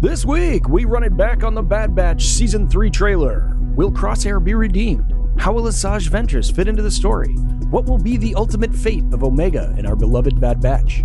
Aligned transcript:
This 0.00 0.24
week, 0.24 0.66
we 0.66 0.86
run 0.86 1.02
it 1.02 1.14
back 1.14 1.44
on 1.44 1.52
the 1.52 1.62
Bad 1.62 1.94
Batch 1.94 2.24
Season 2.24 2.66
3 2.66 2.88
trailer. 2.88 3.54
Will 3.74 3.92
Crosshair 3.92 4.42
be 4.42 4.54
redeemed? 4.54 5.12
How 5.38 5.52
will 5.52 5.64
Asajj 5.64 6.08
Ventress 6.08 6.50
fit 6.50 6.68
into 6.68 6.80
the 6.80 6.90
story? 6.90 7.34
What 7.68 7.84
will 7.84 7.98
be 7.98 8.16
the 8.16 8.34
ultimate 8.34 8.74
fate 8.74 9.04
of 9.12 9.22
Omega 9.22 9.74
and 9.76 9.86
our 9.86 9.94
beloved 9.94 10.40
Bad 10.40 10.58
Batch? 10.62 11.04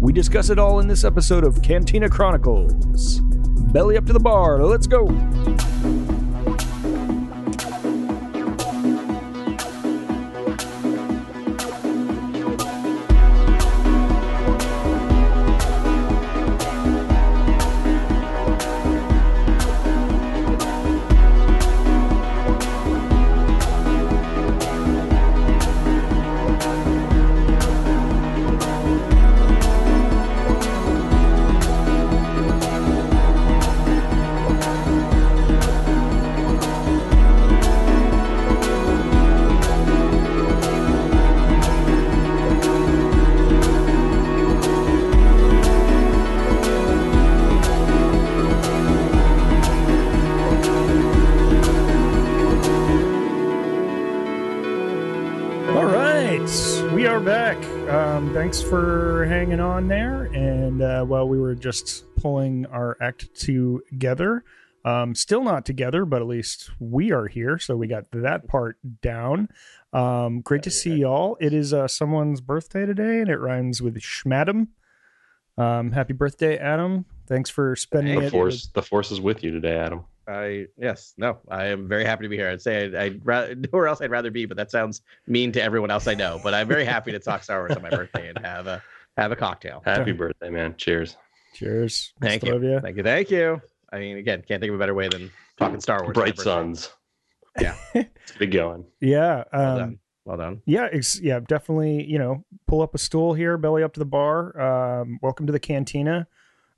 We 0.00 0.12
discuss 0.12 0.50
it 0.50 0.58
all 0.58 0.80
in 0.80 0.86
this 0.86 1.02
episode 1.02 1.44
of 1.44 1.62
Cantina 1.62 2.10
Chronicles. 2.10 3.20
Belly 3.72 3.96
up 3.96 4.04
to 4.04 4.12
the 4.12 4.20
bar, 4.20 4.62
let's 4.64 4.86
go! 4.86 5.06
Just 61.60 62.04
pulling 62.16 62.66
our 62.66 62.96
act 63.00 63.34
together, 63.34 64.44
um, 64.84 65.14
still 65.14 65.42
not 65.44 65.64
together, 65.66 66.04
but 66.04 66.22
at 66.22 66.28
least 66.28 66.70
we 66.80 67.12
are 67.12 67.26
here. 67.26 67.58
So 67.58 67.76
we 67.76 67.86
got 67.86 68.04
that 68.12 68.48
part 68.48 68.78
down. 69.02 69.48
Um, 69.92 70.40
great 70.40 70.62
to 70.64 70.70
see 70.70 70.96
y'all. 70.96 71.36
It 71.40 71.52
is 71.52 71.72
uh, 71.74 71.88
someone's 71.88 72.40
birthday 72.40 72.86
today, 72.86 73.20
and 73.20 73.28
it 73.28 73.36
rhymes 73.36 73.82
with 73.82 73.98
Schmadam. 74.00 74.68
Um, 75.58 75.92
happy 75.92 76.12
birthday, 76.14 76.56
Adam. 76.56 77.04
Thanks 77.26 77.50
for 77.50 77.76
spending 77.76 78.18
The 78.18 78.26
it. 78.26 78.30
force, 78.30 78.68
the 78.68 78.82
force 78.82 79.10
is 79.10 79.20
with 79.20 79.44
you 79.44 79.50
today, 79.50 79.76
Adam. 79.76 80.04
I 80.28 80.66
yes, 80.78 81.14
no, 81.18 81.38
I 81.48 81.66
am 81.66 81.88
very 81.88 82.04
happy 82.04 82.22
to 82.24 82.28
be 82.28 82.36
here. 82.36 82.48
I'd 82.48 82.62
say 82.62 82.84
I'd, 82.84 82.94
I'd 82.94 83.26
rather 83.26 83.54
nowhere 83.56 83.88
else 83.88 84.00
I'd 84.00 84.10
rather 84.12 84.30
be, 84.30 84.46
but 84.46 84.56
that 84.56 84.70
sounds 84.70 85.02
mean 85.26 85.50
to 85.52 85.62
everyone 85.62 85.90
else 85.90 86.06
I 86.06 86.14
know. 86.14 86.40
But 86.42 86.54
I'm 86.54 86.68
very 86.68 86.84
happy 86.84 87.10
to 87.12 87.18
talk 87.18 87.42
Star 87.42 87.58
Wars 87.58 87.72
on 87.72 87.82
my 87.82 87.90
birthday 87.90 88.28
and 88.28 88.38
have 88.38 88.66
a 88.68 88.80
have 89.16 89.32
a 89.32 89.36
cocktail. 89.36 89.82
Happy 89.84 90.12
birthday, 90.12 90.48
man. 90.50 90.76
Cheers. 90.76 91.16
Cheers. 91.60 92.14
Thank 92.22 92.40
Still 92.42 92.54
you. 92.62 92.68
love 92.70 92.72
ya. 92.74 92.80
Thank 92.80 92.96
you, 92.96 93.02
thank 93.02 93.30
you. 93.30 93.60
I 93.92 93.98
mean, 93.98 94.16
again, 94.16 94.42
can't 94.48 94.60
think 94.60 94.70
of 94.70 94.76
a 94.76 94.78
better 94.78 94.94
way 94.94 95.08
than 95.08 95.30
talking 95.58 95.78
Star 95.80 96.02
Wars. 96.02 96.14
Bright 96.14 96.38
suns. 96.38 96.90
Yeah. 97.60 97.74
It's 97.94 98.38
big 98.38 98.52
going. 98.52 98.84
Yeah. 99.00 99.44
Well 99.52 99.72
Um, 99.72 99.78
done. 99.78 99.98
Well 100.24 100.36
done. 100.38 100.62
yeah 100.64 100.88
it's, 100.92 101.20
yeah 101.20 101.40
definitely 101.40 102.04
you 102.04 102.18
know 102.18 102.44
pull 102.68 102.80
up 102.82 102.94
a 102.94 102.98
stool 102.98 103.34
here 103.34 103.56
belly 103.58 103.82
up 103.82 103.92
to 103.94 103.98
the 104.00 104.04
bar 104.06 104.58
um, 105.00 105.18
welcome 105.22 105.46
to 105.46 105.52
the 105.52 105.58
cantina 105.58 106.28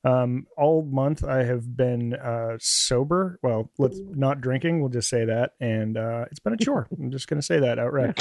um, 0.05 0.47
all 0.57 0.83
month 0.85 1.23
i 1.25 1.43
have 1.43 1.77
been 1.77 2.15
uh, 2.15 2.57
sober 2.61 3.39
well 3.43 3.71
let's 3.79 3.99
not 4.11 4.41
drinking 4.41 4.81
we'll 4.81 4.89
just 4.91 5.09
say 5.11 5.25
that 5.27 5.53
and 5.61 5.97
uh, 5.99 6.25
it's 6.31 6.39
been 6.41 6.55
a 6.55 6.57
chore 6.57 6.87
i'm 6.99 7.11
just 7.11 7.27
gonna 7.29 7.43
say 7.43 7.59
that 7.61 7.79
outright 7.81 8.17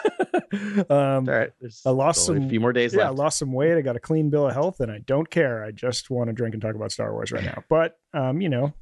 um, 0.90 1.28
All 1.28 1.34
right. 1.34 1.50
I 1.84 1.90
lost 1.90 2.24
some- 2.26 2.42
a 2.42 2.48
few 2.48 2.60
more 2.60 2.72
days 2.72 2.94
yeah 2.94 3.06
i 3.06 3.10
lost 3.10 3.38
some 3.38 3.52
weight 3.52 3.76
i 3.76 3.80
got 3.80 3.96
a 3.96 4.00
clean 4.00 4.30
bill 4.30 4.46
of 4.48 4.54
health 4.54 4.80
and 4.80 4.90
i 4.90 4.98
don't 4.98 5.28
care 5.30 5.64
i 5.64 5.70
just 5.70 6.10
want 6.10 6.28
to 6.28 6.32
drink 6.32 6.54
and 6.54 6.62
talk 6.62 6.74
about 6.74 6.92
star 6.92 7.12
wars 7.12 7.32
right 7.32 7.44
now 7.44 7.62
but 7.68 7.98
um, 8.14 8.40
you 8.40 8.48
know 8.48 8.72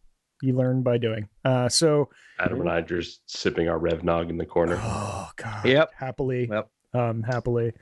you 0.43 0.55
learn 0.55 0.83
by 0.83 0.99
doing 0.99 1.29
uh, 1.45 1.69
so 1.69 2.09
Adam 2.39 2.61
and 2.61 2.69
I 2.71 2.81
just 2.81 3.23
sipping 3.27 3.69
our 3.69 3.79
Revnog 3.79 4.29
in 4.29 4.37
the 4.37 4.45
corner. 4.45 4.77
Oh 4.83 5.31
god. 5.37 5.65
Yep. 5.65 5.93
Happily. 5.97 6.49
Yep. 6.51 6.69
Um 6.93 7.23
happily. 7.23 7.73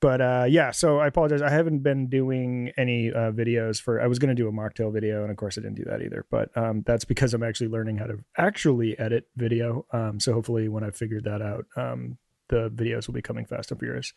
But 0.00 0.20
uh 0.20 0.46
yeah, 0.48 0.70
so 0.70 0.98
I 0.98 1.08
apologize. 1.08 1.42
I 1.42 1.50
haven't 1.50 1.80
been 1.80 2.08
doing 2.08 2.72
any 2.76 3.12
uh 3.12 3.30
videos 3.32 3.80
for 3.80 4.00
I 4.00 4.06
was 4.06 4.18
going 4.18 4.28
to 4.28 4.34
do 4.34 4.48
a 4.48 4.52
mocktail 4.52 4.92
video 4.92 5.22
and 5.22 5.30
of 5.30 5.36
course 5.36 5.58
I 5.58 5.60
didn't 5.60 5.76
do 5.76 5.84
that 5.84 6.02
either. 6.02 6.24
But 6.30 6.56
um 6.56 6.82
that's 6.86 7.04
because 7.04 7.34
I'm 7.34 7.42
actually 7.42 7.68
learning 7.68 7.98
how 7.98 8.06
to 8.06 8.18
actually 8.36 8.98
edit 8.98 9.26
video. 9.36 9.84
Um 9.92 10.18
so 10.20 10.32
hopefully 10.32 10.68
when 10.68 10.82
I 10.84 10.90
figured 10.90 11.24
that 11.24 11.42
out, 11.42 11.66
um 11.76 12.16
the 12.48 12.70
videos 12.70 13.06
will 13.06 13.14
be 13.14 13.22
coming 13.22 13.44
fast 13.46 13.70
and 13.70 13.78
furious. 13.80 14.12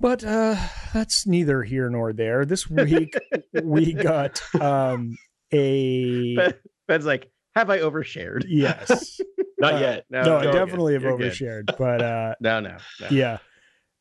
But 0.00 0.22
uh 0.24 0.54
that's 0.94 1.26
neither 1.26 1.62
here 1.64 1.90
nor 1.90 2.12
there. 2.12 2.44
This 2.44 2.68
week 2.70 3.14
we 3.62 3.92
got 3.92 4.40
um 4.60 5.16
a 5.52 6.36
Ben- 6.36 6.54
Ben's 6.86 7.06
like, 7.06 7.30
have 7.56 7.68
I 7.70 7.78
overshared? 7.78 8.44
yes. 8.48 9.20
Not 9.60 9.74
uh, 9.74 9.78
yet. 9.78 10.04
No, 10.08 10.20
I 10.20 10.42
you're 10.44 10.52
good. 10.52 10.58
definitely 10.66 10.92
have 10.92 11.02
You're 11.02 11.18
good. 11.18 11.32
overshared, 11.32 11.76
but 11.78 12.00
uh 12.02 12.34
No, 12.40 12.60
no, 12.60 12.76
no. 13.00 13.08
yeah. 13.10 13.38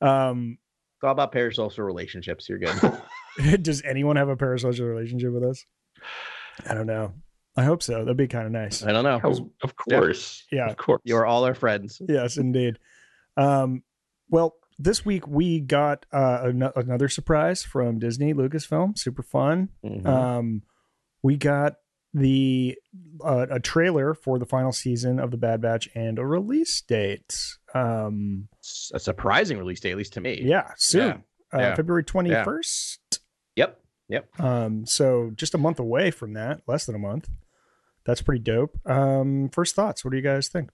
Um 0.02 0.58
It's 0.98 1.04
all 1.04 1.12
about 1.12 1.32
parasocial 1.34 1.80
relationships. 1.86 2.48
You're 2.48 2.60
good. 2.60 3.64
does 3.64 3.82
anyone 3.84 4.18
have 4.18 4.30
a 4.30 4.36
parasocial 4.36 4.88
relationship 4.88 5.32
with 5.34 5.44
us? 5.44 5.66
I 6.68 6.74
don't 6.76 6.88
know. 6.88 7.14
I 7.58 7.64
hope 7.64 7.82
so. 7.84 8.00
That'd 8.00 8.16
be 8.18 8.28
kind 8.28 8.46
of 8.46 8.52
nice. 8.52 8.84
I 8.84 8.92
don't 8.92 9.04
know. 9.04 9.20
Oh, 9.24 9.52
of 9.64 9.76
course. 9.76 10.46
Yeah. 10.52 10.70
Of 10.70 10.78
course. 10.78 11.02
You 11.04 11.16
are 11.18 11.26
all 11.26 11.44
our 11.44 11.56
friends. 11.56 12.02
Yes, 12.08 12.38
indeed. 12.38 12.78
Um 13.36 13.84
well, 14.30 14.56
this 14.80 15.04
week 15.06 15.28
we 15.28 15.60
got 15.60 16.06
uh 16.14 16.40
an- 16.44 16.72
another 16.76 17.10
surprise 17.10 17.64
from 17.64 17.98
Disney 18.00 18.34
Lucasfilm, 18.34 18.98
super 18.98 19.24
fun. 19.24 19.70
Mhm. 19.84 20.06
Um 20.06 20.62
we 21.24 21.36
got 21.36 21.76
the 22.14 22.78
uh, 23.24 23.48
a 23.52 23.60
trailer 23.60 24.14
for 24.14 24.40
the 24.40 24.46
final 24.46 24.72
season 24.72 25.20
of 25.20 25.30
the 25.32 25.38
Bad 25.38 25.62
Batch 25.62 25.90
and 25.96 26.18
a 26.20 26.26
release 26.26 26.80
date. 26.82 27.58
Um 27.74 28.48
S- 28.62 28.92
a 28.94 29.00
surprising 29.00 29.58
release 29.58 29.80
date, 29.80 29.92
at 29.92 29.98
least 29.98 30.14
to 30.14 30.22
me. 30.22 30.40
yeah, 30.44 30.72
soon. 30.78 31.24
Uh, 31.54 31.60
Yeah. 31.60 31.76
February 31.76 32.04
21st. 32.04 32.98
Yep. 33.56 33.80
Yep. 34.10 34.40
Um, 34.40 34.86
so 34.86 35.32
just 35.36 35.54
a 35.54 35.58
month 35.58 35.80
away 35.80 36.12
from 36.12 36.34
that, 36.34 36.62
less 36.68 36.86
than 36.86 36.96
a 36.96 37.00
month. 37.00 37.30
That's 38.08 38.22
pretty 38.24 38.42
dope. 38.42 38.80
Um, 38.90 39.50
first 39.50 39.76
thoughts. 39.76 40.04
What 40.04 40.12
do 40.12 40.18
you 40.18 40.24
guys 40.24 40.48
think? 40.48 40.72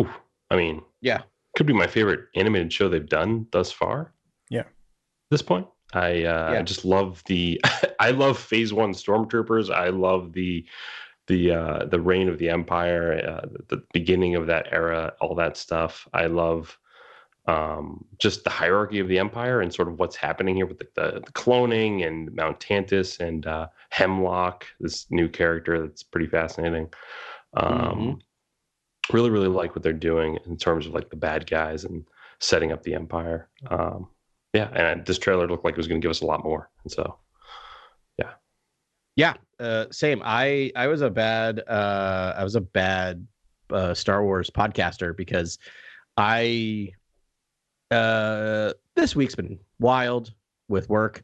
Oof. 0.00 0.08
I 0.50 0.56
mean, 0.56 0.82
Yeah. 1.02 1.22
could 1.56 1.66
be 1.66 1.72
my 1.72 1.86
favorite 1.88 2.26
animated 2.36 2.72
show 2.72 2.88
they've 2.88 3.06
done 3.06 3.46
thus 3.50 3.72
far. 3.72 4.14
Yeah. 4.48 4.60
At 4.60 4.66
this 5.30 5.42
point, 5.42 5.66
I 5.92 6.24
uh, 6.24 6.54
I 6.58 6.62
just 6.62 6.84
love 6.84 7.22
the. 7.26 7.60
I 8.00 8.12
love 8.12 8.38
Phase 8.38 8.72
One 8.72 8.92
Stormtroopers. 8.92 9.74
I 9.74 9.88
love 9.88 10.32
the 10.32 10.64
the 11.26 11.50
uh, 11.50 11.84
the 11.86 12.00
reign 12.00 12.28
of 12.28 12.38
the 12.38 12.48
Empire, 12.48 13.20
uh, 13.42 13.48
the 13.68 13.82
beginning 13.92 14.36
of 14.36 14.46
that 14.46 14.68
era, 14.70 15.14
all 15.20 15.34
that 15.34 15.56
stuff. 15.56 16.06
I 16.14 16.26
love 16.26 16.78
um, 17.46 18.04
just 18.18 18.44
the 18.44 18.50
hierarchy 18.50 18.98
of 18.98 19.08
the 19.08 19.18
Empire 19.18 19.60
and 19.60 19.72
sort 19.72 19.88
of 19.88 19.98
what's 19.98 20.16
happening 20.16 20.56
here 20.56 20.66
with 20.66 20.78
the, 20.78 20.88
the, 20.94 21.22
the 21.24 21.32
cloning 21.32 22.06
and 22.06 22.34
Mount 22.34 22.60
Tantiss 22.60 23.20
and 23.20 23.46
uh, 23.46 23.68
Hemlock, 23.90 24.66
this 24.80 25.06
new 25.10 25.28
character 25.28 25.80
that's 25.86 26.02
pretty 26.02 26.26
fascinating. 26.26 26.88
Um, 27.54 28.20
Really, 29.12 29.30
really 29.30 29.46
like 29.46 29.76
what 29.76 29.84
they're 29.84 29.92
doing 29.92 30.36
in 30.46 30.56
terms 30.56 30.86
of 30.86 30.92
like 30.92 31.10
the 31.10 31.16
bad 31.16 31.48
guys 31.48 31.84
and 31.84 32.04
setting 32.40 32.72
up 32.72 32.82
the 32.82 32.94
Empire. 32.94 33.48
Um, 33.70 34.08
yeah, 34.52 34.68
and 34.74 35.06
this 35.06 35.18
trailer 35.18 35.46
looked 35.46 35.64
like 35.64 35.74
it 35.74 35.76
was 35.76 35.86
going 35.86 36.00
to 36.00 36.04
give 36.04 36.10
us 36.10 36.22
a 36.22 36.26
lot 36.26 36.42
more, 36.42 36.70
and 36.82 36.90
so 36.92 37.16
yeah, 38.18 38.32
Yeah, 39.14 39.34
uh, 39.60 39.86
same. 39.92 40.22
I 40.24 40.72
I 40.74 40.88
was 40.88 41.02
a 41.02 41.10
bad 41.10 41.60
uh, 41.68 42.34
I 42.36 42.42
was 42.42 42.56
a 42.56 42.60
bad 42.60 43.26
uh, 43.70 43.94
Star 43.94 44.24
Wars 44.24 44.50
podcaster 44.50 45.16
because 45.16 45.58
I 46.16 46.90
uh, 47.90 48.72
this 48.94 49.14
week's 49.14 49.34
been 49.34 49.58
wild 49.78 50.32
with 50.68 50.88
work, 50.88 51.22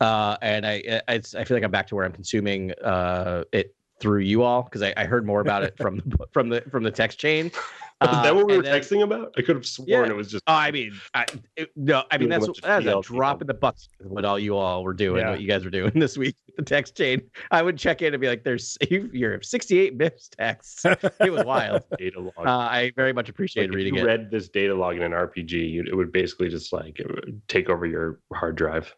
uh, 0.00 0.36
and 0.42 0.66
I 0.66 1.02
I, 1.08 1.14
I 1.14 1.44
feel 1.44 1.56
like 1.56 1.64
I'm 1.64 1.70
back 1.70 1.86
to 1.88 1.94
where 1.94 2.04
I'm 2.04 2.12
consuming 2.12 2.72
uh, 2.82 3.44
it 3.52 3.74
through 4.00 4.20
you 4.20 4.42
all 4.42 4.62
because 4.62 4.82
I, 4.82 4.92
I 4.96 5.04
heard 5.04 5.24
more 5.26 5.40
about 5.40 5.62
it 5.62 5.76
from 5.78 5.96
the 5.98 6.26
from 6.32 6.48
the 6.48 6.60
from 6.70 6.82
the 6.82 6.90
text 6.90 7.18
chain. 7.18 7.46
is 8.02 8.10
that 8.10 8.34
what 8.34 8.46
we 8.46 8.54
Uh, 8.54 8.56
were 8.58 8.62
then- 8.62 8.80
texting 8.82 9.02
about? 9.02 9.32
I 9.38 9.42
could 9.42 9.56
have 9.56 9.64
sworn 9.66 9.88
Yeah. 9.88 10.04
it 10.06 10.16
was 10.16 10.30
just. 10.30 10.42
Oh, 10.46 10.52
I 10.54 10.70
mean, 10.72 10.92
I, 11.14 11.24
it, 11.56 11.70
no, 11.76 12.02
I 12.10 12.18
mean 12.18 12.28
that's 12.28 12.46
that's 12.60 12.86
a 12.86 13.00
drop 13.02 13.40
in 13.40 13.46
the 13.46 13.54
bucket. 13.54 13.86
What 14.00 14.24
all 14.24 14.38
you 14.38 14.56
all 14.56 14.82
were 14.84 14.92
doing, 14.92 15.20
Yeah. 15.22 15.30
what 15.30 15.40
you 15.40 15.46
guys 15.48 15.64
were 15.64 15.70
doing 15.70 15.92
this 15.98 16.18
week, 16.18 16.36
the 16.56 16.64
text 16.64 16.96
chain. 16.96 17.22
I 17.50 17.62
would 17.62 17.78
check 17.78 18.02
in 18.02 18.12
and 18.12 18.20
be 18.20 18.28
like, 18.28 18.42
"There's 18.44 18.76
you're 18.90 19.40
68 19.40 19.96
MIPS 19.96 20.28
texts." 20.36 20.84
It 20.84 21.30
was 21.32 21.44
wild. 21.44 21.82
data 21.96 22.20
log. 22.20 22.32
Uh, 22.38 22.50
I 22.50 22.92
very 22.96 23.12
much 23.12 23.26
Like, 23.26 23.30
appreciated 23.30 23.70
if 23.70 23.76
reading 23.76 23.94
you 23.94 24.02
it. 24.02 24.06
read 24.06 24.30
this 24.30 24.48
data 24.48 24.74
log 24.74 24.96
in 24.96 25.02
an 25.02 25.12
RPG, 25.12 25.52
you, 25.52 25.84
it 25.86 25.94
would 25.96 26.12
basically 26.12 26.48
just 26.48 26.72
like 26.72 27.00
take 27.48 27.70
over 27.70 27.86
your 27.86 28.20
hard 28.32 28.56
drive. 28.56 28.94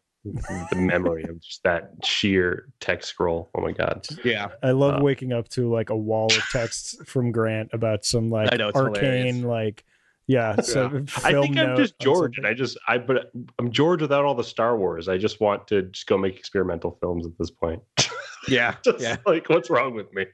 The 0.71 0.77
memory 0.77 1.25
of 1.25 1.41
just 1.41 1.63
that 1.65 1.91
sheer 2.05 2.69
text 2.81 3.09
scroll. 3.11 3.51
Oh 3.55 3.61
my 3.61 3.73
god. 3.73 4.07
Yeah. 4.25 4.49
I 4.63 4.71
love 4.73 5.01
Uh, 5.01 5.05
waking 5.05 5.33
up 5.33 5.49
to 5.51 5.71
like 5.73 5.91
a 5.91 5.97
wall 5.97 6.27
of 6.27 6.43
texts 6.53 6.97
from 7.07 7.33
Grant 7.33 7.71
about 7.73 8.05
some 8.05 8.31
like 8.31 8.53
I 8.53 8.57
know, 8.57 8.69
it's 8.69 8.79
arcane 8.79 9.03
hilarious. 9.37 9.45
like 9.45 9.85
yeah. 10.29 10.61
So 10.61 11.05
I 11.25 11.31
film 11.31 11.43
think 11.47 11.59
I'm 11.59 11.77
just 11.77 11.99
George, 12.01 12.39
and. 12.39 12.47
I 12.47 12.53
just 12.55 12.77
I 12.89 12.99
but 12.99 13.31
I'm 13.61 13.71
George 13.71 14.03
without 14.03 14.25
all 14.25 14.35
the 14.35 14.43
Star 14.45 14.77
Wars. 14.77 15.09
I 15.09 15.19
just 15.19 15.41
want 15.41 15.69
to 15.69 15.83
just 15.83 16.07
go 16.09 16.19
make 16.19 16.37
experimental 16.37 16.99
films 17.01 17.27
at 17.27 17.33
this 17.39 17.51
point. 17.51 17.83
Yeah. 18.49 18.77
just 18.85 19.01
Yeah. 19.01 19.17
like 19.27 19.49
what's 19.49 19.71
wrong 19.71 19.95
with 19.95 20.13
me? 20.13 20.27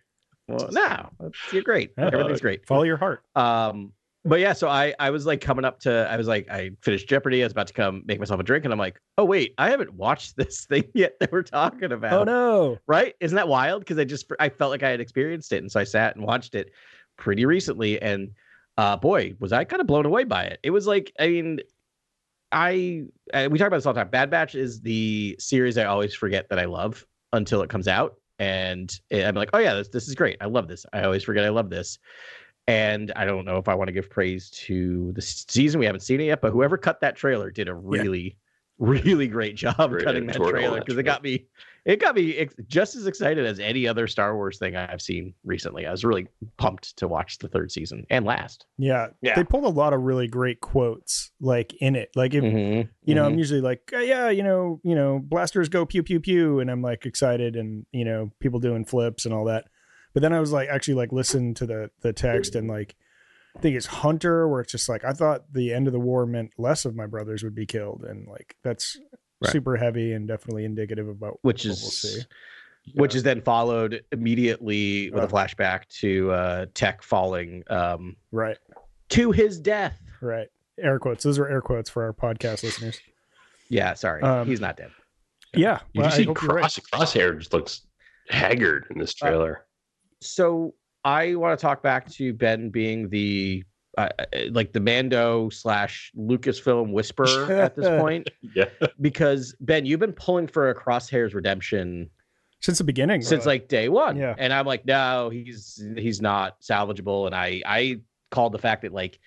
Well, 0.47 0.69
no, 0.71 1.09
you're 1.51 1.63
great. 1.63 1.93
Yeah. 1.97 2.09
Everything's 2.13 2.43
great. 2.43 2.67
follow 2.67 2.83
your 2.83 2.99
heart. 2.99 3.23
Um, 3.35 3.93
but 4.25 4.39
yeah, 4.39 4.53
so 4.53 4.69
I 4.69 4.95
I 4.99 5.11
was 5.11 5.27
like 5.27 5.41
coming 5.41 5.65
up 5.65 5.81
to 5.81 6.09
I 6.09 6.17
was 6.17 6.29
like 6.29 6.49
I 6.49 6.71
finished 6.81 7.09
Jeopardy. 7.09 7.43
I 7.43 7.47
was 7.47 7.53
about 7.53 7.67
to 7.69 7.73
come 7.73 8.03
make 8.07 8.21
myself 8.21 8.39
a 8.39 8.45
drink, 8.45 8.65
and 8.65 8.73
I'm 8.73 8.79
like, 8.79 9.01
oh 9.19 9.25
wait, 9.25 9.55
I 9.59 9.71
haven't 9.71 9.95
watched 9.95 10.37
this 10.37 10.65
thing 10.69 10.85
yet 10.95 11.15
that 11.21 11.33
we're 11.33 11.43
talking 11.43 11.91
about. 11.93 12.13
Oh 12.13 12.25
no. 12.25 12.79
Right? 12.87 13.15
Isn't 13.21 13.37
that 13.37 13.49
wild? 13.49 13.81
Because 13.81 13.99
I 13.99 14.05
just 14.05 14.31
I 14.39 14.49
felt 14.49 14.71
like 14.71 14.83
I 14.83 14.91
had 14.91 15.01
experienced 15.01 15.53
it, 15.53 15.59
and 15.59 15.71
so 15.71 15.81
I 15.81 15.85
sat 15.85 16.15
and 16.15 16.25
watched 16.25 16.55
it 16.55 16.71
pretty 17.17 17.45
recently, 17.47 18.01
and 18.01 18.31
uh, 18.79 18.97
boy, 18.97 19.35
was 19.41 19.53
I 19.53 19.65
kind 19.65 19.81
of 19.81 19.87
blown 19.87 20.07
away 20.07 20.25
by 20.25 20.45
it. 20.45 20.61
It 20.63 20.71
was 20.71 20.87
like 20.87 21.13
I 21.19 21.29
mean. 21.29 21.61
I 22.55 23.05
uh, 23.33 23.49
we 23.51 23.59
talk 23.59 23.69
about 23.69 23.79
this 23.79 23.87
all 23.87 23.95
the 23.95 24.01
time. 24.01 24.11
Bad 24.11 24.29
Batch 24.29 24.55
is 24.55 24.83
the 24.83 25.35
series 25.39 25.79
I 25.79 25.85
always 25.85 26.15
forget 26.15 26.51
that 26.51 26.59
I 26.59 26.67
love 26.67 27.07
until 27.33 27.63
it 27.63 27.71
comes 27.71 27.89
out, 27.89 28.17
and 28.39 28.95
I'm 29.11 29.35
like, 29.35 29.49
oh 29.55 29.59
yeah, 29.59 29.73
this 29.73 29.89
this 29.89 30.07
is 30.07 30.15
great. 30.15 30.37
I 30.39 30.45
love 30.45 30.69
this. 30.69 30.85
I 30.93 31.05
always 31.05 31.25
forget 31.25 31.47
I 31.47 31.49
love 31.49 31.71
this, 31.71 31.99
and 32.67 33.13
I 33.17 33.25
don't 33.25 33.45
know 33.45 33.57
if 33.59 33.69
I 33.69 33.75
want 33.75 33.89
to 33.89 33.93
give 33.93 34.09
praise 34.11 34.51
to 34.51 35.13
the 35.13 35.23
season. 35.23 35.81
We 35.81 35.87
haven't 35.87 36.01
seen 36.01 36.21
it 36.21 36.25
yet, 36.25 36.41
but 36.41 36.53
whoever 36.53 36.77
cut 36.77 37.01
that 37.01 37.17
trailer 37.17 37.51
did 37.51 37.69
a 37.69 37.75
really, 37.75 38.37
really 38.79 39.27
great 39.29 39.57
job 39.57 39.91
Great 39.91 40.05
cutting 40.05 40.27
that 40.27 40.37
trailer 40.37 40.81
because 40.81 40.97
it 40.97 41.03
got 41.03 41.23
me, 41.23 41.47
it 41.85 41.99
got 42.01 42.15
me 42.15 42.37
ex- 42.37 42.55
just 42.69 42.95
as 42.95 43.07
excited 43.09 43.45
as 43.45 43.59
any 43.59 43.89
other 43.89 44.07
Star 44.07 44.37
Wars 44.37 44.59
thing 44.59 44.77
I've 44.77 45.03
seen 45.03 45.35
recently. 45.45 45.87
I 45.87 45.91
was 45.91 46.05
really 46.05 46.29
pumped 46.57 46.97
to 46.99 47.09
watch 47.09 47.39
the 47.39 47.49
third 47.49 47.73
season 47.73 48.07
and 48.11 48.25
last. 48.25 48.67
Yeah. 48.79 49.09
Yeah. 49.21 49.35
They 49.35 49.43
pulled 49.43 49.65
a 49.65 49.69
lot 49.69 49.93
of 49.93 50.03
really 50.03 50.29
great 50.29 50.61
quotes 50.61 51.33
like 51.41 51.75
in 51.81 51.97
it. 51.97 52.11
Like 52.15 52.35
if 52.35 52.45
Mhm, 52.45 52.89
you 53.05 53.17
know, 53.17 53.25
mhm. 53.25 53.33
I'm 53.33 53.39
usually 53.39 53.61
like, 53.61 53.91
"Uh, 53.93 53.99
yeah, 53.99 54.31
you 54.31 54.45
know, 54.45 54.81
you 54.85 54.95
know, 54.95 55.19
blasters 55.19 55.69
go 55.69 55.85
pew 55.85 56.05
pew 56.05 56.21
pew, 56.21 56.61
and 56.61 56.71
I'm 56.71 56.83
like 56.83 57.05
excited, 57.07 57.57
and 57.57 57.85
you 57.91 58.05
know, 58.05 58.31
people 58.39 58.61
doing 58.61 58.85
flips 58.85 59.25
and 59.25 59.35
all 59.35 59.47
that. 59.47 59.65
But 60.15 60.23
then 60.23 60.33
I 60.33 60.41
was 60.41 60.53
like, 60.53 60.69
actually, 60.69 60.95
like 60.95 61.13
listen 61.13 61.55
to 61.55 61.67
the 61.67 61.91
the 62.01 62.13
text 62.13 62.55
and 62.55 62.69
like, 62.69 62.95
I 63.57 63.61
think 63.61 63.77
it's 63.77 63.87
Hunter, 63.87 64.49
where 64.49 64.61
it's 64.61 64.73
just 64.73 64.89
like, 64.89 65.05
I 65.05 65.13
thought 65.13 65.53
the 65.53 65.73
end 65.73 65.87
of 65.87 65.93
the 65.93 66.01
war 66.01 66.27
meant 66.27 66.53
less 66.59 66.85
of 66.85 66.95
my 66.95 67.07
brothers 67.07 67.43
would 67.43 67.55
be 67.55 67.67
killed, 67.67 68.05
and 68.09 68.27
like 68.29 68.57
that's 68.63 68.99
Right. 69.43 69.51
super 69.51 69.77
heavy 69.77 70.13
and 70.13 70.29
definitely 70.29 70.65
indicative 70.65 71.09
about 71.09 71.39
which 71.43 71.65
what 71.65 71.73
is 71.73 71.83
we'll 71.83 71.91
see. 71.91 72.21
which 72.95 73.15
is 73.17 73.25
then 73.25 73.41
followed 73.41 74.05
immediately 74.13 75.11
with 75.11 75.25
a 75.25 75.27
Oh. 75.27 75.29
flashback 75.29 75.89
to 76.01 76.31
uh, 76.31 76.67
Tech 76.75 77.03
falling 77.03 77.65
um, 77.69 78.15
right, 78.31 78.57
to 79.09 79.33
his 79.33 79.59
death. 79.59 80.01
right. 80.21 80.47
Air 80.79 80.99
quotes. 81.01 81.25
Those 81.25 81.39
are 81.41 81.49
air 81.49 81.61
quotes 81.61 81.91
for 81.91 82.05
our 82.05 82.13
podcast 82.13 82.63
listeners. 82.63 83.01
Yeah, 83.69 83.95
sorry, 83.95 84.23
Um, 84.23 84.47
he's 84.47 84.61
not 84.61 84.77
dead. 84.77 84.91
Yeah, 85.55 85.81
You 85.93 86.03
well, 86.03 86.13
I 86.13 86.17
see 86.17 86.23
hope 86.25 86.41
you're 86.41 86.55
right. 86.55 86.61
Cross 86.61 86.79
Crosshair 86.93 87.37
just 87.37 87.53
looks 87.53 87.83
haggard 88.29 88.87
in 88.91 88.99
this 88.99 89.13
trailer. 89.13 89.65
So 90.23 90.75
I 91.05 91.35
want 91.35 91.59
to 91.59 91.63
talk 91.63 91.83
back 91.83 92.09
to 92.13 92.33
Ben 92.33 92.71
being 92.71 93.09
the 93.09 93.65
uh, 93.99 94.09
uh, 94.19 94.25
like 94.51 94.73
the 94.73 94.81
Mando 94.81 95.51
slash 95.51 96.13
Lucasfilm 96.17 96.93
whisperer 96.93 97.53
at 97.53 97.77
this 97.77 97.89
point 98.01 98.31
yeah. 98.55 98.65
because 99.01 99.55
Ben, 99.61 99.85
you've 99.85 100.01
been 100.01 100.15
pulling 100.15 100.47
for 100.47 100.71
a 100.71 100.75
Crosshairs 100.75 101.35
redemption 101.35 102.09
since 102.61 102.79
the 102.79 102.85
beginning. 102.85 103.21
since 103.21 103.45
really. 103.45 103.59
like 103.59 103.69
day 103.69 103.89
one. 103.89 104.17
Yeah. 104.17 104.35
And 104.39 104.53
I'm 104.53 104.67
like, 104.67 104.87
no, 104.87 105.29
he's 105.31 105.85
he's 105.97 106.23
not 106.23 106.61
salvageable. 106.61 107.27
And 107.27 107.35
I 107.35 107.63
I 107.67 108.01
called 108.31 108.53
the 108.53 108.59
fact 108.59 108.83
that 108.83 108.93
like 108.93 109.19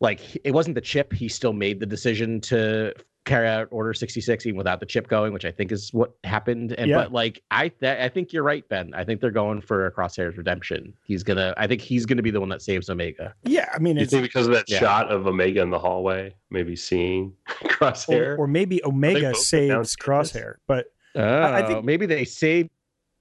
like 0.00 0.20
it 0.44 0.52
wasn't 0.52 0.74
the 0.74 0.80
chip. 0.80 1.12
He 1.12 1.28
still 1.28 1.52
made 1.52 1.80
the 1.80 1.86
decision 1.86 2.40
to 2.42 2.94
carry 3.26 3.46
out 3.48 3.68
Order 3.70 3.92
66 3.92 4.46
even 4.46 4.56
without 4.56 4.80
the 4.80 4.86
chip 4.86 5.08
going, 5.08 5.32
which 5.34 5.44
I 5.44 5.50
think 5.50 5.70
is 5.72 5.92
what 5.92 6.12
happened. 6.24 6.72
And 6.78 6.88
Yeah. 6.88 6.96
but 6.96 7.12
like 7.12 7.42
I 7.50 7.68
th- 7.68 7.98
I 8.00 8.08
think 8.08 8.32
you're 8.32 8.42
right, 8.44 8.66
Ben. 8.68 8.92
I 8.94 9.04
think 9.04 9.20
they're 9.20 9.30
going 9.30 9.60
for 9.60 9.84
a 9.86 9.90
Crosshairs 9.92 10.38
redemption. 10.38 10.94
He's 11.04 11.22
gonna 11.22 11.52
I 11.58 11.66
think 11.66 11.82
he's 11.82 12.06
gonna 12.06 12.22
be 12.22 12.30
the 12.30 12.40
one 12.40 12.48
that 12.48 12.62
saves 12.62 12.88
Omega. 12.88 13.34
yeah, 13.44 13.68
I 13.74 13.78
mean, 13.78 13.96
You 13.96 14.02
it's 14.04 14.12
think 14.12 14.22
because 14.22 14.46
of 14.46 14.54
that 14.54 14.70
Yeah. 14.70 14.78
shot 14.78 15.10
of 15.10 15.26
Omega 15.26 15.60
in 15.60 15.70
the 15.70 15.78
hallway, 15.78 16.34
maybe 16.50 16.74
seeing 16.76 17.34
Crosshair? 17.64 18.36
or, 18.38 18.44
or 18.44 18.46
maybe 18.46 18.82
Omega 18.84 19.34
saves 19.34 19.94
Crosshair, 19.96 20.54
but 20.66 20.86
Oh, 21.14 21.42
I 21.52 21.62
think- 21.66 21.84
maybe 21.84 22.06
they 22.06 22.24
save 22.24 22.68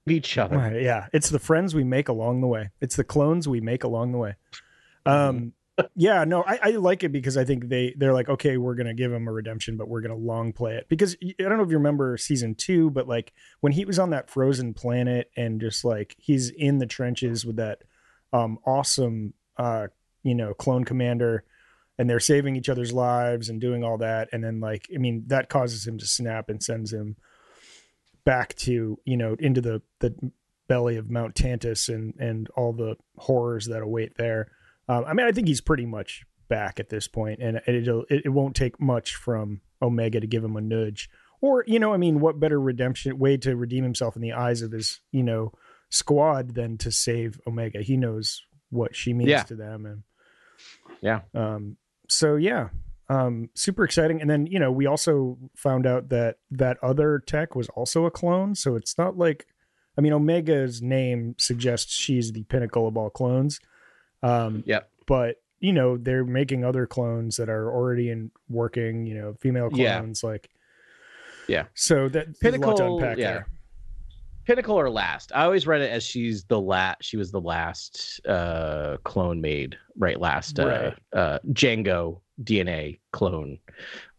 each 0.07 0.38
other. 0.38 0.57
Right, 0.57 0.81
yeah, 0.84 1.07
it's 1.13 1.30
the 1.30 1.40
friends 1.40 1.74
we 1.74 1.84
make 1.84 2.10
along 2.10 2.42
the 2.42 2.48
way. 2.48 2.69
It's 2.80 2.96
the 2.96 3.04
clones 3.04 3.48
we 3.48 3.60
make 3.60 3.84
along 3.84 4.12
the 4.12 4.19
way. 4.19 4.36
Um, 5.07 5.54
yeah, 5.95 6.24
no, 6.24 6.44
I, 6.44 6.60
I 6.62 6.69
like 6.72 7.04
it 7.04 7.12
because 7.12 7.38
I 7.38 7.44
think 7.44 7.68
they 7.68 7.94
they're 7.98 8.13
like, 8.13 8.30
okay, 8.30 8.57
we're 8.57 8.75
gonna 8.75 8.94
give 8.94 9.12
him 9.12 9.27
a 9.27 9.31
redemption, 9.31 9.77
but 9.77 9.88
we're 9.88 10.01
gonna 10.01 10.16
long 10.16 10.54
play 10.54 10.75
it. 10.75 10.88
Because 10.88 11.18
I 11.22 11.33
don't 11.39 11.57
know 11.57 11.63
if 11.63 11.69
you 11.69 11.77
remember 11.77 12.18
season 12.18 12.56
two, 12.56 12.89
but 12.89 13.07
like 13.07 13.33
when 13.62 13.74
he 13.74 13.86
was 13.86 14.00
on 14.00 14.12
that 14.12 14.30
frozen 14.30 14.74
planet 14.74 15.31
and 15.36 15.60
just 15.60 15.83
like 15.83 16.16
he's 16.18 16.50
in 16.50 16.77
the 16.77 16.86
trenches 16.86 17.45
with 17.45 17.57
that 17.57 17.80
um 18.33 18.57
awesome 18.66 19.33
uh 19.57 19.88
you 20.24 20.36
know 20.36 20.54
clone 20.54 20.86
commander 20.86 21.44
and 21.98 22.10
they're 22.10 22.19
saving 22.19 22.56
each 22.56 22.69
other's 22.69 22.92
lives 22.92 23.50
and 23.50 23.62
doing 23.62 23.83
all 23.83 23.98
that. 23.98 24.30
And 24.31 24.44
then 24.44 24.60
like 24.60 24.88
i 24.94 24.98
mean 24.98 25.24
that 25.28 25.50
causes 25.50 25.86
him 25.86 25.98
to 25.98 26.06
snap 26.06 26.50
and 26.50 26.63
sends 26.63 26.94
him 26.94 27.18
back 28.24 28.56
to 28.56 28.98
you 29.04 29.18
know 29.18 29.36
into 29.39 29.62
the 29.62 29.81
the 30.00 30.31
belly 30.68 30.95
of 30.95 31.12
mount 31.12 31.36
Tantiss 31.36 31.94
and 31.94 32.16
and 32.18 32.50
all 32.56 32.74
the 32.74 32.95
horrors 33.18 33.68
that 33.68 33.83
await 33.83 34.18
there 34.18 34.50
um, 34.89 35.03
i 35.07 35.13
mean 35.13 35.25
i 35.25 35.31
think 35.31 35.47
he's 35.47 35.61
pretty 35.61 35.85
much 35.85 36.23
back 36.47 36.79
at 36.79 36.89
this 36.89 37.07
point 37.07 37.39
and 37.41 37.61
it'll 37.67 38.03
it, 38.09 38.23
it 38.25 38.29
won't 38.29 38.55
take 38.55 38.79
much 38.79 39.15
from 39.15 39.61
omega 39.81 40.19
to 40.19 40.27
give 40.27 40.43
him 40.43 40.55
a 40.55 40.61
nudge 40.61 41.09
or 41.41 41.63
you 41.67 41.79
know 41.79 41.93
i 41.93 41.97
mean 41.97 42.19
what 42.19 42.39
better 42.39 42.59
redemption 42.59 43.17
way 43.17 43.35
to 43.37 43.55
redeem 43.55 43.83
himself 43.83 44.15
in 44.15 44.21
the 44.21 44.33
eyes 44.33 44.61
of 44.61 44.71
his 44.71 44.99
you 45.11 45.23
know 45.23 45.51
squad 45.89 46.53
than 46.55 46.77
to 46.77 46.91
save 46.91 47.39
omega 47.47 47.81
he 47.81 47.97
knows 47.97 48.41
what 48.69 48.95
she 48.95 49.13
means 49.13 49.29
Yeah. 49.29 49.43
to 49.43 49.55
them 49.55 49.85
and 49.85 50.03
Yeah. 51.01 51.21
um 51.33 51.77
so 52.09 52.35
yeah 52.35 52.69
um 53.09 53.49
super 53.55 53.83
exciting 53.83 54.21
and 54.21 54.29
then 54.29 54.45
you 54.47 54.59
know 54.59 54.71
we 54.71 54.85
also 54.85 55.37
found 55.55 55.85
out 55.87 56.09
that 56.09 56.37
that 56.51 56.77
other 56.83 57.19
tech 57.25 57.55
was 57.55 57.69
also 57.69 58.05
a 58.05 58.11
clone 58.11 58.55
so 58.55 58.75
it's 58.75 58.97
not 58.97 59.17
like 59.17 59.45
i 59.97 60.01
mean 60.01 60.13
omega's 60.13 60.81
name 60.81 61.35
suggests 61.37 61.94
she's 61.94 62.31
the 62.31 62.44
pinnacle 62.45 62.87
of 62.87 62.97
all 62.97 63.09
clones 63.11 63.59
um 64.25 64.63
Yep. 64.65 64.89
but 65.07 65.35
you 65.59 65.71
know 65.73 65.97
they're 65.97 66.25
making 66.25 66.63
other 66.65 66.85
clones 66.85 67.37
that 67.37 67.49
are 67.49 67.71
already 67.71 68.09
in 68.09 68.31
working 68.49 69.05
you 69.05 69.15
know 69.15 69.35
female 69.39 69.69
Yeah. 69.73 69.99
clones 69.99 70.23
like 70.23 70.49
Yeah. 71.47 71.65
so 71.73 72.09
that 72.09 72.27
there's 72.41 72.55
a 72.55 72.57
lot 72.59 72.77
to 72.77 72.83
Pinnacle, 72.83 72.97
unpack 72.99 73.17
yeah. 73.17 73.31
there 73.33 73.47
Pinnacle 74.45 74.79
or 74.79 74.91
last. 74.91 75.31
I 75.33 75.44
always 75.44 75.65
read 75.65 75.81
it 75.81 75.89
as 75.89 76.03
she's 76.03 76.44
the 76.44 76.61
last. 76.61 76.97
She 77.03 77.17
was 77.17 77.31
the 77.31 77.41
last 77.41 78.21
uh, 78.27 78.97
clone 79.03 79.41
made, 79.41 79.75
right? 79.97 80.19
Last 80.21 80.59
uh, 80.59 80.67
Right. 80.67 81.19
uh, 81.19 81.39
Jango 81.51 82.21
DNA 82.44 82.99
clone. 83.11 83.57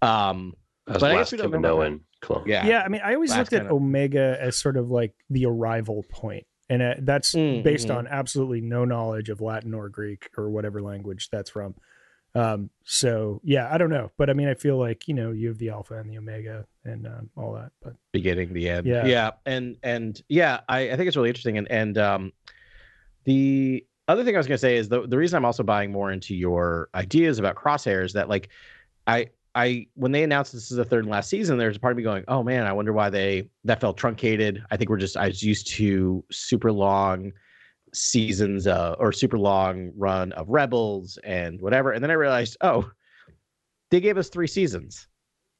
Um, 0.02 0.54
That's 0.88 0.98
but 0.98 1.10
I 1.12 1.14
guess 1.14 1.18
last 1.18 1.32
we 1.32 1.38
don't 1.48 1.62
know 1.62 1.76
Kaminoan 1.76 2.00
clone. 2.22 2.42
yeah, 2.46 2.66
yeah 2.66 2.82
i 2.82 2.88
mean 2.88 3.02
i 3.04 3.14
always 3.14 3.30
Last 3.30 3.38
looked 3.38 3.52
at 3.52 3.56
kind 3.58 3.66
of- 3.70 3.76
omega 3.76 4.36
as 4.40 4.58
sort 4.58 4.76
of 4.76 4.90
like 4.90 5.12
the 5.30 5.46
arrival 5.46 6.04
point 6.10 6.44
and 6.68 6.82
uh, 6.82 6.94
that's 7.00 7.34
Mm, 7.34 7.62
based 7.62 7.90
on 7.90 8.06
absolutely 8.06 8.60
no 8.60 8.84
knowledge 8.84 9.28
of 9.28 9.40
latin 9.40 9.74
or 9.74 9.88
greek 9.88 10.28
or 10.36 10.50
whatever 10.50 10.82
language 10.82 11.28
that's 11.30 11.50
from 11.50 11.74
um 12.34 12.70
so 12.84 13.40
yeah 13.44 13.68
i 13.72 13.78
don't 13.78 13.90
know 13.90 14.10
but 14.18 14.28
i 14.28 14.32
mean 14.32 14.48
i 14.48 14.54
feel 14.54 14.76
like 14.76 15.08
you 15.08 15.14
know 15.14 15.32
you 15.32 15.48
have 15.48 15.58
the 15.58 15.70
alpha 15.70 15.94
and 15.94 16.10
the 16.10 16.18
omega 16.18 16.66
and 16.84 17.06
um, 17.06 17.30
all 17.36 17.52
that 17.54 17.72
but 17.82 17.94
beginning, 18.12 18.52
the 18.52 18.68
end. 18.68 18.86
Yeah. 18.86 19.04
yeah, 19.06 19.30
and 19.44 19.76
and 19.82 20.22
yeah, 20.28 20.60
I, 20.68 20.90
I 20.90 20.96
think 20.96 21.08
it's 21.08 21.16
really 21.16 21.28
interesting. 21.28 21.58
And 21.58 21.70
and 21.70 21.98
um, 21.98 22.32
the 23.24 23.84
other 24.08 24.24
thing 24.24 24.34
I 24.36 24.38
was 24.38 24.46
gonna 24.46 24.58
say 24.58 24.76
is 24.76 24.88
the 24.88 25.06
the 25.06 25.18
reason 25.18 25.36
I'm 25.36 25.44
also 25.44 25.62
buying 25.62 25.90
more 25.92 26.10
into 26.12 26.34
your 26.34 26.88
ideas 26.94 27.38
about 27.38 27.56
Crosshair 27.56 28.04
is 28.04 28.12
that 28.12 28.28
like 28.28 28.48
I 29.06 29.30
I 29.56 29.86
when 29.94 30.12
they 30.12 30.22
announced 30.22 30.52
this 30.52 30.70
is 30.70 30.76
the 30.76 30.84
third 30.84 31.04
and 31.04 31.10
last 31.10 31.30
season, 31.30 31.56
there's 31.56 31.78
a 31.78 31.80
part 31.80 31.92
of 31.92 31.96
me 31.96 32.02
going, 32.02 32.24
oh 32.28 32.42
man, 32.42 32.66
I 32.66 32.72
wonder 32.72 32.92
why 32.92 33.08
they 33.08 33.48
that 33.64 33.80
felt 33.80 33.96
truncated. 33.96 34.62
I 34.70 34.76
think 34.76 34.90
we're 34.90 34.98
just 34.98 35.16
I 35.16 35.28
was 35.28 35.42
used 35.42 35.66
to 35.72 36.22
super 36.30 36.70
long 36.70 37.32
seasons 37.94 38.66
uh, 38.66 38.94
or 38.98 39.12
super 39.12 39.38
long 39.38 39.92
run 39.96 40.32
of 40.32 40.50
Rebels 40.50 41.18
and 41.24 41.58
whatever, 41.60 41.92
and 41.92 42.02
then 42.04 42.10
I 42.10 42.14
realized, 42.14 42.58
oh, 42.60 42.90
they 43.90 44.00
gave 44.00 44.18
us 44.18 44.28
three 44.28 44.46
seasons. 44.46 45.08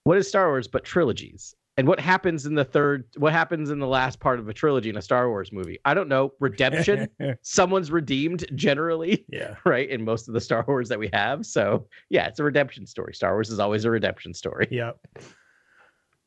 What 0.04 0.18
is 0.18 0.28
Star 0.28 0.48
Wars 0.48 0.68
but 0.68 0.84
trilogies? 0.84 1.54
And 1.78 1.86
what 1.86 2.00
happens 2.00 2.46
in 2.46 2.54
the 2.54 2.64
third? 2.64 3.04
What 3.18 3.32
happens 3.34 3.68
in 3.70 3.78
the 3.78 3.86
last 3.86 4.18
part 4.18 4.38
of 4.38 4.48
a 4.48 4.54
trilogy 4.54 4.88
in 4.88 4.96
a 4.96 5.02
Star 5.02 5.28
Wars 5.28 5.52
movie? 5.52 5.78
I 5.84 5.92
don't 5.92 6.08
know. 6.08 6.32
Redemption. 6.40 7.06
Someone's 7.42 7.90
redeemed 7.90 8.46
generally, 8.54 9.26
yeah 9.28 9.56
right? 9.66 9.88
In 9.90 10.04
most 10.04 10.26
of 10.26 10.32
the 10.34 10.40
Star 10.40 10.64
Wars 10.66 10.88
that 10.88 10.98
we 10.98 11.10
have. 11.12 11.44
So 11.44 11.86
yeah, 12.08 12.26
it's 12.28 12.38
a 12.38 12.44
redemption 12.44 12.86
story. 12.86 13.12
Star 13.14 13.34
Wars 13.34 13.50
is 13.50 13.58
always 13.58 13.84
a 13.84 13.90
redemption 13.90 14.32
story. 14.32 14.68
yeah 14.70 14.92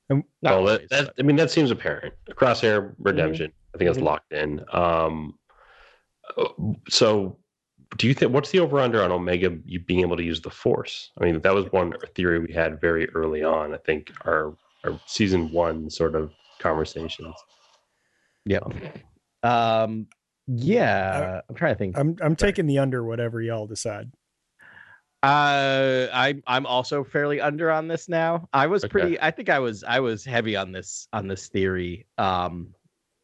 Not 0.10 0.24
well, 0.44 0.58
always, 0.60 0.88
that, 0.90 1.06
but- 1.06 1.14
I 1.18 1.24
mean, 1.24 1.36
that 1.38 1.50
seems 1.52 1.72
apparent. 1.72 2.14
Crosshair 2.32 2.94
Redemption. 3.00 3.52
I 3.74 3.78
think 3.78 3.90
that's 3.90 4.00
Mhm. 4.00 4.04
locked 4.04 4.32
in. 4.34 4.64
Um, 4.72 5.38
uh, 6.38 6.46
so, 6.90 7.38
do 7.98 8.08
you 8.08 8.14
think 8.14 8.32
what's 8.34 8.52
the 8.52 8.60
over 8.60 8.80
under 8.80 9.04
on 9.04 9.12
Omega 9.12 9.56
you 9.66 9.80
being 9.80 10.02
able 10.02 10.18
to 10.18 10.24
use 10.24 10.42
the 10.42 10.50
Force? 10.52 11.12
I 11.20 11.26
mean, 11.26 11.40
that 11.42 11.54
was 11.56 11.72
one 11.72 11.94
theory 12.16 12.40
we 12.40 12.54
had 12.54 12.80
very 12.82 13.10
early 13.10 13.44
on. 13.44 13.74
I 13.74 13.78
think 13.78 14.12
our 14.26 14.56
our 14.86 15.00
season 15.06 15.52
one 15.52 15.90
sort 15.90 16.16
of 16.16 16.32
conversations. 16.60 17.36
Yeah. 18.46 18.60
Um. 19.44 20.08
Yeah, 20.52 21.42
I'm 21.48 21.56
trying 21.56 21.76
to 21.76 21.78
think. 21.78 21.98
I'm 21.98 22.16
I'm 22.22 22.38
Sorry. 22.38 22.52
taking 22.52 22.66
the 22.66 22.80
under 22.80 23.04
whatever 23.04 23.40
y'all 23.42 23.68
decide. 23.68 24.12
Uh, 25.22 26.08
I'm 26.14 26.42
I'm 26.48 26.66
also 26.66 27.04
fairly 27.04 27.42
under 27.42 27.70
on 27.70 27.88
this 27.88 28.08
now. 28.08 28.48
I 28.54 28.68
was 28.68 28.84
Okay. 28.84 28.90
pretty. 28.92 29.22
I 29.22 29.32
think 29.32 29.50
I 29.50 29.60
was 29.60 29.84
I 29.84 30.00
was 30.00 30.24
heavy 30.24 30.56
on 30.56 30.72
this 30.72 31.08
on 31.14 31.28
this 31.28 31.48
theory. 31.50 32.06
Um, 32.18 32.74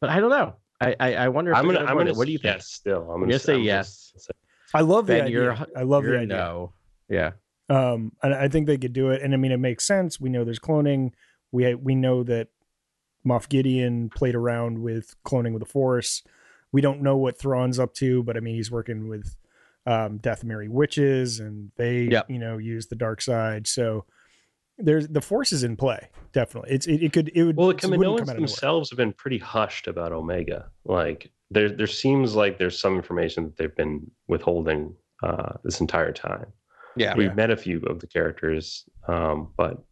but 0.00 0.10
I 0.10 0.20
don't 0.20 0.30
know. 0.30 0.54
I 0.80 0.94
I, 1.00 1.14
I 1.14 1.28
wonder. 1.28 1.52
If 1.52 1.56
I'm 1.56 1.66
they're 1.66 1.76
gonna. 1.78 1.86
I'm 1.90 1.96
gonna. 1.96 2.14
What 2.14 2.26
do 2.26 2.32
you 2.32 2.38
think? 2.38 2.56
Yes, 2.56 2.66
still. 2.68 3.02
I'm 3.04 3.10
I'm 3.10 3.20
gonna, 3.20 3.26
gonna 3.32 3.38
say 3.38 3.54
I'm 3.54 3.62
yes. 3.62 4.12
say- 4.18 4.32
I 4.74 4.82
love 4.82 5.06
the 5.06 5.14
Ben, 5.14 5.24
idea. 5.26 5.38
you're- 5.42 5.56
I 5.74 5.82
love 5.82 6.02
the 6.04 6.10
You're 6.10 6.18
idea. 6.20 6.36
no. 6.36 6.72
Yeah. 7.08 7.30
Um, 7.70 8.12
and 8.22 8.34
I 8.34 8.48
think 8.48 8.66
they 8.66 8.76
could 8.76 8.92
do 8.92 9.10
it. 9.10 9.22
And 9.22 9.32
I 9.32 9.36
mean, 9.38 9.52
it 9.52 9.56
makes 9.58 9.86
sense. 9.86 10.20
We 10.20 10.28
know 10.28 10.44
there's 10.44 10.58
cloning. 10.58 11.12
We 11.56 11.74
we 11.74 11.94
know 11.94 12.22
that 12.24 12.48
Moff 13.26 13.48
Gideon 13.48 14.10
played 14.10 14.34
around 14.34 14.82
with 14.82 15.14
cloning 15.24 15.52
with 15.52 15.60
the 15.60 15.68
Force. 15.68 16.22
We 16.72 16.80
don't 16.80 17.00
know 17.02 17.16
what 17.16 17.38
Thrawn's 17.38 17.78
up 17.78 17.94
to, 17.94 18.22
but 18.22 18.36
I 18.36 18.40
mean, 18.40 18.54
he's 18.54 18.70
working 18.70 19.08
with 19.08 19.34
um, 19.86 20.18
Dathomiri 20.18 20.68
witches, 20.68 21.40
and 21.40 21.70
they 21.76 22.02
Yep. 22.02 22.30
you 22.30 22.38
know 22.38 22.58
use 22.58 22.86
the 22.88 22.96
dark 22.96 23.20
side. 23.22 23.66
So 23.66 24.04
there's 24.78 25.08
the 25.08 25.20
Force 25.22 25.52
is 25.52 25.62
in 25.64 25.76
play. 25.76 26.08
Definitely, 26.32 26.70
it's 26.72 26.86
it, 26.86 27.02
it 27.02 27.12
could 27.12 27.30
it 27.34 27.44
would 27.44 27.56
Well, 27.56 27.68
the 27.68 27.74
it 27.74 27.80
Kaminoans 27.80 27.88
come 27.88 28.02
out 28.04 28.20
of 28.20 28.26
nowhere. 28.26 28.34
themselves 28.36 28.90
have 28.90 28.96
been 28.98 29.12
pretty 29.12 29.38
hushed 29.38 29.86
about 29.88 30.12
Omega. 30.12 30.68
Like 30.84 31.30
there, 31.50 31.70
there 31.70 31.86
seems 31.86 32.34
like 32.34 32.58
there's 32.58 32.78
some 32.78 32.96
information 32.96 33.44
that 33.44 33.56
they've 33.56 33.74
been 33.76 34.10
withholding 34.28 34.94
uh, 35.22 35.52
this 35.64 35.80
entire 35.80 36.12
time. 36.12 36.46
Yeah. 36.96 37.14
We've 37.16 37.34
met 37.34 37.50
a 37.50 37.56
few 37.56 37.80
of 37.86 38.00
the 38.00 38.06
characters, 38.06 38.84
um, 39.06 39.52
but 39.56 39.82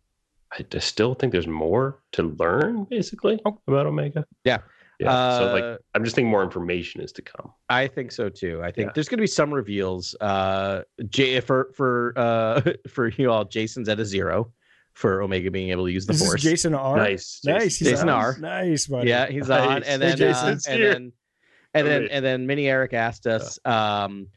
I, 0.58 0.64
I 0.75 0.78
still 0.78 1.14
think 1.14 1.32
there's 1.32 1.46
more 1.46 1.99
to 2.12 2.23
learn, 2.38 2.84
basically, 2.84 3.40
Oh. 3.44 3.58
about 3.66 3.87
Omega. 3.87 4.25
Yeah. 4.44 4.58
yeah. 5.00 5.38
so 5.38 5.52
like, 5.52 5.64
Uh, 5.64 5.76
I'm 5.94 6.04
just 6.04 6.14
thinking 6.16 6.30
more 6.30 6.42
information 6.44 7.00
is 7.00 7.12
to 7.12 7.23
come. 7.23 7.52
I 7.68 7.87
think 7.88 8.12
so 8.12 8.28
too. 8.28 8.61
I 8.62 8.70
think 8.70 8.87
Yeah. 8.88 8.92
there's 8.94 9.08
going 9.08 9.18
to 9.18 9.23
be 9.23 9.26
some 9.26 9.52
reveals. 9.52 10.14
Uh, 10.20 10.82
J 11.08 11.40
for 11.40 11.70
for 11.75 12.12
uh 12.16 12.61
for 12.88 13.08
you 13.08 13.30
all, 13.30 13.44
Jason's 13.44 13.88
at 13.88 13.99
a 14.00 14.04
zero 14.04 14.52
for 14.92 15.23
Omega 15.23 15.50
being 15.50 15.70
able 15.70 15.87
to 15.87 15.92
use 15.92 16.06
the 16.06 16.12
This 16.12 16.23
is 16.23 16.26
Force. 16.28 16.42
Jason 16.42 16.73
R. 16.75 16.96
Nice, 16.96 17.40
Nice, 17.44 17.76
he's 17.78 17.88
Jason. 17.90 18.08
R. 18.08 18.37
Nice, 18.38 18.87
buddy. 18.87 19.08
Yeah, 19.08 19.26
he's 19.26 19.49
Nice. 19.49 19.68
on, 19.68 19.82
and 19.82 20.00
Hey, 20.02 20.08
then 20.08 20.12
uh, 20.12 20.16
Jason's 20.16 20.66
and 20.66 20.82
then 20.82 21.12
and 21.75 21.87
then 21.88 22.08
and 22.12 22.25
then 22.25 22.46
Mini 22.46 22.68
Eric 22.68 22.92
asked 22.94 23.26
us 23.26 23.58
um 23.64 24.28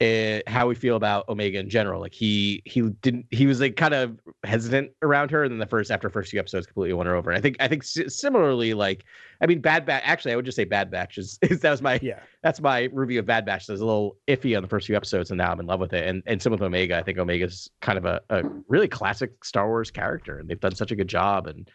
eh, 0.00 0.40
how 0.46 0.66
we 0.66 0.74
feel 0.74 0.96
about 0.96 1.28
Omega 1.28 1.58
in 1.58 1.68
general. 1.70 2.00
Like 2.00 2.14
he 2.14 2.62
he 2.64 2.82
didn't 2.82 3.26
he 3.30 3.46
was 3.46 3.60
like 3.60 3.76
kind 3.76 3.94
of 3.94 4.18
hesitant 4.44 4.90
around 5.02 5.30
her, 5.30 5.42
and 5.44 5.52
then 5.52 5.58
the 5.58 5.66
first 5.66 5.90
after 5.90 6.08
first 6.10 6.30
few 6.30 6.40
episodes 6.40 6.66
completely 6.66 6.92
won 6.94 7.06
her 7.06 7.14
over. 7.14 7.30
And 7.30 7.38
I 7.38 7.40
think 7.40 7.56
I 7.60 7.68
think 7.68 7.82
similarly, 7.84 8.74
like 8.74 9.04
I 9.40 9.46
mean, 9.46 9.60
Bad 9.60 9.84
Batch. 9.86 10.02
Actually, 10.04 10.32
I 10.32 10.36
would 10.36 10.44
just 10.44 10.56
say 10.56 10.64
Bad 10.64 10.90
Batch 10.90 11.18
is, 11.18 11.38
is 11.42 11.60
that 11.60 11.70
was 11.70 11.82
my 11.82 11.98
Yeah. 12.02 12.20
that's 12.42 12.60
my 12.60 12.88
review 12.92 13.18
of 13.20 13.26
Bad 13.26 13.44
Batch. 13.46 13.66
There's 13.66 13.80
a 13.80 13.86
little 13.86 14.16
iffy 14.28 14.56
on 14.56 14.62
the 14.62 14.68
first 14.68 14.86
few 14.86 14.96
episodes, 14.96 15.30
and 15.30 15.38
now 15.38 15.52
I'm 15.52 15.60
in 15.60 15.66
love 15.66 15.80
with 15.80 15.92
it. 15.92 16.06
And 16.06 16.22
and 16.26 16.40
same 16.40 16.52
with 16.52 16.62
Omega. 16.62 16.96
I 16.98 17.02
think 17.02 17.18
Omega's 17.18 17.70
kind 17.80 17.98
of 17.98 18.04
a, 18.04 18.20
a 18.30 18.42
really 18.68 18.88
classic 18.88 19.44
Star 19.44 19.66
Wars 19.68 19.90
character, 19.90 20.38
and 20.38 20.48
they've 20.48 20.60
done 20.60 20.74
such 20.74 20.90
a 20.92 20.96
good 20.96 21.08
job. 21.08 21.46
And 21.46 21.68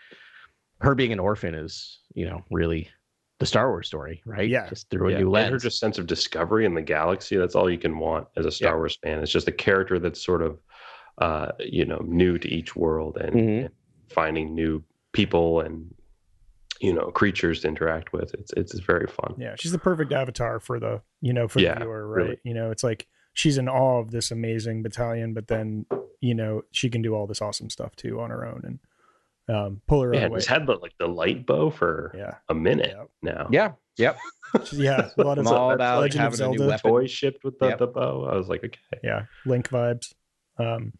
her 0.80 0.96
being 0.96 1.12
an 1.12 1.20
orphan 1.20 1.54
is, 1.54 2.00
you 2.16 2.26
know, 2.26 2.44
really 2.50 2.90
the 3.42 3.46
Star 3.46 3.70
Wars 3.70 3.88
story, 3.88 4.22
right? 4.26 4.48
Yeah. 4.50 4.70
just 4.70 4.90
through 4.90 5.10
a 5.10 5.12
Yeah, 5.12 5.18
new 5.20 5.36
and 5.36 5.52
her 5.52 5.58
just 5.58 5.80
sense 5.80 5.98
of 5.98 6.08
discovery 6.08 6.66
in 6.66 6.74
the 6.76 6.82
galaxy. 6.82 7.36
That's 7.36 7.56
all 7.56 7.70
you 7.70 7.78
can 7.78 7.98
want 8.00 8.28
as 8.38 8.46
a 8.46 8.52
Star 8.52 8.72
Yeah. 8.74 8.78
Wars 8.78 8.98
fan. 9.04 9.20
It's 9.22 9.32
just 9.32 9.48
a 9.50 9.52
character 9.52 10.00
that's 10.00 10.24
sort 10.24 10.42
of, 10.42 10.60
uh, 11.18 11.52
you 11.60 11.84
know, 11.86 12.02
new 12.06 12.38
to 12.38 12.48
each 12.48 12.76
world 12.76 13.18
and, 13.18 13.34
Mhm. 13.36 13.66
and 13.66 13.70
finding 14.10 14.56
new 14.56 14.84
people 15.12 15.60
and 15.60 15.94
you 16.80 16.92
know 16.94 17.12
creatures 17.12 17.62
to 17.62 17.68
interact 17.68 18.12
with. 18.14 18.34
It's 18.34 18.52
it's 18.54 18.80
very 18.80 19.06
fun. 19.08 19.36
Yeah, 19.38 19.56
she's 19.60 19.72
the 19.72 19.78
perfect 19.78 20.12
avatar 20.12 20.60
for 20.60 20.80
the 20.80 21.02
you 21.22 21.32
know 21.34 21.48
for 21.48 21.60
Yeah, 21.60 21.74
the 21.76 21.82
viewer, 21.82 22.08
right? 22.08 22.24
really. 22.24 22.40
You 22.44 22.54
know, 22.56 22.72
it's 22.72 22.84
like 22.84 23.08
she's 23.34 23.58
in 23.60 23.68
awe 23.70 24.00
of 24.00 24.10
this 24.12 24.32
amazing 24.32 24.82
battalion, 24.82 25.34
but 25.36 25.48
then 25.48 25.86
you 26.22 26.34
know 26.34 26.64
she 26.72 26.90
can 26.90 27.02
do 27.04 27.14
all 27.14 27.28
this 27.28 27.42
awesome 27.42 27.70
stuff 27.70 27.96
too 27.96 28.20
on 28.20 28.30
her 28.32 28.46
own 28.46 28.62
and 28.64 28.80
um, 29.52 29.82
pull 29.88 30.02
her 30.02 30.14
Yeah, 30.14 30.26
own 30.26 30.32
way. 30.32 30.42
had 30.48 30.66
the, 30.68 30.74
like 30.76 30.94
the 31.00 31.08
light 31.08 31.46
bow 31.46 31.70
for 31.70 32.14
Yeah, 32.18 32.36
a 32.50 32.54
minute 32.56 32.96
yeah, 32.96 33.04
now. 33.22 33.48
yeah, 33.52 33.72
yep. 33.98 34.18
yeah. 34.72 35.10
A 35.18 35.24
lot 35.24 35.38
I'm 35.40 35.48
of 35.48 35.54
all 35.54 35.72
about 35.72 36.02
Legend 36.02 36.26
of 36.26 36.32
having 36.40 36.56
a 36.56 36.58
new 36.58 36.68
weapon. 36.68 36.92
Toy 36.92 37.08
shipped 37.08 37.44
with 37.44 37.58
the, 37.60 37.68
Yep. 37.70 37.80
the 37.80 37.88
bow. 37.88 38.30
I 38.32 38.36
was 38.36 38.48
like, 38.50 38.64
okay. 38.64 38.80
yeah, 39.04 39.26
Link 39.46 39.70
vibes. 39.70 40.14
Um, 40.58 40.94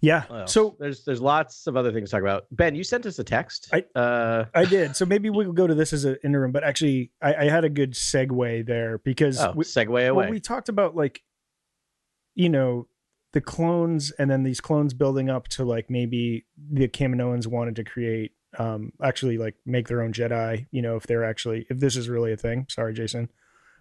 yeah. 0.00 0.24
What 0.26 0.40
else? 0.42 0.52
So 0.52 0.76
there's 0.80 1.04
there's 1.04 1.20
lots 1.20 1.66
of 1.68 1.76
other 1.76 1.92
things 1.92 2.10
to 2.10 2.16
talk 2.16 2.22
about. 2.22 2.46
Ben, 2.50 2.74
you 2.74 2.82
sent 2.82 3.06
us 3.06 3.18
a 3.20 3.24
text. 3.24 3.68
I- 3.72 3.84
uh 3.98 4.46
I 4.54 4.64
did. 4.64 4.96
So 4.96 5.06
maybe 5.06 5.30
we'll 5.30 5.52
go 5.52 5.66
to 5.68 5.74
this 5.76 5.92
as 5.92 6.04
an 6.04 6.16
interim, 6.24 6.50
but 6.50 6.64
actually, 6.64 7.12
I, 7.22 7.34
I 7.34 7.44
had 7.44 7.64
a 7.64 7.68
good 7.68 7.92
segue 7.92 8.66
there 8.66 8.98
because 8.98 9.38
oh, 9.40 9.52
we, 9.54 9.64
segue 9.64 9.86
away. 9.88 10.10
Well, 10.10 10.28
we 10.28 10.40
talked 10.40 10.68
about 10.68 10.96
like, 10.96 11.22
you 12.34 12.48
know, 12.48 12.88
the 13.32 13.40
clones, 13.40 14.10
and 14.12 14.30
then 14.30 14.42
these 14.42 14.60
clones 14.60 14.94
building 14.94 15.30
up 15.30 15.48
to 15.48 15.64
like 15.64 15.88
maybe 15.90 16.44
the 16.70 16.88
Kaminoans 16.88 17.46
wanted 17.46 17.76
to 17.76 17.84
create, 17.84 18.32
um, 18.58 18.92
actually 19.02 19.38
like 19.38 19.54
make 19.64 19.88
their 19.88 20.02
own 20.02 20.12
Jedi. 20.12 20.66
You 20.70 20.82
know, 20.82 20.96
if 20.96 21.06
they're 21.06 21.24
actually 21.24 21.66
if 21.70 21.78
this 21.78 21.96
is 21.96 22.08
really 22.08 22.32
a 22.32 22.36
thing. 22.36 22.66
Sorry, 22.68 22.92
Jason. 22.94 23.30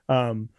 Um, 0.10 0.50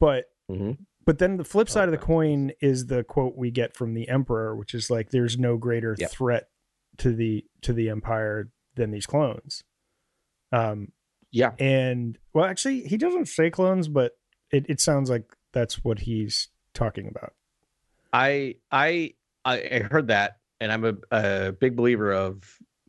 but 0.00 0.26
Mhm. 0.50 0.78
but 1.04 1.18
then 1.18 1.36
the 1.36 1.44
flip 1.44 1.68
side 1.68 1.86
of 1.88 1.92
the 1.92 1.98
coin 1.98 2.52
is 2.60 2.86
the 2.86 3.04
quote 3.04 3.36
we 3.36 3.50
get 3.50 3.76
from 3.76 3.92
the 3.94 4.08
Emperor, 4.08 4.56
which 4.56 4.74
is 4.74 4.88
like, 4.90 5.10
"There's 5.10 5.38
no 5.38 5.56
greater 5.58 5.94
Yep. 5.98 6.10
threat 6.10 6.48
to 6.98 7.12
the 7.14 7.44
to 7.62 7.72
the 7.72 7.88
Empire 7.90 8.50
than 8.74 8.90
these 8.90 9.06
clones." 9.06 9.64
Um, 10.52 10.92
yeah. 11.30 11.52
and 11.58 12.18
well, 12.32 12.44
actually, 12.44 12.82
he 12.82 12.96
doesn't 12.96 13.26
say 13.26 13.50
clones, 13.50 13.88
but 13.88 14.12
it, 14.50 14.64
it 14.68 14.80
sounds 14.80 15.10
like 15.10 15.34
that's 15.52 15.84
what 15.84 16.00
he's 16.00 16.48
talking 16.74 17.06
about. 17.08 17.34
I 18.14 18.54
I 18.70 19.12
I 19.44 19.86
heard 19.90 20.08
that, 20.08 20.38
and 20.60 20.72
I'm 20.72 20.84
a, 20.84 20.94
a 21.10 21.52
big 21.52 21.76
believer 21.76 22.12
of 22.12 22.44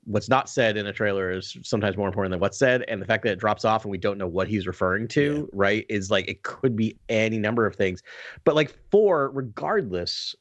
what's 0.06 0.30
not 0.30 0.48
said 0.48 0.78
in 0.78 0.86
a 0.86 0.94
trailer 0.94 1.32
is 1.32 1.58
sometimes 1.64 1.98
more 1.98 2.08
important 2.08 2.32
than 2.32 2.40
what's 2.40 2.60
said, 2.60 2.84
and 2.88 3.02
the 3.02 3.06
fact 3.06 3.24
that 3.24 3.34
it 3.34 3.40
drops 3.40 3.66
off 3.66 3.84
and 3.84 3.92
we 3.92 3.98
don't 3.98 4.20
know 4.20 4.28
what 4.28 4.48
he's 4.48 4.68
referring 4.68 5.08
to, 5.08 5.50
right, 5.52 5.84
is 5.90 6.12
like 6.12 6.28
it 6.28 6.44
could 6.44 6.76
be 6.76 6.96
any 7.10 7.40
number 7.40 7.66
of 7.66 7.76
things. 7.76 8.04
But 8.44 8.54
like 8.54 8.78
for 8.92 9.32
regardless, 9.32 10.36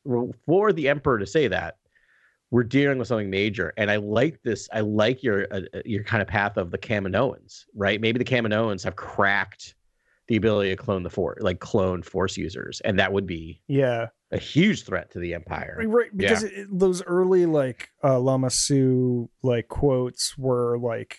for 0.46 0.72
the 0.72 0.88
emperor 0.88 1.18
to 1.18 1.26
say 1.26 1.48
that, 1.48 1.78
we're 2.50 2.62
dealing 2.62 2.98
with 2.98 3.08
something 3.08 3.30
major, 3.30 3.72
and 3.78 3.90
I 3.90 3.96
like 3.96 4.42
this. 4.42 4.68
I 4.70 4.80
like 4.80 5.22
your 5.22 5.46
uh, 5.50 5.62
uh, 5.72 5.80
your 5.86 6.04
kind 6.04 6.20
of 6.20 6.28
path 6.28 6.58
of 6.58 6.70
the 6.70 6.78
Kaminoans, 6.78 7.64
right? 7.74 8.02
Maybe 8.02 8.18
the 8.18 8.24
Kaminoans 8.24 8.84
have 8.84 8.96
cracked 8.96 9.76
the 10.28 10.36
ability 10.36 10.70
to 10.70 10.76
clone 10.76 11.02
the 11.02 11.10
force, 11.10 11.42
like 11.42 11.60
clone 11.60 12.02
force 12.02 12.36
users, 12.36 12.80
and 12.82 12.98
that 12.98 13.12
would 13.12 13.26
be 13.26 13.62
Yeah, 13.66 14.08
a 14.34 14.38
huge 14.38 14.84
threat 14.84 15.10
to 15.12 15.18
the 15.18 15.34
empire. 15.34 15.76
right. 15.86 16.10
Because 16.16 16.42
it, 16.42 16.66
those 16.70 17.02
early 17.04 17.46
like 17.46 17.90
uh, 18.02 18.18
Lama 18.18 18.50
Su 18.50 19.30
like 19.42 19.68
quotes 19.68 20.36
were 20.36 20.78
like 20.78 21.18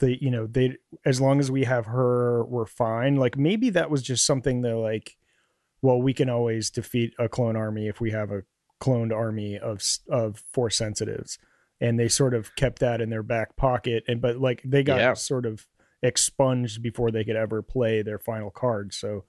the 0.00 0.22
you 0.22 0.30
know 0.30 0.46
they 0.46 0.76
as 1.04 1.20
long 1.20 1.40
as 1.40 1.50
we 1.50 1.64
have 1.64 1.86
her 1.86 2.44
we're 2.44 2.66
fine. 2.66 3.16
Like 3.16 3.36
maybe 3.36 3.70
that 3.70 3.90
was 3.90 4.02
just 4.02 4.24
something 4.26 4.62
that 4.62 4.76
like, 4.76 5.16
well, 5.80 6.00
we 6.00 6.12
can 6.14 6.28
always 6.30 6.70
defeat 6.70 7.14
a 7.18 7.28
clone 7.28 7.56
army 7.56 7.88
if 7.88 8.00
we 8.00 8.10
have 8.12 8.30
a 8.30 8.42
cloned 8.80 9.12
army 9.14 9.58
of 9.58 9.82
of 10.08 10.42
force 10.52 10.76
sensitives, 10.76 11.38
and 11.80 11.98
they 11.98 12.08
sort 12.08 12.34
of 12.34 12.54
kept 12.56 12.78
that 12.80 13.00
in 13.00 13.10
their 13.10 13.22
back 13.22 13.56
pocket. 13.56 14.04
And 14.08 14.20
but 14.20 14.38
like 14.38 14.62
they 14.64 14.82
got 14.82 14.98
Yeah. 14.98 15.14
sort 15.14 15.46
of 15.46 15.66
expunged 16.02 16.82
before 16.82 17.10
they 17.10 17.24
could 17.24 17.36
ever 17.36 17.62
play 17.62 18.02
their 18.02 18.18
final 18.18 18.50
card. 18.50 18.92
So, 18.92 19.24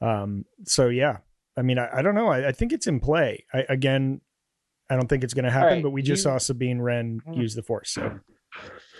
um, 0.00 0.46
so 0.64 0.88
yeah, 0.88 1.18
I 1.56 1.62
mean, 1.62 1.78
I, 1.78 1.88
I 1.98 2.02
don't 2.02 2.14
know. 2.14 2.28
I, 2.28 2.48
I 2.48 2.52
think 2.52 2.72
it's 2.72 2.86
in 2.86 3.00
play. 3.00 3.44
I, 3.52 3.64
again, 3.68 4.20
I 4.88 4.96
don't 4.96 5.08
think 5.08 5.24
it's 5.24 5.34
going 5.34 5.44
to 5.44 5.50
happen, 5.50 5.74
right, 5.74 5.82
but 5.82 5.90
we 5.90 6.02
just 6.02 6.20
you- 6.20 6.30
saw 6.30 6.38
Sabine 6.38 6.80
Wren 6.80 7.20
Mm. 7.26 7.36
use 7.36 7.54
the 7.54 7.62
force, 7.62 7.90
so 7.90 8.18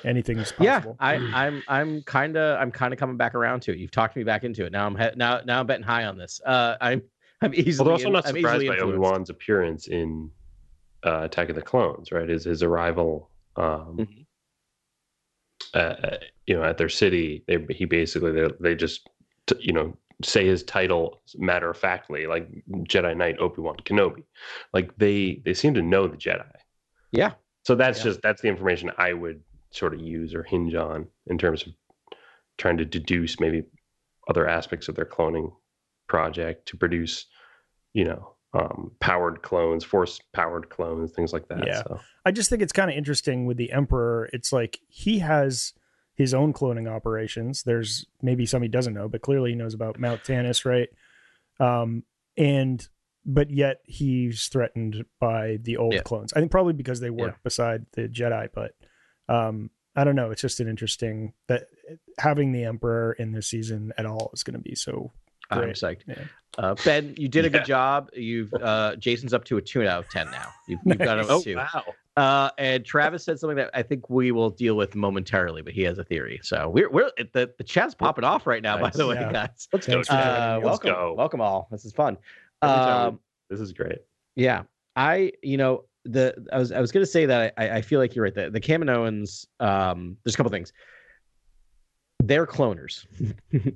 anything's 0.05 0.53
Yeah, 0.61 0.77
possible. 0.81 0.97
I, 1.01 1.15
I'm 1.17 1.63
I'm 1.69 2.03
kind 2.03 2.37
of 2.37 2.61
I'm 2.61 2.71
kind 2.71 2.93
of 2.93 2.99
coming 2.99 3.17
back 3.17 3.35
around 3.35 3.61
to 3.63 3.73
it. 3.73 3.79
You've 3.79 3.91
talked 3.91 4.17
me 4.17 4.25
back 4.25 4.45
into 4.45 4.65
it. 4.67 4.73
Now 4.73 4.87
I'm 4.87 4.97
he- 4.97 5.17
now 5.17 5.41
now 5.45 5.61
I'm 5.61 5.67
betting 5.67 5.85
high 5.85 6.05
on 6.05 6.17
this. 6.19 6.41
Uh, 6.45 6.77
I'm 6.81 7.03
I'm 7.43 7.55
easily. 7.55 7.87
Well, 7.87 7.93
also 7.95 8.07
in- 8.09 8.13
not 8.13 8.27
surprised 8.27 8.67
by 8.67 8.79
Obi. 8.79 8.99
Wan's 8.99 9.31
appearance 9.31 9.89
in 9.89 10.31
uh, 11.05 11.23
Attack 11.25 11.49
of 11.49 11.57
the 11.57 11.63
Clones, 11.63 12.13
right? 12.13 12.29
His 12.29 12.45
his 12.45 12.63
arrival, 12.63 13.31
um, 13.57 13.97
Mhm. 13.99 14.27
uh, 15.75 16.17
you 16.47 16.55
know, 16.55 16.63
at 16.65 16.79
their 16.79 16.89
city. 16.89 17.45
They 17.47 17.65
he 17.71 17.85
basically 17.85 18.33
they 18.33 18.49
they 18.61 18.75
just 18.75 19.09
t- 19.47 19.57
you 19.61 19.73
know 19.73 19.97
say 20.23 20.47
his 20.47 20.63
title 20.63 21.21
matter 21.37 21.71
of 21.71 21.77
factly, 21.77 22.27
like 22.27 22.49
Jedi 22.85 23.17
Knight 23.17 23.39
Obi 23.39 23.61
Wan 23.63 23.77
Kenobi. 23.85 24.25
Like 24.73 24.97
they 24.97 25.41
they 25.45 25.55
seem 25.55 25.75
to 25.75 25.83
know 25.83 26.07
the 26.09 26.17
Jedi. 26.17 26.51
Yeah. 27.13 27.33
So 27.65 27.75
that's 27.75 27.99
Yeah. 27.99 28.05
just 28.05 28.23
that's 28.23 28.43
the 28.43 28.49
information 28.49 28.91
I 28.99 29.13
would 29.13 29.43
sort 29.71 29.95
of 29.95 30.01
use 30.01 30.35
or 30.35 30.43
hinge 30.43 30.75
on 30.75 31.07
in 31.27 31.39
terms 31.39 31.67
of 31.67 31.73
trying 32.59 32.77
to 32.79 32.85
deduce 32.85 33.41
maybe 33.41 33.63
other 34.29 34.47
aspects 34.49 34.89
of 34.89 34.95
their 34.95 35.05
cloning 35.05 35.53
project 36.09 36.67
to 36.67 36.77
produce, 36.77 37.27
you 37.95 38.05
know, 38.05 38.35
um, 38.53 38.91
powered 39.01 39.43
clones, 39.43 39.85
force 39.85 40.21
powered 40.33 40.69
clones, 40.71 41.13
things 41.13 41.33
like 41.33 41.49
that. 41.49 41.67
Yeah. 41.67 41.83
So 41.85 42.01
I 42.27 42.33
just 42.33 42.51
think 42.51 42.63
it's 42.63 42.73
kind 42.73 42.91
of 42.91 42.97
interesting 42.97 43.47
with 43.47 43.57
the 43.57 43.71
Emperor. 43.73 44.29
It's 44.33 44.53
like 44.53 44.81
he 44.89 45.21
has 45.21 45.73
his 46.15 46.35
own 46.35 46.53
cloning 46.53 46.89
operations. 46.91 47.63
There's 47.63 48.07
maybe 48.23 48.45
some 48.47 48.63
he 48.63 48.69
doesn't 48.69 48.95
know, 48.95 49.09
but 49.09 49.23
clearly 49.23 49.51
he 49.51 49.57
knows 49.57 49.75
about 49.75 49.99
Mount 49.99 50.23
Tantiss, 50.25 50.65
right? 50.65 50.89
Um, 51.59 52.05
and 52.37 52.87
but 53.27 53.51
yet 53.51 53.79
he's 53.85 54.47
threatened 54.49 55.05
by 55.21 55.59
the 55.63 55.77
old 55.77 55.93
Yeah. 55.95 56.03
clones. 56.03 56.33
I 56.33 56.41
think 56.41 56.51
probably 56.51 56.73
because 56.73 57.01
they 57.01 57.11
work 57.11 57.35
Yeah. 57.35 57.39
beside 57.45 57.85
the 57.93 58.09
Jedi, 58.09 58.49
but 58.55 58.73
um, 59.29 59.71
I 59.95 60.05
don't 60.05 60.17
know. 60.17 60.31
It's 60.31 60.41
just 60.41 60.61
an 60.61 60.69
interesting 60.69 61.35
that 61.47 61.65
having 62.19 62.53
the 62.53 62.65
Emperor 62.65 63.13
in 63.13 63.33
this 63.33 63.47
season 63.49 63.93
at 63.99 64.07
all 64.07 64.31
is 64.33 64.43
going 64.43 64.55
to 64.57 64.63
be 64.63 64.75
so. 64.75 65.13
I'm 65.51 65.59
Great. 65.61 65.77
psyched. 65.77 66.03
Yeah. 66.07 66.15
Uh, 66.59 66.75
ben, 66.85 67.15
you 67.17 67.29
did 67.29 67.45
a 67.45 67.49
Yeah. 67.49 67.59
good 67.59 67.65
job. 67.67 68.11
You've 68.15 68.53
uh, 68.55 68.97
Jason's 68.97 69.33
up 69.35 69.45
to 69.45 69.57
a 69.57 69.63
two 69.63 69.83
out 69.87 70.01
of 70.05 70.09
ten 70.11 70.31
now. 70.31 70.49
You've, 70.69 70.81
you've 70.85 70.99
got 70.99 71.19
him 71.19 71.27
Nice. 71.29 71.39
at 71.39 71.45
two. 71.45 71.57
wow. 71.57 71.85
Uh, 72.17 72.51
and 72.59 72.85
Travis 72.85 73.25
said 73.25 73.39
something 73.39 73.57
that 73.57 73.71
I 73.73 73.83
think 73.83 74.11
we 74.11 74.31
will 74.33 74.51
deal 74.51 74.77
with 74.77 74.95
momentarily, 74.95 75.63
but 75.63 75.73
he 75.73 75.83
has 75.83 75.99
a 75.99 76.05
theory. 76.05 76.41
So 76.43 76.69
we're 76.69 76.91
we're 76.91 77.11
the 77.33 77.51
the 77.57 77.65
chat's 77.65 77.95
popping 77.95 78.25
off 78.25 78.47
right 78.47 78.63
now. 78.63 78.79
By 78.79 78.91
the 78.91 79.07
way, 79.07 79.15
Yeah. 79.15 79.33
guys. 79.33 79.69
Let's 79.73 79.87
go. 79.87 79.93
Thanks 79.95 80.09
for 80.09 80.15
Chad. 80.15 80.25
having 80.25 80.43
Uh, 80.43 80.47
me. 80.47 80.53
Let's 80.67 80.85
welcome, 80.85 80.91
go. 80.93 81.15
welcome 81.15 81.41
all. 81.41 81.69
This 81.71 81.85
is 81.85 81.93
fun. 81.93 82.19
Um, 82.63 83.21
This 83.49 83.61
is 83.61 83.73
great. 83.73 83.99
Yeah, 84.37 84.63
I 84.97 85.33
you 85.43 85.57
know 85.57 85.85
the 86.05 86.35
I 86.53 86.59
was 86.59 86.73
I 86.73 86.81
was 86.81 86.93
gonna 86.93 87.07
say 87.07 87.27
that 87.27 87.55
I 87.57 87.71
I 87.77 87.81
feel 87.83 88.01
like 88.01 88.15
you're 88.15 88.25
right. 88.25 88.35
The 88.35 88.51
the 88.51 88.61
Kaminoans, 88.61 89.47
um, 89.61 90.17
there's 90.25 90.35
a 90.35 90.37
couple 90.37 90.51
things. 90.51 90.73
They're 92.31 92.47
cloners. 92.47 93.07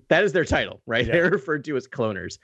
that 0.09 0.23
is 0.23 0.33
their 0.33 0.45
title, 0.45 0.81
right? 0.87 1.05
Yeah. 1.05 1.15
They're 1.15 1.31
referred 1.31 1.65
to 1.65 1.77
as 1.77 1.89
cloners. 1.89 2.39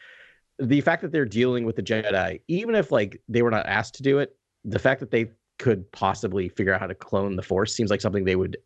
The 0.59 0.81
fact 0.81 1.03
that 1.03 1.13
they're 1.13 1.25
dealing 1.25 1.65
with 1.65 1.77
the 1.77 1.85
Jedi, 1.85 2.41
even 2.49 2.75
if 2.75 2.91
like 2.91 3.23
they 3.29 3.43
were 3.43 3.51
not 3.53 3.65
asked 3.67 3.95
to 3.95 4.03
do 4.03 4.19
it, 4.19 4.37
the 4.65 4.81
fact 4.81 4.99
that 4.99 5.13
they 5.13 5.31
could 5.61 5.89
possibly 5.93 6.49
figure 6.49 6.75
out 6.75 6.81
how 6.81 6.89
to 6.89 6.97
clone 6.97 7.37
the 7.37 7.43
Force 7.45 7.73
seems 7.73 7.91
like 7.91 8.01
something 8.01 8.25
they 8.25 8.35
would 8.35 8.57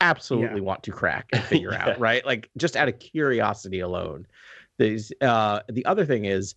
absolutely 0.00 0.60
want 0.60 0.82
to 0.82 0.90
crack 0.90 1.26
and 1.32 1.40
figure 1.52 1.70
Yeah. 1.70 1.90
out, 1.90 2.00
right? 2.00 2.26
Like 2.26 2.50
just 2.56 2.74
out 2.74 2.88
of 2.88 2.98
curiosity 2.98 3.78
alone. 3.78 4.26
These 4.80 5.12
uh 5.20 5.60
the 5.68 5.84
other 5.86 6.04
thing 6.04 6.24
is 6.24 6.56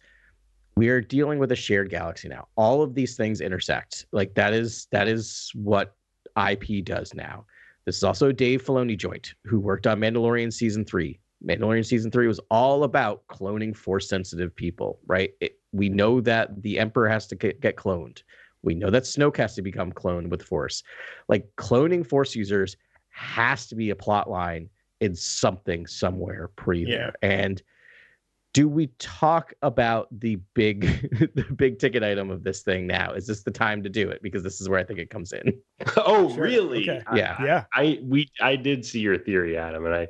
we 0.75 0.89
are 0.89 1.01
dealing 1.01 1.37
with 1.37 1.51
a 1.51 1.55
shared 1.55 1.91
galaxy 1.91 2.29
now. 2.29 2.47
All 2.55 2.81
of 2.81 2.95
these 2.95 3.15
things 3.15 3.41
intersect. 3.41 4.07
Like 4.11 4.33
that 4.33 4.53
is 4.53 4.87
that 4.91 5.07
is 5.07 5.51
what 5.53 5.95
IP 6.35 6.83
does 6.83 7.13
now. 7.13 7.45
This 7.85 7.97
is 7.97 8.03
also 8.03 8.31
Dave 8.31 8.63
Filoni 8.63 8.97
joint 8.97 9.33
who 9.45 9.59
worked 9.59 9.87
on 9.87 9.99
Mandalorian 9.99 10.53
season 10.53 10.85
three. 10.85 11.19
Mandalorian 11.45 11.85
season 11.85 12.11
three 12.11 12.27
was 12.27 12.39
all 12.51 12.83
about 12.83 13.25
cloning 13.27 13.75
force 13.75 14.07
sensitive 14.07 14.55
people, 14.55 14.99
right? 15.07 15.31
It, 15.39 15.59
we 15.71 15.89
know 15.89 16.21
that 16.21 16.61
the 16.61 16.77
Emperor 16.77 17.09
has 17.09 17.25
to 17.27 17.35
get, 17.35 17.59
get 17.61 17.75
cloned. 17.75 18.21
We 18.63 18.75
know 18.75 18.91
that 18.91 19.03
Snoke 19.03 19.37
has 19.37 19.55
to 19.55 19.61
become 19.61 19.91
cloned 19.91 20.29
with 20.29 20.43
Force. 20.43 20.83
Like 21.27 21.47
cloning 21.57 22.05
Force 22.05 22.35
users 22.35 22.77
has 23.09 23.67
to 23.67 23.75
be 23.75 23.89
a 23.89 23.95
plot 23.95 24.29
line 24.29 24.69
in 24.99 25.15
something 25.15 25.87
somewhere 25.87 26.51
pre 26.55 26.85
there. 26.85 27.13
And 27.23 27.61
do 28.53 28.67
we 28.67 28.87
talk 28.99 29.53
about 29.61 30.07
the 30.19 30.35
big 30.53 30.81
the 31.35 31.45
big 31.55 31.79
ticket 31.79 32.03
item 32.03 32.29
of 32.29 32.43
this 32.43 32.61
thing 32.61 32.85
now? 32.87 33.13
Is 33.13 33.25
this 33.27 33.43
the 33.43 33.51
time 33.51 33.81
to 33.83 33.89
do 33.89 34.09
it? 34.09 34.21
Because 34.21 34.43
this 34.43 34.59
is 34.59 34.67
where 34.67 34.79
I 34.79 34.83
think 34.83 34.99
it 34.99 35.09
comes 35.09 35.31
in. 35.31 35.53
oh, 35.97 36.33
Sure. 36.33 36.43
really? 36.43 36.81
Okay. 36.89 37.01
I- 37.07 37.17
Yeah. 37.17 37.43
Yeah. 37.43 37.63
I 37.73 37.99
we 38.03 38.29
I 38.41 38.55
did 38.57 38.85
see 38.85 38.99
your 38.99 39.17
theory, 39.17 39.57
Adam, 39.57 39.85
and 39.85 39.95
I 39.95 40.07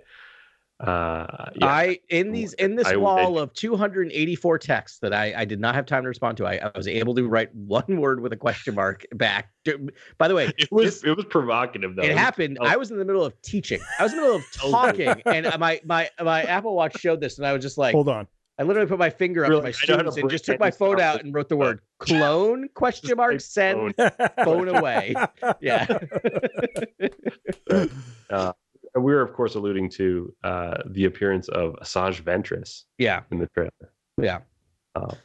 uh 0.81 1.51
yeah. 1.55 1.65
I 1.65 1.99
in 2.09 2.31
these 2.31 2.53
in 2.53 2.75
this 2.75 2.87
I- 2.87 2.95
wall 2.95 3.37
of 3.37 3.53
284 3.53 4.57
texts 4.57 4.97
that 4.99 5.13
I 5.13 5.33
I 5.37 5.45
did 5.45 5.59
not 5.59 5.75
have 5.75 5.85
time 5.85 6.01
to 6.03 6.07
respond 6.09 6.37
to. 6.37 6.45
I, 6.47 6.55
I 6.55 6.71
was 6.75 6.87
able 6.87 7.13
to 7.15 7.27
write 7.27 7.53
one 7.55 8.01
word 8.01 8.19
with 8.21 8.33
a 8.33 8.37
question 8.37 8.73
mark 8.75 9.05
back. 9.13 9.51
By 10.17 10.27
the 10.27 10.33
way, 10.35 10.51
it 10.57 10.71
was 10.71 10.85
this- 11.01 11.03
it 11.03 11.15
was 11.15 11.25
provocative 11.25 11.95
though. 11.95 12.01
it 12.03 12.17
happened. 12.17 12.57
oh. 12.59 12.65
I 12.65 12.77
was 12.77 12.89
in 12.91 12.97
the 12.97 13.05
middle 13.05 13.23
of 13.23 13.39
teaching. 13.43 13.79
I 13.99 14.03
was 14.03 14.11
in 14.13 14.17
the 14.17 14.23
middle 14.23 14.37
of 14.37 14.45
Oh. 14.63 14.71
talking, 14.71 15.09
and 15.25 15.47
my 15.59 15.79
my 15.85 16.09
my 16.21 16.43
Apple 16.43 16.75
Watch 16.75 16.99
showed 16.99 17.21
this, 17.21 17.37
and 17.37 17.45
I 17.45 17.53
was 17.53 17.61
just 17.61 17.77
like, 17.77 17.93
Hold 17.93 18.09
on. 18.09 18.27
I 18.59 18.63
literally 18.63 18.87
put 18.87 18.99
my 18.99 19.09
finger 19.09 19.43
up 19.43 19.49
You're 19.49 19.57
to 19.59 19.63
my 19.63 19.69
like, 19.69 19.75
I 19.83 19.91
know 19.91 19.97
how 19.97 20.03
to 20.03 20.11
students 20.11 20.17
and 20.17 20.29
just 20.29 20.45
took 20.45 20.59
my 20.59 20.69
phone 20.69 20.99
out 20.99 21.23
and 21.23 21.33
wrote 21.33 21.49
the 21.49 21.57
word 21.57 21.79
clone 21.99 22.67
question 22.75 23.17
mark 23.17 23.31
like 23.33 23.41
send 23.41 23.95
phone. 23.95 24.09
phone 24.43 24.67
away. 24.67 25.15
Yeah. 25.61 25.87
uh, 28.29 28.53
and 28.53 28.53
we 28.95 29.13
were 29.13 29.21
of 29.21 29.33
course 29.33 29.55
alluding 29.55 29.89
to 29.89 30.33
uh 30.43 30.77
the 30.91 31.05
appearance 31.05 31.47
of 31.49 31.75
Asajj 31.81 32.21
Ventress 32.23 32.83
yeah. 32.97 33.21
in 33.31 33.39
the 33.39 33.47
trailer 33.47 33.71
Yeah. 34.21 34.39
uh, 34.95 35.15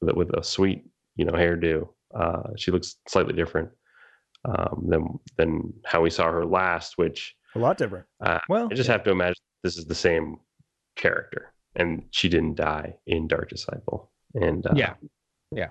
with, 0.00 0.16
with 0.16 0.30
a 0.36 0.42
sweet 0.42 0.84
you 1.16 1.24
know 1.24 1.32
hairdo. 1.32 1.88
Uh, 2.14 2.50
she 2.56 2.70
looks 2.70 2.96
slightly 3.08 3.32
different 3.34 3.68
um, 4.44 4.84
than 4.88 5.06
than 5.36 5.72
how 5.84 6.00
we 6.02 6.10
saw 6.10 6.30
her 6.30 6.44
last, 6.44 6.98
which 6.98 7.34
A 7.54 7.58
lot 7.58 7.78
different. 7.78 8.06
Uh, 8.24 8.38
well, 8.48 8.68
I 8.70 8.74
just 8.74 8.88
have 8.90 9.02
to 9.04 9.10
imagine 9.10 9.42
this 9.62 9.76
is 9.78 9.84
the 9.86 9.94
same 9.94 10.36
character, 10.96 11.52
and 11.76 12.04
she 12.10 12.28
didn't 12.28 12.56
die 12.56 12.94
in 13.06 13.28
Dark 13.28 13.48
Disciple. 13.50 14.10
And 14.34 14.66
uh, 14.66 14.72
Yeah. 14.74 14.94
Yeah. 15.52 15.68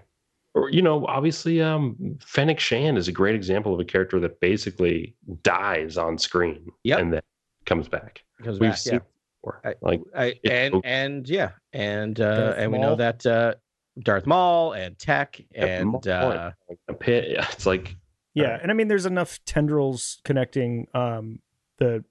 or 0.53 0.69
you 0.71 0.81
know, 0.81 1.05
obviously, 1.07 1.61
um, 1.61 2.17
Fennec 2.25 2.59
Shan 2.59 2.97
is 2.97 3.07
a 3.07 3.11
great 3.11 3.35
example 3.35 3.73
of 3.73 3.79
a 3.79 3.85
character 3.85 4.19
that 4.19 4.39
basically 4.39 5.15
dies 5.43 5.97
on 5.97 6.17
screen 6.17 6.65
Yep. 6.83 6.99
and 6.99 7.13
then 7.13 7.21
comes 7.65 7.87
back. 7.87 8.23
Comes 8.43 8.59
We've 8.59 8.71
back, 8.71 8.77
seen 8.77 8.93
yeah. 8.93 8.99
before. 9.41 9.61
I- 9.63 9.75
like 9.81 10.01
I, 10.15 10.39
and 10.43 10.73
okay. 10.75 10.89
and 10.89 11.29
yeah, 11.29 11.51
and 11.73 12.19
uh, 12.19 12.35
Darth 12.35 12.55
and 12.57 12.71
we 12.71 12.77
know 12.79 12.95
that 12.95 13.25
uh, 13.25 13.55
Darth 13.99 14.25
Maul 14.25 14.73
and 14.73 14.97
Tech 14.97 15.41
and 15.53 15.89
Maul, 15.89 16.01
uh, 16.07 16.51
a 16.87 16.93
pit. 16.93 17.29
Yeah, 17.31 17.47
it's 17.51 17.65
like 17.65 17.95
Yeah, 18.33 18.57
and 18.61 18.71
I 18.71 18.73
mean, 18.73 18.87
there's 18.87 19.05
enough 19.05 19.39
tendrils 19.45 20.19
connecting 20.23 20.87
um, 20.93 21.39
the 21.79 22.03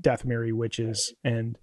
Dathomiri 0.00 0.52
witches 0.52 1.14
and, 1.24 1.58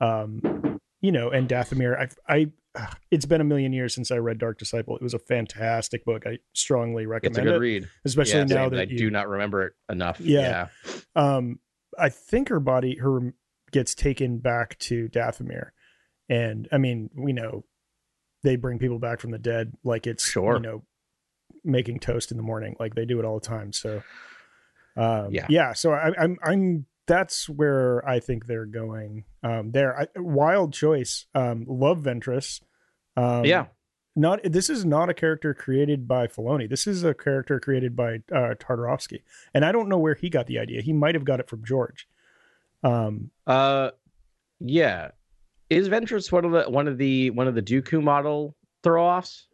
um, 0.00 0.78
you 1.00 1.12
know, 1.12 1.30
and 1.30 1.48
Dathomir. 1.48 2.08
I, 2.28 2.32
I, 2.76 2.90
it's 3.10 3.26
been 3.26 3.40
a 3.40 3.44
million 3.44 3.72
years 3.72 3.94
since 3.94 4.10
I 4.10 4.16
read 4.16 4.38
Dark 4.38 4.58
Disciple. 4.58 4.96
It 4.96 5.02
was 5.02 5.14
a 5.14 5.18
fantastic 5.18 6.04
book. 6.04 6.26
I 6.26 6.38
strongly 6.52 7.06
recommend. 7.06 7.36
it's 7.36 7.38
a 7.38 7.42
good 7.42 7.56
it, 7.56 7.58
read. 7.58 7.88
especially 8.04 8.38
Yeah, 8.40 8.44
now 8.44 8.64
same, 8.64 8.70
that 8.70 8.80
I 8.80 8.82
you, 8.84 8.98
do 8.98 9.10
not 9.10 9.28
remember 9.28 9.66
it 9.66 9.72
enough. 9.90 10.20
Yeah. 10.20 10.68
um, 11.16 11.58
I 11.98 12.08
think 12.08 12.48
her 12.48 12.60
body, 12.60 12.96
her 12.98 13.34
gets 13.72 13.94
taken 13.94 14.38
back 14.38 14.78
to 14.80 15.08
Dathomir, 15.08 15.70
and 16.28 16.68
I 16.72 16.78
mean, 16.78 17.10
we 17.16 17.32
know 17.32 17.64
they 18.42 18.56
bring 18.56 18.78
people 18.78 18.98
back 18.98 19.20
from 19.20 19.30
the 19.30 19.38
dead 19.38 19.72
like 19.84 20.06
it's 20.06 20.24
Sure. 20.24 20.54
you 20.56 20.60
know 20.60 20.84
making 21.64 21.98
toast 21.98 22.30
in 22.30 22.36
the 22.36 22.42
morning, 22.42 22.76
like 22.78 22.94
they 22.94 23.06
do 23.06 23.18
it 23.18 23.24
all 23.24 23.38
the 23.38 23.46
time. 23.46 23.72
So, 23.72 24.02
um, 24.96 25.32
Yeah. 25.32 25.46
yeah. 25.48 25.72
So 25.72 25.92
I, 25.92 26.12
I'm, 26.18 26.36
I'm. 26.42 26.86
That's 27.06 27.48
where 27.50 28.06
I 28.08 28.20
think 28.20 28.46
they're 28.46 28.64
going. 28.66 29.24
Um, 29.42 29.72
there, 29.72 29.98
I, 29.98 30.06
wild 30.16 30.72
choice. 30.72 31.26
Um, 31.34 31.64
love 31.68 31.98
Ventress. 31.98 32.62
Um, 33.16 33.44
yeah, 33.44 33.66
not 34.16 34.40
this 34.44 34.70
is 34.70 34.84
not 34.84 35.08
a 35.08 35.14
character 35.14 35.54
created 35.54 36.06
by 36.06 36.26
Filoni. 36.26 36.68
This 36.68 36.86
is 36.86 37.04
a 37.04 37.14
character 37.14 37.58
created 37.60 37.96
by 37.96 38.16
uh, 38.32 38.54
Tartakovsky, 38.60 39.22
and 39.54 39.64
I 39.64 39.72
don't 39.72 39.88
know 39.88 39.98
where 39.98 40.14
he 40.14 40.30
got 40.30 40.46
the 40.46 40.58
idea. 40.58 40.82
He 40.82 40.92
might 40.92 41.14
have 41.14 41.24
got 41.24 41.40
it 41.40 41.48
from 41.48 41.64
George. 41.64 42.08
Um, 42.82 43.30
uh, 43.46 43.90
yeah. 44.60 45.10
Is 45.70 45.88
Ventress 45.88 46.30
one 46.30 46.44
of 46.44 46.52
the 46.52 46.70
one 46.70 46.86
of 46.86 46.98
the 46.98 47.30
one 47.30 47.48
of 47.48 47.54
the 47.54 47.62
Dooku 47.62 48.02
model 48.02 48.54
throw 48.82 49.04
offs? 49.04 49.46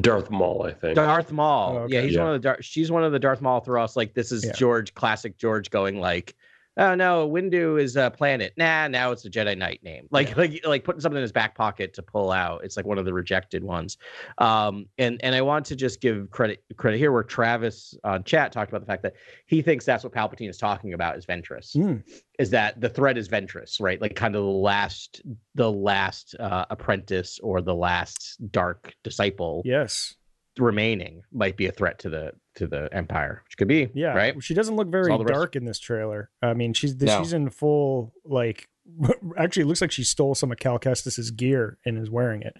Darth 0.00 0.30
Maul, 0.30 0.62
I 0.64 0.72
think. 0.72 0.94
Darth 0.94 1.32
Maul. 1.32 1.76
Oh, 1.76 1.78
okay. 1.82 1.94
Yeah, 1.94 2.00
he's 2.02 2.14
Yeah. 2.14 2.20
one 2.24 2.34
of 2.34 2.42
the 2.42 2.48
Darth. 2.48 2.64
She's 2.64 2.90
one 2.90 3.04
of 3.04 3.12
the 3.12 3.18
Darth 3.18 3.40
Maul 3.40 3.60
throw 3.60 3.82
offs. 3.82 3.96
Like 3.96 4.14
this 4.14 4.32
is 4.32 4.44
Yeah. 4.44 4.52
George, 4.52 4.94
classic 4.94 5.36
George, 5.36 5.70
going 5.70 6.00
like, 6.00 6.34
"Oh 6.78 6.94
no, 6.94 7.28
Windu 7.28 7.80
is 7.80 7.96
a 7.96 8.10
planet. 8.10 8.54
Nah, 8.56 8.88
now 8.88 9.12
it's 9.12 9.24
a 9.24 9.30
Jedi 9.30 9.56
Knight 9.56 9.82
name." 9.82 10.08
Like, 10.10 10.36
like, 10.36 10.66
like 10.66 10.84
putting 10.84 11.00
something 11.00 11.18
in 11.18 11.22
his 11.22 11.32
back 11.32 11.54
pocket 11.54 11.94
to 11.94 12.02
pull 12.02 12.30
out. 12.30 12.64
It's 12.64 12.76
like 12.76 12.86
one 12.86 12.98
of 12.98 13.04
the 13.04 13.12
rejected 13.12 13.62
ones. 13.62 13.98
Um, 14.38 14.86
and 14.98 15.20
and 15.22 15.34
I 15.34 15.42
want 15.42 15.66
to 15.66 15.76
just 15.76 16.00
give 16.00 16.30
credit 16.30 16.62
credit 16.76 16.98
here 16.98 17.12
where 17.12 17.22
Travis 17.22 17.94
on 18.04 18.24
chat 18.24 18.52
talked 18.52 18.70
about 18.70 18.80
the 18.80 18.86
fact 18.86 19.02
that 19.02 19.14
he 19.46 19.62
thinks 19.62 19.84
that's 19.84 20.04
what 20.04 20.12
Palpatine 20.12 20.48
is 20.48 20.58
talking 20.58 20.92
about 20.94 21.16
is 21.16 21.26
Ventress 21.26 21.76
mm, 21.76 22.02
is 22.38 22.50
that 22.50 22.80
the 22.80 22.88
threat 22.88 23.18
is 23.18 23.28
Ventress, 23.28 23.80
right? 23.80 24.00
Like 24.00 24.14
kind 24.14 24.36
of 24.36 24.42
the 24.42 24.48
last, 24.48 25.22
the 25.54 25.70
last 25.70 26.34
uh, 26.38 26.66
apprentice 26.70 27.38
or 27.42 27.60
the 27.60 27.74
last 27.74 28.36
dark 28.50 28.94
disciple 29.02 29.62
yes, 29.64 30.14
remaining 30.58 31.22
might 31.32 31.56
be 31.56 31.66
a 31.66 31.72
threat 31.72 31.98
to 32.00 32.08
the 32.10 32.32
to 32.56 32.66
the 32.66 32.88
Empire, 32.92 33.42
which 33.46 33.56
could 33.56 33.68
be 33.68 33.88
yeah. 33.94 34.14
right. 34.14 34.42
She 34.42 34.54
doesn't 34.54 34.74
look 34.76 34.88
very 34.88 35.10
all 35.12 35.18
rest- 35.18 35.32
dark 35.32 35.56
in 35.56 35.64
this 35.64 35.78
trailer. 35.78 36.30
I 36.42 36.54
mean, 36.54 36.72
she's 36.74 36.94
No. 37.00 37.18
she's 37.18 37.32
in 37.32 37.50
full 37.50 38.12
like. 38.24 38.68
Actually, 39.36 39.62
it 39.64 39.66
looks 39.66 39.80
like 39.82 39.90
she 39.92 40.02
stole 40.04 40.34
some 40.34 40.50
of 40.50 40.58
Cal 40.58 40.78
Kestis's 40.78 41.30
gear 41.30 41.78
and 41.84 41.98
is 41.98 42.10
wearing 42.10 42.42
it. 42.42 42.54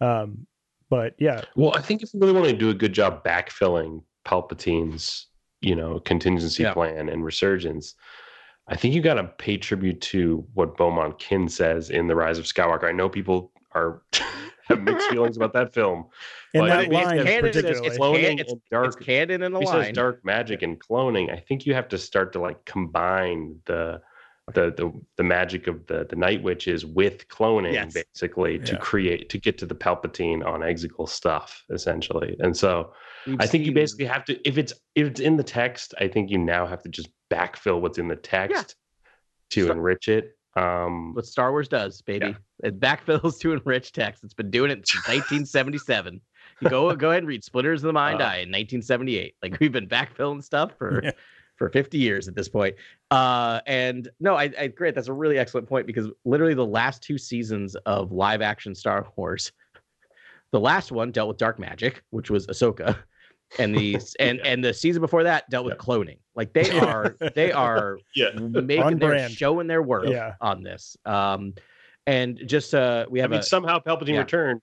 Um, 0.00 0.46
but 0.90 1.14
yeah, 1.18 1.42
Well, 1.56 1.76
I 1.76 1.80
think 1.82 2.02
if 2.02 2.12
you 2.14 2.20
really 2.20 2.32
want 2.32 2.46
to 2.46 2.52
do 2.56 2.70
a 2.70 2.74
good 2.74 2.92
job 2.92 3.22
backfilling 3.24 4.02
Palpatine's 4.26 5.26
you 5.60 5.74
know 5.76 5.98
contingency 6.00 6.62
Yeah. 6.62 6.72
plan 6.74 7.08
and 7.08 7.24
resurgence. 7.24 7.94
I 8.66 8.76
think 8.76 8.94
you 8.94 9.02
got 9.02 9.14
to 9.14 9.24
pay 9.24 9.58
tribute 9.58 10.00
to 10.02 10.46
what 10.54 10.76
Beaumont 10.78 11.18
Kin 11.18 11.48
says 11.50 11.90
in 11.90 12.06
The 12.06 12.16
Rise 12.16 12.38
of 12.38 12.46
Skywalker. 12.46 12.84
I 12.84 12.92
know 12.92 13.08
people 13.10 13.52
are 13.72 14.02
have 14.68 14.80
mixed 14.82 15.08
feelings 15.10 15.36
about 15.36 15.52
that 15.52 15.72
film. 15.74 16.06
In 16.54 16.62
Well, 16.62 16.68
that 16.70 16.80
it- 16.80 16.84
it's 16.86 16.92
line, 16.94 17.16
canon, 17.24 17.28
it's- 17.46 17.56
particularly. 17.56 17.86
it's 17.86 17.98
Cloning 17.98 18.22
can- 18.22 18.38
it's- 18.40 18.52
and 18.52 18.60
dark 18.70 18.86
It's 18.86 18.96
canon 18.96 19.42
in 19.42 19.52
the 19.52 19.60
he 19.60 19.66
line. 19.66 19.84
says 19.84 19.92
dark 19.94 20.24
magic 20.24 20.62
and 20.62 20.78
cloning. 20.80 21.30
I 21.32 21.36
think 21.40 21.66
you 21.66 21.74
have 21.74 21.88
to 21.88 21.98
start 21.98 22.32
to 22.34 22.40
like 22.40 22.64
combine 22.64 23.60
the 23.66 24.00
the 24.52 24.70
the, 24.76 24.92
the 25.16 25.22
magic 25.22 25.66
of 25.68 25.86
the 25.86 26.06
the 26.10 26.16
night 26.16 26.42
witches 26.42 26.84
with 26.84 27.28
cloning 27.28 27.72
Yes. 27.72 27.94
basically 27.94 28.58
to 28.58 28.76
create 28.76 29.30
to 29.30 29.38
get 29.38 29.56
to 29.58 29.64
the 29.66 29.74
Palpatine 29.74 30.44
on 30.44 30.60
Exegol 30.60 31.08
stuff 31.08 31.64
essentially. 31.70 32.36
And 32.40 32.54
so 32.54 32.92
We've 33.26 33.40
I 33.40 33.46
think 33.46 33.64
you 33.64 33.72
basically 33.72 34.04
have 34.04 34.22
to 34.26 34.38
if 34.46 34.58
it's 34.58 34.74
if 34.94 35.06
it's 35.06 35.20
in 35.20 35.38
the 35.38 35.42
text, 35.42 35.94
I 35.98 36.08
think 36.08 36.30
you 36.30 36.36
now 36.36 36.66
have 36.66 36.82
to 36.82 36.90
just 36.90 37.08
backfill 37.32 37.80
what's 37.80 37.96
in 37.96 38.06
the 38.08 38.16
text 38.16 38.76
to 39.52 39.62
Star- 39.64 39.76
enrich 39.76 40.08
it. 40.08 40.36
Um 40.56 41.14
what 41.14 41.26
Star 41.26 41.50
Wars 41.50 41.68
does, 41.68 42.00
baby. 42.02 42.36
It 42.62 42.78
backfills 42.80 43.38
to 43.40 43.52
enrich 43.52 43.92
text. 43.92 44.22
It's 44.24 44.34
been 44.34 44.50
doing 44.50 44.70
it 44.70 44.86
since 44.88 45.06
1977. 45.08 46.20
Go 46.68 46.94
go 46.94 47.10
ahead 47.10 47.18
and 47.22 47.28
read 47.28 47.42
Splinters 47.44 47.82
of 47.82 47.88
the 47.88 47.92
Mind 47.92 48.20
Wow. 48.20 48.26
Eye 48.26 48.36
in 48.36 48.50
1978. 48.50 49.34
Like 49.42 49.58
we've 49.60 49.72
been 49.72 49.88
backfilling 49.88 50.42
stuff 50.44 50.72
for 50.78 51.00
Yeah. 51.04 51.10
for 51.56 51.68
50 51.70 51.98
years 51.98 52.28
at 52.28 52.34
this 52.36 52.48
point. 52.48 52.76
Uh, 53.10 53.60
and 53.66 54.08
no, 54.20 54.36
I, 54.36 54.50
I 54.58 54.66
great. 54.68 54.94
That's 54.94 55.08
a 55.08 55.12
really 55.12 55.38
excellent 55.38 55.68
point 55.68 55.86
because 55.86 56.08
literally 56.24 56.54
the 56.54 56.64
last 56.66 57.02
two 57.02 57.18
seasons 57.18 57.74
of 57.86 58.12
live 58.12 58.40
action 58.42 58.74
Star 58.74 59.06
Wars, 59.16 59.52
the 60.52 60.60
last 60.60 60.92
one 60.92 61.10
dealt 61.10 61.28
with 61.28 61.36
dark 61.38 61.58
magic, 61.58 62.02
which 62.10 62.30
was 62.30 62.46
Ahsoka, 62.46 62.96
and 63.58 63.74
the 63.76 63.96
and 64.20 64.38
Yeah. 64.38 64.46
and 64.50 64.64
the 64.64 64.74
season 64.74 65.00
before 65.00 65.22
that 65.24 65.48
dealt 65.50 65.64
with 65.64 65.74
Yeah. 65.74 65.84
cloning. 65.84 66.18
Like 66.34 66.52
they 66.52 66.70
are 66.78 67.16
they 67.34 67.52
are 67.66 67.98
yeah. 68.14 68.30
making 68.34 68.98
their 68.98 69.28
showing 69.28 69.66
their 69.66 69.82
worth 69.82 70.10
Yeah. 70.10 70.34
on 70.40 70.62
this. 70.62 70.96
Um, 71.04 71.54
and 72.06 72.40
just 72.46 72.74
uh, 72.74 73.06
we 73.08 73.20
I 73.20 73.22
have 73.22 73.30
mean 73.30 73.40
a 73.40 73.42
somehow 73.42 73.78
Palpatine 73.80 74.08
yeah. 74.14 74.18
returned. 74.18 74.60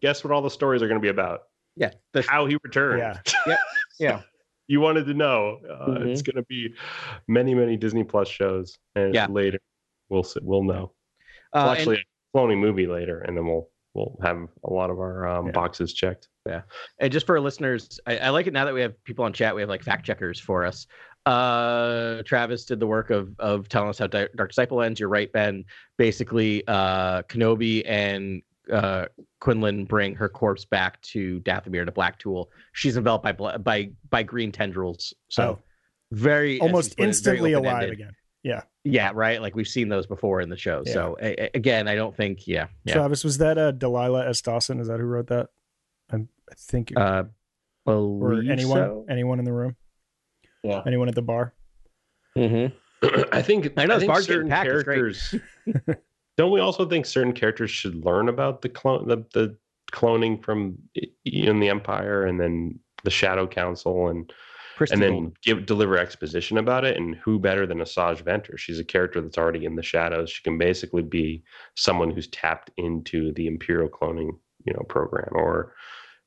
Guess 0.00 0.24
what 0.24 0.32
all 0.32 0.42
the 0.42 0.50
stories 0.50 0.82
are 0.82 0.88
going 0.88 1.00
to 1.00 1.02
be 1.02 1.08
about? 1.08 1.42
yeah 1.76 1.90
the, 2.12 2.22
How 2.22 2.44
he 2.46 2.58
returned. 2.62 2.98
Yeah. 3.46 3.56
yeah 3.98 4.22
you 4.68 4.80
wanted 4.80 5.06
to 5.06 5.14
know. 5.14 5.58
Uh, 5.68 6.00
It's 6.02 6.22
going 6.22 6.36
to 6.36 6.44
be 6.44 6.72
many, 7.28 7.54
many 7.54 7.76
Disney 7.76 8.04
Plus 8.04 8.28
shows, 8.28 8.78
and 8.94 9.12
Yeah. 9.14 9.26
later 9.28 9.58
we'll 10.08 10.20
s- 10.24 10.36
we'll 10.40 10.62
know. 10.62 10.92
uh, 11.52 11.54
well, 11.54 11.68
and- 11.70 11.78
actually, 11.78 11.96
a 11.96 12.36
cloning 12.38 12.58
movie 12.58 12.86
later, 12.86 13.20
and 13.20 13.36
then 13.36 13.46
we'll 13.46 13.68
we'll 13.94 14.16
have 14.22 14.38
a 14.64 14.72
lot 14.72 14.88
of 14.90 14.98
our 14.98 15.26
um, 15.26 15.46
Yeah. 15.46 15.52
boxes 15.52 15.92
checked. 15.92 16.28
And 16.46 17.12
just 17.12 17.26
for 17.26 17.36
our 17.36 17.40
listeners, 17.40 18.00
I, 18.06 18.18
I 18.18 18.28
like 18.30 18.46
it 18.46 18.52
now 18.52 18.64
that 18.64 18.74
we 18.74 18.80
have 18.80 19.02
people 19.04 19.24
on 19.24 19.32
chat. 19.32 19.54
We 19.54 19.62
have 19.62 19.68
like 19.68 19.82
fact 19.82 20.04
checkers 20.04 20.40
for 20.40 20.64
us. 20.64 20.86
Uh, 21.24 22.22
Travis 22.24 22.64
did 22.64 22.80
the 22.80 22.86
work 22.86 23.10
of 23.10 23.30
of 23.38 23.68
telling 23.68 23.88
us 23.90 23.98
how 23.98 24.08
Di- 24.08 24.28
Dark 24.34 24.50
Disciple 24.50 24.82
ends. 24.82 24.98
You're 24.98 25.08
right, 25.08 25.32
Ben. 25.32 25.64
Basically, 25.96 26.66
uh, 26.66 27.22
Kenobi 27.22 27.82
and 27.86 28.42
uh, 28.72 29.06
Quinlan 29.40 29.84
bring 29.84 30.14
her 30.16 30.28
corpse 30.28 30.64
back 30.64 31.00
to 31.02 31.38
Dathomir 31.40 31.86
to 31.86 31.92
Black 31.92 32.18
Tool. 32.18 32.50
She's 32.72 32.96
enveloped 32.96 33.24
by 33.38 33.56
by 33.58 33.90
by 34.10 34.22
green 34.24 34.50
tendrils. 34.50 35.14
So 35.28 35.42
Oh. 35.42 35.58
very 36.10 36.58
almost 36.60 36.90
put 36.90 36.94
it, 36.94 36.96
very 36.96 37.08
instantly 37.08 37.52
alive 37.52 37.90
again. 37.90 38.12
Yeah. 38.42 38.62
Yeah, 38.82 39.12
right. 39.14 39.40
Like 39.40 39.54
we've 39.54 39.68
seen 39.68 39.88
those 39.88 40.08
before 40.08 40.40
in 40.40 40.48
the 40.50 40.56
show. 40.56 40.82
So 40.82 41.16
a- 41.22 41.44
a- 41.44 41.50
again, 41.54 41.86
I 41.86 41.94
don't 41.94 42.16
think. 42.16 42.48
Yeah, 42.48 42.66
yeah. 42.84 42.94
Travis, 42.94 43.22
was 43.22 43.38
that 43.38 43.56
uh, 43.58 43.70
Delilah 43.70 44.28
S. 44.28 44.40
Dawson? 44.42 44.80
Is 44.80 44.88
that 44.88 44.98
who 44.98 45.06
wrote 45.06 45.28
that? 45.28 45.50
I'm, 46.12 46.28
I 46.50 46.54
think, 46.56 46.90
it- 46.92 46.96
Uh, 46.98 47.24
or 47.86 48.34
anyone, 48.42 48.76
so. 48.78 49.06
anyone 49.08 49.38
in 49.40 49.44
the 49.44 49.52
room, 49.52 49.74
Yeah. 50.62 50.82
anyone 50.86 51.08
at 51.08 51.14
the 51.16 51.22
bar. 51.22 51.52
Mhm. 52.36 52.72
I 53.32 53.42
think 53.42 53.72
I 53.76 53.84
know, 53.86 53.94
it's 53.94 54.02
think 54.02 54.12
hard 54.12 54.24
certain 54.24 54.48
packed, 54.48 54.70
it's 54.70 54.84
great. 54.84 54.94
characters. 54.96 55.34
don't 56.36 56.52
we 56.52 56.60
also 56.60 56.88
think 56.88 57.04
certain 57.06 57.32
characters 57.32 57.70
should 57.70 58.04
learn 58.04 58.28
about 58.28 58.62
the 58.62 58.68
clone 58.68 59.08
the, 59.08 59.16
the 59.34 59.56
cloning 59.92 60.42
from 60.42 60.78
i- 60.96 61.10
in 61.24 61.58
the 61.60 61.68
Empire 61.68 62.24
and 62.24 62.40
then 62.40 62.78
the 63.04 63.10
Shadow 63.10 63.46
Council 63.48 64.08
and 64.08 64.32
Christy 64.76 64.94
and 64.94 65.02
then 65.02 65.32
give 65.42 65.66
deliver 65.66 65.98
exposition 65.98 66.56
about 66.58 66.84
it 66.84 66.96
and 66.96 67.16
who 67.16 67.38
better 67.40 67.66
than 67.66 67.78
Asajj 67.78 68.22
Ventress 68.22 68.58
she's 68.58 68.78
a 68.78 68.84
character 68.84 69.20
that's 69.20 69.36
already 69.36 69.64
in 69.64 69.74
the 69.76 69.82
shadows 69.82 70.30
she 70.30 70.42
can 70.42 70.56
basically 70.56 71.02
be 71.02 71.42
someone 71.74 72.10
who's 72.10 72.28
tapped 72.28 72.70
into 72.76 73.32
the 73.32 73.46
imperial 73.48 73.88
cloning 73.88 74.30
you 74.64 74.72
know 74.72 74.84
program 74.88 75.28
or 75.32 75.74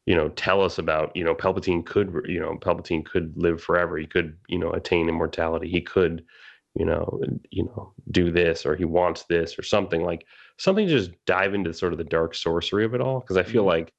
you 0.06 0.16
know 0.16 0.30
tell 0.30 0.62
us 0.62 0.78
about 0.78 1.16
you 1.16 1.24
know 1.24 1.36
Palpatine 1.36 1.86
could 1.86 2.14
you 2.26 2.40
know 2.40 2.58
Palpatine 2.58 3.06
could 3.06 3.34
live 3.36 3.62
forever 3.62 3.98
he 3.98 4.06
could 4.08 4.38
you 4.48 4.58
know 4.60 4.72
attain 4.72 5.10
immortality 5.10 5.70
he 5.70 5.82
could 5.82 6.24
you 6.76 6.86
know 6.86 7.22
you 7.52 7.64
know 7.64 7.94
do 8.12 8.32
this 8.32 8.66
or 8.66 8.76
he 8.76 8.86
wants 8.86 9.24
this 9.24 9.58
or 9.58 9.64
something 9.64 10.04
like 10.04 10.26
something 10.58 10.88
to 10.88 10.94
just 10.94 11.12
dive 11.26 11.54
into 11.54 11.74
sort 11.74 11.92
of 11.94 11.98
the 11.98 12.04
dark 12.04 12.36
sorcery 12.36 12.86
of 12.86 12.94
it 12.94 13.02
all 13.02 13.20
because 13.20 13.38
I 13.38 13.44
feel 13.44 13.64
Mhm. 13.64 13.68
like 13.68 13.92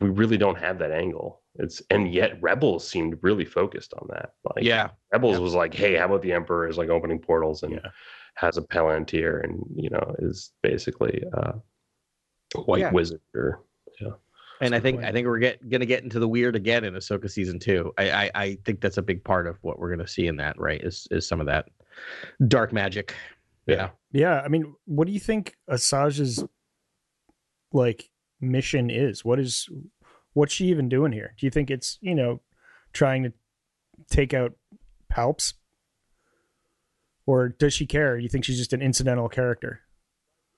we 0.00 0.10
really 0.10 0.36
don't 0.38 0.58
have 0.58 0.78
that 0.78 0.92
angle. 0.92 1.42
It's 1.56 1.82
and 1.90 2.12
yet 2.14 2.40
Rebels 2.40 2.86
seemed 2.86 3.18
really 3.22 3.44
focused 3.44 3.92
on 3.94 4.06
that. 4.10 4.30
Like 4.54 4.64
yeah, 4.64 4.90
Rebels 5.12 5.34
yeah. 5.38 5.42
was 5.42 5.54
like, 5.54 5.74
hey, 5.74 5.96
how 5.96 6.04
about 6.06 6.22
the 6.22 6.32
Emperor 6.32 6.68
is 6.68 6.78
like 6.78 6.88
opening 6.88 7.18
portals 7.18 7.64
and 7.64 7.72
Yeah. 7.74 7.90
has 8.36 8.56
a 8.56 8.62
Palantir 8.62 9.42
and 9.42 9.60
you 9.74 9.90
know 9.90 10.14
is 10.20 10.52
basically 10.62 11.24
uh, 11.36 11.52
a 12.54 12.60
white 12.62 12.80
Yeah. 12.80 12.92
wizard 12.92 13.20
or 13.34 13.64
and 14.60 14.74
I 14.74 14.80
think 14.80 14.98
point. 14.98 15.08
I 15.08 15.12
think 15.12 15.26
we're 15.26 15.38
get 15.38 15.68
gonna 15.68 15.86
get 15.86 16.02
into 16.02 16.18
the 16.18 16.28
weird 16.28 16.56
again 16.56 16.84
in 16.84 16.94
Ahsoka 16.94 17.30
season 17.30 17.58
two. 17.58 17.92
I, 17.98 18.10
I 18.10 18.30
I 18.34 18.58
think 18.64 18.80
that's 18.80 18.98
a 18.98 19.02
big 19.02 19.24
part 19.24 19.46
of 19.46 19.58
what 19.62 19.78
we're 19.78 19.90
gonna 19.90 20.08
see 20.08 20.26
in 20.26 20.36
that. 20.36 20.58
Right? 20.58 20.82
Is 20.82 21.06
is 21.10 21.26
some 21.26 21.40
of 21.40 21.46
that 21.46 21.66
dark 22.46 22.72
magic? 22.72 23.14
Yeah. 23.66 23.90
Yeah, 24.12 24.40
I 24.40 24.48
mean, 24.48 24.74
what 24.86 25.06
do 25.06 25.12
you 25.12 25.20
think 25.20 25.54
Asajj's 25.68 26.42
like 27.72 28.10
mission 28.40 28.90
is? 28.90 29.24
What 29.24 29.38
is 29.38 29.68
what's 30.32 30.54
she 30.54 30.66
even 30.66 30.88
doing 30.88 31.12
here? 31.12 31.34
Do 31.38 31.46
you 31.46 31.50
think 31.50 31.70
it's 31.70 31.98
you 32.00 32.14
know 32.14 32.40
trying 32.92 33.24
to 33.24 33.32
take 34.10 34.32
out 34.32 34.54
Palps, 35.12 35.54
or 37.26 37.50
does 37.50 37.74
she 37.74 37.86
care? 37.86 38.16
Do 38.16 38.22
you 38.22 38.28
think 38.28 38.44
she's 38.44 38.58
just 38.58 38.72
an 38.72 38.82
incidental 38.82 39.28
character? 39.28 39.82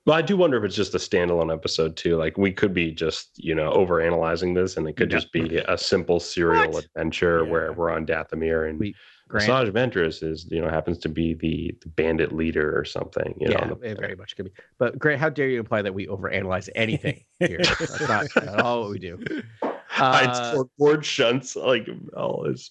Well, 0.06 0.16
I 0.16 0.22
do 0.22 0.36
wonder 0.36 0.56
if 0.56 0.64
it's 0.64 0.74
just 0.74 0.94
a 0.94 0.98
standalone 0.98 1.52
episode 1.52 1.96
too. 1.96 2.16
Like 2.16 2.38
we 2.38 2.52
could 2.52 2.72
be 2.72 2.90
just, 2.90 3.30
you 3.36 3.54
know, 3.54 3.70
over 3.72 4.00
analyzing 4.00 4.54
this 4.54 4.76
and 4.76 4.88
it 4.88 4.96
could 4.96 5.10
Yeah. 5.10 5.18
just 5.18 5.32
be 5.32 5.58
a 5.58 5.76
simple 5.76 6.18
serial 6.20 6.70
What? 6.72 6.84
adventure 6.86 7.44
Yeah. 7.44 7.50
where 7.50 7.72
we're 7.74 7.90
on 7.90 8.06
Dathomir 8.06 8.68
and 8.68 8.78
We- 8.80 8.94
Grant, 9.28 9.48
Asajj 9.48 9.70
Ventress 9.70 10.22
is, 10.24 10.48
you 10.50 10.60
know, 10.60 10.68
happens 10.68 10.98
to 10.98 11.08
be 11.08 11.34
the, 11.34 11.72
the 11.82 11.88
bandit 11.90 12.32
leader 12.32 12.76
or 12.76 12.84
something. 12.84 13.36
You 13.38 13.50
yeah, 13.50 13.64
know, 13.66 13.74
the- 13.74 13.90
it 13.90 13.98
very 14.00 14.16
much 14.16 14.34
could 14.36 14.46
be. 14.46 14.52
But 14.78 14.98
Grant, 14.98 15.20
how 15.20 15.28
dare 15.28 15.48
you 15.48 15.60
imply 15.60 15.82
that 15.82 15.94
we 15.94 16.06
overanalyze 16.08 16.68
anything 16.74 17.22
here? 17.38 17.58
That's 17.62 18.00
not 18.08 18.36
at 18.38 18.60
all 18.60 18.80
what 18.82 18.90
we 18.90 18.98
do. 18.98 19.22
I 20.00 20.24
Uh, 20.24 20.54
sort 20.54 20.68
board 20.78 21.04
shunts 21.04 21.56
like 21.56 21.88
all 22.16 22.44
his 22.44 22.70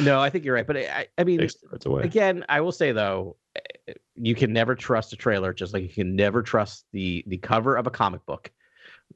no, 0.00 0.20
I 0.20 0.30
think 0.30 0.44
you're 0.44 0.54
right. 0.54 0.66
But 0.66 0.78
I, 0.78 1.06
I 1.18 1.24
mean, 1.24 1.38
takes 1.40 1.54
the 1.56 1.68
words 1.68 1.86
away. 1.86 2.02
again 2.02 2.44
i 2.48 2.60
will 2.60 2.72
say 2.72 2.92
though 2.92 3.36
eh, 3.56 3.92
you 4.14 4.34
can 4.34 4.52
never 4.52 4.74
trust 4.74 5.12
a 5.12 5.16
trailer 5.16 5.52
just 5.52 5.72
like 5.72 5.82
you 5.82 5.88
can 5.88 6.16
never 6.16 6.42
trust 6.42 6.86
the 6.92 7.24
the 7.26 7.38
cover 7.38 7.76
of 7.76 7.86
a 7.86 7.90
comic 7.90 8.24
book. 8.26 8.50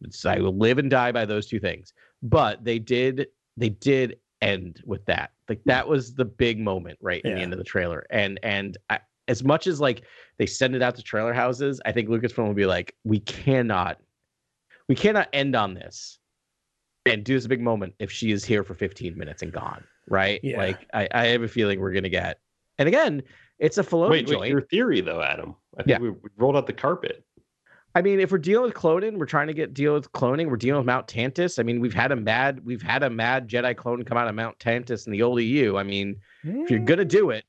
It's, 0.02 0.24
i 0.26 0.38
will 0.38 0.56
live 0.56 0.78
and 0.78 0.90
die 0.90 1.12
by 1.12 1.24
those 1.24 1.46
two 1.46 1.60
things. 1.60 1.92
But 2.22 2.64
they 2.64 2.78
did 2.78 3.28
they 3.56 3.68
did 3.68 4.18
end 4.42 4.82
with 4.84 5.04
that. 5.06 5.32
Like 5.48 5.62
that 5.64 5.86
was 5.86 6.14
the 6.14 6.24
big 6.24 6.58
moment 6.58 6.98
right 7.00 7.22
in 7.24 7.34
the 7.34 7.40
end 7.40 7.52
of 7.52 7.58
the 7.58 7.64
trailer. 7.64 8.06
And 8.10 8.40
and 8.42 8.76
I, 8.90 8.98
as 9.28 9.42
much 9.42 9.66
as 9.66 9.80
like 9.80 10.02
they 10.38 10.46
send 10.46 10.74
it 10.74 10.82
out 10.82 10.94
to 10.96 11.02
trailer 11.02 11.32
houses 11.32 11.80
i 11.86 11.92
think 11.92 12.08
lucasfilm 12.08 12.46
will 12.46 12.54
be 12.54 12.66
like 12.66 12.94
we 13.04 13.20
cannot 13.20 13.98
we 14.88 14.94
cannot 14.94 15.28
end 15.32 15.56
on 15.56 15.74
this 15.74 16.18
and 17.06 17.24
do 17.24 17.34
this 17.34 17.46
big 17.46 17.60
moment 17.60 17.94
if 17.98 18.10
she 18.10 18.30
is 18.32 18.44
here 18.44 18.62
for 18.64 18.74
15 18.74 19.16
minutes 19.16 19.42
and 19.42 19.52
gone 19.52 19.84
right 20.08 20.40
Yeah. 20.42 20.58
like 20.58 20.86
I, 20.94 21.08
I 21.12 21.26
have 21.26 21.42
a 21.42 21.48
feeling 21.48 21.80
we're 21.80 21.92
gonna 21.92 22.08
get 22.08 22.38
and 22.78 22.88
again 22.88 23.22
it's 23.58 23.78
a 23.78 23.82
Filoni 23.84 24.10
Wait, 24.10 24.28
wait, 24.28 24.50
your 24.50 24.62
theory 24.62 25.00
though, 25.00 25.22
Adam. 25.22 25.54
I 25.78 25.82
think 25.84 25.88
Yeah. 25.88 25.98
we, 26.00 26.10
we 26.10 26.28
rolled 26.36 26.56
out 26.56 26.66
the 26.66 26.72
carpet. 26.72 27.24
I 27.94 28.02
mean, 28.02 28.18
if 28.18 28.32
we're 28.32 28.38
dealing 28.38 28.64
with 28.64 28.74
cloning, 28.74 29.16
we're 29.16 29.26
trying 29.26 29.46
to 29.46 29.54
get 29.54 29.72
deal 29.72 29.94
with 29.94 30.10
cloning. 30.10 30.48
We're 30.50 30.56
dealing 30.56 30.78
with 30.78 30.86
Mount 30.86 31.06
Tantiss. 31.06 31.60
I 31.60 31.62
mean, 31.62 31.78
we've 31.78 31.94
had 31.94 32.10
a 32.10 32.16
mad, 32.16 32.60
we've 32.64 32.82
had 32.82 33.04
a 33.04 33.10
mad 33.10 33.48
Jedi 33.48 33.76
clone 33.76 34.02
come 34.04 34.18
out 34.18 34.26
of 34.26 34.34
Mount 34.34 34.58
Tantiss 34.58 35.06
in 35.06 35.12
the 35.12 35.22
old 35.22 35.40
EU. 35.40 35.76
I 35.76 35.84
mean, 35.84 36.16
if 36.42 36.68
you're 36.68 36.80
gonna 36.80 37.04
do 37.04 37.30
it, 37.30 37.44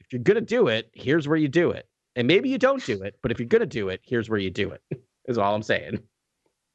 if 0.00 0.10
you're 0.12 0.22
gonna 0.22 0.40
do 0.40 0.68
it, 0.68 0.88
here's 0.94 1.28
where 1.28 1.36
you 1.36 1.48
do 1.48 1.70
it. 1.72 1.86
And 2.16 2.26
maybe 2.26 2.48
you 2.48 2.56
don't 2.56 2.82
do 2.86 3.02
it, 3.02 3.16
but 3.22 3.30
if 3.30 3.38
you're 3.38 3.46
gonna 3.48 3.66
do 3.66 3.90
it, 3.90 4.00
here's 4.02 4.30
where 4.30 4.38
you 4.40 4.50
do 4.50 4.70
it. 4.70 4.80
Is 5.26 5.36
all 5.36 5.54
I'm 5.54 5.62
saying. 5.62 6.00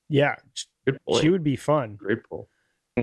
yeah, 0.10 0.36
Good 0.86 1.00
point. 1.08 1.22
she 1.24 1.30
would 1.30 1.44
be 1.44 1.56
fun. 1.56 1.96
Great 1.96 2.24
pull. 2.30 2.50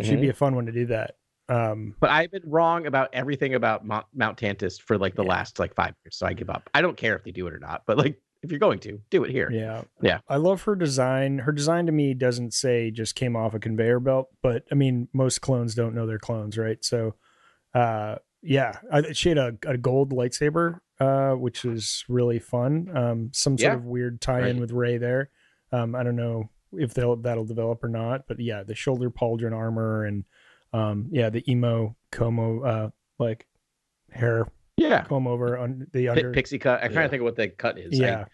She'd 0.01 0.21
be 0.21 0.29
a 0.31 0.35
fun 0.35 0.55
one 0.55 0.67
to 0.67 0.73
do 0.73 0.87
that. 0.87 1.17
Um, 1.49 1.95
But 2.01 2.11
I've 2.11 2.31
been 2.31 2.43
wrong 2.47 2.87
about 2.87 3.11
everything 3.13 3.55
about 3.55 3.85
Mount, 3.85 4.07
Mount 4.15 4.39
Tantiss 4.39 4.81
for 4.81 4.97
like 4.97 5.15
the 5.15 5.23
Yeah. 5.25 5.29
last 5.31 5.59
like 5.59 5.75
five 5.75 5.95
years, 6.05 6.17
so 6.17 6.27
I 6.27 6.33
give 6.33 6.49
up. 6.49 6.71
I 6.73 6.81
don't 6.81 6.97
care 6.97 7.15
if 7.17 7.25
they 7.25 7.31
do 7.33 7.47
it 7.47 7.53
or 7.53 7.59
not, 7.59 7.83
but 7.87 7.99
like 7.99 8.19
if 8.43 8.51
you're 8.51 8.59
going 8.61 8.79
to 8.81 8.99
do 9.11 9.23
it 9.25 9.31
here. 9.31 9.51
Yeah. 9.53 9.83
Yeah. 10.01 10.21
I 10.29 10.37
love 10.37 10.63
her 10.63 10.75
design. 10.75 11.39
Her 11.41 11.53
design 11.53 11.87
to 11.87 11.93
me 11.93 12.15
doesn't 12.15 12.55
say 12.55 12.91
just 12.91 13.15
came 13.15 13.37
off 13.37 13.55
a 13.55 13.59
conveyor 13.59 14.01
belt, 14.01 14.29
but 14.43 14.65
I 14.73 14.75
mean, 14.77 15.09
most 15.13 15.41
clones 15.43 15.75
don't 15.75 15.95
know 15.95 16.07
they're 16.07 16.19
clones, 16.19 16.57
right? 16.57 16.83
So, 16.85 17.15
uh, 17.75 18.17
yeah, 18.43 18.79
I, 18.93 19.13
she 19.13 19.29
had 19.29 19.39
a, 19.39 19.57
a 19.67 19.77
gold 19.77 20.11
lightsaber, 20.13 20.79
uh, 20.99 21.33
which 21.33 21.63
was 21.65 22.05
really 22.09 22.39
fun. 22.39 22.91
Um, 22.97 23.31
some 23.35 23.59
sort 23.59 23.73
Yeah. 23.73 23.77
of 23.77 23.85
weird 23.85 24.21
tie-in 24.21 24.43
Right. 24.57 24.61
with 24.61 24.73
Rey 24.73 24.97
there. 24.99 25.31
Um, 25.71 25.95
I 25.95 26.03
don't 26.03 26.17
know 26.17 26.51
if 26.75 26.95
they'll 26.95 27.17
that'll 27.17 27.45
develop 27.45 27.83
or 27.85 27.89
not, 27.89 28.27
but 28.29 28.39
yeah, 28.41 28.63
the 28.63 28.75
shoulder 28.75 29.11
pauldron 29.11 29.55
armor 29.55 30.05
and 30.05 30.25
um, 30.73 31.09
yeah, 31.11 31.29
the 31.31 31.49
emo 31.51 31.97
como 32.11 32.63
uh, 32.63 32.91
like 33.19 33.47
hair 34.11 34.47
Yeah. 34.77 35.03
comb 35.05 35.27
over 35.27 35.59
on 35.59 35.87
the 35.93 36.07
Pi- 36.07 36.13
under. 36.13 36.33
pixie 36.33 36.59
cut. 36.59 36.83
I'm 36.83 36.93
trying 36.93 36.95
Yeah. 36.95 37.03
to 37.03 37.09
think 37.11 37.21
of 37.21 37.25
what 37.25 37.37
the 37.37 37.49
cut 37.49 37.79
is. 37.79 38.01
I- 38.01 38.05
yeah, 38.05 38.25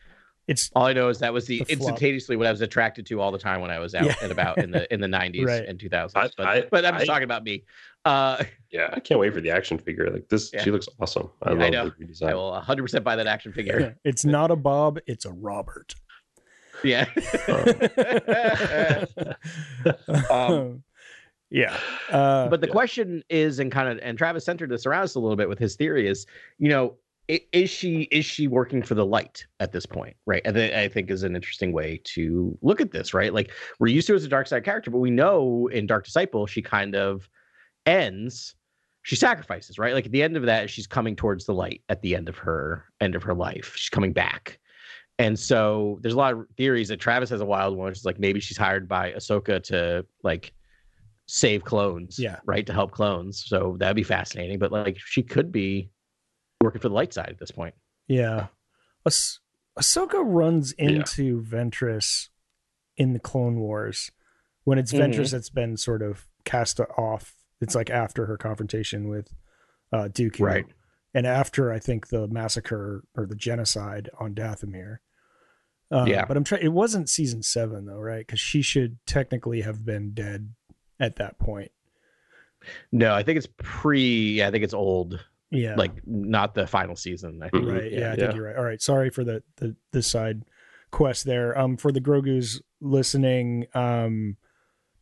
it's 0.46 0.70
all 0.74 0.86
I 0.86 0.92
know 0.92 1.08
is 1.08 1.18
that 1.18 1.32
was 1.32 1.46
the, 1.46 1.58
The 1.58 1.64
flop. 1.64 1.70
instantaneously 1.78 2.36
what 2.36 2.46
I 2.46 2.50
was 2.50 2.60
attracted 2.62 3.06
to 3.06 3.20
all 3.20 3.30
the 3.32 3.38
time 3.38 3.60
when 3.60 3.70
I 3.70 3.80
was 3.80 3.94
out 3.94 4.06
Yeah. 4.06 4.14
and 4.22 4.32
about 4.32 4.58
in 4.58 4.70
the 4.70 4.92
in 4.92 5.00
the 5.00 5.06
90s 5.18 5.44
Right. 5.46 5.64
and 5.66 5.78
2000s. 5.78 6.12
I- 6.16 6.30
but 6.36 6.46
I- 6.46 6.64
but 6.70 6.84
I'm 6.86 6.94
just 6.94 7.02
I- 7.04 7.06
talking 7.12 7.24
about 7.24 7.44
me. 7.44 7.64
Uh, 8.04 8.42
Yeah, 8.70 8.90
I 8.92 9.00
can't 9.00 9.18
wait 9.18 9.32
for 9.32 9.40
the 9.40 9.50
action 9.50 9.78
figure. 9.78 10.10
Like 10.10 10.28
this, 10.28 10.50
Yeah. 10.52 10.62
she 10.62 10.70
looks 10.70 10.86
awesome. 11.00 11.30
I 11.42 11.48
I 11.48 11.52
love 11.54 11.70
know. 11.72 11.88
the 11.88 11.94
I 12.04 12.04
redesign. 12.30 12.34
will 12.34 12.50
100 12.50 12.82
percent 12.82 13.02
buy 13.02 13.16
that 13.16 13.26
action 13.26 13.50
figure. 13.54 13.96
it's 14.04 14.26
not 14.26 14.50
a 14.50 14.56
Bob, 14.56 14.98
it's 15.06 15.24
a 15.24 15.32
Robert. 15.32 15.94
Yeah. 16.84 17.06
Um, 20.30 20.82
yeah, 21.50 21.76
uh, 22.10 22.48
but 22.48 22.60
the 22.60 22.66
Yeah. 22.66 22.72
question 22.72 23.22
is, 23.30 23.58
and 23.58 23.72
kind 23.72 23.88
of, 23.88 23.98
and 24.02 24.18
Travis 24.18 24.44
centered 24.44 24.70
this 24.70 24.84
around 24.86 25.02
us 25.04 25.14
a 25.14 25.20
little 25.20 25.36
bit 25.36 25.48
with 25.48 25.58
his 25.58 25.76
theory 25.76 26.06
is, 26.06 26.26
you 26.58 26.68
know, 26.68 26.96
is 27.28 27.68
she 27.70 28.02
is 28.10 28.24
she 28.24 28.46
working 28.48 28.82
for 28.82 28.94
the 28.94 29.04
light 29.04 29.46
at 29.60 29.72
this 29.72 29.84
point, 29.86 30.16
right? 30.26 30.42
And 30.44 30.56
that 30.56 30.78
I 30.78 30.88
think 30.88 31.10
is 31.10 31.22
an 31.22 31.36
interesting 31.36 31.72
way 31.72 32.00
to 32.04 32.56
look 32.62 32.80
at 32.80 32.90
this, 32.92 33.12
right? 33.14 33.32
Like 33.34 33.52
we're 33.78 33.88
used 33.88 34.06
to 34.08 34.14
her 34.14 34.16
as 34.16 34.24
a 34.24 34.28
dark 34.28 34.46
side 34.46 34.64
character, 34.64 34.90
but 34.90 34.98
we 34.98 35.10
know 35.10 35.68
in 35.68 35.86
Dark 35.86 36.04
Disciple 36.04 36.46
she 36.46 36.62
kind 36.62 36.94
of 36.94 37.28
ends. 37.86 38.54
She 39.02 39.16
sacrifices, 39.16 39.78
right? 39.78 39.94
Like 39.94 40.06
at 40.06 40.12
the 40.12 40.22
end 40.22 40.36
of 40.36 40.44
that, 40.44 40.68
she's 40.70 40.86
coming 40.86 41.16
towards 41.16 41.44
the 41.46 41.54
light 41.54 41.82
at 41.88 42.02
the 42.02 42.14
end 42.14 42.28
of 42.28 42.36
her 42.36 42.84
end 43.00 43.14
of 43.14 43.22
her 43.22 43.34
life. 43.34 43.72
She's 43.74 43.90
coming 43.90 44.12
back. 44.12 44.58
And 45.18 45.38
so 45.38 45.98
there's 46.00 46.14
a 46.14 46.18
lot 46.18 46.34
of 46.34 46.46
theories 46.56 46.88
that 46.88 47.00
Travis 47.00 47.30
has 47.30 47.40
a 47.40 47.44
wild 47.44 47.76
one, 47.76 47.88
which 47.88 47.98
is 47.98 48.04
like 48.04 48.18
maybe 48.20 48.38
she's 48.40 48.56
hired 48.56 48.86
by 48.88 49.12
Ahsoka 49.12 49.60
to 49.64 50.06
like 50.22 50.52
save 51.26 51.64
clones, 51.64 52.18
Yeah. 52.18 52.38
right, 52.46 52.64
to 52.66 52.72
help 52.72 52.92
clones. 52.92 53.44
So 53.46 53.76
that'd 53.78 53.96
be 53.96 54.02
fascinating. 54.04 54.58
But 54.58 54.70
like 54.72 54.96
she 54.98 55.22
could 55.22 55.50
be 55.50 55.90
working 56.62 56.80
for 56.80 56.88
the 56.88 56.94
light 56.94 57.12
side 57.12 57.30
at 57.30 57.38
this 57.38 57.50
point. 57.50 57.74
Yeah. 58.06 58.46
Ah- 59.06 59.10
Ahsoka 59.78 60.22
runs 60.24 60.74
Yeah. 60.78 60.86
into 60.90 61.40
Ventress 61.42 62.28
in 62.96 63.12
the 63.12 63.20
Clone 63.20 63.60
Wars 63.60 64.10
when 64.64 64.76
it's 64.78 64.92
Mhm. 64.92 64.98
Ventress 65.14 65.30
that's 65.32 65.50
been 65.50 65.76
sort 65.76 66.02
of 66.02 66.26
cast 66.44 66.80
off. 66.80 67.36
It's 67.60 67.74
like 67.74 67.90
after 67.90 68.26
her 68.26 68.36
confrontation 68.36 69.08
with 69.08 69.32
uh, 69.92 70.08
Dooku. 70.12 70.40
Right. 70.40 70.66
And 71.14 71.26
after, 71.26 71.72
I 71.72 71.78
think, 71.78 72.08
the 72.08 72.28
massacre 72.28 73.04
or 73.16 73.24
the 73.24 73.34
genocide 73.34 74.10
on 74.20 74.34
Dathomir. 74.34 74.98
Uh, 75.90 76.04
Yeah. 76.06 76.24
But 76.26 76.36
I'm 76.36 76.44
trying, 76.44 76.62
it 76.62 76.72
wasn't 76.72 77.08
season 77.08 77.42
seven, 77.42 77.86
though, 77.86 77.98
right? 77.98 78.26
Because 78.26 78.40
she 78.40 78.62
should 78.62 78.98
technically 79.06 79.62
have 79.62 79.84
been 79.84 80.12
dead 80.12 80.52
at 81.00 81.16
that 81.16 81.38
point. 81.38 81.70
No, 82.92 83.14
I 83.14 83.22
think 83.22 83.38
it's 83.38 83.48
pre. 83.58 84.32
Yeah, 84.32 84.48
I 84.48 84.50
think 84.50 84.64
it's 84.64 84.74
old. 84.74 85.24
Yeah. 85.50 85.76
Like 85.76 85.92
not 86.06 86.54
the 86.54 86.66
final 86.66 86.96
season. 86.96 87.40
I 87.42 87.48
think. 87.48 87.66
Right. 87.68 87.90
Yeah, 87.92 87.98
I 87.98 88.10
Yeah. 88.10 88.14
think 88.16 88.34
you're 88.34 88.44
right. 88.44 88.56
All 88.56 88.64
right. 88.64 88.82
Sorry 88.82 89.10
for 89.10 89.24
the 89.24 89.42
the 89.56 89.76
the 89.92 90.02
side 90.02 90.42
quest 90.90 91.24
there. 91.24 91.56
Um, 91.58 91.76
for 91.76 91.92
the 91.92 92.00
Grogu's 92.00 92.60
listening, 92.80 93.66
um, 93.74 94.36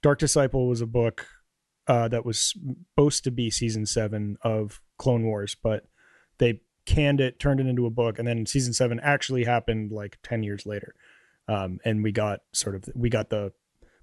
Dark 0.02 0.18
Disciple 0.18 0.68
was 0.68 0.80
a 0.80 0.86
book 0.86 1.26
uh 1.88 2.08
that 2.08 2.24
was 2.24 2.38
supposed 2.38 3.24
to 3.24 3.30
be 3.30 3.50
season 3.50 3.86
seven 3.86 4.36
of 4.42 4.80
Clone 4.98 5.24
Wars, 5.24 5.56
but 5.60 5.86
they 6.38 6.60
canned 6.86 7.20
it, 7.20 7.38
turned 7.38 7.60
it 7.60 7.66
into 7.66 7.84
a 7.86 7.90
book, 7.90 8.18
and 8.18 8.26
then 8.26 8.46
season 8.46 8.72
seven 8.72 8.98
actually 9.00 9.44
happened 9.44 9.92
like 9.92 10.18
ten 10.22 10.42
years 10.42 10.64
later. 10.66 10.94
Um, 11.48 11.78
and 11.84 12.02
we 12.02 12.12
got 12.12 12.40
sort 12.52 12.74
of 12.74 12.84
we 12.94 13.08
got 13.10 13.30
the 13.30 13.52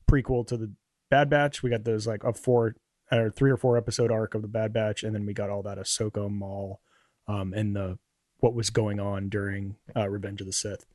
prequel 0.09 0.45
to 0.47 0.57
the 0.57 0.71
Bad 1.09 1.29
Batch. 1.29 1.63
We 1.63 1.69
got 1.69 1.83
those 1.83 2.05
like 2.07 2.23
a 2.23 2.33
four 2.33 2.75
or 3.11 3.29
three 3.31 3.51
or 3.51 3.57
four 3.57 3.77
episode 3.77 4.11
arc 4.11 4.33
of 4.35 4.41
the 4.41 4.47
Bad 4.47 4.73
Batch, 4.73 5.03
and 5.03 5.13
then 5.13 5.25
we 5.25 5.33
got 5.33 5.49
all 5.49 5.63
that 5.63 5.77
Ahsoka 5.77 6.29
Maul 6.29 6.79
um, 7.27 7.53
and 7.53 7.75
the 7.75 7.97
what 8.39 8.53
was 8.53 8.69
going 8.69 8.99
on 8.99 9.29
during 9.29 9.75
uh, 9.95 10.09
Revenge 10.09 10.41
of 10.41 10.47
the 10.47 10.53
Sith 10.53 10.85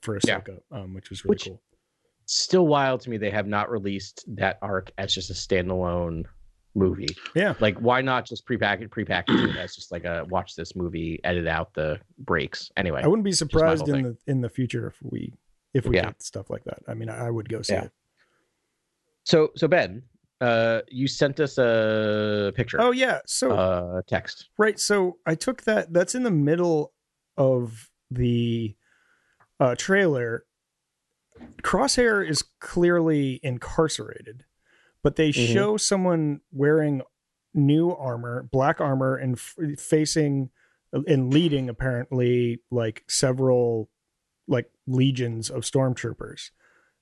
for 0.00 0.18
Yeah. 0.26 0.40
Ahsoka, 0.40 0.60
um, 0.70 0.94
which 0.94 1.10
was 1.10 1.24
really 1.24 1.30
Which- 1.34 1.44
cool. 1.46 1.62
Still 2.26 2.66
wild 2.68 3.00
to 3.02 3.10
me. 3.10 3.16
They 3.18 3.30
have 3.30 3.48
not 3.48 3.70
released 3.70 4.24
that 4.36 4.58
arc 4.62 4.92
as 4.96 5.12
just 5.12 5.28
a 5.30 5.34
standalone 5.34 6.24
movie. 6.74 7.16
Yeah, 7.34 7.54
Like, 7.60 7.76
why 7.78 8.00
not 8.00 8.24
just 8.26 8.46
prepackage 8.46 8.88
prepackage 8.88 9.42
it 9.42 9.56
as 9.56 9.74
just 9.74 9.92
like 9.92 10.04
a 10.04 10.24
watch 10.28 10.54
this 10.56 10.74
movie, 10.74 11.20
edit 11.24 11.46
out 11.46 11.74
the 11.74 12.00
breaks. 12.18 12.70
Anyway, 12.76 13.02
I 13.02 13.06
wouldn't 13.06 13.24
be 13.24 13.32
surprised 13.32 13.88
in 13.88 14.02
the 14.02 14.16
in 14.26 14.40
the 14.40 14.48
future 14.48 14.86
if 14.86 14.96
we 15.02 15.32
if 15.74 15.86
we 15.86 15.96
Yeah. 15.96 16.06
get 16.06 16.22
stuff 16.22 16.48
like 16.50 16.64
that. 16.64 16.78
I 16.88 16.94
mean, 16.94 17.08
I, 17.08 17.26
I 17.26 17.30
would 17.30 17.48
go 17.48 17.62
see 17.62 17.74
Yeah. 17.74 17.84
it. 17.84 17.92
so 19.24 19.50
so 19.56 19.68
Ben, 19.68 20.02
uh, 20.40 20.80
you 20.88 21.06
sent 21.06 21.40
us 21.40 21.58
a 21.58 22.52
picture, 22.56 22.80
Oh 22.80 22.90
yeah, 22.90 23.20
so 23.26 23.52
uh, 23.52 24.02
text. 24.06 24.48
Right. 24.58 24.78
So 24.80 25.18
I 25.26 25.34
took 25.34 25.62
that. 25.64 25.92
That's 25.92 26.14
in 26.14 26.22
the 26.24 26.30
middle 26.30 26.92
of 27.36 27.90
the 28.10 28.74
uh, 29.60 29.74
trailer. 29.76 30.44
Crosshair 31.62 32.26
is 32.28 32.44
clearly 32.60 33.40
incarcerated, 33.42 34.44
but 35.02 35.16
they 35.16 35.30
Mhm. 35.30 35.52
show 35.52 35.76
someone 35.76 36.40
wearing 36.52 37.02
new 37.54 37.90
armor, 37.90 38.42
black 38.50 38.80
armor, 38.80 39.16
and 39.16 39.34
f- 39.36 39.56
facing 39.78 40.50
and 40.92 41.32
leading 41.32 41.68
apparently 41.68 42.60
like 42.70 43.02
several 43.08 43.88
like 44.48 44.70
legions 44.86 45.48
of 45.50 45.62
stormtroopers. 45.62 46.50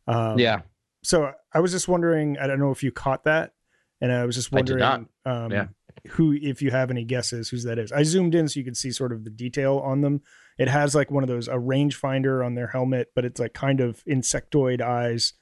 Um, 0.07 0.39
yeah, 0.39 0.63
so 1.03 1.33
I 1.53 1.61
was 1.61 1.73
just 1.73 1.89
wondering. 1.89 2.39
I 2.39 2.47
don't 2.47 2.59
know 2.61 2.71
if 2.71 2.83
you 2.83 2.93
caught 2.93 3.25
that, 3.25 3.55
and 4.01 4.13
I 4.13 4.25
was 4.27 4.35
just 4.37 4.53
wondering 4.53 4.83
um, 5.25 5.51
Yeah. 5.53 5.69
who, 6.11 6.33
if 6.33 6.63
you 6.63 6.71
have 6.71 6.91
any 6.91 7.05
guesses, 7.05 7.49
whose 7.51 7.65
that 7.65 7.79
is. 7.79 7.93
I 7.93 8.03
zoomed 8.05 8.35
in 8.35 8.49
so 8.49 8.59
you 8.61 8.65
could 8.65 8.77
see 8.77 8.91
sort 8.91 9.13
of 9.13 9.25
the 9.25 9.31
detail 9.31 9.79
on 9.79 10.01
them. 10.01 10.23
It 10.59 10.69
has 10.69 10.95
like 10.95 11.11
one 11.11 11.23
of 11.23 11.29
those 11.29 11.49
a 11.49 11.53
rangefinder 11.55 12.45
on 12.45 12.55
their 12.55 12.69
helmet, 12.69 13.09
but 13.15 13.25
it's 13.25 13.41
like 13.41 13.55
kind 13.55 13.81
of 13.81 14.05
insectoid 14.05 14.81
eyes. 14.81 15.33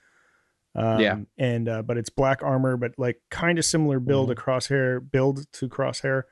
Um, 0.78 1.00
Yeah. 1.00 1.16
and 1.38 1.68
uh, 1.68 1.82
but 1.82 1.96
it's 1.98 2.08
black 2.10 2.42
armor, 2.42 2.76
but 2.76 2.92
like 2.98 3.20
kind 3.30 3.58
of 3.58 3.64
similar 3.64 3.98
build 4.00 4.28
Mhm. 4.30 4.36
to 4.36 4.42
Crosshair, 4.42 5.10
build 5.10 5.50
to 5.52 5.68
Crosshair, 5.68 6.22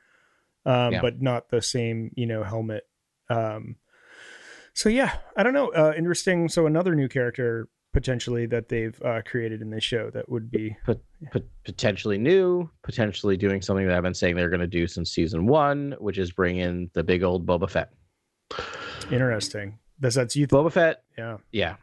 um, 0.65 0.93
Yeah. 0.93 1.01
but 1.01 1.21
not 1.21 1.49
the 1.49 1.61
same, 1.61 2.11
you 2.15 2.25
know, 2.25 2.43
helmet. 2.43 2.83
Um, 3.29 3.75
so 4.73 4.89
yeah, 4.89 5.17
I 5.35 5.43
don't 5.43 5.53
know. 5.53 5.69
Uh, 5.73 5.93
interesting. 5.97 6.47
So 6.49 6.65
another 6.65 6.95
new 6.95 7.09
character 7.09 7.67
potentially 7.93 8.45
that 8.45 8.69
they've 8.69 9.01
uh, 9.03 9.21
created 9.25 9.59
in 9.61 9.71
this 9.71 9.83
show 9.83 10.11
that 10.11 10.29
would 10.29 10.51
be 10.51 10.77
Pot- 10.85 11.41
potentially 11.65 12.17
new, 12.19 12.69
potentially 12.83 13.37
doing 13.37 13.61
something 13.61 13.87
that 13.87 13.97
I've 13.97 14.03
been 14.03 14.13
saying 14.13 14.35
they're 14.35 14.49
going 14.49 14.59
to 14.61 14.67
do 14.67 14.85
since 14.87 15.09
season 15.11 15.47
one, 15.47 15.95
which 15.99 16.19
is 16.19 16.31
bring 16.31 16.57
in 16.57 16.89
the 16.93 17.03
big 17.03 17.23
old 17.23 17.45
Boba 17.47 17.69
Fett. 17.69 17.91
interesting. 19.11 19.79
That's 19.99 20.15
that's 20.15 20.35
you. 20.35 20.47
Boba 20.47 20.71
Fett, 20.71 21.01
yeah. 21.17 21.37
yeah, 21.51 21.75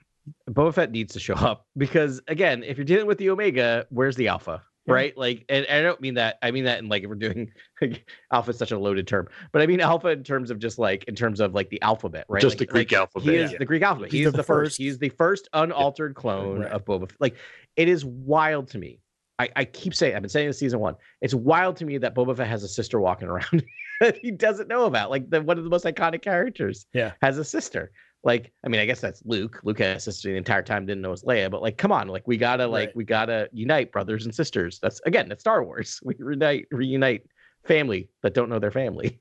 Boba 0.50 0.72
Fett 0.74 0.90
needs 0.90 1.12
to 1.14 1.20
show 1.20 1.34
up 1.34 1.66
because 1.76 2.20
again, 2.28 2.62
if 2.62 2.76
you're 2.78 2.84
dealing 2.84 3.06
with 3.06 3.18
the 3.18 3.30
Omega, 3.30 3.86
where's 3.90 4.16
the 4.16 4.28
Alpha? 4.28 4.62
Right, 4.86 5.16
like, 5.16 5.46
and, 5.48 5.64
and 5.64 5.78
I 5.78 5.82
don't 5.82 5.98
mean 6.02 6.12
that. 6.16 6.36
I 6.42 6.50
mean 6.50 6.64
that 6.64 6.78
in 6.78 6.90
like 6.90 7.02
if 7.04 7.08
we're 7.08 7.14
doing 7.14 7.50
like, 7.80 8.06
Alpha 8.30 8.50
is 8.50 8.58
such 8.58 8.70
a 8.70 8.78
loaded 8.78 9.06
term, 9.06 9.28
but 9.50 9.62
I 9.62 9.66
mean 9.66 9.80
Alpha 9.80 10.08
in 10.08 10.22
terms 10.22 10.50
of 10.50 10.58
just 10.58 10.78
like 10.78 11.04
in 11.04 11.14
terms 11.14 11.40
of 11.40 11.54
like 11.54 11.70
the 11.70 11.80
alphabet, 11.80 12.26
right? 12.28 12.42
Just 12.42 12.54
Like- 12.54 12.58
the 12.58 12.66
Greek 12.66 12.92
like, 12.92 13.00
alphabet, 13.00 13.28
He 13.32 13.36
is 13.36 13.52
yeah. 13.52 13.58
the 13.58 13.64
Greek 13.64 13.82
alphabet. 13.82 14.10
He's 14.12 14.18
He 14.20 14.24
is 14.26 14.32
the 14.32 14.36
the, 14.38 14.42
first. 14.42 14.72
first- 14.72 14.76
He's 14.78 14.98
the 14.98 15.08
first 15.08 15.48
unaltered 15.54 16.14
clone 16.14 16.60
Right. 16.60 16.70
of 16.70 16.84
Boba. 16.84 17.08
Fett. 17.10 17.18
Like 17.18 17.36
it 17.76 17.88
is 17.88 18.04
wild 18.04 18.68
to 18.68 18.78
me. 18.78 19.00
I, 19.38 19.48
I 19.56 19.64
keep 19.64 19.94
saying 19.94 20.14
I've 20.14 20.22
been 20.22 20.28
saying 20.28 20.48
this 20.48 20.58
season 20.58 20.80
one. 20.80 20.96
It's 21.22 21.34
wild 21.34 21.76
to 21.78 21.86
me 21.86 21.96
that 21.98 22.14
Boba 22.14 22.36
Fett 22.36 22.46
has 22.46 22.62
a 22.62 22.68
sister 22.68 23.00
walking 23.00 23.26
around 23.28 23.64
that 24.02 24.18
he 24.18 24.30
doesn't 24.30 24.68
know 24.68 24.84
about. 24.84 25.08
Like 25.08 25.30
the 25.30 25.40
one 25.40 25.56
of 25.56 25.64
the 25.64 25.70
most 25.70 25.86
iconic 25.86 26.20
characters. 26.20 26.84
Yeah. 26.92 27.12
Has 27.22 27.38
a 27.38 27.44
sister. 27.44 27.90
Like, 28.24 28.52
I 28.64 28.68
mean, 28.68 28.80
I 28.80 28.86
guess 28.86 29.00
that's 29.00 29.22
Luke. 29.26 29.60
Luke 29.64 29.78
had 29.78 29.98
a 29.98 30.00
sister 30.00 30.30
the 30.30 30.36
entire 30.36 30.62
time, 30.62 30.86
didn't 30.86 31.02
know 31.02 31.08
it 31.08 31.10
was 31.12 31.24
Leia, 31.24 31.50
but 31.50 31.60
like, 31.62 31.76
come 31.76 31.92
on, 31.92 32.08
like 32.08 32.26
we 32.26 32.36
gotta 32.38 32.66
like 32.66 32.88
Right. 32.88 32.96
we 32.96 33.04
gotta 33.04 33.48
unite 33.52 33.92
brothers 33.92 34.24
and 34.24 34.34
sisters. 34.34 34.78
That's 34.80 35.00
again, 35.06 35.28
that's 35.28 35.42
Star 35.42 35.62
Wars. 35.62 36.00
We 36.04 36.14
reunite 36.18 36.66
reunite 36.70 37.22
family 37.64 38.08
that 38.22 38.32
don't 38.34 38.48
know 38.48 38.58
their 38.58 38.70
family. 38.70 39.20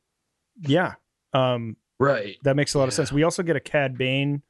Yeah. 0.62 0.94
Um, 1.34 1.76
Right. 2.00 2.38
that 2.44 2.56
makes 2.56 2.74
a 2.76 2.80
lot 2.80 2.88
of 2.88 2.94
sense. 2.94 3.12
We 3.12 3.24
also 3.24 3.44
get 3.44 3.56
a 3.56 3.60
Cad 3.60 3.98
Bane 3.98 4.42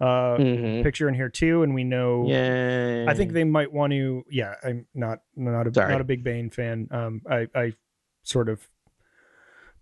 uh, 0.00 0.36
Mhm. 0.38 0.82
picture 0.84 1.08
in 1.08 1.14
here 1.14 1.28
too, 1.28 1.62
and 1.64 1.74
we 1.74 1.82
know. 1.84 2.26
Yeah. 2.28 3.06
I 3.08 3.14
think 3.14 3.32
they 3.32 3.42
might 3.44 3.72
want 3.72 3.92
to. 3.92 4.24
Yeah, 4.30 4.54
I'm 4.62 4.86
not 4.94 5.22
not 5.36 5.66
a 5.66 5.74
Sorry. 5.74 5.90
not 5.92 6.00
a 6.00 6.04
big 6.04 6.22
Bane 6.22 6.50
fan. 6.50 6.86
Um, 6.92 7.22
I 7.28 7.48
I 7.54 7.72
sort 8.22 8.48
of 8.48 8.68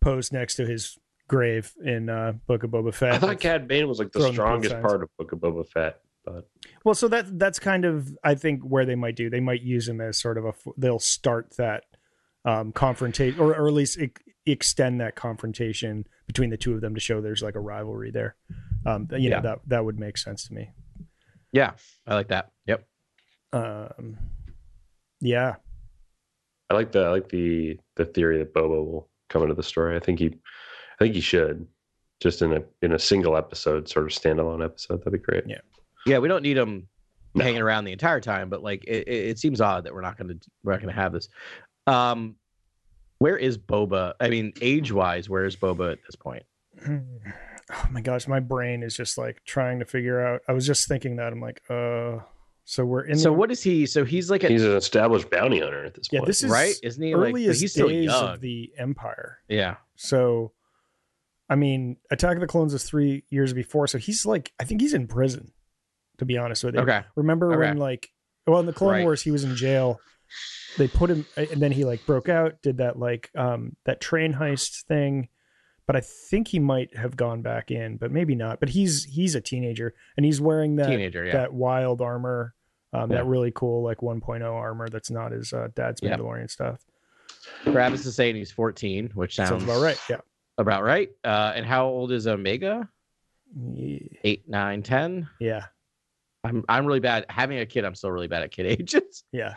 posed 0.00 0.32
next 0.32 0.54
to 0.56 0.66
his 0.66 0.98
grave 1.28 1.72
in 1.84 2.08
uh, 2.08 2.32
Book 2.46 2.62
of 2.62 2.70
Boba 2.70 2.94
Fett. 2.94 3.14
I 3.14 3.18
thought 3.18 3.40
Cad 3.40 3.68
Bane 3.68 3.88
was 3.88 3.98
like 3.98 4.12
the 4.12 4.20
Throwing 4.20 4.32
the 4.32 4.34
strongest 4.34 4.80
part 4.80 5.02
of 5.02 5.08
Book 5.18 5.32
of 5.32 5.38
Boba 5.40 5.68
Fett, 5.68 6.00
but 6.24 6.48
Well, 6.84 6.94
so 6.94 7.08
that 7.08 7.38
that's 7.38 7.58
kind 7.58 7.84
of 7.84 8.16
I 8.22 8.34
think 8.34 8.62
where 8.62 8.84
they 8.84 8.94
might 8.94 9.16
do. 9.16 9.30
They 9.30 9.40
might 9.40 9.62
use 9.62 9.88
him 9.88 10.00
as 10.00 10.18
sort 10.18 10.38
of 10.38 10.44
a 10.44 10.52
They'll 10.76 10.98
start 10.98 11.56
that 11.56 11.84
um, 12.44 12.72
confrontation, 12.72 13.40
or 13.40 13.56
or 13.56 13.66
at 13.66 13.74
least 13.74 13.98
extend 14.46 15.00
that 15.00 15.16
confrontation 15.16 16.06
between 16.26 16.50
the 16.50 16.56
two 16.56 16.74
of 16.74 16.80
them 16.80 16.94
to 16.94 17.00
show 17.00 17.20
there's 17.20 17.42
like 17.42 17.56
a 17.56 17.60
rivalry 17.60 18.10
there. 18.10 18.36
Um, 18.84 19.08
you 19.16 19.30
know 19.30 19.40
that 19.42 19.60
that 19.66 19.84
would 19.84 19.98
make 19.98 20.16
sense 20.16 20.46
to 20.48 20.54
me. 20.54 20.70
Yeah, 21.52 21.72
I 22.06 22.14
like 22.14 22.28
that. 22.28 22.52
Yep. 22.66 22.86
Um, 23.52 24.18
yeah, 25.20 25.56
I 26.70 26.74
like 26.74 26.92
the 26.92 27.00
I 27.00 27.10
like 27.10 27.28
the 27.28 27.78
the 27.96 28.04
theory 28.04 28.38
that 28.38 28.54
Boba 28.54 28.68
will 28.68 29.08
come 29.28 29.42
into 29.42 29.54
the 29.54 29.62
story. 29.62 29.96
I 29.96 30.00
think 30.00 30.18
he 30.18 30.36
I 30.98 31.04
think 31.04 31.14
he 31.14 31.20
should 31.20 31.66
just 32.20 32.40
in 32.42 32.52
a 32.54 32.62
in 32.82 32.92
a 32.92 32.98
single 32.98 33.36
episode, 33.36 33.88
sort 33.88 34.06
of 34.06 34.12
standalone 34.12 34.64
episode. 34.64 34.98
That'd 35.00 35.12
be 35.12 35.18
great. 35.18 35.44
Yeah. 35.46 35.58
Yeah, 36.06 36.18
we 36.18 36.28
don't 36.28 36.42
need 36.42 36.56
them 36.56 36.88
No. 37.34 37.44
hanging 37.44 37.60
around 37.60 37.84
the 37.84 37.92
entire 37.92 38.20
time, 38.20 38.48
but 38.48 38.62
like 38.62 38.84
it, 38.84 39.06
it, 39.08 39.28
it 39.30 39.38
seems 39.38 39.60
odd 39.60 39.84
that 39.84 39.94
we're 39.94 40.00
not 40.02 40.16
going 40.16 40.28
to 40.28 40.50
we're 40.64 40.72
not 40.72 40.80
going 40.80 40.94
to 40.94 41.00
have 41.00 41.12
this. 41.12 41.28
Um, 41.86 42.36
where 43.18 43.36
is 43.36 43.58
Boba? 43.58 44.14
I 44.20 44.28
mean, 44.28 44.52
age 44.60 44.92
wise, 44.92 45.28
where 45.28 45.44
is 45.44 45.56
Boba 45.56 45.92
at 45.92 45.98
this 46.06 46.16
point? 46.16 46.42
oh 46.88 47.00
my 47.90 48.00
gosh, 48.00 48.28
my 48.28 48.40
brain 48.40 48.82
is 48.82 48.96
just 48.96 49.18
like 49.18 49.42
trying 49.44 49.78
to 49.80 49.84
figure 49.84 50.24
out. 50.24 50.42
I 50.48 50.52
was 50.52 50.66
just 50.66 50.88
thinking 50.88 51.16
that 51.16 51.32
I'm 51.32 51.40
like, 51.40 51.62
uh, 51.68 52.18
so 52.64 52.84
we're 52.84 53.02
in. 53.02 53.16
so 53.18 53.30
the, 53.30 53.32
what 53.32 53.50
is 53.50 53.62
he? 53.62 53.86
So 53.86 54.04
he's 54.04 54.30
like 54.30 54.44
a 54.44 54.48
He's 54.48 54.64
an 54.64 54.76
established 54.76 55.30
bounty 55.30 55.60
hunter 55.60 55.84
at 55.84 55.94
this 55.94 56.08
Yeah, 56.10 56.20
point. 56.20 56.26
this 56.28 56.42
is 56.42 56.50
right, 56.50 56.74
isn't 56.82 57.02
he? 57.02 57.14
Like, 57.14 57.32
but 57.32 57.40
he's 57.40 57.72
still 57.72 57.88
days 57.88 58.06
young. 58.06 58.28
of 58.34 58.40
the 58.40 58.72
Empire. 58.78 59.38
yeah, 59.48 59.76
So, 59.96 60.52
I 61.48 61.54
mean, 61.54 61.96
Attack 62.10 62.34
of 62.34 62.40
the 62.40 62.46
Clones 62.46 62.74
is 62.74 62.84
three 62.84 63.24
years 63.30 63.52
before, 63.52 63.86
so 63.86 63.98
he's 63.98 64.26
like, 64.26 64.52
I 64.58 64.64
think 64.64 64.80
he's 64.80 64.94
in 64.94 65.06
prison. 65.06 65.52
To 66.18 66.24
be 66.24 66.38
honest 66.38 66.64
with 66.64 66.74
you, 66.74 66.80
okay, 66.80 67.02
remember 67.14 67.58
when 67.58 67.76
like, 67.76 68.08
well, 68.46 68.58
in 68.58 68.64
the 68.64 68.72
Clone 68.72 68.92
Right. 68.92 69.02
Wars, 69.04 69.20
he 69.20 69.30
was 69.30 69.44
in 69.44 69.54
jail. 69.54 70.00
They 70.78 70.88
put 70.88 71.10
him, 71.10 71.26
and 71.36 71.60
then 71.60 71.72
he 71.72 71.84
like 71.84 72.06
broke 72.06 72.30
out, 72.30 72.54
did 72.62 72.78
that 72.78 72.98
like 72.98 73.30
um 73.36 73.76
that 73.84 74.00
train 74.00 74.32
heist 74.32 74.84
thing. 74.84 75.28
But 75.86 75.94
I 75.94 76.00
think 76.00 76.48
he 76.48 76.58
might 76.58 76.96
have 76.96 77.16
gone 77.16 77.42
back 77.42 77.70
in, 77.70 77.98
but 77.98 78.10
maybe 78.10 78.34
not. 78.34 78.60
But 78.60 78.70
he's 78.70 79.04
he's 79.04 79.34
a 79.34 79.42
teenager, 79.42 79.94
and 80.16 80.24
he's 80.24 80.40
wearing 80.40 80.76
that 80.76 80.88
teenager. 80.88 81.24
Yeah, 81.26 81.32
that 81.32 81.52
wild 81.52 82.00
armor, 82.00 82.54
um, 82.94 83.10
Yeah. 83.10 83.18
that 83.18 83.26
really 83.26 83.52
cool 83.54 83.82
like 83.84 83.98
1.0 83.98 84.42
armor 84.42 84.88
that's 84.88 85.10
not 85.10 85.32
his 85.32 85.52
uh, 85.52 85.68
dad's 85.74 86.00
Yeah. 86.02 86.16
Mandalorian 86.16 86.50
stuff. 86.50 86.80
Travis 87.64 88.06
is 88.06 88.16
saying 88.16 88.36
he's 88.36 88.50
14, 88.50 89.10
which 89.14 89.36
sounds, 89.36 89.50
Sounds 89.50 89.64
about 89.64 89.82
right. 89.82 90.00
Yeah. 90.08 90.16
About 90.58 90.82
right. 90.84 91.10
Uh, 91.24 91.52
and 91.54 91.66
how 91.66 91.86
old 91.86 92.12
is 92.12 92.26
Omega? 92.26 92.88
Ye- 93.72 94.18
Eight, 94.24 94.48
nine, 94.48 94.82
ten. 94.82 95.28
Yeah. 95.40 95.66
I'm 96.44 96.64
I'm 96.68 96.86
really 96.86 97.00
bad 97.00 97.26
having 97.28 97.58
a 97.58 97.66
kid. 97.66 97.84
I'm 97.84 97.94
still 97.94 98.10
really 98.10 98.28
bad 98.28 98.42
at 98.42 98.50
kid 98.50 98.66
ages. 98.80 99.24
Yeah. 99.32 99.54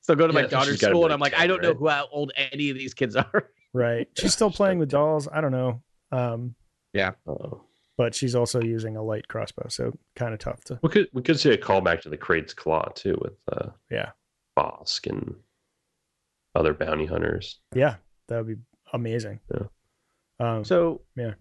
So 0.00 0.14
go 0.14 0.26
to 0.26 0.32
Yeah, 0.34 0.42
my 0.42 0.46
daughter's 0.46 0.50
think 0.50 0.50
she's 0.50 0.50
daughter's 0.50 0.80
gotta 0.80 0.90
be 0.92 0.94
school 0.94 1.04
and 1.04 1.12
I'm 1.12 1.20
like, 1.20 1.32
10, 1.32 1.40
I 1.42 1.46
don't 1.46 1.62
know 1.62 1.68
right? 1.68 1.76
who 1.78 1.88
how 1.88 2.08
old 2.10 2.32
any 2.52 2.70
of 2.70 2.76
these 2.76 2.94
kids 2.94 3.16
are. 3.16 3.50
Right. 3.76 4.06
She's 4.16 4.32
still 4.32 4.50
just 4.50 4.56
playing 4.56 4.78
like 4.78 4.82
with 4.84 4.90
dolls. 4.90 5.26
I 5.32 5.40
don't 5.40 5.50
know. 5.50 5.82
Um, 6.12 6.54
Uh-oh. 6.96 7.60
but 7.98 8.14
she's 8.14 8.36
also 8.36 8.60
using 8.62 8.96
a 8.96 9.02
light 9.02 9.26
crossbow, 9.26 9.66
so 9.68 9.92
kind 10.14 10.32
of 10.32 10.38
tough 10.38 10.62
to. 10.66 10.78
We 10.80 10.90
could 10.90 11.08
we 11.12 11.22
could 11.22 11.40
see 11.40 11.50
a 11.50 11.58
callback 11.58 12.00
to 12.02 12.08
the 12.08 12.16
Krayt's 12.16 12.54
Claw 12.54 12.84
too 12.94 13.18
with 13.20 13.32
uh 13.50 13.70
Yeah. 13.90 14.10
Bossk 14.56 15.08
and 15.10 15.34
other 16.54 16.72
bounty 16.72 17.06
hunters. 17.06 17.58
Yeah, 17.74 17.96
that 18.28 18.36
would 18.38 18.46
be 18.46 18.62
amazing. 18.92 19.40
Yeah. 19.52 19.66
Um, 20.40 20.64
So 20.64 21.02
Yeah. 21.16 21.34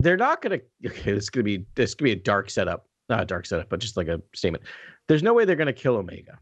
they're 0.00 0.16
not 0.16 0.42
gonna. 0.42 0.60
Okay, 0.86 1.12
this 1.12 1.24
is 1.24 1.30
gonna 1.30 1.44
be 1.44 1.64
this 1.74 1.94
could 1.94 2.04
be 2.04 2.12
a 2.12 2.16
dark 2.16 2.50
setup, 2.50 2.86
not 3.08 3.22
a 3.22 3.24
dark 3.24 3.46
setup, 3.46 3.68
but 3.68 3.80
just 3.80 3.96
like 3.96 4.08
a 4.08 4.20
statement. 4.34 4.64
There's 5.08 5.22
no 5.22 5.34
way 5.34 5.44
they're 5.44 5.56
gonna 5.56 5.72
kill 5.72 5.96
Omega, 5.96 6.38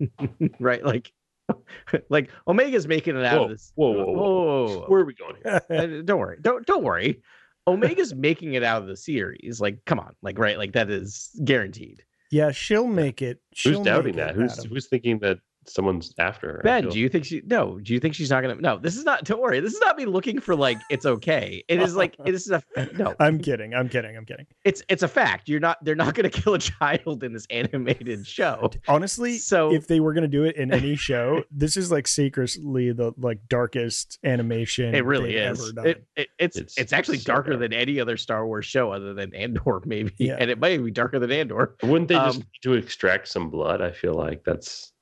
right? 0.60 0.84
Like, 0.84 1.12
like 2.10 2.30
Omega's 2.46 2.86
making 2.88 3.16
it 3.16 3.24
out 3.24 3.38
Whoa, 3.38 3.44
of 3.44 3.50
this. 3.50 3.72
whoa, 3.74 3.90
whoa, 3.92 4.04
whoa. 4.04 4.12
whoa, 4.12 4.66
whoa. 4.80 4.84
Where 4.88 5.00
are 5.00 5.04
we 5.04 5.14
going 5.14 5.36
here? 5.42 6.02
Don't 6.02 6.18
worry, 6.18 6.38
don't 6.40 6.66
don't 6.66 6.82
worry. 6.84 7.22
Omega's 7.68 8.14
making 8.14 8.54
it 8.54 8.62
out 8.62 8.80
of 8.82 8.86
the 8.88 8.96
series. 8.96 9.60
Like, 9.60 9.84
come 9.86 9.98
on, 9.98 10.14
like 10.22 10.38
right, 10.38 10.56
like 10.58 10.72
that 10.74 10.88
is 10.90 11.30
guaranteed. 11.44 12.04
yeah, 12.30 12.52
she'll 12.52 12.86
make 12.86 13.22
it. 13.22 13.40
She'll 13.54 13.74
Who's 13.78 13.84
doubting 13.84 14.16
that? 14.16 14.30
it, 14.30 14.36
Who's 14.36 14.58
Adam. 14.58 14.70
who's 14.70 14.88
thinking 14.88 15.18
that 15.20 15.38
someone's 15.68 16.12
after 16.18 16.48
her? 16.54 16.60
Ben, 16.64 16.88
do 16.88 16.98
you 16.98 17.08
think 17.08 17.24
she? 17.24 17.42
No, 17.46 17.78
do 17.80 17.92
you 17.94 18.00
think 18.00 18.14
she's 18.14 18.30
not 18.30 18.42
gonna? 18.42 18.56
No, 18.56 18.78
this 18.78 18.96
is 18.96 19.04
not. 19.04 19.24
Don't 19.24 19.40
worry, 19.40 19.60
this 19.60 19.74
is 19.74 19.80
not 19.80 19.96
me 19.96 20.06
looking 20.06 20.40
for 20.40 20.54
like 20.56 20.78
it's 20.90 21.06
okay. 21.06 21.64
It 21.68 21.80
is 21.80 21.96
like 21.96 22.16
this 22.24 22.46
is 22.46 22.50
a 22.52 22.62
no. 22.96 23.14
I'm 23.20 23.38
kidding. 23.38 23.74
I'm 23.74 23.88
kidding. 23.88 24.16
I'm 24.16 24.24
kidding. 24.24 24.46
It's 24.64 24.82
it's 24.88 25.02
a 25.02 25.08
fact. 25.08 25.48
You're 25.48 25.60
not. 25.60 25.78
They're 25.84 25.94
not 25.94 26.14
gonna 26.14 26.30
kill 26.30 26.54
a 26.54 26.58
child 26.58 27.22
in 27.24 27.32
this 27.32 27.46
animated 27.50 28.26
show. 28.26 28.70
Honestly, 28.88 29.38
So 29.38 29.72
if 29.72 29.86
they 29.86 30.00
were 30.00 30.12
gonna 30.14 30.28
do 30.28 30.44
it 30.44 30.56
in 30.56 30.72
any 30.72 30.96
show, 30.96 31.42
this 31.50 31.76
is 31.76 31.90
like 31.90 32.06
secretly 32.08 32.92
the 32.92 33.12
like 33.18 33.40
darkest 33.48 34.18
animation. 34.24 34.94
it 34.94 35.04
really 35.04 35.36
is. 35.36 35.60
Ever 35.60 35.72
done. 35.72 35.86
It, 35.86 36.06
it, 36.16 36.28
it's, 36.38 36.56
It's 36.56 36.78
it's 36.78 36.92
actually 36.92 37.18
so 37.18 37.32
darker 37.32 37.50
dark. 37.50 37.60
than 37.60 37.72
any 37.72 38.00
other 38.00 38.16
Star 38.16 38.46
Wars 38.46 38.66
show 38.66 38.90
other 38.92 39.14
than 39.14 39.34
Andor, 39.34 39.82
maybe. 39.86 40.12
Yeah. 40.18 40.36
And 40.38 40.50
it 40.50 40.58
might 40.58 40.82
be 40.82 40.90
darker 40.90 41.18
than 41.18 41.30
Andor. 41.30 41.76
Wouldn't 41.82 42.08
they 42.08 42.14
just 42.14 42.36
Um, 42.38 42.42
need 42.42 42.62
to 42.62 42.72
extract 42.74 43.28
some 43.28 43.50
blood? 43.50 43.80
I 43.80 43.90
feel 43.92 44.14
like 44.14 44.42
that's 44.44 44.92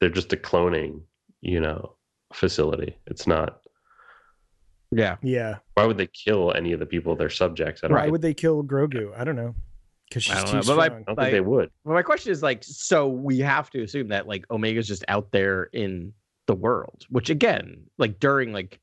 they're 0.00 0.10
just 0.10 0.32
a 0.32 0.36
cloning, 0.36 1.02
you 1.40 1.60
know, 1.60 1.96
facility. 2.32 2.96
It's 3.06 3.26
not. 3.26 3.60
Yeah. 4.92 5.16
yeah. 5.22 5.56
Why 5.74 5.84
would 5.86 5.98
they 5.98 6.08
kill 6.08 6.52
any 6.54 6.72
of 6.72 6.80
the 6.80 6.86
people 6.86 7.14
they're 7.14 7.30
subjects? 7.30 7.82
I 7.84 7.88
don't, 7.88 7.94
know. 7.94 8.00
Why 8.00 8.06
I 8.06 8.10
would 8.10 8.22
they 8.22 8.34
kill 8.34 8.64
Grogu? 8.64 9.12
I 9.16 9.24
don't 9.24 9.36
know. 9.36 9.54
Because 10.08 10.24
she's 10.24 10.34
I 10.34 10.38
don't 10.42 10.46
too 10.46 10.56
know, 10.56 10.62
but 10.66 10.76
my- 10.76 10.86
strong. 10.86 11.02
don't 11.04 11.18
like- 11.18 11.26
think 11.26 11.32
they 11.32 11.40
would. 11.40 11.70
Well, 11.84 11.94
my 11.94 12.02
question 12.02 12.32
is 12.32 12.42
like, 12.42 12.64
so 12.64 13.08
we 13.08 13.38
have 13.38 13.70
to 13.70 13.82
assume 13.82 14.08
that 14.08 14.26
like 14.26 14.44
Omega's 14.50 14.88
just 14.88 15.04
out 15.06 15.30
there 15.30 15.64
in 15.72 16.12
the 16.46 16.54
world, 16.54 17.04
which 17.10 17.30
again, 17.30 17.84
like 17.98 18.18
during 18.18 18.52
like 18.52 18.80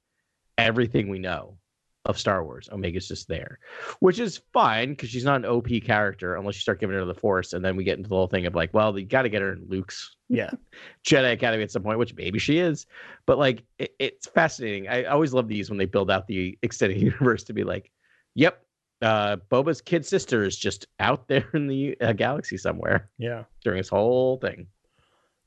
everything 0.58 1.10
we 1.10 1.20
know 1.20 1.58
of 2.08 2.18
Star 2.18 2.44
Wars, 2.44 2.68
Omega's 2.72 3.08
just 3.08 3.28
there, 3.28 3.60
which 4.00 4.20
is 4.20 4.42
fine 4.54 4.90
because 4.92 5.10
she's 5.10 5.26
not 5.26 5.36
an 5.38 5.46
OP 5.46 5.68
character 5.84 6.36
unless 6.36 6.56
you 6.56 6.62
start 6.62 6.80
giving 6.80 6.96
her 6.96 7.06
the 7.06 7.14
Force, 7.14 7.54
and 7.54 7.64
then 7.64 7.76
we 7.76 7.84
get 7.84 7.98
into 7.98 8.10
the 8.10 8.16
whole 8.16 8.28
thing 8.28 8.46
of 8.48 8.56
like, 8.56 8.74
well, 8.74 8.98
you 8.98 9.06
got 9.06 9.22
to 9.24 9.30
get 9.30 9.42
her 9.42 9.54
in 9.54 9.66
Luke's 9.68 10.16
yeah. 10.30 10.50
Jedi 11.06 11.34
Academy 11.34 11.64
at 11.64 11.72
some 11.72 11.84
point, 11.84 12.00
which 12.00 12.16
maybe 12.16 12.40
she 12.40 12.58
is, 12.58 12.86
but 13.28 13.38
like 13.38 13.64
it, 13.78 13.94
it's 14.00 14.28
fascinating. 14.28 14.88
I 14.88 15.04
always 15.04 15.34
love 15.34 15.48
these 15.48 15.70
when 15.70 15.78
they 15.78 15.86
build 15.86 16.10
out 16.10 16.28
the 16.28 16.58
extended 16.64 17.00
universe 17.02 17.44
to 17.44 17.54
be 17.54 17.64
like, 17.64 17.92
yep. 18.34 18.64
Uh, 19.00 19.36
Boba's 19.52 19.80
kid 19.80 20.04
sister 20.08 20.44
is 20.44 20.58
just 20.58 20.88
out 21.00 21.28
there 21.28 21.48
in 21.54 21.68
the 21.68 21.96
uh, 22.02 22.14
galaxy 22.14 22.58
somewhere 22.58 23.12
Yeah. 23.20 23.44
during 23.64 23.78
this 23.78 23.90
whole 23.90 24.38
thing. 24.38 24.66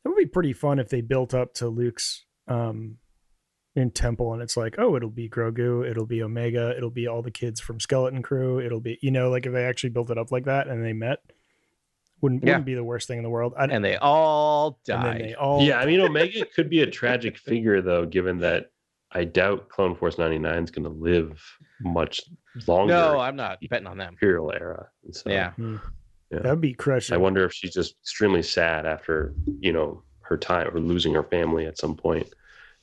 It 0.04 0.08
would 0.08 0.16
be 0.16 0.26
pretty 0.26 0.52
fun 0.52 0.78
if 0.78 0.88
they 0.88 1.00
built 1.00 1.34
up 1.34 1.52
to 1.54 1.68
Luke's 1.68 2.24
um 2.46 2.96
in 3.76 3.90
Temple 3.90 4.33
and 4.33 4.42
it's 4.42 4.56
like, 4.56 4.74
oh, 4.78 4.96
it'll 4.96 5.09
be 5.11 5.28
Grogu, 5.28 5.88
it'll 5.88 6.06
be 6.06 6.22
Omega, 6.22 6.74
it'll 6.76 6.90
be 6.90 7.06
all 7.06 7.22
the 7.22 7.30
kids 7.30 7.61
from 7.61 7.78
Skeleton 7.78 8.22
Crew, 8.22 8.59
it'll 8.61 8.80
be 8.80 8.98
you 9.00 9.11
know, 9.11 9.30
like 9.30 9.46
if 9.46 9.52
they 9.52 9.64
actually 9.64 9.90
built 9.90 10.11
it 10.11 10.18
up 10.18 10.33
like 10.33 10.44
that 10.46 10.66
and 10.68 10.85
they 10.85 10.92
met, 10.92 11.18
wouldn't 12.20 12.42
Yeah. 12.44 12.50
wouldn't 12.54 12.66
be 12.66 12.74
the 12.74 12.85
worst 12.85 13.06
thing 13.09 13.18
in 13.18 13.22
the 13.24 13.30
world. 13.30 13.54
I, 13.56 13.64
and 13.64 13.72
And 13.72 13.85
they 13.85 13.96
all 13.96 14.80
then 14.87 15.00
died. 15.02 15.20
they 15.20 15.35
all 15.35 15.62
Yeah, 15.62 15.78
I 15.78 15.87
mean, 15.87 16.00
Omega 16.11 16.44
could 16.46 16.68
be 16.68 16.83
a 16.83 16.87
tragic 16.90 17.38
figure 17.38 17.80
though, 17.80 18.04
given 18.06 18.38
that 18.38 18.70
I 19.12 19.24
doubt 19.24 19.68
Clone 19.68 19.94
Force 19.96 20.18
ninety 20.18 20.38
nine 20.38 20.62
is 20.64 20.70
going 20.70 20.85
to 20.85 20.90
live 20.90 21.40
much 21.80 22.20
longer. 22.66 22.92
no, 22.94 23.18
I'm 23.18 23.37
not 23.37 23.59
betting 23.70 23.87
on 23.87 23.98
them. 23.98 24.14
Imperial 24.14 24.52
era. 24.52 24.88
And 25.04 25.14
so 25.14 25.30
Yeah. 25.30 25.50
Hmm. 25.52 25.76
that'd 26.30 26.61
be 26.61 26.74
crushing. 26.74 27.14
I 27.14 27.18
wonder 27.18 27.44
if 27.44 27.52
she's 27.52 27.72
just 27.74 27.94
extremely 28.02 28.42
sad 28.42 28.85
after 28.87 29.35
you 29.61 29.72
know 29.72 30.02
her 30.22 30.37
time 30.37 30.68
or 30.74 30.80
losing 30.80 31.14
her 31.14 31.22
family 31.24 31.66
at 31.66 31.78
some 31.78 31.96
point. 31.96 32.28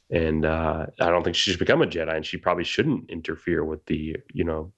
And 0.09 0.45
uh, 0.45 0.85
I 0.99 1.09
don't 1.09 1.23
think 1.23 1.35
she 1.35 1.51
should 1.51 1.59
become 1.59 1.81
a 1.81 1.87
Jedi, 1.87 2.15
and 2.15 2.25
she 2.25 2.37
probably 2.37 2.63
shouldn't 2.63 3.09
interfere 3.09 3.63
with 3.65 3.85
the 3.87 4.15
you 4.33 4.43
know 4.43 4.71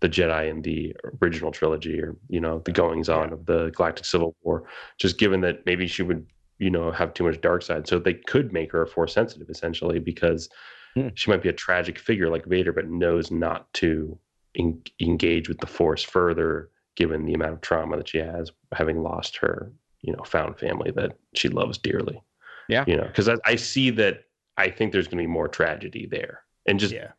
the 0.00 0.08
Jedi 0.08 0.48
in 0.50 0.62
the 0.62 0.96
original 1.20 1.50
trilogy 1.52 2.00
or 2.00 2.16
you 2.28 2.40
know 2.40 2.60
the 2.64 2.72
goings 2.72 3.08
on 3.08 3.28
Yeah. 3.28 3.34
of 3.34 3.46
the 3.46 3.70
Galactic 3.74 4.04
Civil 4.04 4.36
War. 4.42 4.64
Just 4.98 5.18
given 5.18 5.40
that 5.40 5.66
maybe 5.66 5.86
she 5.86 6.02
would 6.02 6.26
you 6.58 6.70
know 6.70 6.92
have 6.92 7.12
too 7.14 7.24
much 7.24 7.40
dark 7.40 7.62
side, 7.62 7.88
so 7.88 7.98
they 7.98 8.14
could 8.14 8.52
make 8.52 8.70
her 8.72 8.86
force 8.86 9.14
sensitive 9.14 9.48
essentially 9.50 9.98
because 9.98 10.48
Hmm. 10.94 11.08
she 11.14 11.30
might 11.30 11.42
be 11.42 11.48
a 11.48 11.54
tragic 11.54 11.98
figure 11.98 12.28
like 12.28 12.44
Vader, 12.44 12.70
but 12.70 12.86
knows 12.90 13.30
not 13.30 13.72
to 13.74 14.18
en- 14.56 14.82
engage 15.00 15.48
with 15.48 15.58
the 15.60 15.66
force 15.66 16.02
further 16.02 16.68
given 16.96 17.24
the 17.24 17.32
amount 17.32 17.54
of 17.54 17.60
trauma 17.62 17.96
that 17.96 18.08
she 18.08 18.18
has 18.18 18.52
having 18.72 19.02
lost 19.02 19.38
her 19.38 19.72
you 20.02 20.12
know 20.12 20.22
found 20.24 20.58
family 20.58 20.90
that 20.90 21.16
she 21.34 21.48
loves 21.48 21.78
dearly 21.78 22.20
Yeah. 22.68 22.84
you 22.86 22.96
know 22.98 23.04
because 23.06 23.30
I, 23.30 23.36
I 23.46 23.56
see 23.56 23.88
that 23.90 24.24
i 24.62 24.70
think 24.70 24.92
there's 24.92 25.08
going 25.08 25.18
to 25.18 25.22
be 25.28 25.36
more 25.38 25.48
tragedy 25.48 26.06
there 26.06 26.42
and 26.66 26.78
just 26.78 26.94
yeah. 26.94 27.10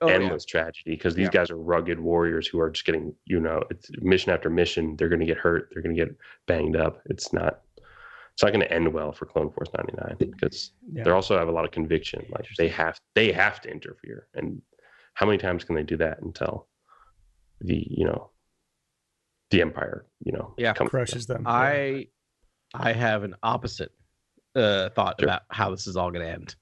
Oh, 0.00 0.08
yeah. 0.08 0.14
endless 0.16 0.44
tragedy 0.44 0.90
because 0.96 1.14
these 1.14 1.26
Yeah. 1.26 1.30
guys 1.38 1.50
are 1.50 1.56
rugged 1.74 1.98
warriors 2.00 2.46
who 2.48 2.58
are 2.60 2.70
just 2.70 2.84
getting 2.84 3.14
you 3.24 3.38
know 3.46 3.62
it's 3.70 3.88
mission 4.00 4.32
after 4.32 4.50
mission 4.50 4.96
they're 4.96 5.08
going 5.08 5.20
to 5.26 5.26
get 5.32 5.38
hurt 5.38 5.62
they're 5.72 5.82
going 5.82 5.94
to 5.96 6.04
get 6.04 6.14
banged 6.46 6.76
up 6.76 6.94
it's 7.06 7.32
not 7.32 7.60
it's 8.32 8.42
not 8.42 8.52
going 8.52 8.66
to 8.66 8.72
end 8.72 8.92
well 8.92 9.12
for 9.12 9.26
clone 9.26 9.50
force 9.50 9.68
99 9.76 10.16
because 10.18 10.72
Yeah. 10.92 11.04
they 11.04 11.10
also 11.10 11.38
have 11.38 11.48
a 11.48 11.52
lot 11.52 11.64
of 11.64 11.70
conviction 11.70 12.20
like 12.30 12.46
they 12.58 12.68
have 12.68 12.98
they 13.14 13.30
have 13.32 13.60
to 13.62 13.70
interfere 13.70 14.26
and 14.34 14.60
how 15.14 15.24
many 15.26 15.38
times 15.38 15.62
can 15.64 15.76
they 15.76 15.84
do 15.84 15.96
that 15.98 16.20
until 16.22 16.66
the 17.60 17.86
you 17.88 18.04
know 18.04 18.30
the 19.52 19.60
empire 19.60 20.04
you 20.24 20.32
know 20.32 20.54
Yeah. 20.58 20.72
comes 20.74 20.90
crushes 20.90 21.26
them. 21.26 21.44
I 21.46 22.08
I 22.74 22.92
have 22.92 23.22
an 23.22 23.34
opposite 23.42 23.92
uh, 24.56 24.88
thought 24.96 25.20
Sure. 25.20 25.28
about 25.28 25.42
how 25.50 25.70
this 25.70 25.86
is 25.86 25.96
all 25.96 26.10
going 26.10 26.24
to 26.26 26.32
end. 26.32 26.56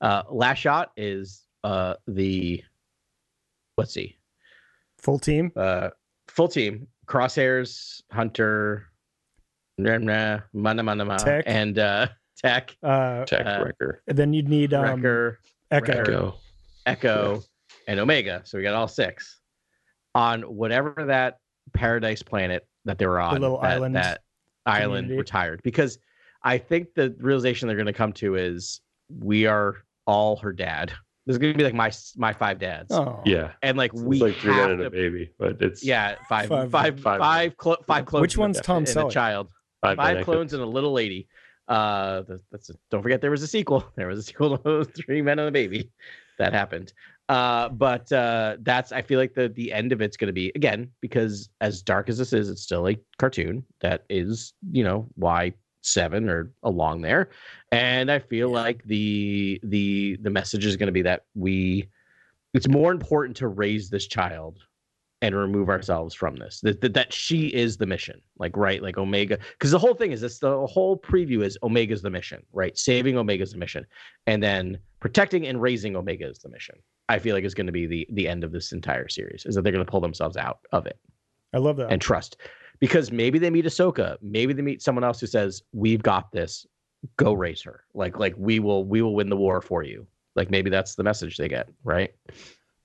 Uh, 0.00 0.22
last 0.30 0.58
shot 0.58 0.90
is 0.96 1.42
uh 1.62 1.94
the 2.06 2.62
let's 3.78 3.92
see 3.94 4.16
Full 4.98 5.18
team. 5.18 5.52
uh 5.56 5.90
full 6.28 6.48
team 6.48 6.86
crosshairs 7.06 8.02
hunter 8.10 8.86
nah, 9.78 9.98
nah, 9.98 10.40
mana, 10.52 10.82
mana, 10.82 11.04
mana, 11.04 11.18
Tech. 11.22 11.44
and 11.46 11.78
uh 11.78 12.06
tech 12.36 12.76
Uh, 12.82 13.24
Tech 13.24 13.46
Uh, 13.46 13.64
Wrecker, 13.64 14.02
and 14.08 14.18
then 14.18 14.32
you'd 14.32 14.48
need 14.48 14.74
um, 14.74 14.82
wrecker 14.84 15.38
Echo. 15.70 15.86
Wrecker. 15.92 16.02
Echo. 16.02 16.34
echo 16.86 17.42
and 17.88 18.00
omega 18.00 18.42
so 18.44 18.58
we 18.58 18.64
got 18.64 18.74
all 18.74 18.88
six 18.88 19.40
on 20.14 20.42
whatever 20.42 21.04
that 21.06 21.38
paradise 21.72 22.22
planet 22.22 22.66
that 22.84 22.98
they 22.98 23.06
were 23.06 23.20
on 23.20 23.40
little 23.40 23.60
that, 23.60 23.70
island 23.70 23.94
that 23.96 24.20
island 24.66 25.04
community. 25.06 25.18
retired 25.18 25.60
because 25.62 25.98
i 26.42 26.56
think 26.58 26.88
the 26.94 27.14
realization 27.20 27.66
they're 27.68 27.76
going 27.76 27.86
to 27.86 27.92
come 27.92 28.12
to 28.12 28.34
is 28.36 28.80
we 29.18 29.46
are 29.46 29.76
all 30.06 30.36
her 30.36 30.52
dad 30.52 30.92
this 31.26 31.34
is 31.34 31.38
going 31.38 31.52
to 31.54 31.56
be 31.56 31.64
like 31.64 31.72
my 31.74 31.90
my 32.16 32.32
five 32.34 32.58
dads 32.58 32.92
Oh, 32.92 33.22
Yeah, 33.24 33.52
and 33.62 33.78
like 33.78 33.92
it's 33.94 34.02
we 34.02 34.20
like 34.20 34.36
three 34.36 34.50
men 34.52 34.60
have 34.60 34.70
and 34.72 34.80
to 34.80 34.86
a 34.86 34.90
baby, 34.90 35.30
but 35.38 35.62
it's 35.62 35.82
Yeah, 35.82 36.16
five, 36.28 36.48
Five- 36.50 36.70
five, 36.70 37.00
five- 37.00 37.18
five, 37.20 37.56
clo- 37.56 37.76
five 37.86 38.04
clones. 38.04 38.20
Which 38.22 38.36
one's 38.36 38.58
and 38.58 38.64
a- 38.64 38.66
Tom 38.66 38.84
and 38.86 38.96
a 38.96 39.08
child. 39.10 39.48
five, 39.80 39.96
Five 39.96 40.24
clones 40.26 40.52
and 40.52 40.62
a 40.62 40.66
little 40.66 40.92
lady. 40.92 41.26
Uh, 41.66 42.22
that- 42.28 42.42
that's 42.52 42.70
don't 42.90 43.02
forget 43.02 43.22
there 43.22 43.30
was 43.30 43.42
a 43.42 43.46
sequel. 43.46 43.84
There 43.96 44.06
was 44.06 44.18
a 44.18 44.22
sequel 44.22 44.58
to 44.58 44.84
Three 44.84 45.22
Men 45.22 45.38
and 45.38 45.48
a 45.48 45.50
Baby 45.50 45.90
that 46.38 46.52
happened. 46.52 46.92
Uh, 47.30 47.70
but 47.70 48.12
uh, 48.12 48.58
that's 48.60 48.92
I 48.92 49.00
feel 49.00 49.18
like 49.18 49.32
the 49.32 49.48
the 49.48 49.72
end 49.72 49.92
of 49.92 50.02
it's 50.02 50.18
going 50.18 50.26
to 50.26 50.34
be 50.34 50.52
again 50.54 50.90
because 51.00 51.48
as 51.62 51.80
dark 51.82 52.10
as 52.10 52.18
this 52.18 52.34
is, 52.34 52.50
it's 52.50 52.60
still 52.60 52.86
a 52.86 52.98
cartoon 53.18 53.64
that 53.80 54.04
is 54.10 54.52
you 54.70 54.84
know 54.84 55.08
why 55.14 55.54
seven 55.84 56.28
or 56.28 56.50
along 56.62 57.02
there, 57.02 57.30
and 57.72 58.10
I 58.10 58.18
feel 58.18 58.50
like 58.50 58.82
the 58.84 59.60
the 59.62 60.18
the 60.22 60.30
message 60.30 60.66
is 60.66 60.76
going 60.76 60.88
to 60.88 60.92
be 60.92 61.02
that 61.02 61.24
we 61.34 61.88
it's 62.54 62.68
more 62.68 62.92
important 62.92 63.36
to 63.38 63.48
raise 63.48 63.90
this 63.90 64.06
child 64.06 64.58
and 65.22 65.34
remove 65.34 65.70
ourselves 65.70 66.14
from 66.14 66.36
this 66.36 66.60
that, 66.60 66.80
that, 66.82 66.92
that 66.92 67.12
she 67.12 67.46
is 67.48 67.76
the 67.76 67.86
mission 67.86 68.20
like 68.38 68.56
right 68.56 68.82
like 68.82 68.98
omega 68.98 69.38
because 69.52 69.70
the 69.70 69.78
whole 69.78 69.94
thing 69.94 70.12
is 70.12 70.20
this 70.20 70.38
the 70.38 70.66
whole 70.66 70.98
preview 70.98 71.42
is 71.42 71.56
omega's 71.62 72.02
the 72.02 72.10
mission 72.10 72.42
right 72.52 72.76
saving 72.76 73.16
omega's 73.16 73.52
the 73.52 73.58
mission 73.58 73.86
and 74.26 74.42
then 74.42 74.78
protecting 75.00 75.46
and 75.46 75.62
raising 75.62 75.96
omega 75.96 76.28
is 76.28 76.40
the 76.40 76.48
mission 76.48 76.76
i 77.08 77.18
feel 77.18 77.34
like 77.34 77.44
is 77.44 77.54
going 77.54 77.66
to 77.66 77.72
be 77.72 77.86
the 77.86 78.06
the 78.12 78.28
end 78.28 78.44
of 78.44 78.52
this 78.52 78.72
entire 78.72 79.08
series 79.08 79.46
is 79.46 79.54
that 79.54 79.62
they're 79.62 79.72
going 79.72 79.84
to 79.84 79.90
pull 79.90 80.00
themselves 80.00 80.36
out 80.36 80.58
of 80.72 80.86
it. 80.86 80.98
I 81.54 81.58
love 81.58 81.76
that. 81.76 81.90
and 81.90 82.02
trust 82.02 82.36
because 82.84 83.10
maybe 83.10 83.38
they 83.38 83.48
meet 83.48 83.64
Ahsoka, 83.64 84.18
maybe 84.20 84.52
they 84.52 84.60
meet 84.60 84.82
someone 84.82 85.04
else 85.04 85.18
who 85.18 85.26
says, 85.26 85.62
"We've 85.72 86.02
got 86.02 86.30
this. 86.32 86.66
Go 87.16 87.32
raise 87.32 87.62
her. 87.62 87.84
Like 87.94 88.18
like 88.18 88.34
we 88.36 88.58
will 88.58 88.84
we 88.84 89.00
will 89.00 89.14
win 89.14 89.30
the 89.30 89.38
war 89.38 89.62
for 89.62 89.82
you." 89.82 90.06
Like 90.36 90.50
maybe 90.50 90.68
that's 90.68 90.94
the 90.94 91.02
message 91.02 91.38
they 91.38 91.48
get, 91.48 91.70
right? 91.82 92.10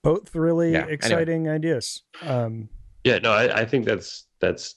Both 0.01 0.33
really 0.33 0.71
Yeah, 0.71 0.79
anyway. 0.83 0.93
exciting 0.93 1.49
ideas. 1.49 2.03
Um, 2.21 2.69
Yeah, 3.03 3.19
no, 3.19 3.33
I, 3.33 3.61
I 3.61 3.65
think 3.65 3.83
that's 3.83 4.27
that's 4.39 4.75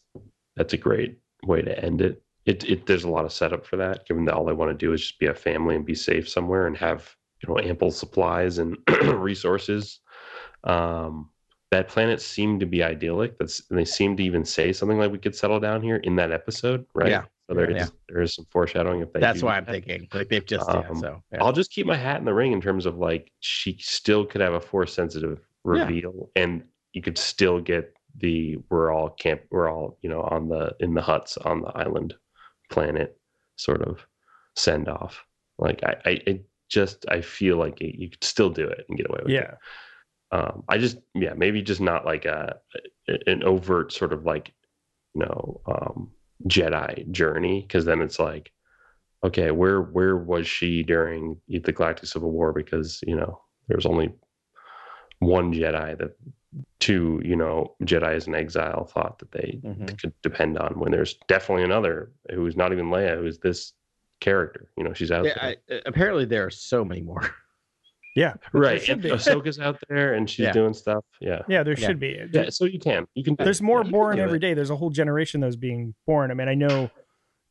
that's 0.56 0.72
a 0.72 0.76
great 0.76 1.20
way 1.44 1.62
to 1.62 1.84
end 1.84 2.00
it. 2.00 2.20
It 2.44 2.68
it 2.68 2.86
there's 2.86 3.04
a 3.04 3.10
lot 3.10 3.24
of 3.24 3.32
setup 3.32 3.64
for 3.64 3.76
that, 3.76 4.04
given 4.08 4.24
that 4.24 4.34
all 4.34 4.44
they 4.44 4.52
want 4.52 4.72
to 4.72 4.86
do 4.86 4.92
is 4.92 5.02
just 5.02 5.20
be 5.20 5.26
a 5.26 5.34
family 5.34 5.76
and 5.76 5.86
be 5.86 5.94
safe 5.94 6.28
somewhere 6.28 6.66
and 6.66 6.76
have 6.76 7.14
you 7.40 7.48
know 7.48 7.60
ample 7.60 7.92
supplies 7.92 8.58
and 8.58 8.76
resources. 9.14 10.00
Um, 10.64 11.30
that 11.72 11.88
planet 11.88 12.20
seemed 12.20 12.60
to 12.60 12.66
be 12.66 12.82
idyllic. 12.82 13.38
That's 13.38 13.62
and 13.70 13.78
they 13.78 13.84
seem 13.86 14.14
to 14.18 14.22
even 14.22 14.44
say 14.44 14.72
something 14.74 14.98
like 14.98 15.10
we 15.10 15.18
could 15.18 15.34
settle 15.34 15.58
down 15.58 15.80
here 15.82 15.96
in 15.96 16.14
that 16.16 16.30
episode, 16.30 16.84
right? 16.94 17.08
Yeah. 17.08 17.24
So 17.48 17.54
there 17.54 17.70
is 17.70 17.76
Yeah. 17.76 17.86
there 18.08 18.20
is 18.22 18.34
some 18.34 18.46
foreshadowing 18.50 19.00
if 19.00 19.10
they 19.12 19.20
That's 19.20 19.42
why 19.42 19.56
I'm 19.56 19.64
thinking. 19.64 20.06
Like 20.12 20.28
they've 20.28 20.44
just 20.44 20.68
yeah, 20.68 20.88
Um, 20.90 20.96
so 20.98 21.22
yeah. 21.32 21.42
I'll 21.42 21.52
just 21.52 21.70
keep 21.72 21.86
my 21.86 21.96
hat 21.96 22.18
in 22.18 22.26
the 22.26 22.34
ring 22.34 22.52
in 22.52 22.60
terms 22.60 22.84
of 22.86 22.98
like 22.98 23.32
she 23.40 23.78
still 23.80 24.24
could 24.26 24.42
have 24.42 24.52
a 24.52 24.60
force 24.60 24.92
sensitive 24.92 25.38
Yeah. 25.64 25.84
reveal 25.86 26.30
and 26.36 26.62
you 26.92 27.00
could 27.00 27.16
still 27.18 27.58
get 27.60 27.94
the 28.18 28.58
we're 28.68 28.92
all 28.92 29.08
camp 29.08 29.40
we're 29.50 29.70
all 29.72 29.96
you 30.02 30.10
know 30.10 30.20
on 30.20 30.48
the 30.50 30.76
in 30.80 30.92
the 30.92 31.00
huts 31.00 31.38
on 31.38 31.62
the 31.62 31.68
island 31.68 32.14
planet 32.70 33.18
sort 33.56 33.80
of 33.80 34.06
send 34.56 34.86
off 34.88 35.24
like 35.58 35.82
i 35.82 35.96
i, 36.04 36.10
I 36.26 36.40
just 36.68 37.06
i 37.08 37.22
feel 37.22 37.56
like 37.56 37.80
it, 37.80 37.94
you 37.98 38.10
could 38.10 38.22
still 38.22 38.50
do 38.50 38.68
it 38.68 38.84
and 38.86 38.98
get 38.98 39.08
away 39.08 39.20
with 39.22 39.30
it 39.32 39.34
yeah. 39.36 39.54
Um 40.32 40.64
i 40.68 40.76
just 40.78 40.98
yeah 41.14 41.34
maybe 41.34 41.62
just 41.62 41.80
not 41.80 42.04
like 42.04 42.24
a 42.24 42.56
an 43.26 43.42
overt 43.44 43.92
sort 43.92 44.12
of 44.12 44.24
like 44.24 44.52
you 45.14 45.24
know 45.24 45.60
um 45.66 46.10
jedi 46.48 47.08
journey 47.12 47.60
because 47.62 47.84
then 47.84 48.00
it's 48.00 48.18
like 48.18 48.50
okay 49.24 49.50
where 49.50 49.80
where 49.82 50.16
was 50.16 50.46
she 50.48 50.82
during 50.82 51.40
the 51.48 51.72
galactic 51.72 52.08
civil 52.08 52.30
war 52.30 52.52
because 52.52 53.00
you 53.06 53.14
know 53.14 53.40
there 53.68 53.76
was 53.76 53.86
only 53.86 54.12
one 55.20 55.52
jedi 55.52 55.96
that 55.98 56.16
two 56.80 57.20
you 57.24 57.36
know 57.36 57.74
Jedi 57.82 58.02
jedis 58.02 58.26
in 58.26 58.34
exile 58.34 58.84
thought 58.84 59.18
that 59.20 59.32
they 59.32 59.60
Mhm. 59.64 59.98
could 59.98 60.12
depend 60.22 60.58
on 60.58 60.78
when 60.78 60.90
there's 60.90 61.14
definitely 61.28 61.64
another 61.64 62.12
who's 62.30 62.56
not 62.56 62.72
even 62.72 62.86
leia 62.86 63.16
who's 63.16 63.38
this 63.38 63.72
character 64.20 64.68
you 64.76 64.84
know 64.84 64.92
she's 64.92 65.10
out 65.10 65.24
Yeah, 65.24 65.34
there 65.40 65.56
I, 65.70 65.80
apparently 65.86 66.24
there 66.24 66.44
are 66.44 66.50
so 66.50 66.84
many 66.84 67.02
more. 67.02 67.22
Yeah. 68.14 68.34
right 68.52 68.82
should 68.82 69.04
and 69.04 69.14
ahsoka's 69.18 69.58
out 69.58 69.78
there 69.88 70.14
and 70.14 70.28
she's 70.28 70.44
Yeah. 70.44 70.52
doing 70.52 70.74
stuff 70.74 71.04
yeah 71.20 71.42
Yeah, 71.48 71.62
there 71.62 71.74
Yeah. 71.78 71.86
should 71.86 71.98
be. 72.00 72.18
yeah 72.32 72.50
so 72.50 72.64
you 72.66 72.78
can 72.78 73.06
you 73.14 73.24
can 73.24 73.36
There's 73.38 73.62
more 73.62 73.78
you 73.78 73.84
can 73.84 73.92
born 73.92 74.16
do 74.16 74.22
every 74.22 74.36
it. 74.36 74.40
day. 74.40 74.54
There's 74.54 74.70
a 74.70 74.76
whole 74.76 74.90
generation 74.90 75.40
that's 75.40 75.56
being 75.56 75.94
born. 76.06 76.30
I 76.30 76.34
mean, 76.34 76.48
I 76.48 76.54
know 76.54 76.90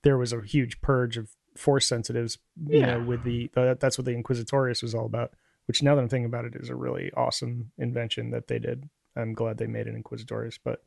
there 0.03 0.18
was 0.18 0.34
a 0.34 0.41
huge 0.41 0.80
purge 0.82 1.18
of 1.18 1.30
force 1.55 1.86
sensitives, 1.88 2.38
you 2.68 2.80
Yeah. 2.80 2.97
know, 2.97 3.03
with 3.05 3.24
the, 3.24 3.49
the 3.53 3.78
that's 3.80 3.97
what 3.97 4.05
the 4.05 4.12
Inquisitorius 4.16 4.82
was 4.84 4.93
all 4.95 5.05
about. 5.05 5.32
Which 5.68 5.82
now 5.84 5.95
that 5.95 6.01
I'm 6.01 6.09
thinking 6.09 6.26
about 6.26 6.45
it, 6.45 6.55
is 6.55 6.70
a 6.70 6.76
really 6.76 7.12
awesome 7.16 7.72
invention 7.78 8.32
that 8.32 8.47
they 8.47 8.59
did. 8.59 8.89
I'm 9.16 9.34
glad 9.34 9.57
they 9.57 9.68
made 9.68 9.88
an 9.88 9.95
Inquisitorius, 10.01 10.57
but 10.64 10.84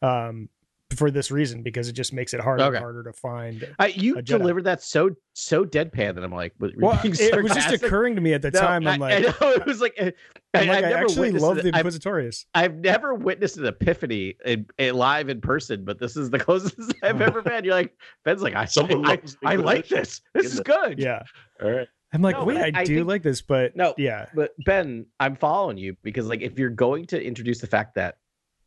um, 0.00 0.48
for 0.92 1.10
this 1.10 1.30
reason 1.30 1.62
because 1.62 1.88
it 1.88 1.92
just 1.92 2.12
makes 2.12 2.34
it 2.34 2.40
harder 2.40 2.64
Okay. 2.64 2.76
and 2.76 2.82
harder 2.82 3.02
to 3.04 3.12
find. 3.12 3.68
I, 3.78 3.88
you 3.88 4.20
delivered 4.22 4.64
that 4.64 4.82
so 4.82 5.10
so 5.34 5.64
deadpan 5.64 6.14
that 6.14 6.22
I'm 6.24 6.32
like, 6.32 6.52
Well, 6.58 6.98
being 7.02 7.14
it, 7.18 7.42
was 7.42 7.52
just 7.54 7.72
occurring 7.72 8.14
to 8.16 8.20
me 8.20 8.34
at 8.34 8.42
the 8.42 8.50
No, 8.50 8.60
time. 8.60 8.86
I'm 8.86 9.02
I- 9.02 9.06
like, 9.18 9.26
I, 9.26 9.46
know 9.46 9.50
it 9.52 9.66
was 9.66 9.80
like, 9.80 9.94
I, 9.98 10.12
I'm 10.54 10.66
like, 10.68 10.68
I've 10.68 10.84
I 10.84 10.88
never 10.90 10.96
actually 11.04 11.30
love 11.32 11.58
it. 11.58 11.64
the 11.64 11.74
I've- 11.74 11.88
Inquisitorius. 11.88 12.44
I've 12.54 12.76
never 12.76 13.14
witnessed 13.14 13.56
an 13.56 13.66
epiphany 13.66 14.34
in, 14.44 14.66
in 14.78 14.94
live 14.94 15.28
in 15.28 15.40
person, 15.40 15.84
but 15.84 15.98
this 15.98 16.16
is 16.16 16.30
the 16.30 16.38
closest 16.40 16.94
I've 17.02 17.20
ever 17.20 17.42
been. 17.42 17.64
You're 17.64 17.74
like 17.74 17.94
Ben's 18.24 18.42
like 18.42 18.54
I 18.54 18.66
Someone 18.66 19.06
I, 19.06 19.18
I 19.44 19.56
like 19.56 19.88
this. 19.88 20.20
This 20.34 20.52
is 20.52 20.60
good. 20.60 20.98
Yeah, 20.98 21.22
all 21.62 21.70
right 21.70 21.88
I'm 22.14 22.20
like, 22.20 22.36
No, 22.36 22.44
wait, 22.44 22.58
I, 22.58 22.80
I 22.80 22.84
do 22.84 22.96
think- 22.96 23.08
like 23.08 23.22
this, 23.22 23.40
but 23.40 23.74
No. 23.74 23.94
yeah, 23.96 24.26
But 24.34 24.50
Ben, 24.66 25.06
I'm 25.18 25.34
following 25.34 25.78
you 25.78 25.96
because 26.02 26.26
like 26.28 26.42
if 26.42 26.58
you're 26.58 26.68
going 26.68 27.06
to 27.06 27.22
introduce 27.22 27.60
the 27.62 27.66
fact 27.66 27.94
that 27.94 28.16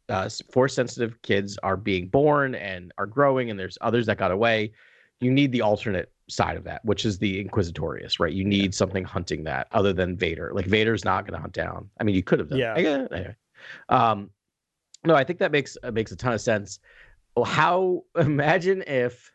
uh, 0.10 0.30
force 0.52 0.74
sensitive 0.74 1.22
kids 1.22 1.58
are 1.64 1.78
being 1.78 2.08
born 2.08 2.56
and 2.56 2.92
are 2.98 3.06
growing, 3.06 3.50
and 3.50 3.60
there's 3.60 3.78
others 3.82 4.06
that 4.06 4.18
got 4.18 4.32
away, 4.32 4.72
you 5.20 5.32
need 5.32 5.52
the 5.52 5.62
alternate 5.62 6.12
side 6.28 6.58
of 6.58 6.64
that, 6.64 6.84
which 6.84 7.06
is 7.06 7.18
the 7.18 7.44
Inquisitorius, 7.44 8.20
right? 8.20 8.34
You 8.34 8.44
need 8.44 8.74
something 8.74 9.04
hunting 9.04 9.44
that 9.44 9.68
other 9.72 9.94
than 9.94 10.18
Vader. 10.18 10.52
Like 10.54 10.66
Vader's 10.66 11.06
not 11.06 11.26
going 11.26 11.34
to 11.34 11.42
hunt 11.42 11.54
down. 11.54 11.90
I 12.00 12.04
mean, 12.04 12.16
you 12.16 12.24
could 12.24 12.40
have 12.40 12.50
done. 12.50 12.60
Yeah. 12.60 12.78
Yeah. 12.78 13.08
Anyway. 13.12 13.36
Um, 13.90 14.30
no, 15.06 15.16
I 15.16 15.24
think 15.24 15.40
that 15.40 15.52
makes 15.52 15.78
uh, 15.84 15.92
makes 15.92 16.12
a 16.12 16.16
ton 16.16 16.34
of 16.34 16.42
sense. 16.42 16.80
Well, 17.36 17.46
how 17.46 18.04
imagine 18.18 18.84
if 18.88 19.32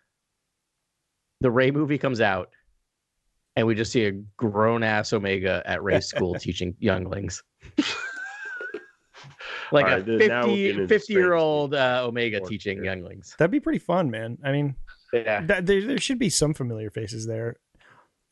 the 1.41 1.51
Rey 1.51 1.71
movie 1.71 1.99
comes 1.99 2.21
out 2.21 2.51
and 3.57 3.67
we 3.67 3.75
just 3.75 3.93
see 3.93 4.07
a 4.07 4.13
grown 4.37 4.83
ass 4.83 5.13
Omega 5.13 5.63
at 5.65 5.83
Rey 5.83 6.01
school 6.01 6.35
teaching 6.39 6.75
younglings. 6.79 7.43
like 9.73 9.87
All 9.87 9.93
a 9.93 9.97
right, 9.97 10.07
then 10.07 10.29
now 10.29 10.47
we're 10.47 10.75
50, 10.75 10.87
50 10.87 11.13
year 11.13 11.35
old 11.35 11.75
uh, 11.75 12.03
Omega 12.07 12.41
Or- 12.41 12.49
teaching 12.49 12.79
yeah. 12.85 12.91
younglings. 12.93 13.35
that'd 13.39 13.51
be 13.51 13.61
pretty 13.61 13.79
fun, 13.79 14.11
man. 14.11 14.39
I 14.45 14.53
mean, 14.53 14.75
Yeah. 15.13 15.45
that, 15.47 15.67
there 15.67 15.81
there 15.87 15.99
should 15.99 16.19
be 16.19 16.31
some 16.31 16.55
familiar 16.55 16.91
faces 16.91 17.27
there. 17.27 17.57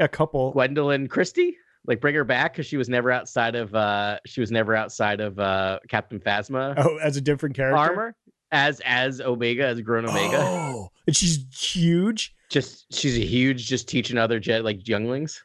A 0.01 0.09
couple. 0.09 0.53
Gwendoline 0.55 1.09
Christie, 1.11 1.57
like 1.87 2.01
bring 2.01 2.15
her 2.15 2.25
back 2.25 2.53
because 2.53 2.67
she 2.67 2.77
was 2.77 2.89
never 2.89 3.11
outside 3.11 3.55
of 3.57 3.75
uh 3.75 4.19
she 4.27 4.41
was 4.41 4.51
never 4.53 4.75
outside 4.77 5.21
of 5.21 5.39
uh 5.39 5.79
Captain 5.89 6.21
Phasma 6.21 6.75
Oh, 6.77 6.97
as 6.99 7.17
a 7.17 7.21
different 7.21 7.57
character. 7.57 7.77
armor 7.77 8.15
as 8.53 8.81
as 8.85 9.21
Omega 9.21 9.67
as 9.67 9.81
grown 9.81 10.09
Omega. 10.09 10.39
Oh, 10.41 10.89
and 11.07 11.15
she's 11.17 11.45
huge. 11.53 12.35
Just 12.49 12.87
she's 12.95 13.17
a 13.19 13.25
huge 13.25 13.67
just 13.67 13.89
teaching 13.89 14.17
other 14.17 14.39
jet 14.41 14.65
like 14.65 14.87
younglings. 14.89 15.43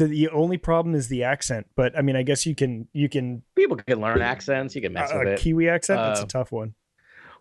The, 0.00 0.06
the 0.06 0.28
only 0.30 0.56
problem 0.56 0.94
is 0.94 1.08
the 1.08 1.24
accent, 1.24 1.66
but 1.76 1.96
I 1.96 2.00
mean, 2.00 2.16
I 2.16 2.22
guess 2.22 2.46
you 2.46 2.54
can 2.54 2.88
you 2.94 3.06
can 3.10 3.42
People 3.54 3.76
can 3.76 4.00
learn 4.00 4.22
accents. 4.22 4.74
You 4.74 4.80
can 4.80 4.94
mess 4.94 5.10
uh, 5.12 5.18
with 5.18 5.28
a 5.28 5.32
it. 5.32 5.40
Kiwi 5.40 5.68
accent. 5.68 5.98
That's 6.00 6.20
Uh, 6.20 6.24
a 6.24 6.26
tough 6.26 6.52
one. 6.52 6.72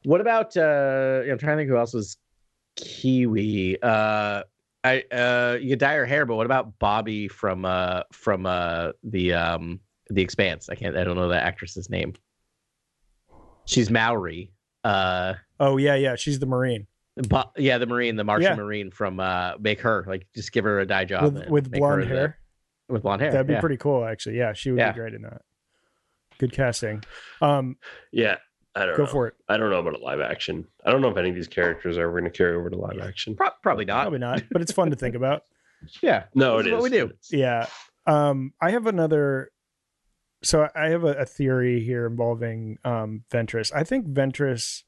What 0.04 0.20
about 0.20 0.58
uh 0.58 1.22
I'm 1.30 1.38
trying 1.38 1.56
to 1.56 1.62
think 1.62 1.70
who 1.70 1.78
else 1.78 1.94
was 1.94 2.18
Kiwi. 2.76 3.82
Uh 3.82 4.44
I 4.84 5.04
uh 5.10 5.58
you 5.62 5.70
could 5.70 5.80
dye 5.80 5.96
her 5.96 6.06
hair, 6.06 6.26
but 6.26 6.36
what 6.36 6.46
about 6.46 6.78
Bobbie 6.80 7.30
from 7.30 7.64
uh 7.64 8.04
from 8.12 8.46
uh 8.46 8.92
the 9.04 9.34
um 9.34 9.80
the 10.10 10.22
expanse? 10.22 10.68
I 10.70 10.76
can't 10.76 10.98
I 10.98 11.06
don't 11.06 11.16
know 11.16 11.30
that 11.30 11.44
actress's 11.44 11.90
name. 11.90 12.12
She's 13.66 13.90
Maori. 13.90 14.52
Uh 14.84 15.36
Oh 15.62 15.78
yeah, 15.78 15.96
yeah. 15.96 16.16
She's 16.18 16.40
the 16.40 16.46
Marine 16.46 16.88
yeah, 17.58 17.78
the 17.78 17.86
Marine, 17.86 18.16
the 18.16 18.24
Martian 18.24 18.52
Yeah. 18.52 18.56
Marine 18.56 18.92
from 18.92 19.20
uh 19.20 19.54
make 19.60 19.82
her 19.82 20.06
like 20.08 20.28
just 20.36 20.52
give 20.52 20.64
her 20.66 20.80
a 20.80 20.86
dye 20.86 21.06
job 21.06 21.34
with 21.36 21.48
with 21.50 21.72
blonde 21.72 22.04
the- 22.04 22.08
hair. 22.08 22.39
With 22.90 23.04
blonde 23.04 23.22
hair. 23.22 23.32
That'd 23.32 23.48
be 23.48 23.54
yeah. 23.54 23.60
pretty 23.60 23.78
cool, 23.78 24.04
actually. 24.06 24.38
Yeah, 24.38 24.54
she 24.54 24.72
would 24.72 24.80
Yeah. 24.80 24.92
be 24.92 25.00
great 25.00 25.14
in 25.14 25.22
that. 25.24 25.42
Good 26.40 26.52
casting. 26.54 27.04
Um, 27.42 27.78
Yeah, 28.12 28.38
I 28.76 28.86
don't 28.86 28.98
go 28.98 29.04
know. 29.04 29.10
for 29.10 29.28
it. 29.28 29.34
I 29.48 29.58
don't 29.58 29.70
know 29.70 29.80
about 29.80 29.96
a 29.96 30.04
live 30.04 30.22
action. 30.22 30.68
I 30.86 30.92
don't 30.92 31.02
know 31.02 31.10
if 31.10 31.18
any 31.18 31.30
of 31.30 31.36
these 31.36 31.48
characters 31.48 31.98
are 31.98 32.04
ever 32.04 32.12
going 32.20 32.32
to 32.32 32.38
carry 32.38 32.56
over 32.56 32.70
to 32.70 32.78
live 32.78 33.00
action. 33.02 33.36
Pro- 33.36 33.50
probably 33.62 33.86
not. 33.86 34.02
Probably 34.04 34.20
not, 34.20 34.44
but 34.52 34.62
it's 34.62 34.72
fun 34.72 34.90
to 34.92 34.96
think 34.96 35.16
about. 35.16 35.44
Yeah. 36.02 36.26
No, 36.36 36.58
This 36.58 36.66
it 36.66 36.70
is 36.70 36.74
what 36.74 36.92
is. 36.92 36.92
we 36.92 36.98
do. 36.98 37.14
Yeah. 37.38 37.66
Um, 38.06 38.54
I 38.62 38.72
have 38.72 38.86
another. 38.86 39.50
So 40.44 40.68
I 40.76 40.90
have 40.90 41.06
a, 41.06 41.14
a 41.14 41.26
theory 41.26 41.82
here 41.82 42.06
involving 42.06 42.80
um, 42.84 43.24
Ventress. 43.32 43.72
I 43.74 43.86
think 43.86 44.06
Ventress 44.08 44.84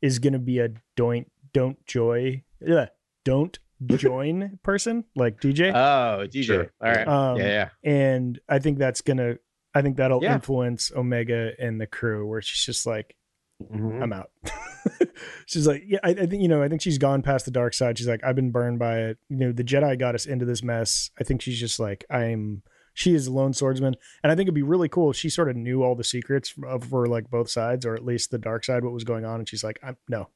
is 0.00 0.18
going 0.18 0.32
to 0.32 0.38
be 0.38 0.58
a 0.58 0.70
don't 0.96 1.30
don't 1.52 1.84
joy 1.84 2.42
yeah, 2.66 2.86
don't 3.24 3.58
join 3.96 4.58
person 4.62 5.04
like 5.16 5.40
DJ, 5.40 5.70
Oh, 5.74 6.26
DJ. 6.26 6.44
Sure. 6.44 6.70
All 6.80 6.88
right. 6.90 7.08
Um, 7.08 7.36
yeah, 7.38 7.68
yeah. 7.84 7.90
and 7.90 8.38
I 8.48 8.58
think 8.58 8.78
that's 8.78 9.00
gonna. 9.00 9.36
I 9.74 9.82
think 9.82 9.96
that'll 9.98 10.22
Yeah. 10.22 10.34
influence 10.34 10.90
Omega 10.94 11.52
and 11.58 11.80
the 11.80 11.86
crew, 11.86 12.26
where 12.26 12.42
she's 12.42 12.64
just 12.64 12.86
like, 12.86 13.16
Mhm. 13.62 14.02
I'm 14.02 14.12
out. 14.12 14.30
she's 15.46 15.66
like, 15.66 15.82
yeah, 15.86 15.98
I, 16.02 16.10
I 16.10 16.26
think 16.26 16.42
you 16.42 16.48
know, 16.48 16.62
I 16.62 16.68
think 16.68 16.80
she's 16.82 16.98
gone 16.98 17.22
past 17.22 17.44
the 17.44 17.50
dark 17.50 17.74
side. 17.74 17.98
She's 17.98 18.08
like, 18.08 18.22
I've 18.24 18.36
been 18.36 18.50
burned 18.50 18.78
by 18.78 18.98
it. 19.00 19.18
You 19.28 19.36
know, 19.36 19.52
the 19.52 19.64
Jedi 19.64 19.98
got 19.98 20.14
us 20.14 20.26
into 20.26 20.44
this 20.44 20.62
mess. 20.62 21.10
I 21.20 21.24
think 21.24 21.42
she's 21.42 21.58
just 21.60 21.78
like, 21.78 22.04
I'm. 22.10 22.62
She 22.92 23.14
is 23.14 23.28
a 23.28 23.32
lone 23.32 23.52
swordsman, 23.52 23.94
and 24.22 24.32
I 24.32 24.34
think 24.34 24.46
it'd 24.48 24.54
be 24.54 24.62
really 24.62 24.88
cool. 24.88 25.10
if 25.10 25.16
She 25.16 25.30
sort 25.30 25.48
of 25.48 25.54
knew 25.56 25.82
all 25.84 25.94
the 25.94 26.02
secrets 26.04 26.52
of 26.66 26.84
for 26.84 27.06
like 27.06 27.30
both 27.30 27.48
sides, 27.48 27.86
or 27.86 27.94
at 27.94 28.04
least 28.04 28.30
the 28.32 28.38
dark 28.38 28.64
side, 28.64 28.82
what 28.82 28.92
was 28.92 29.04
going 29.04 29.24
on, 29.24 29.38
and 29.38 29.48
she's 29.48 29.62
like, 29.62 29.78
I'm 29.82 29.96
no, 30.08 30.28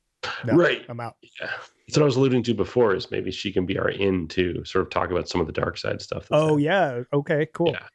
no, 0.47 0.55
Right. 0.55 0.85
I'm 0.89 1.01
out. 1.01 1.17
Yeah. 1.41 1.51
That's 1.87 1.97
what 1.99 2.03
I 2.03 2.07
was 2.07 2.17
alluding 2.17 2.43
to 2.45 2.55
before. 2.55 2.95
Is 2.95 3.11
maybe 3.11 3.31
she 3.31 3.53
can 3.53 3.67
be 3.67 3.79
our 3.79 3.91
in 3.91 4.27
to 4.29 4.65
sort 4.65 4.83
of 4.87 4.91
talk 4.91 5.11
about 5.11 5.29
some 5.29 5.41
of 5.41 5.47
the 5.47 5.53
dark 5.53 5.77
side 5.79 6.01
stuff. 6.01 6.27
Oh 6.31 6.57
happening. 6.59 6.65
yeah, 6.65 7.03
okay, 7.13 7.47
cool. 7.53 7.73
Yeah. 7.73 7.87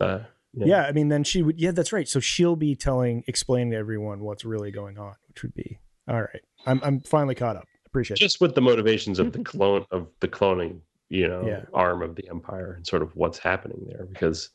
yeah. 0.00 0.06
Uh, 0.06 0.24
Yeah. 0.54 0.82
I 0.82 0.92
mean, 0.92 1.08
then 1.08 1.22
she 1.24 1.42
would. 1.42 1.60
Yeah, 1.60 1.70
that's 1.70 1.92
right. 1.92 2.08
So 2.08 2.18
she'll 2.20 2.56
be 2.56 2.74
telling, 2.74 3.22
explaining 3.28 3.70
to 3.70 3.76
everyone 3.76 4.20
what's 4.20 4.44
really 4.44 4.70
going 4.70 4.98
on, 4.98 5.14
which 5.28 5.42
would 5.42 5.54
be 5.54 5.78
all 6.08 6.20
right. 6.20 6.42
I'm 6.66 6.80
I'm 6.82 7.00
finally 7.00 7.34
caught 7.34 7.56
up. 7.56 7.64
Appreciate 7.86 8.16
it. 8.16 8.20
just 8.20 8.40
with 8.40 8.54
the 8.54 8.60
motivations 8.60 9.18
of 9.18 9.32
the 9.32 9.38
clone 9.44 9.86
of 9.90 10.08
the 10.20 10.28
cloning 10.28 10.80
you 11.08 11.26
know 11.26 11.46
Yeah. 11.46 11.64
arm 11.72 12.02
of 12.02 12.16
the 12.16 12.28
empire 12.28 12.72
and 12.74 12.86
sort 12.86 13.00
of 13.02 13.14
what's 13.16 13.38
happening 13.38 13.86
there 13.88 14.04
because 14.12 14.50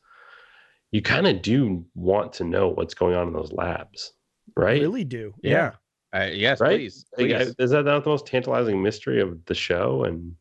you 0.92 1.02
kind 1.02 1.26
of 1.26 1.42
do 1.42 1.84
want 1.96 2.34
to 2.34 2.44
know 2.44 2.68
what's 2.70 2.94
going 2.94 3.16
on 3.16 3.28
in 3.28 3.34
those 3.34 3.52
labs 3.52 4.14
right 4.56 4.80
Really 4.82 5.04
do. 5.04 5.34
Yeah. 5.42 5.72
Uh, 6.14 6.30
yes, 6.32 6.60
Right? 6.62 6.78
please. 6.78 7.06
Please. 7.16 7.56
Is 7.58 7.72
that 7.72 7.86
not 7.86 8.04
the 8.04 8.10
most 8.10 8.28
tantalizing 8.28 8.82
mystery 8.84 9.20
of 9.20 9.44
the 9.46 9.56
show 9.56 10.04
and 10.04 10.36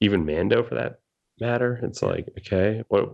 even 0.00 0.24
mando 0.24 0.62
for 0.62 0.74
that 0.76 1.00
matter 1.40 1.78
it's 1.82 2.02
like 2.02 2.26
okay 2.38 2.82
what 2.88 3.10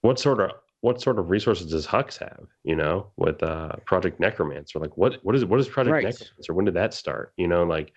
what 0.00 0.18
sort 0.18 0.40
of 0.40 0.50
what 0.80 1.00
sort 1.00 1.18
of 1.18 1.28
resources 1.30 1.70
does 1.70 1.86
hux 1.86 2.18
have 2.18 2.46
you 2.62 2.74
know 2.76 3.10
with 3.16 3.42
uh 3.42 3.72
project 3.86 4.18
necromancer 4.20 4.78
like 4.78 4.96
what 4.96 5.18
what 5.22 5.34
is 5.34 5.44
what 5.44 5.60
is 5.60 5.68
project 5.68 5.92
Right. 5.92 6.04
necromancer 6.04 6.52
when 6.54 6.64
did 6.64 6.74
that 6.74 6.94
start 6.94 7.32
you 7.36 7.46
know 7.48 7.64
like 7.64 7.92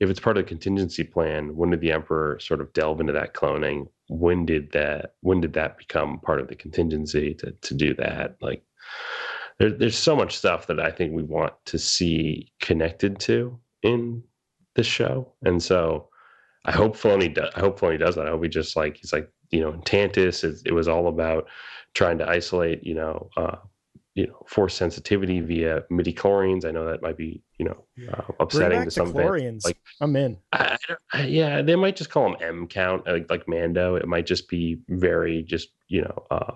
if 0.00 0.08
it's 0.10 0.18
part 0.20 0.36
of 0.36 0.44
the 0.44 0.48
contingency 0.48 1.04
plan 1.04 1.54
when 1.56 1.70
did 1.70 1.80
the 1.80 1.92
emperor 1.92 2.38
sort 2.40 2.60
of 2.60 2.72
delve 2.72 3.00
into 3.00 3.12
that 3.12 3.34
cloning 3.34 3.86
when 4.08 4.44
did 4.44 4.72
that 4.72 5.14
when 5.20 5.40
did 5.40 5.52
that 5.52 5.78
become 5.78 6.18
part 6.20 6.40
of 6.40 6.48
the 6.48 6.56
contingency 6.56 7.34
to 7.34 7.52
to 7.62 7.74
do 7.74 7.94
that 7.94 8.36
like 8.40 8.62
there, 9.60 9.70
there's 9.70 9.96
so 9.96 10.16
much 10.16 10.36
stuff 10.36 10.66
that 10.66 10.80
i 10.80 10.90
think 10.90 11.12
we 11.12 11.22
want 11.22 11.52
to 11.66 11.78
see 11.78 12.50
connected 12.60 13.20
to 13.20 13.56
in 13.82 14.22
the 14.74 14.82
show 14.82 15.32
and 15.44 15.62
so 15.62 16.08
i 16.64 16.72
hope 16.72 16.96
Filoni 16.96 17.32
does 17.32 17.52
i 17.54 17.60
hope 17.60 17.78
Filoni 17.78 17.98
does 17.98 18.16
that 18.16 18.26
i 18.26 18.30
hope 18.30 18.42
he 18.42 18.48
just 18.48 18.74
like 18.74 18.96
he's 18.96 19.12
like 19.12 19.30
you 19.50 19.60
know 19.60 19.72
in 19.72 19.80
Tantiss 19.82 20.42
it, 20.42 20.60
it 20.66 20.72
was 20.72 20.88
all 20.88 21.06
about 21.06 21.46
trying 21.94 22.18
to 22.18 22.28
isolate 22.28 22.82
you 22.84 22.94
know 22.94 23.30
uh 23.36 23.56
you 24.14 24.26
know 24.26 24.42
force 24.48 24.74
sensitivity 24.74 25.40
via 25.40 25.82
midi-chlorians 25.90 26.64
i 26.64 26.70
know 26.70 26.84
that 26.86 27.02
might 27.02 27.16
be 27.16 27.42
you 27.58 27.64
know 27.64 27.84
uh, 28.12 28.22
upsetting 28.40 28.84
to 28.84 28.90
some 28.90 29.06
fans. 29.06 29.64
like 29.64 29.78
I'm 30.00 30.16
in. 30.16 30.38
I, 30.52 30.76
I- 31.12 31.26
yeah, 31.26 31.62
they 31.62 31.76
might 31.76 31.96
just 31.96 32.10
call 32.10 32.24
them 32.24 32.36
M 32.40 32.66
count, 32.66 33.06
like, 33.06 33.28
like 33.30 33.46
Mando. 33.46 33.96
It 33.96 34.08
might 34.08 34.26
just 34.26 34.48
be 34.48 34.78
very, 34.88 35.42
just 35.42 35.68
you 35.88 36.00
know, 36.02 36.24
uh, 36.30 36.54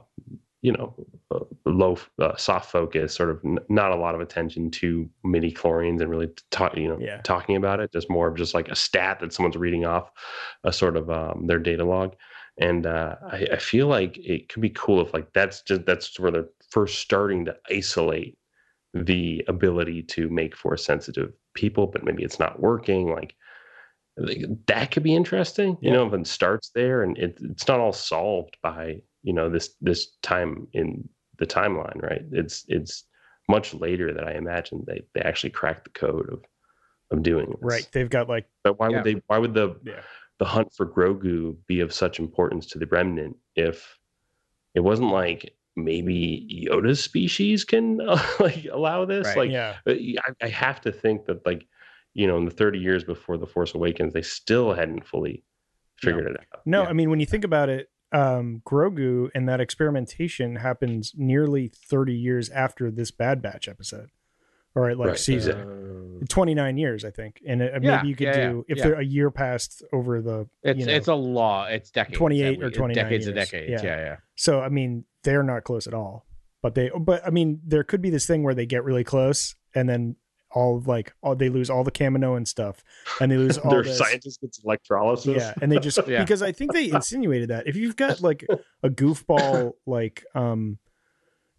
you 0.64 0.72
know, 0.72 0.94
uh, 1.30 1.40
low, 1.66 1.98
uh, 2.22 2.34
soft 2.36 2.72
focus, 2.72 3.14
sort 3.14 3.28
of 3.28 3.38
n- 3.44 3.58
not 3.68 3.92
a 3.92 3.96
lot 3.96 4.14
of 4.14 4.22
attention 4.22 4.70
to 4.70 5.06
midi-chlorians 5.22 6.00
and 6.00 6.08
really 6.08 6.30
talk, 6.50 6.74
you 6.74 6.88
know, 6.88 6.98
Yeah. 6.98 7.20
talking 7.20 7.56
about 7.56 7.80
it. 7.80 7.92
Just 7.92 8.08
more 8.08 8.28
of 8.28 8.34
just 8.34 8.54
like 8.54 8.68
a 8.70 8.74
stat 8.74 9.20
that 9.20 9.34
someone's 9.34 9.58
reading 9.58 9.84
off, 9.84 10.10
a 10.64 10.72
sort 10.72 10.96
of 10.96 11.10
um, 11.10 11.46
their 11.46 11.58
data 11.58 11.84
log. 11.84 12.14
And 12.56 12.86
uh, 12.86 13.16
I, 13.30 13.46
I 13.52 13.56
feel 13.58 13.88
like 13.88 14.16
it 14.16 14.48
could 14.48 14.62
be 14.62 14.70
cool 14.70 15.02
if 15.02 15.12
like 15.12 15.30
that's 15.34 15.60
just 15.60 15.84
that's 15.84 16.18
where 16.18 16.30
they're 16.30 16.48
first 16.70 16.98
starting 16.98 17.44
to 17.44 17.56
isolate 17.70 18.38
the 18.94 19.44
ability 19.48 20.02
to 20.04 20.30
make 20.30 20.56
force 20.56 20.82
sensitive 20.82 21.34
people, 21.52 21.88
but 21.88 22.04
maybe 22.04 22.24
it's 22.24 22.38
not 22.38 22.60
working. 22.60 23.12
Like 23.12 23.34
that 24.68 24.92
could 24.92 25.02
be 25.02 25.14
interesting. 25.14 25.76
You 25.82 25.90
Yeah. 25.90 25.96
know, 25.96 26.06
if 26.06 26.14
it 26.14 26.26
starts 26.26 26.70
there 26.74 27.02
and 27.02 27.18
it, 27.18 27.36
it's 27.42 27.68
not 27.68 27.80
all 27.80 27.92
solved 27.92 28.56
by 28.62 29.02
you 29.24 29.32
know 29.32 29.48
this 29.50 29.74
this 29.80 30.16
time 30.22 30.68
in 30.72 31.08
the 31.38 31.46
timeline, 31.46 32.00
right? 32.00 32.22
It's 32.30 32.64
it's 32.68 33.04
much 33.48 33.74
later 33.74 34.14
that 34.14 34.24
I 34.26 34.34
imagine 34.34 34.84
they 34.86 35.02
they 35.14 35.20
actually 35.22 35.50
cracked 35.50 35.84
the 35.84 35.90
code 35.98 36.28
of 36.32 36.44
of 37.10 37.22
doing 37.24 37.46
this. 37.50 37.58
Right. 37.60 37.88
They've 37.92 38.08
got 38.08 38.28
like 38.28 38.46
But 38.62 38.78
why 38.78 38.90
Yeah. 38.90 38.96
would 38.96 39.04
they? 39.04 39.22
Why 39.26 39.38
would 39.38 39.54
the 39.54 39.76
Yeah. 39.84 40.02
the 40.38 40.44
hunt 40.44 40.72
for 40.76 40.86
Grogu 40.86 41.56
be 41.66 41.80
of 41.80 41.92
such 41.92 42.18
importance 42.20 42.66
to 42.68 42.78
the 42.78 42.86
remnant 42.86 43.36
if 43.56 43.98
it 44.74 44.80
wasn't 44.80 45.10
like 45.10 45.54
maybe 45.76 46.66
Yoda's 46.70 47.02
species 47.02 47.64
can 47.64 47.96
like 48.40 48.66
allow 48.70 49.04
this? 49.06 49.26
Right. 49.26 49.36
Like 49.36 49.50
yeah. 49.50 49.76
uh, 49.86 49.92
I, 49.92 50.46
I 50.46 50.48
have 50.48 50.80
to 50.82 50.92
think 50.92 51.26
that 51.26 51.44
like 51.46 51.66
you 52.12 52.26
know 52.26 52.36
in 52.36 52.44
the 52.44 52.50
30 52.50 52.78
years 52.78 53.04
before 53.04 53.38
the 53.38 53.46
Force 53.46 53.74
Awakens, 53.74 54.12
they 54.12 54.22
still 54.22 54.72
hadn't 54.74 55.06
fully 55.06 55.44
figured 56.00 56.26
it 56.30 56.36
out. 56.52 56.60
No, 56.66 56.82
Yeah. 56.82 56.88
I 56.88 56.92
mean 56.92 57.10
when 57.10 57.20
you 57.20 57.26
think 57.26 57.44
about 57.44 57.68
it, 57.68 57.88
um, 58.14 58.62
Grogu 58.64 59.28
and 59.34 59.48
that 59.48 59.60
experimentation 59.60 60.56
happens 60.56 61.12
nearly 61.16 61.68
30 61.68 62.14
years 62.14 62.48
after 62.50 62.90
this 62.90 63.10
Bad 63.10 63.42
Batch 63.42 63.68
episode, 63.68 64.10
All 64.76 64.82
right, 64.82 64.96
like 64.96 65.08
Right. 65.08 65.18
season. 65.18 66.20
Uh, 66.22 66.24
29 66.28 66.78
years, 66.78 67.04
I 67.04 67.10
think, 67.10 67.42
and 67.46 67.60
it, 67.60 67.82
Yeah, 67.82 67.96
maybe 67.96 68.08
you 68.08 68.16
could 68.16 68.26
yeah, 68.28 68.36
yeah, 68.36 68.48
do 68.50 68.64
if 68.68 68.78
yeah. 68.78 68.84
they're 68.84 69.00
a 69.00 69.04
year 69.04 69.30
passed 69.30 69.82
over 69.92 70.20
the. 70.22 70.48
it's 70.62 70.78
you 70.80 70.86
know, 70.86 70.92
it's 70.92 71.08
a 71.08 71.14
law. 71.14 71.66
It's 71.66 71.90
decades. 71.90 72.16
28 72.18 72.58
that 72.60 72.64
or 72.64 72.68
we- 72.68 72.72
29 72.74 73.04
decades 73.04 73.26
of 73.26 73.34
years. 73.36 73.50
decades. 73.50 73.82
Yeah. 73.82 73.90
Yeah, 73.96 74.04
yeah. 74.04 74.16
So 74.36 74.60
I 74.60 74.68
mean, 74.70 75.04
they're 75.24 75.42
not 75.42 75.64
close 75.64 75.86
at 75.86 75.94
all. 75.94 76.24
But 76.62 76.74
they, 76.74 76.90
but 76.98 77.26
I 77.26 77.30
mean, 77.30 77.60
there 77.66 77.84
could 77.84 78.00
be 78.00 78.08
this 78.10 78.26
thing 78.26 78.42
where 78.42 78.54
they 78.54 78.64
get 78.64 78.84
really 78.84 79.04
close, 79.04 79.54
and 79.74 79.86
then 79.88 80.16
all 80.54 80.80
like 80.86 81.12
all 81.22 81.34
they 81.34 81.48
lose 81.48 81.68
all 81.68 81.84
the 81.84 81.90
Kaminoan 81.90 82.46
stuff, 82.46 82.82
and 83.20 83.30
they 83.30 83.36
lose 83.36 83.58
all 83.58 83.70
Their 83.70 83.82
this. 83.82 83.98
scientists 83.98 84.38
gets 84.38 84.62
electrolysis. 84.64 85.36
Yeah, 85.36 85.52
and 85.60 85.70
they 85.70 85.78
just 85.78 85.98
Yeah. 86.08 86.22
because 86.22 86.42
I 86.42 86.52
think 86.52 86.72
they 86.72 86.90
insinuated 86.90 87.50
that 87.50 87.66
if 87.66 87.76
you've 87.76 87.96
got 87.96 88.20
like 88.22 88.44
a 88.82 88.88
goofball 88.88 89.72
like 89.86 90.24
um 90.34 90.78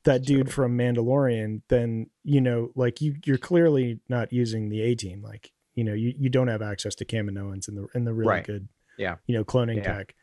that 0.06 0.24
dude 0.24 0.52
from 0.52 0.78
Mandalorian, 0.78 1.62
then 1.70 2.10
you 2.24 2.42
know 2.42 2.72
like 2.76 3.02
you 3.02 3.16
you're 3.26 3.38
clearly 3.38 4.00
not 4.10 4.32
using 4.32 4.70
the 4.70 4.82
A 4.82 4.96
team. 4.96 5.22
Like 5.22 5.52
you 5.74 5.84
know 5.84 5.94
you, 5.94 6.14
you 6.18 6.30
don't 6.30 6.48
have 6.48 6.62
access 6.62 6.96
to 6.96 7.06
Kaminoans 7.06 7.68
in 7.68 7.76
the 7.76 7.88
in 7.94 8.06
the 8.06 8.14
really 8.14 8.30
Right. 8.30 8.46
good 8.46 8.68
Yeah. 8.98 9.16
you 9.28 9.36
know 9.36 9.44
cloning 9.44 9.78
Yeah. 9.78 9.98
tech. 9.98 10.16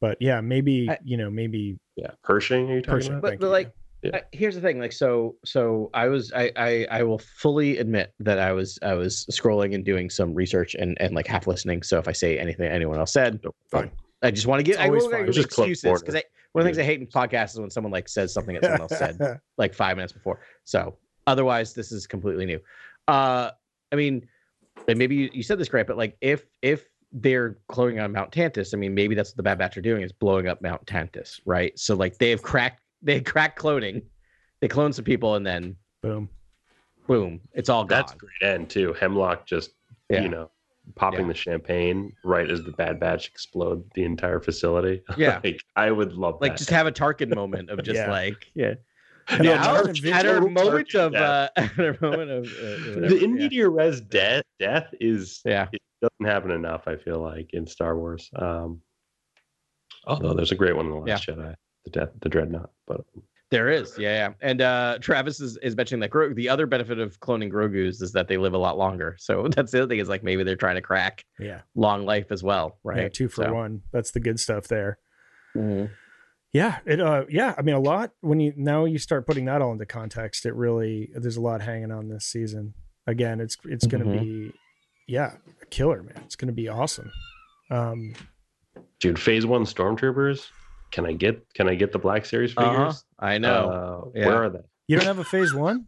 But 0.00 0.18
yeah, 0.20 0.40
maybe 0.40 0.88
I- 0.90 0.98
you 1.04 1.16
know 1.16 1.30
maybe 1.30 1.78
yeah. 1.96 2.10
Pershing, 2.22 2.70
are 2.70 2.74
you 2.76 2.82
talking 2.82 2.94
Pershing. 2.98 3.12
about? 3.14 3.22
But, 3.22 3.40
but 3.40 3.46
you. 3.46 3.52
like, 3.52 3.72
Yeah. 4.04 4.18
uh, 4.18 4.20
here's 4.32 4.54
the 4.54 4.60
thing. 4.60 4.78
Like, 4.78 4.92
so, 4.92 5.36
so 5.44 5.90
I 5.94 6.08
was, 6.08 6.32
I, 6.32 6.52
I, 6.56 6.86
I 6.90 7.02
will 7.02 7.18
fully 7.18 7.78
admit 7.78 8.12
that 8.20 8.38
I 8.38 8.52
was, 8.52 8.78
I 8.82 8.94
was 8.94 9.26
scrolling 9.30 9.74
and 9.74 9.84
doing 9.84 10.10
some 10.10 10.34
research 10.34 10.74
and 10.74 10.96
and 11.00 11.14
like 11.14 11.26
half 11.26 11.46
listening. 11.46 11.82
So 11.82 11.98
if 11.98 12.06
I 12.06 12.12
say 12.12 12.38
anything 12.38 12.70
anyone 12.70 12.98
else 12.98 13.12
said, 13.12 13.40
Fine. 13.70 13.90
I 14.22 14.30
just 14.30 14.46
want 14.46 14.60
to 14.60 14.62
get. 14.64 14.80
I 14.80 14.86
always 14.86 15.04
will 15.04 15.10
fine. 15.10 15.20
give 15.20 15.28
It's 15.28 15.36
just 15.36 15.50
club 15.50 15.68
excuses 15.68 16.02
because 16.02 16.22
one 16.52 16.62
of 16.62 16.64
the 16.64 16.68
things 16.68 16.78
I 16.78 16.84
hate 16.84 17.00
in 17.00 17.06
podcasts 17.06 17.52
is 17.52 17.60
when 17.60 17.70
someone 17.70 17.92
like 17.92 18.08
says 18.08 18.32
something 18.32 18.54
that 18.54 18.64
someone 18.64 18.80
else 18.80 18.96
said 18.96 19.18
like 19.58 19.74
five 19.74 19.96
minutes 19.96 20.12
before. 20.12 20.40
So 20.64 20.96
otherwise, 21.26 21.74
this 21.74 21.92
is 21.92 22.06
completely 22.06 22.46
new. 22.46 22.60
Uh, 23.06 23.50
I 23.92 23.96
mean, 23.96 24.26
and 24.88 24.98
maybe 24.98 25.14
you, 25.14 25.30
you 25.32 25.42
said 25.42 25.58
this 25.58 25.68
great, 25.68 25.86
but 25.86 25.98
like 25.98 26.16
if 26.20 26.46
if 26.62 26.86
they're 27.12 27.58
cloning 27.70 28.02
on 28.02 28.12
Mount 28.12 28.32
Tantiss, 28.32 28.74
I 28.74 28.78
mean, 28.78 28.94
maybe 28.94 29.14
that's 29.14 29.30
what 29.30 29.36
the 29.36 29.42
Bad 29.42 29.58
Batch 29.58 29.76
are 29.76 29.82
doing 29.82 30.02
is 30.02 30.12
blowing 30.12 30.48
up 30.48 30.62
Mount 30.62 30.84
Tantiss, 30.86 31.40
right? 31.44 31.78
So 31.78 31.94
like 31.94 32.18
they've 32.18 32.42
cracked 32.42 32.80
they 33.04 33.20
cracked 33.20 33.58
cloning, 33.58 34.02
they 34.60 34.68
clone 34.68 34.92
some 34.92 35.04
people, 35.04 35.36
and 35.36 35.46
then 35.46 35.76
boom. 36.02 36.28
boom, 37.06 37.40
it's 37.52 37.68
all 37.68 37.84
gone. 37.84 37.98
That's 38.00 38.12
a 38.14 38.16
great 38.16 38.42
end 38.42 38.68
too. 38.70 38.92
Hemlock 38.94 39.46
just 39.46 39.70
Yeah. 40.10 40.22
you 40.22 40.28
know 40.28 40.50
popping 40.96 41.20
Yeah. 41.22 41.28
the 41.28 41.34
champagne 41.34 42.12
right 42.24 42.50
as 42.50 42.62
the 42.64 42.72
Bad 42.72 43.00
Batch 43.00 43.28
explode 43.28 43.84
the 43.94 44.04
entire 44.04 44.40
facility. 44.40 45.02
Yeah. 45.16 45.40
like 45.44 45.62
I 45.76 45.90
would 45.90 46.12
love 46.14 46.40
like 46.40 46.52
that. 46.52 46.58
just 46.58 46.70
have 46.70 46.86
a 46.86 46.92
Tarkin 46.92 47.34
moment 47.34 47.70
of 47.70 47.82
just 47.82 47.96
Yeah. 48.00 48.10
like 48.10 48.50
yeah. 48.54 48.74
And 49.28 49.44
Yeah, 49.44 49.62
I'll- 49.66 49.88
at 49.88 49.96
her 50.26 50.40
total 50.40 50.50
moment 50.50 50.94
of 50.94 51.12
death. 51.12 51.50
uh, 51.56 51.60
at 51.60 51.70
her 51.70 51.96
moment 52.02 52.30
of 52.30 52.44
uh, 52.44 52.90
whatever, 52.94 53.00
the 53.08 53.24
in 53.24 53.30
yeah. 53.36 53.42
media 53.44 53.68
res 53.70 54.00
death 54.02 54.44
death 54.58 54.88
is 55.00 55.40
yeah. 55.46 55.68
it 55.72 55.80
doesn't 56.02 56.30
happen 56.32 56.50
enough. 56.50 56.82
I 56.86 56.96
feel 56.96 57.20
like 57.20 57.54
in 57.54 57.66
Star 57.66 57.96
Wars. 57.96 58.28
Um, 58.36 58.82
Although 60.06 60.34
there's 60.34 60.52
a 60.52 60.54
great 60.56 60.76
one 60.76 60.84
in 60.84 60.92
the 60.92 60.98
Last 60.98 61.26
Jedi, 61.26 61.54
the 61.84 61.90
death, 61.90 62.10
the 62.20 62.28
Dreadnought. 62.28 62.70
But 62.86 63.02
There 63.50 63.68
is, 63.70 63.96
yeah, 63.98 64.28
yeah. 64.28 64.34
And 64.40 64.60
uh 64.62 64.98
Travis 65.00 65.40
is, 65.40 65.56
is 65.58 65.76
mentioning 65.76 66.00
that 66.00 66.10
Gro- 66.10 66.34
the 66.34 66.48
other 66.48 66.66
benefit 66.66 66.98
of 66.98 67.18
cloning 67.20 67.50
Grogu's 67.50 68.00
is 68.02 68.12
that 68.12 68.26
they 68.28 68.36
live 68.36 68.54
a 68.54 68.58
lot 68.58 68.76
longer. 68.78 69.16
So 69.18 69.48
that's 69.54 69.72
the 69.72 69.82
other 69.82 69.88
thing 69.88 70.00
is 70.00 70.08
like 70.08 70.22
maybe 70.22 70.42
they're 70.42 70.56
trying 70.56 70.76
to 70.76 70.82
crack 70.82 71.24
Yeah. 71.38 71.60
long 71.74 72.04
life 72.06 72.32
as 72.32 72.42
well, 72.42 72.78
right? 72.84 73.02
Yeah, 73.02 73.08
two 73.08 73.28
for 73.28 73.44
So- 73.44 73.54
one. 73.54 73.82
That's 73.92 74.10
the 74.10 74.20
good 74.20 74.40
stuff 74.40 74.66
there. 74.68 74.98
Mhm. 75.56 75.90
Yeah, 76.52 76.78
it 76.86 77.00
uh 77.00 77.24
yeah, 77.28 77.54
I 77.58 77.62
mean 77.62 77.74
a 77.74 77.80
lot 77.80 78.12
when 78.20 78.38
you 78.40 78.52
now 78.56 78.84
you 78.84 78.98
start 78.98 79.26
putting 79.26 79.44
that 79.46 79.60
all 79.60 79.72
into 79.72 79.86
context, 79.86 80.46
it 80.46 80.54
really 80.54 81.10
there's 81.14 81.36
a 81.36 81.40
lot 81.40 81.60
hanging 81.62 81.90
on 81.92 82.08
this 82.08 82.26
season. 82.26 82.74
Again, 83.06 83.40
it's 83.40 83.56
it's 83.64 83.86
going 83.86 84.02
to 84.04 84.08
Mhm. 84.10 84.20
be 84.20 84.52
yeah, 85.06 85.34
a 85.60 85.66
killer, 85.66 86.02
man. 86.02 86.22
It's 86.24 86.36
going 86.36 86.46
to 86.46 86.54
be 86.54 86.68
awesome. 86.68 87.10
Um 87.70 88.14
dude, 89.00 89.18
Phase 89.18 89.44
One 89.46 89.64
Stormtroopers. 89.64 90.46
Can 90.94 91.06
I 91.06 91.12
get 91.12 91.44
Can 91.54 91.68
I 91.68 91.74
get 91.74 91.90
the 91.90 91.98
Black 91.98 92.24
Series 92.24 92.52
figures? 92.52 92.72
Uh-huh. 92.72 92.92
I 93.18 93.38
know. 93.38 94.04
Uh, 94.14 94.18
Yeah. 94.18 94.26
Where 94.28 94.44
are 94.44 94.48
they? 94.48 94.60
you 94.86 94.96
don't 94.96 95.06
have 95.06 95.18
a 95.18 95.24
phase 95.24 95.52
1? 95.52 95.84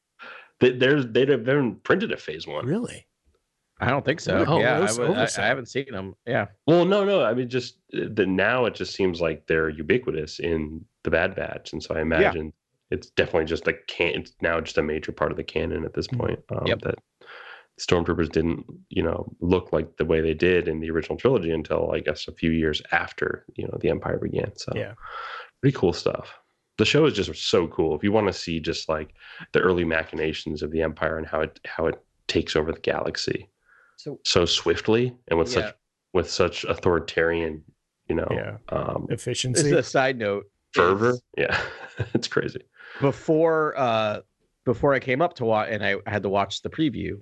they 0.60 0.70
there's 0.72 1.06
they 1.06 1.26
haven't 1.26 1.84
printed 1.84 2.10
a 2.10 2.16
Phase 2.16 2.46
One. 2.46 2.64
Really? 2.64 3.06
I 3.78 3.90
don't 3.90 4.02
think 4.06 4.20
so. 4.20 4.42
Oh, 4.48 4.58
yeah, 4.58 4.78
I, 4.78 4.80
would, 4.98 5.10
I. 5.18 5.28
I 5.36 5.46
haven't 5.46 5.66
seen 5.68 5.92
them. 5.92 6.14
Yeah. 6.26 6.46
Well, 6.66 6.86
no, 6.86 7.04
no. 7.04 7.22
I 7.22 7.34
mean, 7.34 7.50
just 7.50 7.76
uh, 7.92 8.06
the 8.10 8.24
now 8.24 8.64
it 8.64 8.74
just 8.74 8.94
seems 8.94 9.20
like 9.20 9.46
they're 9.46 9.68
ubiquitous 9.68 10.38
in 10.40 10.82
the 11.04 11.10
Bad 11.10 11.34
Batch, 11.36 11.74
and 11.74 11.82
so 11.82 11.94
I 11.94 12.00
imagine 12.00 12.54
it's 12.90 13.10
definitely 13.10 13.44
just 13.44 13.68
a 13.68 13.74
can. 13.86 14.20
It's 14.22 14.32
now 14.40 14.62
just 14.62 14.78
a 14.78 14.82
major 14.82 15.12
part 15.12 15.30
of 15.30 15.36
the 15.36 15.44
canon 15.44 15.84
at 15.84 15.92
this 15.92 16.06
Mhm. 16.06 16.18
point. 16.18 16.38
Um, 16.48 16.66
Yep. 16.66 16.80
That 16.82 16.94
stormtroopers 17.80 18.30
didn't, 18.32 18.64
you 18.88 19.02
know, 19.02 19.30
look 19.40 19.72
like 19.72 19.96
the 19.96 20.04
way 20.04 20.20
they 20.20 20.34
did 20.34 20.68
in 20.68 20.80
the 20.80 20.90
original 20.90 21.18
trilogy 21.18 21.50
until 21.50 21.90
I 21.92 22.00
guess 22.00 22.26
a 22.28 22.32
few 22.32 22.50
years 22.50 22.80
after 22.92 23.44
you 23.54 23.66
know 23.66 23.76
the 23.80 23.90
Empire 23.90 24.18
began. 24.18 24.56
So 24.56 24.72
Yeah. 24.74 24.94
pretty 25.60 25.76
cool 25.76 25.92
stuff. 25.92 26.32
The 26.78 26.84
show 26.84 27.06
is 27.06 27.14
just 27.14 27.34
so 27.48 27.66
cool. 27.68 27.96
If 27.96 28.02
you 28.04 28.12
want 28.12 28.26
to 28.26 28.32
see 28.32 28.60
just 28.60 28.88
like 28.88 29.10
the 29.52 29.60
early 29.60 29.84
machinations 29.84 30.62
of 30.62 30.70
the 30.70 30.82
Empire 30.82 31.18
and 31.18 31.26
how 31.26 31.40
it 31.40 31.58
how 31.66 31.86
it 31.86 31.96
takes 32.28 32.56
over 32.56 32.72
the 32.72 32.80
galaxy 32.80 33.48
So 33.96 34.20
so 34.24 34.44
swiftly 34.46 35.14
and 35.28 35.38
with 35.38 35.48
Yeah. 35.48 35.66
such 35.66 35.74
with 36.12 36.30
such 36.30 36.64
authoritarian, 36.64 37.62
you 38.08 38.14
know, 38.16 38.28
Yeah. 38.30 38.56
um, 38.70 39.06
this 39.08 39.20
Efficiency. 39.22 39.66
is 39.66 39.72
a 39.72 39.82
side 39.82 40.18
note. 40.18 40.46
fervor. 40.72 41.10
is 41.10 41.22
Yeah, 41.36 41.60
it's 42.14 42.28
crazy. 42.28 42.62
Before 43.00 43.74
uh 43.78 44.20
before 44.64 44.94
I 44.94 44.98
came 44.98 45.20
up 45.22 45.34
to 45.34 45.44
watch 45.44 45.68
and 45.70 45.84
I 45.84 45.96
had 46.06 46.22
to 46.24 46.28
watch 46.28 46.62
the 46.62 46.70
preview, 46.70 47.20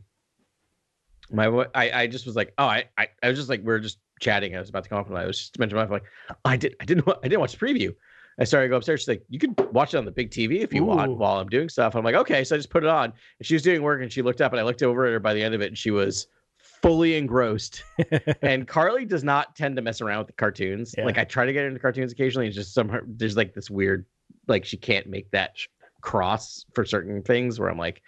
my 1.30 1.66
I, 1.74 2.02
I 2.02 2.06
just 2.06 2.26
was 2.26 2.36
like, 2.36 2.52
oh, 2.58 2.66
I, 2.66 2.84
I 2.98 3.08
I 3.22 3.28
was 3.28 3.38
just 3.38 3.48
like 3.48 3.60
we 3.60 3.66
were 3.66 3.80
just 3.80 3.98
chatting. 4.20 4.56
I 4.56 4.60
was 4.60 4.68
about 4.68 4.84
to 4.84 4.88
come 4.88 4.98
up 4.98 5.08
and 5.08 5.18
I 5.18 5.26
was 5.26 5.38
just 5.38 5.58
mentioning 5.58 5.78
my 5.78 5.84
wife 5.84 6.02
like, 6.02 6.10
oh, 6.30 6.36
I 6.44 6.56
did 6.56 6.76
I 6.80 6.84
didn't 6.84 7.08
I 7.08 7.28
didn't 7.28 7.40
watch 7.40 7.56
the 7.56 7.64
preview. 7.64 7.94
I 8.38 8.44
started 8.44 8.66
to 8.66 8.70
go 8.70 8.76
upstairs. 8.76 9.00
She's 9.00 9.08
like, 9.08 9.24
you 9.28 9.38
can 9.38 9.54
watch 9.70 9.94
it 9.94 9.98
on 9.98 10.04
the 10.04 10.10
big 10.10 10.30
TV 10.30 10.60
if 10.60 10.72
you 10.72 10.84
want 10.84 11.16
while 11.16 11.38
I'm 11.38 11.48
doing 11.48 11.68
stuff. 11.68 11.94
I'm 11.94 12.04
like, 12.04 12.16
okay. 12.16 12.42
So 12.42 12.56
I 12.56 12.58
just 12.58 12.70
put 12.70 12.82
it 12.82 12.90
on. 12.90 13.12
And 13.38 13.46
she 13.46 13.54
was 13.54 13.62
doing 13.62 13.82
work 13.82 14.02
and 14.02 14.12
she 14.12 14.22
looked 14.22 14.40
up 14.40 14.52
and 14.52 14.60
I 14.60 14.64
looked 14.64 14.82
over 14.82 15.06
at 15.06 15.12
her 15.12 15.20
by 15.20 15.34
the 15.34 15.42
end 15.42 15.54
of 15.54 15.60
it 15.60 15.68
and 15.68 15.78
she 15.78 15.92
was 15.92 16.26
fully 16.58 17.14
engrossed. 17.14 17.84
and 18.42 18.66
Carly 18.66 19.04
does 19.04 19.22
not 19.22 19.54
tend 19.54 19.76
to 19.76 19.82
mess 19.82 20.00
around 20.00 20.18
with 20.18 20.26
the 20.26 20.32
cartoons. 20.32 20.94
Yeah. 20.98 21.04
Like 21.04 21.16
I 21.16 21.24
try 21.24 21.46
to 21.46 21.52
get 21.52 21.64
into 21.64 21.78
cartoons 21.78 22.10
occasionally. 22.10 22.48
It's 22.48 22.56
just 22.56 22.74
some 22.74 22.90
there's 23.06 23.36
like 23.36 23.54
this 23.54 23.70
weird 23.70 24.04
like 24.48 24.64
she 24.64 24.76
can't 24.76 25.06
make 25.06 25.30
that 25.30 25.54
cross 26.00 26.66
for 26.74 26.84
certain 26.84 27.22
things 27.22 27.60
where 27.60 27.70
I'm 27.70 27.78
like, 27.78 28.02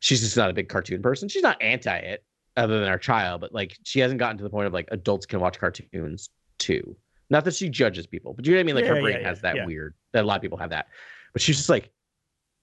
she's 0.00 0.20
just 0.20 0.36
not 0.36 0.50
a 0.50 0.52
big 0.52 0.68
cartoon 0.68 1.00
person. 1.00 1.28
She's 1.28 1.42
not 1.42 1.60
anti 1.62 1.96
it 1.96 2.22
other 2.60 2.78
than 2.78 2.88
our 2.88 2.98
child, 2.98 3.40
but 3.40 3.52
like 3.52 3.76
she 3.84 4.00
hasn't 4.00 4.18
gotten 4.18 4.36
to 4.36 4.44
the 4.44 4.50
point 4.50 4.66
of 4.66 4.72
like 4.72 4.88
adults 4.90 5.26
can 5.26 5.40
watch 5.40 5.58
cartoons 5.58 6.28
too. 6.58 6.96
Not 7.30 7.44
that 7.44 7.54
she 7.54 7.68
judges 7.68 8.06
people, 8.06 8.34
but 8.34 8.44
you 8.44 8.52
know 8.52 8.58
what 8.58 8.60
I 8.60 8.64
mean? 8.64 8.74
Like 8.74 8.84
Yeah, 8.84 8.94
her 8.94 9.00
brain 9.00 9.18
yeah, 9.20 9.28
has 9.28 9.40
that 9.40 9.66
weird 9.66 9.94
that 10.12 10.24
a 10.24 10.26
lot 10.26 10.36
of 10.36 10.42
people 10.42 10.58
have 10.58 10.70
that. 10.70 10.88
But 11.32 11.40
she's 11.42 11.56
just 11.56 11.68
like, 11.68 11.90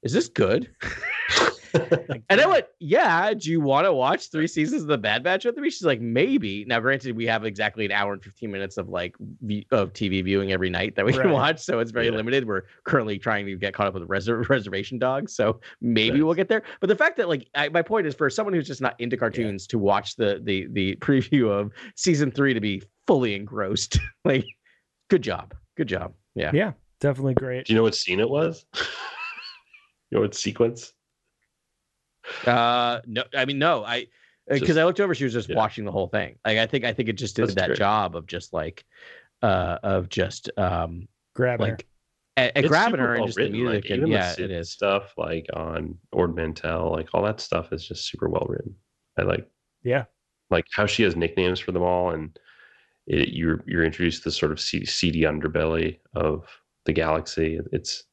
is 0.03 0.13
this 0.13 0.27
good? 0.27 0.69
And 2.29 2.41
I 2.41 2.45
went, 2.45 2.65
yeah. 2.79 3.33
Do 3.33 3.49
you 3.49 3.61
want 3.61 3.85
to 3.85 3.93
watch 3.93 4.29
three 4.31 4.47
seasons 4.47 4.81
of 4.81 4.87
the 4.89 4.97
Bad 4.97 5.23
Batch 5.23 5.45
with 5.45 5.55
me? 5.57 5.69
She's 5.69 5.83
like, 5.85 6.01
maybe. 6.01 6.65
Now, 6.65 6.79
granted, 6.81 7.15
we 7.15 7.25
have 7.27 7.45
exactly 7.45 7.85
an 7.85 7.91
hour 7.91 8.13
and 8.13 8.21
fifteen 8.23 8.51
minutes 8.51 8.77
of 8.77 8.89
like 8.89 9.15
v- 9.41 9.65
of 9.71 9.93
TV 9.93 10.23
viewing 10.23 10.51
every 10.51 10.69
night 10.69 10.95
that 10.95 11.05
we 11.05 11.13
can 11.13 11.31
watch, 11.31 11.59
so 11.61 11.79
it's 11.79 11.91
very 11.91 12.07
Yeah. 12.07 12.11
limited. 12.13 12.45
We're 12.47 12.63
currently 12.83 13.17
trying 13.17 13.45
to 13.45 13.55
get 13.55 13.73
caught 13.73 13.87
up 13.87 13.93
with 13.93 14.03
Reser- 14.07 14.47
Reservation 14.49 14.99
Dogs, 14.99 15.35
so 15.35 15.59
maybe 15.81 16.17
Nice. 16.17 16.23
we'll 16.25 16.33
get 16.33 16.49
there. 16.49 16.63
But 16.81 16.87
the 16.87 16.95
fact 16.95 17.17
that 17.17 17.29
like 17.29 17.47
I, 17.55 17.69
my 17.69 17.81
point 17.81 18.07
is 18.07 18.13
for 18.15 18.29
someone 18.29 18.53
who's 18.53 18.67
just 18.67 18.81
not 18.81 18.99
into 18.99 19.15
cartoons 19.17 19.65
to 19.67 19.77
watch 19.79 20.15
the 20.17 20.41
the 20.43 20.67
the 20.71 20.95
preview 21.01 21.49
of 21.49 21.71
season 21.95 22.31
three 22.31 22.53
to 22.53 22.59
be 22.61 22.81
fully 23.07 23.35
engrossed, 23.35 23.99
like, 24.25 24.45
good 25.09 25.21
job, 25.21 25.53
good 25.77 25.87
job. 25.87 26.13
Yeah. 26.35 26.51
yeah, 26.53 26.73
definitely 26.99 27.35
great. 27.35 27.65
Do 27.65 27.73
you 27.73 27.77
know 27.77 27.83
what 27.83 27.95
scene 27.95 28.19
it 28.19 28.29
was? 28.29 28.65
you 30.11 30.17
know 30.17 30.21
what 30.21 30.35
sequence? 30.35 30.93
Uh, 32.45 33.01
no, 33.05 33.23
I 33.35 33.45
mean, 33.45 33.59
no, 33.59 33.83
I 33.83 34.07
because 34.49 34.77
I 34.77 34.85
looked 34.85 34.99
over, 34.99 35.13
she 35.13 35.25
was 35.25 35.33
just 35.33 35.49
yeah. 35.49 35.55
watching 35.55 35.83
the 35.85 35.91
whole 35.91 36.07
thing. 36.07 36.37
Like, 36.45 36.57
I 36.57 36.65
think, 36.67 36.85
I 36.85 36.93
think 36.93 37.09
it 37.09 37.13
just 37.13 37.35
did 37.35 37.43
That's 37.43 37.55
that 37.55 37.67
great. 37.67 37.77
job 37.79 38.15
of 38.15 38.27
just 38.27 38.53
like, 38.53 38.85
uh, 39.41 39.77
of 39.83 40.07
just 40.09 40.49
um, 40.57 41.07
Grabbing 41.35 41.71
like, 41.71 41.85
and, 42.37 42.51
and 42.55 42.65
It's 42.65 42.71
grabbing 42.71 42.93
super 42.93 43.03
her 43.03 43.13
and 43.15 43.19
well 43.21 43.27
just 43.27 43.37
written, 43.37 43.53
the 43.53 43.59
music, 43.59 43.83
like, 43.83 43.89
and 43.91 43.97
even 43.99 44.11
yeah, 44.11 44.31
Cid 44.31 44.51
it 44.51 44.51
is. 44.51 44.71
stuff 44.71 45.13
like 45.17 45.47
on 45.53 45.97
Ord 46.13 46.35
Mantell, 46.35 46.91
like 46.91 47.09
all 47.13 47.23
that 47.23 47.41
stuff 47.41 47.73
is 47.73 47.85
just 47.87 48.07
super 48.09 48.29
well 48.29 48.45
written. 48.47 48.75
I 49.17 49.23
like 49.23 49.47
Yeah. 49.83 50.05
like 50.49 50.65
how 50.71 50.85
she 50.85 51.03
has 51.03 51.15
nicknames 51.15 51.59
for 51.59 51.71
them 51.71 51.83
all, 51.83 52.11
and 52.11 52.37
it, 53.05 53.29
you're 53.29 53.63
you're 53.67 53.83
introduced 53.83 54.23
to 54.23 54.29
this 54.29 54.37
sort 54.37 54.51
of 54.51 54.59
seedy, 54.59 54.85
seedy 54.85 55.21
underbelly 55.21 55.99
of 56.13 56.45
the 56.85 56.93
galaxy. 56.93 57.59
It's 57.71 58.03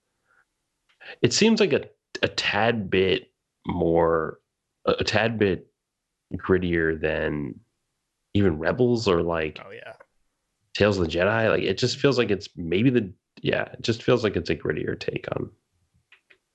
it 1.23 1.33
seems 1.33 1.61
like 1.61 1.73
a 1.73 1.83
a 2.23 2.29
tad 2.29 2.91
bit 2.91 3.31
more 3.67 4.39
a, 4.87 4.93
a 5.01 5.05
tad 5.05 5.39
bit 5.39 5.67
grittier 6.37 7.01
than 7.01 7.55
even 8.35 8.59
Rebels 8.59 9.07
or 9.09 9.23
like 9.23 9.61
Oh 9.65 9.71
yeah. 9.71 9.93
Tales 10.75 10.99
of 10.99 11.05
the 11.05 11.11
Jedi. 11.11 11.49
Like 11.49 11.63
it 11.63 11.79
just 11.79 11.99
feels 11.99 12.19
like 12.19 12.31
it's 12.31 12.49
maybe 12.57 12.91
the 12.91 13.13
yeah, 13.43 13.63
it 13.73 13.83
just 13.83 14.03
feels 14.03 14.25
like 14.25 14.37
it's 14.37 14.51
a 14.51 14.57
grittier 14.57 14.99
take 14.99 15.27
on 15.33 15.51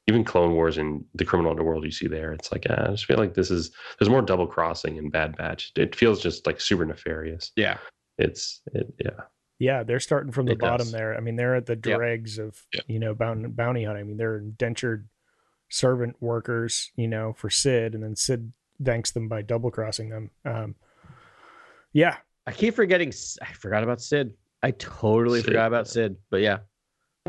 even 0.08 0.24
Clone 0.24 0.54
Wars 0.54 0.78
and 0.80 1.06
the 1.14 1.24
criminal 1.24 1.52
underworld 1.52 1.84
you 1.86 1.92
see 1.92 2.08
there. 2.08 2.34
It's 2.34 2.52
like 2.52 2.66
uh, 2.70 2.86
I 2.88 2.92
just 2.92 3.06
feel 3.06 3.18
like 3.18 3.36
this 3.36 3.52
is 3.52 3.72
there's 4.00 4.10
more 4.10 4.24
double 4.24 4.48
crossing 4.48 4.98
in 4.98 5.10
Bad 5.10 5.38
Batch. 5.38 5.72
It 5.76 5.96
feels 5.96 6.20
just 6.22 6.48
like 6.48 6.60
super 6.60 6.84
nefarious. 6.86 7.52
Yeah, 7.56 7.78
It's 8.18 8.62
it 8.74 8.94
yeah. 9.00 9.22
Yeah, 9.60 9.84
they're 9.84 10.00
starting 10.00 10.32
from 10.32 10.46
the 10.48 10.54
It 10.54 10.60
bottom 10.60 10.78
does. 10.88 10.92
there. 10.94 11.16
I 11.16 11.20
mean, 11.20 11.36
they're 11.36 11.56
at 11.56 11.66
the 11.66 11.74
Yep. 11.76 11.82
dregs 11.82 12.40
of 12.40 12.58
Yep. 12.74 12.86
you 12.88 13.00
know 13.00 13.14
bounty, 13.14 13.48
bounty 13.50 13.84
hunting. 13.84 14.04
I 14.04 14.08
mean, 14.08 14.18
they're 14.18 14.38
indentured 14.38 15.08
servant 15.70 16.16
workers, 16.20 16.92
you 16.96 17.08
know, 17.08 17.34
for 17.34 17.50
Cid, 17.50 17.94
and 17.96 18.04
then 18.04 18.16
Cid 18.16 18.52
thanks 18.84 19.12
them 19.12 19.28
by 19.28 19.42
double 19.42 19.72
crossing 19.72 20.10
them. 20.10 20.32
Um, 20.46 20.76
yeah, 21.94 22.18
I 22.46 22.52
keep 22.52 22.76
forgetting. 22.76 23.12
I 23.42 23.54
forgot 23.54 23.84
about 23.84 24.02
Cid. 24.02 24.34
I 24.62 24.72
totally 24.72 25.40
Cid, 25.40 25.46
forgot 25.46 25.68
about. 25.68 25.88
Cid. 25.88 26.16
But 26.30 26.42
yeah, 26.42 26.60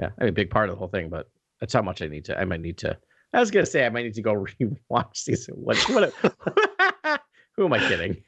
yeah, 0.01 0.11
I 0.19 0.25
mean, 0.25 0.35
big 0.35 0.51
part 0.51 0.69
of 0.69 0.75
the 0.75 0.79
whole 0.79 0.89
thing. 0.89 1.09
But 1.09 1.29
that's 1.61 1.73
how 1.73 1.83
much 1.83 2.03
I 2.03 2.07
need 2.09 2.25
to. 2.27 2.39
I 2.39 2.45
might 2.45 2.61
need 2.61 2.79
to. 2.79 2.97
I 3.33 3.41
was 3.41 3.51
gonna 3.51 3.67
say 3.67 3.87
I 3.87 3.89
might 3.91 4.05
need 4.05 4.15
to 4.15 4.23
go 4.23 4.35
rewatch 4.61 5.17
season 5.17 5.55
one. 5.57 5.77
What? 5.89 6.13
who 7.57 7.65
am 7.67 7.73
I 7.73 7.79
kidding? 7.79 8.23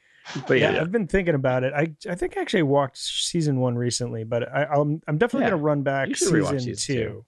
But 0.47 0.59
yeah, 0.59 0.75
yeah, 0.75 0.81
I've 0.81 0.91
been 0.91 1.07
thinking 1.07 1.35
about 1.35 1.63
it. 1.63 1.73
I 1.73 1.93
I 2.09 2.15
think 2.15 2.37
I 2.37 2.41
actually 2.41 2.63
watched 2.63 3.25
season 3.25 3.59
one 3.59 3.75
recently, 3.75 4.23
but 4.23 4.47
I, 4.53 4.63
I'm 4.65 5.01
I'm 5.07 5.17
definitely 5.17 5.45
Yeah, 5.45 5.51
gonna 5.51 5.61
run 5.63 5.83
back 5.83 6.07
you 6.07 6.15
should 6.15 6.29
rewatch 6.29 6.61
season, 6.61 6.75
season 6.75 6.95
two. 6.95 7.03
two. 7.03 7.25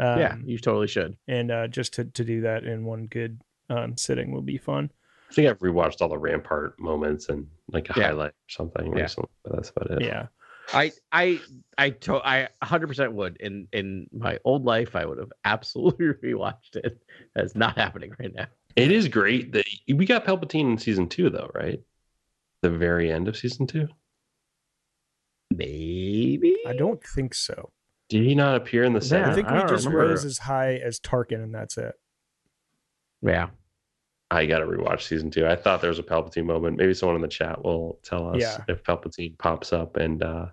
Um, 0.00 0.20
yeah, 0.20 0.36
you 0.44 0.58
totally 0.58 0.86
should. 0.86 1.16
and 1.26 1.50
uh, 1.50 1.66
just 1.68 1.94
to 1.94 2.04
to 2.04 2.24
do 2.24 2.42
that 2.42 2.64
in 2.64 2.84
one 2.84 3.06
good 3.06 3.40
um, 3.70 3.96
sitting 3.96 4.30
will 4.32 4.42
be 4.42 4.58
fun. 4.58 4.90
I 5.30 5.34
think 5.34 5.48
I've 5.48 5.58
rewatched 5.58 6.00
all 6.00 6.08
the 6.08 6.16
Rampart 6.18 6.78
moments 6.80 7.28
and 7.28 7.48
like 7.70 7.90
a 7.90 7.94
Yeah. 7.98 8.06
highlight 8.08 8.30
or 8.30 8.48
something 8.48 8.92
Yeah. 8.96 9.02
recently, 9.02 9.28
but 9.44 9.56
that's 9.56 9.70
about 9.70 9.90
it. 9.90 10.02
Yeah, 10.02 10.26
I 10.72 10.92
I 11.12 11.40
I 11.76 11.90
to, 11.90 12.16
I 12.16 12.48
100% 12.62 13.12
would 13.12 13.36
in 13.38 13.68
in 13.72 14.06
my 14.12 14.38
old 14.44 14.64
life 14.64 14.94
I 14.96 15.04
would 15.04 15.18
have 15.18 15.32
absolutely 15.44 16.06
rewatched 16.24 16.76
it. 16.76 16.98
That's 17.34 17.54
not 17.54 17.76
happening 17.76 18.14
right 18.18 18.32
now. 18.34 18.46
It 18.76 18.92
is 18.92 19.08
great 19.08 19.52
that 19.52 19.66
we 19.92 20.06
got 20.06 20.24
Palpatine 20.24 20.70
in 20.70 20.78
season 20.78 21.08
two 21.08 21.28
though, 21.30 21.50
right? 21.54 21.80
The 22.62 22.70
very 22.70 23.10
end 23.12 23.26
of 23.28 23.36
season 23.36 23.66
two. 23.66 23.88
Maybe 25.50 26.56
I 26.66 26.74
don't 26.74 27.02
think 27.02 27.34
so. 27.34 27.70
Did 28.08 28.24
he 28.24 28.34
not 28.34 28.56
appear 28.56 28.84
in 28.84 28.92
the 28.94 29.00
Yeah, 29.00 29.30
I 29.30 29.34
think 29.34 29.48
I 29.48 29.52
we 29.52 29.58
don't 29.60 29.68
just 29.68 29.86
remember. 29.86 30.08
rose 30.08 30.24
as 30.24 30.38
high 30.38 30.76
as 30.76 30.98
Tarkin, 30.98 31.42
and 31.42 31.54
that's 31.54 31.76
it. 31.76 31.94
Yeah. 33.22 33.48
I 34.30 34.46
got 34.46 34.58
to 34.58 34.66
rewatch 34.66 35.02
season 35.02 35.30
two. 35.30 35.46
I 35.46 35.56
thought 35.56 35.80
there 35.80 35.88
was 35.90 35.98
a 35.98 36.02
Palpatine 36.02 36.44
moment. 36.44 36.76
Maybe 36.76 36.92
someone 36.94 37.16
in 37.16 37.22
the 37.22 37.28
chat 37.28 37.64
will 37.64 37.98
tell 38.02 38.28
us 38.30 38.40
Yeah. 38.40 38.58
if 38.68 38.82
Palpatine 38.82 39.38
pops 39.38 39.72
up. 39.72 39.96
And 39.96 40.22
uh, 40.22 40.46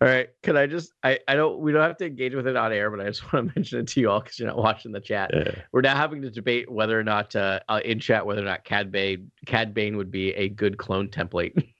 All 0.00 0.08
right. 0.08 0.28
Can 0.42 0.56
I 0.56 0.66
just 0.66 0.92
I 1.02 1.18
I 1.28 1.34
don't 1.34 1.60
we 1.60 1.70
don't 1.72 1.82
have 1.82 1.98
to 1.98 2.06
engage 2.06 2.34
with 2.34 2.46
it 2.46 2.56
on 2.56 2.72
air, 2.72 2.90
but 2.90 3.00
I 3.00 3.04
just 3.06 3.22
want 3.32 3.48
to 3.48 3.58
mention 3.58 3.80
it 3.80 3.88
to 3.88 4.00
you 4.00 4.10
all 4.10 4.20
because 4.20 4.38
you're 4.38 4.48
not 4.48 4.56
watching 4.56 4.90
the 4.92 5.00
chat. 5.00 5.30
yeah. 5.34 5.50
We're 5.72 5.82
now 5.82 5.96
having 5.96 6.22
to 6.22 6.30
debate 6.30 6.70
whether 6.72 6.98
or 6.98 7.04
not 7.04 7.36
uh, 7.36 7.60
uh, 7.68 7.80
in 7.84 8.00
chat 8.00 8.24
whether 8.24 8.40
or 8.40 8.46
not 8.46 8.64
Cad 8.64 8.90
Bane 8.90 9.30
Cad 9.46 9.74
Bane 9.74 9.96
would 9.98 10.10
be 10.10 10.30
a 10.34 10.48
good 10.48 10.78
clone 10.78 11.08
template. 11.08 11.68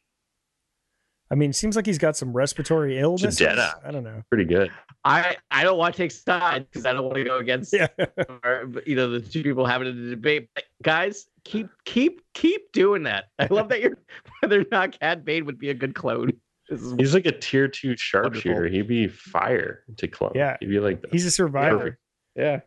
I 1.34 1.36
mean, 1.36 1.52
seems 1.52 1.74
like 1.74 1.84
he's 1.84 1.98
got 1.98 2.16
some 2.16 2.32
respiratory 2.32 2.96
illness. 3.00 3.34
Jeddah. 3.34 3.80
I 3.84 3.90
don't 3.90 4.04
know. 4.04 4.22
Pretty 4.28 4.44
good. 4.44 4.70
I 5.04 5.36
I 5.50 5.64
don't 5.64 5.76
want 5.76 5.92
to 5.96 6.00
take 6.00 6.12
sides 6.12 6.64
because 6.70 6.86
I 6.86 6.92
don't 6.92 7.02
want 7.02 7.16
to 7.16 7.24
go 7.24 7.38
against 7.38 7.72
Yeah. 7.72 7.88
or, 8.44 8.70
you 8.86 8.94
know 8.94 9.10
the 9.10 9.18
two 9.18 9.42
people 9.42 9.66
having 9.66 9.88
a 9.88 10.10
debate. 10.10 10.48
But 10.54 10.62
guys, 10.84 11.26
keep 11.42 11.70
keep 11.84 12.20
keep 12.34 12.70
doing 12.70 13.02
that. 13.02 13.24
I 13.40 13.48
love 13.50 13.68
that 13.70 13.80
you're 13.80 13.98
whether 14.42 14.60
or 14.60 14.64
not 14.70 14.96
Cad 15.00 15.24
Bane 15.24 15.44
would 15.46 15.58
be 15.58 15.70
a 15.70 15.74
good 15.74 15.96
clone. 15.96 16.34
He's 16.68 17.14
like 17.14 17.26
a 17.26 17.32
tier 17.32 17.66
two 17.66 17.96
sharpshooter. 17.96 18.68
He'd 18.68 18.86
be 18.86 19.08
fire 19.08 19.82
to 19.96 20.06
clone. 20.06 20.34
Yeah. 20.36 20.56
He'd 20.60 20.68
be 20.68 20.78
like 20.78 21.02
the, 21.02 21.08
He's 21.10 21.26
a 21.26 21.32
survivor 21.32 21.78
Perfect. 21.78 21.98
yeah. 22.36 22.60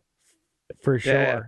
for 0.83 0.99
sure. 0.99 1.13
Yeah. 1.13 1.39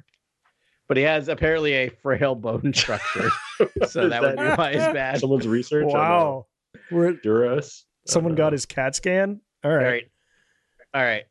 But 0.87 0.95
he 0.95 1.03
has 1.03 1.27
apparently 1.27 1.73
a 1.73 1.89
frail 1.89 2.33
bone 2.33 2.73
structure, 2.73 3.29
so 3.59 4.03
Is 4.03 4.09
that 4.09 4.21
would 4.21 4.37
be 4.37 4.43
why 4.43 4.71
it's 4.71 4.93
bad. 4.93 5.19
Someone's 5.19 5.47
research. 5.49 5.83
on, 5.83 5.91
Wow. 5.91 6.45
We're, 6.91 7.13
Duras. 7.13 7.85
someone 8.05 8.35
got 8.35 8.51
his 8.53 8.65
CAT 8.65 8.95
scan. 8.95 9.41
All 9.63 9.71
All 9.71 9.77
right. 9.77 9.83
right, 9.85 10.11
all 10.93 11.03
right. 11.03 11.23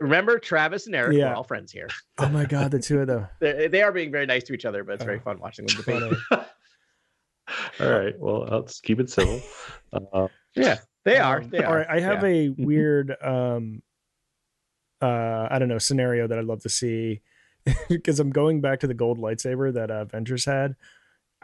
Remember, 0.00 0.38
Travis 0.38 0.86
and 0.86 0.94
Eric 0.94 1.16
Yeah. 1.16 1.28
we're 1.30 1.34
all 1.36 1.44
friends 1.44 1.70
here. 1.72 1.88
Oh 2.18 2.28
my 2.28 2.44
God, 2.44 2.70
the 2.70 2.78
two 2.80 3.00
of 3.00 3.06
them. 3.06 3.26
They, 3.40 3.68
they 3.68 3.82
are 3.82 3.92
being 3.92 4.10
very 4.12 4.26
nice 4.26 4.44
to 4.44 4.54
each 4.54 4.64
other, 4.64 4.84
but 4.84 4.94
it's 4.94 5.04
very 5.04 5.18
fun 5.20 5.38
watching 5.38 5.66
them 5.66 5.76
debate. 5.76 6.02
All 7.80 7.90
right. 7.90 8.18
Well, 8.18 8.46
let's 8.50 8.80
keep 8.80 9.00
it 9.00 9.10
civil. 9.10 9.40
Uh, 9.92 10.28
Yeah, 10.54 10.78
they 11.04 11.18
are. 11.18 11.40
Um, 11.42 11.48
They 11.50 11.58
are. 11.62 11.66
All 11.66 11.74
right, 11.76 11.86
I 11.90 12.00
have 12.00 12.22
Yeah. 12.22 12.28
a 12.28 12.48
weird 12.50 13.14
um 13.22 13.82
uh 15.02 15.48
I 15.50 15.58
don't 15.58 15.68
know 15.68 15.78
scenario 15.78 16.26
that 16.26 16.38
I'd 16.38 16.44
love 16.44 16.62
to 16.62 16.68
see 16.68 17.20
because 17.88 18.20
I'm 18.20 18.30
going 18.30 18.60
back 18.60 18.80
to 18.80 18.86
the 18.86 18.94
gold 18.94 19.18
lightsaber 19.18 19.72
that 19.74 19.90
uh, 19.90 20.04
Ventress 20.06 20.46
had. 20.46 20.76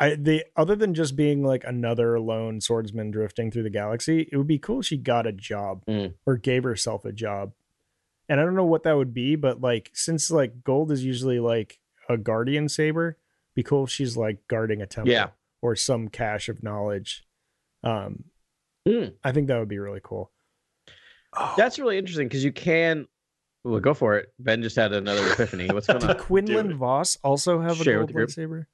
I 0.01 0.15
the 0.17 0.45
other 0.57 0.75
than 0.75 0.95
just 0.95 1.15
being 1.15 1.45
like 1.45 1.63
another 1.65 2.19
lone 2.19 2.61
swordsman 2.61 3.11
drifting 3.13 3.51
through 3.51 3.63
the 3.65 3.71
galaxy, 3.71 4.29
it 4.33 4.37
would 4.37 4.47
be 4.49 4.59
cool 4.59 4.81
if 4.81 4.87
she 4.87 4.97
got 4.97 5.27
a 5.27 5.33
job 5.33 5.85
Mm. 5.87 6.15
or 6.27 6.37
gave 6.37 6.65
herself 6.65 7.05
a 7.05 7.13
job. 7.13 7.53
And 8.29 8.41
I 8.41 8.45
don't 8.45 8.55
know 8.57 8.65
what 8.65 8.83
that 8.85 8.97
would 8.97 9.13
be, 9.13 9.37
but 9.37 9.61
like 9.61 9.91
since 9.93 10.31
like 10.31 10.65
gold 10.65 10.91
is 10.91 11.05
usually 11.05 11.39
like 11.39 11.79
a 12.09 12.17
guardian 12.17 12.69
saber, 12.69 13.19
be 13.55 13.63
cool 13.63 13.85
if 13.85 13.91
she's 13.91 14.17
like 14.17 14.39
guarding 14.49 14.81
a 14.81 14.87
temple 14.87 15.13
Yeah. 15.13 15.29
or 15.61 15.77
some 15.77 16.09
cache 16.09 16.49
of 16.49 16.63
knowledge. 16.63 17.25
Um 17.85 18.25
Mm. 18.89 19.13
I 19.23 19.33
think 19.33 19.49
that 19.49 19.59
would 19.59 19.69
be 19.69 19.79
really 19.79 20.01
cool. 20.03 20.31
That's 21.57 21.79
really 21.79 21.99
interesting 21.99 22.27
because 22.29 22.43
you 22.45 22.51
can. 22.53 23.07
Well, 23.63 23.79
go 23.81 23.93
for 23.93 24.17
it. 24.17 24.33
Ben 24.39 24.63
just 24.63 24.77
had 24.77 24.93
another 24.95 25.31
epiphany. 25.33 25.69
What's 25.69 25.87
going 25.87 26.01
Did 26.01 26.11
on? 26.11 26.17
Quinlan 26.19 26.69
Dude. 26.69 26.77
Vos 26.79 27.19
also 27.23 27.61
have 27.61 27.79
a 27.81 27.85
Share 27.85 27.99
gold 27.99 28.15
with 28.15 28.35
the 28.35 28.47
group. 28.47 28.51
lightsaber? 28.51 28.67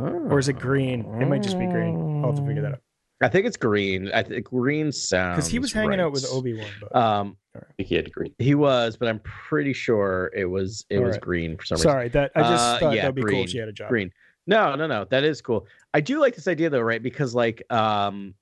Or 0.00 0.38
is 0.38 0.48
it 0.48 0.54
green? 0.58 1.00
It 1.20 1.26
might 1.26 1.42
just 1.42 1.58
be 1.58 1.66
green. 1.66 2.22
I'll 2.24 2.32
have 2.32 2.40
to 2.40 2.46
figure 2.46 2.62
that 2.62 2.72
out. 2.72 2.80
I 3.20 3.28
think 3.28 3.46
it's 3.46 3.56
green. 3.56 4.10
I 4.12 4.22
think 4.22 4.46
green 4.46 4.92
sounds 4.92 5.36
Because 5.36 5.48
he 5.48 5.58
was 5.58 5.72
hanging 5.72 5.98
out 5.98 6.12
with. 6.12 6.24
Obi 6.30 6.54
Wan. 6.54 6.66
But 6.80 6.96
Um, 6.96 7.36
I 7.56 7.60
think 7.76 7.88
he 7.88 7.94
had 7.96 8.12
green. 8.12 8.32
he 8.38 8.54
was, 8.54 8.96
but 8.96 9.08
I'm 9.08 9.18
pretty 9.20 9.72
sure 9.72 10.30
it 10.36 10.44
was 10.44 10.84
it 10.88 10.98
All 10.98 11.04
was 11.04 11.12
right. 11.14 11.20
green 11.20 11.56
for 11.56 11.64
some 11.64 11.76
reason. 11.76 11.90
sorry, 11.90 12.08
that 12.10 12.30
I 12.36 12.42
just 12.42 12.64
Uh, 12.64 12.78
thought 12.78 12.94
yeah, 12.94 13.02
that'd 13.02 13.16
be 13.16 13.22
cool 13.22 13.42
if 13.42 13.50
she 13.50 13.58
had 13.58 13.68
a 13.68 13.72
job. 13.72 13.88
Green. 13.88 14.12
No, 14.46 14.76
no, 14.76 14.86
no. 14.86 15.04
That 15.10 15.24
is 15.24 15.42
cool. 15.42 15.66
I 15.92 16.00
do 16.00 16.20
like 16.20 16.36
this 16.36 16.46
idea 16.46 16.70
though, 16.70 16.80
right? 16.80 17.02
Because 17.02 17.34
like 17.34 17.62
um 17.72 18.34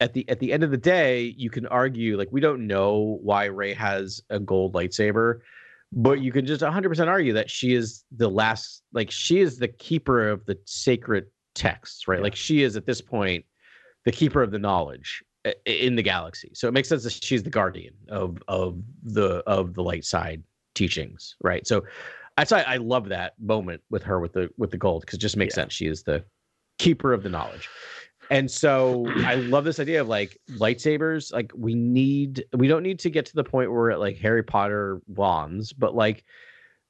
at 0.00 0.12
the 0.12 0.28
at 0.28 0.40
the 0.40 0.52
end 0.52 0.64
of 0.64 0.72
the 0.72 0.76
day, 0.76 1.34
you 1.38 1.48
can 1.48 1.66
argue 1.68 2.18
like 2.18 2.28
we 2.32 2.40
don't 2.40 2.66
know 2.66 3.20
why 3.22 3.44
Rey 3.44 3.74
has 3.74 4.20
a 4.28 4.40
gold 4.40 4.74
lightsaber, 4.74 5.38
but 5.92 6.20
you 6.20 6.32
can 6.32 6.46
just 6.46 6.62
100% 6.62 7.06
argue 7.08 7.32
that 7.32 7.50
she 7.50 7.74
is 7.74 8.04
the 8.16 8.28
last 8.28 8.82
like 8.92 9.10
she 9.10 9.40
is 9.40 9.58
the 9.58 9.68
keeper 9.68 10.28
of 10.28 10.44
the 10.46 10.58
sacred 10.64 11.26
texts, 11.54 12.08
right? 12.08 12.18
Yeah. 12.18 12.24
Like 12.24 12.36
she 12.36 12.62
is 12.62 12.76
at 12.76 12.86
this 12.86 13.00
point 13.00 13.44
the 14.04 14.12
keeper 14.12 14.42
of 14.42 14.50
the 14.50 14.58
knowledge 14.58 15.22
eh, 15.44 15.52
in 15.64 15.96
the 15.96 16.02
galaxy. 16.02 16.50
So 16.54 16.68
it 16.68 16.72
makes 16.72 16.88
sense 16.88 17.04
that 17.04 17.12
she's 17.12 17.42
the 17.42 17.50
guardian 17.50 17.94
of 18.08 18.38
of 18.48 18.80
the 19.02 19.42
of 19.46 19.74
the 19.74 19.82
light 19.82 20.04
side 20.04 20.42
teachings, 20.74 21.36
right? 21.42 21.66
So 21.66 21.82
that's 22.36 22.50
why 22.50 22.62
I 22.62 22.76
love 22.76 23.08
that 23.08 23.32
moment 23.40 23.80
with 23.90 24.02
her 24.02 24.20
with 24.20 24.32
the 24.34 24.50
with 24.58 24.70
the 24.70 24.76
gold 24.78 25.02
because 25.02 25.14
it 25.14 25.20
just 25.22 25.36
makes 25.36 25.52
Yeah. 25.52 25.62
sense. 25.62 25.72
She 25.72 25.86
is 25.86 26.02
the 26.02 26.24
keeper 26.78 27.12
of 27.14 27.22
the 27.22 27.30
knowledge. 27.30 27.68
And 28.30 28.50
so 28.50 29.06
I 29.24 29.34
love 29.36 29.64
this 29.64 29.78
idea 29.78 30.00
of 30.00 30.08
like 30.08 30.38
lightsabers. 30.52 31.32
Like 31.32 31.52
we 31.54 31.74
need, 31.74 32.44
we 32.54 32.66
don't 32.68 32.82
need 32.82 32.98
to 33.00 33.10
get 33.10 33.26
to 33.26 33.34
the 33.34 33.44
point 33.44 33.70
where 33.70 33.78
we're 33.80 33.90
at 33.92 34.00
like 34.00 34.18
Harry 34.18 34.42
Potter 34.42 35.00
wands, 35.06 35.72
but 35.72 35.94
like 35.94 36.24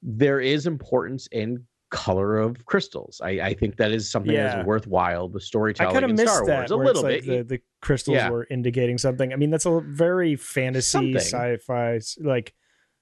there 0.03 0.41
is 0.41 0.67
importance 0.67 1.27
in 1.33 1.65
color 1.91 2.39
of 2.39 2.65
crystals. 2.67 3.21
I, 3.23 3.31
I 3.41 3.55
think 3.55 3.77
that 3.77 3.93
is 3.93 4.11
something 4.11 4.33
Yeah. 4.33 4.55
that's 4.57 4.67
worthwhile 4.67 5.29
with 5.29 5.43
storytelling. 5.43 5.91
I 5.97 6.01
kind 6.01 6.11
of 6.11 6.17
missed 6.17 6.33
Star 6.35 6.47
that. 6.47 6.57
Wars 6.57 6.71
a 6.71 6.77
little 6.77 7.07
it's 7.07 7.27
bit. 7.27 7.49
the, 7.49 7.57
the 7.57 7.63
crystals 7.83 8.17
Yeah. 8.17 8.31
were 8.31 8.47
indicating 8.51 8.99
something. 8.99 9.33
I 9.33 9.37
mean, 9.37 9.51
that's 9.51 9.67
a 9.67 9.81
very 9.81 10.37
fantasy, 10.37 11.15
Something. 11.15 11.17
sci-fi, 11.17 12.01
like 12.21 12.55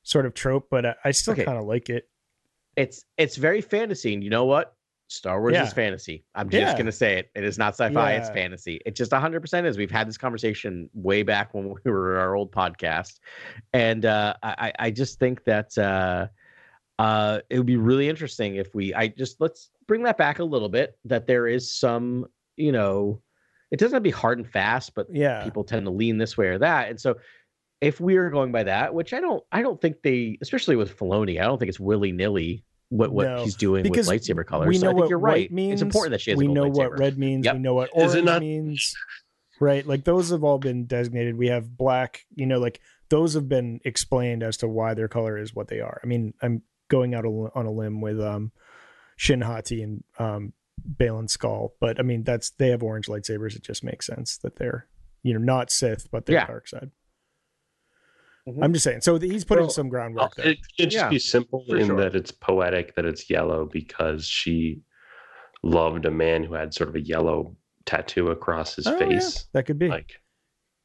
sort 0.02 0.26
of 0.26 0.34
trope, 0.34 0.66
but 0.70 0.84
I, 0.84 0.94
I 1.04 1.10
still 1.12 1.32
Okay. 1.32 1.44
kind 1.44 1.56
of 1.58 1.64
like 1.64 1.88
it. 1.88 2.08
it's 2.76 3.04
it's 3.16 3.36
very 3.36 3.60
fantasy, 3.62 4.12
and 4.12 4.22
you 4.22 4.28
know 4.30 4.44
what? 4.44 4.73
Star 5.08 5.40
Wars 5.40 5.54
Yeah. 5.54 5.64
is 5.64 5.72
fantasy. 5.72 6.24
I'm 6.34 6.48
just 6.48 6.72
Yeah. 6.72 6.78
gonna 6.78 6.92
say 6.92 7.18
it. 7.18 7.30
It 7.34 7.44
is 7.44 7.58
not 7.58 7.74
sci-fi. 7.74 8.12
It's 8.12 8.30
fantasy. 8.30 8.80
It 8.86 8.94
just 8.96 9.12
100 9.12 9.40
percent 9.40 9.66
is. 9.66 9.76
We've 9.76 9.90
had 9.90 10.08
this 10.08 10.16
conversation 10.18 10.88
way 10.94 11.22
back 11.22 11.52
when 11.54 11.68
we 11.84 11.90
were 11.90 12.16
our 12.18 12.34
old 12.34 12.52
podcast, 12.52 13.20
and 13.72 14.04
uh, 14.06 14.34
I 14.42 14.72
I 14.78 14.90
just 14.90 15.18
think 15.18 15.44
that 15.44 15.76
uh, 15.78 16.28
uh, 16.98 17.40
it 17.50 17.58
would 17.58 17.66
be 17.66 17.76
really 17.76 18.08
interesting 18.08 18.56
if 18.56 18.74
we 18.74 18.94
I 18.94 19.08
just 19.08 19.40
let's 19.40 19.70
bring 19.86 20.02
that 20.04 20.16
back 20.16 20.38
a 20.38 20.44
little 20.44 20.68
bit. 20.70 20.96
That 21.04 21.26
there 21.26 21.46
is 21.46 21.70
some 21.70 22.26
you 22.56 22.72
know, 22.72 23.20
it 23.70 23.78
doesn't 23.78 23.94
have 23.94 24.00
to 24.00 24.04
be 24.04 24.10
hard 24.10 24.38
and 24.38 24.48
fast, 24.48 24.94
but 24.94 25.08
Yeah. 25.10 25.42
people 25.42 25.64
tend 25.64 25.86
to 25.86 25.90
lean 25.90 26.18
this 26.18 26.36
way 26.36 26.48
or 26.48 26.58
that, 26.58 26.88
and 26.88 27.00
so. 27.00 27.16
If 27.80 28.00
we 28.00 28.16
are 28.16 28.30
going 28.30 28.50
by 28.50 28.62
that, 28.62 28.94
which 28.94 29.12
I 29.12 29.20
don't, 29.20 29.44
I 29.52 29.60
don't 29.60 29.78
think 29.78 29.96
they, 30.02 30.38
especially 30.40 30.74
with 30.74 30.96
Filoni, 30.96 31.38
I 31.38 31.44
don't 31.44 31.58
think 31.58 31.68
it's 31.68 31.80
willy 31.80 32.12
nilly 32.12 32.64
what 32.90 33.12
what 33.12 33.26
No, 33.26 33.44
he's 33.44 33.56
doing 33.56 33.82
with 33.88 34.06
lightsaber 34.06 34.44
colors. 34.46 34.68
we 34.68 34.78
so 34.78 34.84
know 34.86 34.90
I 34.90 34.92
think 34.92 35.00
what 35.00 35.10
you're 35.10 35.18
white 35.18 35.30
right. 35.30 35.52
means. 35.52 35.72
it's 35.74 35.82
important 35.82 36.12
that 36.12 36.20
she 36.20 36.30
has 36.30 36.38
we 36.38 36.44
a 36.44 36.48
gold 36.48 36.56
know 36.56 36.64
lightsaber. 36.70 36.90
what 36.90 36.98
red 36.98 37.18
means. 37.18 37.44
Yep. 37.46 37.54
We 37.54 37.60
know 37.60 37.74
what 37.74 37.88
it 37.88 37.92
orange 37.94 38.24
not- 38.24 38.40
means. 38.40 38.94
Right, 39.60 39.86
like 39.86 40.02
those 40.04 40.30
have 40.30 40.42
all 40.42 40.58
been 40.58 40.86
designated. 40.86 41.36
We 41.38 41.46
have 41.46 41.76
black. 41.76 42.26
You 42.34 42.44
know, 42.46 42.58
like 42.58 42.80
those 43.08 43.34
have 43.34 43.48
been 43.48 43.80
explained 43.84 44.42
as 44.42 44.56
to 44.58 44.68
why 44.68 44.94
their 44.94 45.06
color 45.08 45.38
is 45.38 45.54
what 45.54 45.68
they 45.68 45.80
are. 45.80 46.00
I 46.02 46.06
mean, 46.08 46.34
I'm 46.42 46.62
going 46.88 47.14
out 47.14 47.24
on 47.24 47.64
a 47.66 47.70
limb 47.70 48.00
with 48.00 48.20
um, 48.20 48.50
Shin 49.16 49.40
Hati 49.42 49.80
and 49.82 50.02
um, 50.18 50.52
Baylan 50.98 51.28
Skoll, 51.34 51.70
but 51.80 52.00
I 52.00 52.02
mean 52.02 52.24
that's 52.24 52.50
they 52.50 52.68
have 52.70 52.82
orange 52.82 53.06
lightsabers. 53.06 53.54
It 53.54 53.62
just 53.62 53.84
makes 53.84 54.06
sense 54.06 54.36
that 54.38 54.56
they're 54.56 54.88
you 55.22 55.32
know 55.32 55.38
not 55.40 55.70
Sith, 55.70 56.10
but 56.10 56.26
they're 56.26 56.34
Yeah. 56.36 56.46
dark 56.46 56.66
side. 56.66 56.90
Mhm. 58.48 58.58
I'm 58.62 58.72
just 58.72 58.84
saying. 58.84 59.00
So 59.00 59.18
he's 59.18 59.44
putting 59.44 59.64
Well, 59.64 59.70
some 59.70 59.88
groundwork 59.88 60.34
there. 60.36 60.48
It 60.48 60.58
could 60.78 60.90
just 60.90 61.04
Yeah, 61.04 61.08
be 61.08 61.18
simple 61.18 61.64
in 61.68 61.86
sure. 61.86 61.96
that 61.96 62.14
it's 62.14 62.30
poetic, 62.30 62.94
that 62.96 63.04
it's 63.04 63.30
yellow 63.30 63.66
because 63.72 64.26
she 64.26 64.80
loved 65.62 66.04
a 66.04 66.10
man 66.10 66.44
who 66.44 66.54
had 66.54 66.74
sort 66.74 66.90
of 66.90 66.94
a 66.94 67.00
yellow 67.00 67.56
tattoo 67.86 68.28
across 68.30 68.76
his 68.76 68.86
Oh, 68.86 68.92
yeah. 68.92 68.98
face. 68.98 69.46
That 69.54 69.64
could 69.64 69.78
be. 69.78 69.88
Like, 69.88 70.20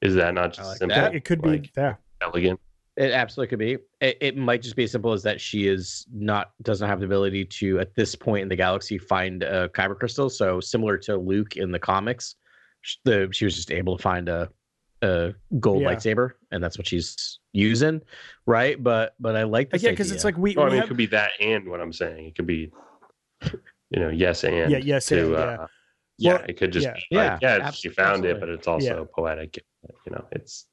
is 0.02 0.16
that 0.16 0.34
not 0.34 0.54
just 0.54 0.68
like 0.70 0.78
simple? 0.78 0.96
that. 0.98 1.16
it 1.16 1.26
could 1.26 1.42
be. 1.42 1.70
yeah. 1.76 1.96
elegant. 2.22 2.60
It 2.98 3.12
absolutely 3.12 3.50
could 3.50 3.60
be. 3.60 3.78
It, 4.02 4.18
it 4.20 4.38
might 4.38 4.62
just 4.62 4.76
be 4.76 4.84
as 4.84 4.92
simple 4.92 5.14
as 5.14 5.24
that 5.24 5.40
she 5.40 5.68
is 5.70 6.06
not 6.14 6.52
doesn't 6.64 6.88
have 6.88 7.00
the 7.00 7.06
ability 7.06 7.46
to 7.46 7.80
at 7.80 7.96
this 7.96 8.14
point 8.14 8.44
in 8.44 8.50
the 8.50 8.58
galaxy 8.58 8.98
find 8.98 9.42
a 9.44 9.70
kyber 9.70 9.98
crystal. 9.98 10.30
So 10.30 10.60
similar 10.60 10.98
to 11.00 11.16
Luke 11.18 11.56
in 11.56 11.72
the 11.72 11.80
comics, 11.80 12.36
the 13.06 13.30
she 13.32 13.46
was 13.46 13.56
just 13.56 13.72
able 13.72 13.96
to 13.96 14.02
find 14.04 14.28
a 14.28 14.50
a 15.02 15.34
gold 15.60 15.82
Yeah. 15.82 15.94
lightsaber, 15.94 16.32
and 16.52 16.64
that's 16.64 16.78
what 16.78 16.88
she's 16.88 17.40
using, 17.54 18.02
right? 18.46 18.82
But 18.82 19.16
but 19.20 19.36
I 19.36 19.44
like 19.44 19.70
this. 19.72 19.84
Yeah, 19.84 19.92
because 19.92 20.12
it's 20.12 20.24
like 20.24 20.38
we, 20.38 20.56
Oh, 20.58 20.64
I 20.64 20.66
mean, 20.66 20.76
have 20.76 20.86
it 20.86 20.88
could 20.88 20.98
be 20.98 21.06
that 21.08 21.32
and 21.40 21.70
what 21.70 21.80
I'm 21.82 21.94
saying. 21.94 22.26
It 22.28 22.36
could 22.36 22.48
be, 22.48 22.72
you 23.90 24.00
know, 24.00 24.10
yes 24.10 24.44
and. 24.44 24.72
Yeah, 24.72 24.78
yes 24.80 25.06
to, 25.08 25.20
and, 25.22 25.32
yeah. 25.32 25.38
uh, 25.40 25.68
yeah, 26.18 26.34
Well, 26.34 26.46
it 26.50 26.58
could 26.58 26.72
just 26.74 26.86
yeah. 26.86 26.94
be 26.94 27.16
like, 27.18 27.42
Yeah, 27.42 27.58
yeah, 27.58 27.72
she 27.72 27.90
found 27.90 28.26
it, 28.26 28.40
but 28.40 28.50
it's 28.50 28.68
also 28.68 29.00
Yeah. 29.02 29.04
poetic. 29.16 29.64
You 30.06 30.12
know, 30.12 30.26
it's. 30.32 30.66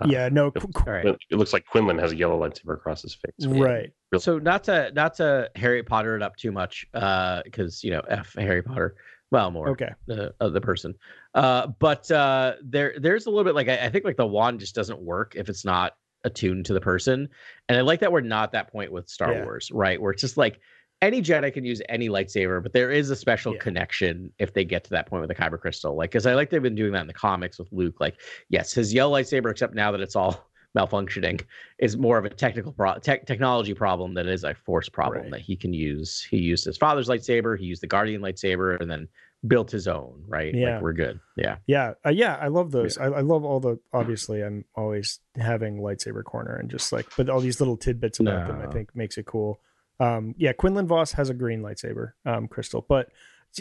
uh, 0.00 0.06
yeah 0.08 0.28
no 0.28 0.46
it- 0.48 0.54
qu- 0.54 0.68
qu- 0.68 0.84
all 0.90 0.92
right. 0.92 1.06
It 1.30 1.36
looks 1.36 1.52
like 1.52 1.66
Quinlan 1.66 1.98
has 1.98 2.12
a 2.12 2.16
yellow 2.16 2.40
lightsaber 2.40 2.74
across 2.74 3.02
his 3.02 3.14
face. 3.14 3.46
right 3.46 3.92
so 4.18 4.38
not 4.38 4.64
to 4.64 4.90
not 4.92 5.14
to 5.14 5.48
Harry 5.54 5.82
Potter 5.84 6.16
it 6.16 6.22
up 6.22 6.34
too 6.36 6.50
much, 6.50 6.84
uh, 6.94 7.42
because 7.44 7.84
you 7.84 7.90
know 7.92 8.00
F 8.08 8.34
Harry 8.36 8.62
Potter. 8.62 8.96
Well, 9.30 9.50
more 9.50 9.68
okay 9.70 9.90
the 10.06 10.34
uh, 10.40 10.48
the 10.48 10.60
person. 10.60 10.94
Uh, 11.34 11.68
but 11.78 12.10
uh, 12.10 12.54
there 12.62 12.94
there's 12.98 13.26
a 13.26 13.30
little 13.30 13.44
bit 13.44 13.54
like 13.54 13.68
I, 13.68 13.86
I 13.86 13.88
think 13.88 14.04
like 14.04 14.16
the 14.16 14.26
wand 14.26 14.60
just 14.60 14.74
doesn't 14.74 15.00
work 15.00 15.34
if 15.36 15.48
it's 15.48 15.64
not 15.64 15.92
attuned 16.24 16.66
to 16.66 16.74
the 16.74 16.80
person, 16.80 17.28
and 17.68 17.78
I 17.78 17.80
like 17.82 18.00
that 18.00 18.12
we're 18.12 18.20
not 18.20 18.52
that 18.52 18.70
point 18.72 18.92
with 18.92 19.08
Star 19.08 19.32
Yeah. 19.32 19.44
Wars, 19.44 19.70
right? 19.72 20.00
Where 20.00 20.10
it's 20.12 20.20
just 20.20 20.36
like 20.36 20.60
any 21.02 21.22
Jedi 21.22 21.50
can 21.54 21.64
use 21.64 21.80
any 21.88 22.10
lightsaber, 22.10 22.62
but 22.62 22.74
there 22.74 22.90
is 22.90 23.08
a 23.08 23.16
special 23.16 23.54
Yeah. 23.54 23.60
connection 23.60 24.30
if 24.38 24.52
they 24.52 24.64
get 24.66 24.84
to 24.84 24.90
that 24.90 25.06
point 25.06 25.22
with 25.22 25.28
the 25.28 25.34
kyber 25.34 25.58
crystal. 25.58 25.96
Like, 25.96 26.10
because 26.10 26.26
I 26.26 26.34
like 26.34 26.50
they've 26.50 26.62
been 26.62 26.74
doing 26.74 26.92
that 26.92 27.00
in 27.00 27.06
the 27.06 27.14
comics 27.14 27.58
with 27.58 27.68
Luke. 27.72 28.00
Like, 28.00 28.20
yes, 28.50 28.74
his 28.74 28.92
yellow 28.92 29.18
lightsaber, 29.18 29.50
except 29.50 29.74
now 29.74 29.92
that 29.92 30.02
it's 30.02 30.14
all 30.14 30.49
malfunctioning, 30.76 31.42
is 31.78 31.96
more 31.96 32.18
of 32.18 32.24
a 32.24 32.30
technical 32.30 32.72
pro- 32.72 32.98
tech 32.98 33.26
technology 33.26 33.74
problem 33.74 34.14
than 34.14 34.28
it 34.28 34.32
is 34.32 34.44
a 34.44 34.54
force 34.54 34.88
problem 34.88 35.22
Right. 35.22 35.30
that 35.32 35.40
he 35.40 35.56
can 35.56 35.72
use. 35.72 36.26
He 36.30 36.38
used 36.38 36.64
his 36.64 36.76
father's 36.76 37.08
lightsaber, 37.08 37.58
he 37.58 37.64
used 37.66 37.82
the 37.82 37.86
Guardian 37.86 38.20
lightsaber, 38.22 38.80
and 38.80 38.90
then 38.90 39.08
built 39.46 39.70
his 39.70 39.88
own, 39.88 40.22
right? 40.28 40.54
Yeah. 40.54 40.74
Like 40.74 40.82
we're 40.82 40.92
good. 40.92 41.18
Yeah. 41.36 41.56
Yeah, 41.66 41.94
uh, 42.04 42.10
yeah, 42.10 42.36
I 42.40 42.48
love 42.48 42.70
those. 42.72 42.98
I, 42.98 43.06
I 43.06 43.20
love 43.20 43.44
all 43.44 43.58
the. 43.58 43.78
Obviously, 43.92 44.42
I'm 44.42 44.64
always 44.74 45.18
having 45.36 45.78
lightsaber 45.80 46.22
corner 46.22 46.56
and 46.56 46.70
just 46.70 46.92
like, 46.92 47.06
but 47.16 47.28
all 47.30 47.40
these 47.40 47.58
little 47.60 47.76
tidbits 47.78 48.20
about 48.20 48.46
them, 48.48 48.60
I 48.60 48.70
think 48.70 48.94
makes 48.94 49.16
it 49.18 49.24
cool. 49.26 49.60
Um, 49.98 50.34
yeah, 50.38 50.52
Quinlan 50.52 50.86
Vos 50.86 51.12
has 51.12 51.30
a 51.30 51.34
green 51.34 51.62
lightsaber, 51.62 52.12
um, 52.26 52.48
crystal, 52.48 52.84
but 52.88 53.08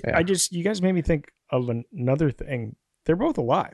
Yeah. 0.03 0.17
I 0.17 0.23
just 0.23 0.51
you 0.51 0.63
guys 0.63 0.81
made 0.81 0.93
me 0.93 1.01
think 1.01 1.31
of 1.49 1.69
an- 1.69 1.85
another 1.91 2.29
thing. 2.29 2.75
They're 3.05 3.15
both 3.15 3.37
alive. 3.37 3.73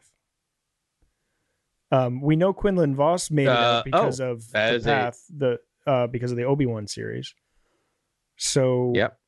Um, 1.92 2.22
we 2.22 2.36
know 2.36 2.52
Quinlan 2.54 2.96
Vos 2.96 3.30
made 3.32 3.44
it 3.44 3.50
Uh, 3.50 3.54
out 3.80 3.86
because 3.86 4.20
of 4.20 4.50
the 4.52 4.74
is 4.74 4.86
a- 4.86 4.90
path, 4.90 5.24
the 5.36 5.60
uh, 5.86 6.08
because 6.08 6.32
of 6.32 6.38
the 6.38 6.44
Obi 6.44 6.66
Wan 6.66 6.88
series. 6.88 7.34
So 8.38 8.92
Yep. 8.96 9.20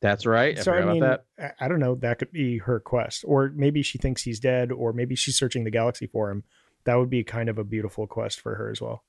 That's 0.00 0.26
right. 0.26 0.58
I 0.58 0.62
so 0.62 0.72
I 0.72 0.84
mean, 0.84 1.00
that. 1.00 1.24
I 1.58 1.66
don't 1.66 1.80
know. 1.80 1.94
That 1.94 2.18
could 2.18 2.30
be 2.30 2.58
her 2.58 2.78
quest, 2.78 3.24
or 3.26 3.50
maybe 3.54 3.80
she 3.82 3.96
thinks 3.96 4.22
he's 4.22 4.38
dead, 4.38 4.70
or 4.70 4.92
maybe 4.92 5.14
she's 5.14 5.34
searching 5.36 5.64
the 5.64 5.70
galaxy 5.70 6.06
for 6.06 6.30
him. 6.30 6.44
That 6.84 6.96
would 6.96 7.08
be 7.08 7.24
kind 7.24 7.48
of 7.48 7.56
a 7.58 7.64
beautiful 7.64 8.06
quest 8.06 8.38
for 8.40 8.54
her 8.56 8.70
as 8.70 8.82
well. 8.82 9.02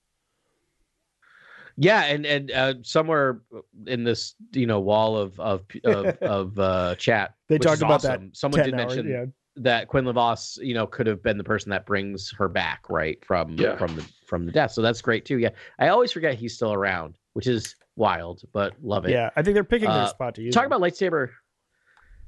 Yeah, 1.76 2.04
and 2.06 2.26
and 2.26 2.50
uh, 2.52 2.74
somewhere 2.84 3.42
in 3.86 4.06
this, 4.06 4.36
you 4.54 4.66
know, 4.68 4.80
wall 4.80 5.18
of 5.18 5.38
of 5.38 5.66
of, 5.84 6.06
of 6.22 6.60
uh, 6.60 6.96
chat, 6.96 7.36
They 7.50 7.58
talked 7.58 7.82
about 7.82 8.02
that 8.04 8.20
awesome, 8.20 8.34
Someone 8.34 8.64
did 8.64 8.74
hours, 8.74 8.96
mention 8.96 9.12
yeah. 9.12 9.26
That 9.58 9.88
Quinlan 9.88 10.16
Vos, 10.16 10.58
you 10.62 10.74
know, 10.74 10.86
could 10.86 11.08
have 11.08 11.24
been 11.24 11.38
the 11.38 11.44
person 11.44 11.70
that 11.70 11.86
brings 11.86 12.34
her 12.38 12.50
back, 12.50 12.90
right 12.90 13.24
from 13.24 13.56
Yeah. 13.58 13.78
from 13.78 13.96
the 13.96 14.06
from 14.28 14.46
the 14.46 14.52
death. 14.52 14.72
So 14.72 14.82
that's 14.82 15.02
great 15.02 15.24
too. 15.26 15.38
Yeah, 15.38 15.50
I 15.80 15.88
always 15.88 16.12
forget 16.12 16.36
he's 16.36 16.54
still 16.56 16.74
around, 16.74 17.16
which 17.34 17.48
is 17.48 17.76
wild, 17.96 18.42
but 18.52 18.74
love 18.84 19.06
it. 19.06 19.12
Yeah, 19.12 19.30
I 19.38 19.44
think 19.44 19.54
they're 19.54 19.64
picking 19.64 19.88
their 19.90 20.04
Uh, 20.04 20.08
spot 20.08 20.36
to 20.36 20.42
use. 20.42 20.54
Talk 20.54 20.66
him. 20.66 20.74
about 20.74 20.82
lightsaber. 20.82 21.30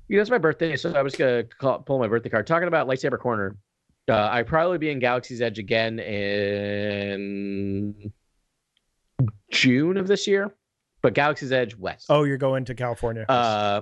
You 0.07 0.15
know, 0.15 0.21
it's 0.21 0.31
my 0.31 0.37
birthday, 0.37 0.77
so 0.77 0.93
I 0.93 1.01
was 1.01 1.15
gonna 1.17 1.43
call, 1.43 1.79
pull 1.79 1.99
my 1.99 2.07
birthday 2.07 2.29
card. 2.29 2.47
Talking 2.47 2.69
about 2.69 2.87
lightsaber 2.87 3.19
corner, 3.19 3.57
uh, 4.09 4.29
I'd 4.31 4.47
probably 4.47 4.77
be 4.77 4.89
in 4.89 4.99
Galaxy's 4.99 5.41
Edge 5.41 5.59
again 5.59 5.99
in 5.99 8.13
June 9.51 9.97
of 9.97 10.07
this 10.07 10.27
year, 10.27 10.53
but 11.01 11.13
Galaxy's 11.13 11.51
Edge 11.51 11.75
West. 11.75 12.05
Oh, 12.09 12.23
you're 12.23 12.37
going 12.37 12.65
to 12.65 12.75
California. 12.75 13.25
Uh, 13.27 13.81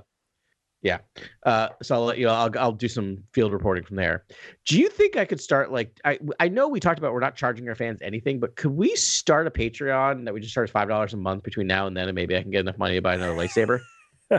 yeah. 0.86 0.99
Uh, 1.43 1.69
so 1.81 1.95
I'll 1.95 2.05
let 2.05 2.17
you. 2.19 2.29
I'll 2.29 2.51
I'll 2.59 2.71
do 2.71 2.88
some 2.88 3.17
field 3.33 3.51
reporting 3.51 3.83
from 3.83 3.95
there. 3.95 4.23
Do 4.67 4.79
you 4.79 4.88
think 4.88 5.17
I 5.17 5.25
could 5.25 5.41
start 5.41 5.71
like 5.71 5.99
I 6.05 6.19
I 6.39 6.47
know 6.47 6.67
we 6.69 6.79
talked 6.79 6.99
about 6.99 7.11
we're 7.11 7.19
not 7.19 7.36
charging 7.36 7.67
our 7.67 7.75
fans 7.75 7.99
anything, 8.03 8.39
but 8.39 8.55
could 8.55 8.71
we 8.71 8.95
start 8.95 9.47
a 9.47 9.51
Patreon 9.51 10.25
that 10.25 10.33
we 10.33 10.39
just 10.39 10.53
charge 10.53 10.69
five 10.69 10.88
dollars 10.88 11.13
a 11.13 11.17
month 11.17 11.41
between 11.43 11.65
now 11.67 11.88
and 11.88 11.97
then, 11.97 12.07
and 12.07 12.15
maybe 12.15 12.38
I 12.38 12.41
can 12.43 12.51
get 12.51 12.59
enough 12.61 12.77
money 12.77 12.95
to 12.95 13.01
buy 13.01 13.15
another 13.15 13.33
lightsaber? 13.33 13.79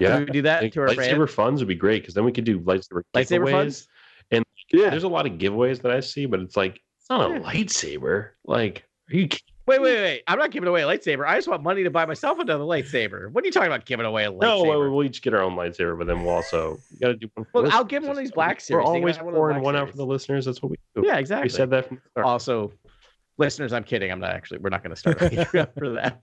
Yeah. 0.01 0.19
Could 0.19 0.29
we 0.29 0.33
do 0.33 0.43
that 0.43 0.63
Like, 0.65 0.73
to 0.73 0.81
our 0.81 0.89
lightsaber 0.89 1.19
fans? 1.29 1.31
funds 1.35 1.61
would 1.61 1.69
be 1.69 1.77
great 1.77 2.03
because 2.03 2.15
then 2.15 2.25
we 2.25 2.33
could 2.33 2.43
do 2.43 2.59
lightsaber 2.59 3.03
Lightsaber 3.15 3.45
giveaways. 3.45 3.51
funds? 3.53 3.89
Yeah, 4.73 4.91
there's 4.91 5.05
a 5.05 5.09
lot 5.09 5.27
of 5.27 5.35
giveaways 5.35 5.81
that 5.83 5.93
I 5.93 6.01
see, 6.01 6.27
but 6.27 6.41
it's 6.41 6.57
like 6.57 6.81
it's 6.99 7.09
not 7.09 7.31
a 7.31 7.35
Yeah. 7.35 7.41
lightsaber. 7.41 8.31
Like, 8.45 8.83
are 9.13 9.17
you? 9.17 9.29
kidding? 9.29 9.47
Wait, 9.67 9.83
wait, 9.83 9.97
wait! 9.97 10.23
I'm 10.29 10.39
not 10.39 10.53
giving 10.53 10.69
away 10.69 10.83
a 10.83 10.87
lightsaber. 10.87 11.27
I 11.27 11.37
just 11.37 11.49
want 11.49 11.63
money 11.63 11.83
to 11.83 11.91
buy 11.91 12.07
myself 12.07 12.39
another 12.39 12.63
lightsaber. 12.63 13.33
What 13.33 13.43
are 13.43 13.47
you 13.47 13.53
talking 13.53 13.67
about 13.67 13.85
giving 13.85 14.07
away 14.07 14.25
a 14.25 14.31
lightsaber? 14.31 14.41
No, 14.43 14.63
well, 14.63 14.91
we'll 14.91 15.05
each 15.05 15.23
get 15.23 15.35
our 15.35 15.43
own 15.43 15.57
lightsaber, 15.57 15.99
but 15.99 16.07
then 16.07 16.23
we'll 16.25 16.35
also 16.35 16.79
you 16.93 17.01
got 17.01 17.09
to 17.09 17.15
do 17.17 17.29
one. 17.35 17.47
For 17.51 17.63
Well. 17.63 17.73
I'll 17.73 17.85
give 17.85 18.05
one 18.05 18.13
of 18.13 18.19
these 18.19 18.31
Black 18.31 18.61
series. 18.61 18.85
We're 18.85 18.87
Series. 18.87 18.95
They 18.95 18.99
can 18.99 19.03
always 19.03 19.17
have 19.17 19.27
one 19.27 19.35
pouring 19.35 19.63
one 19.63 19.75
out 19.75 19.91
for 19.91 19.97
the 19.97 20.07
listeners. 20.07 20.45
That's 20.45 20.63
what 20.63 20.71
we 20.71 20.77
do. 20.95 21.03
yeah, 21.05 21.17
exactly. 21.17 21.47
We 21.47 21.49
said 21.49 21.71
that 21.71 21.89
from 21.89 21.97
the 21.97 22.11
start. 22.11 22.27
Also, 22.27 22.73
listeners, 23.39 23.73
I'm 23.73 23.83
kidding. 23.85 24.13
I'm 24.13 24.21
not 24.21 24.31
actually. 24.31 24.59
We're 24.59 24.71
not 24.71 24.83
going 24.85 24.95
to 24.95 24.97
start 24.97 25.21
a 25.21 25.31
Patreon 25.31 25.75
for 25.79 25.91
that. 25.91 26.21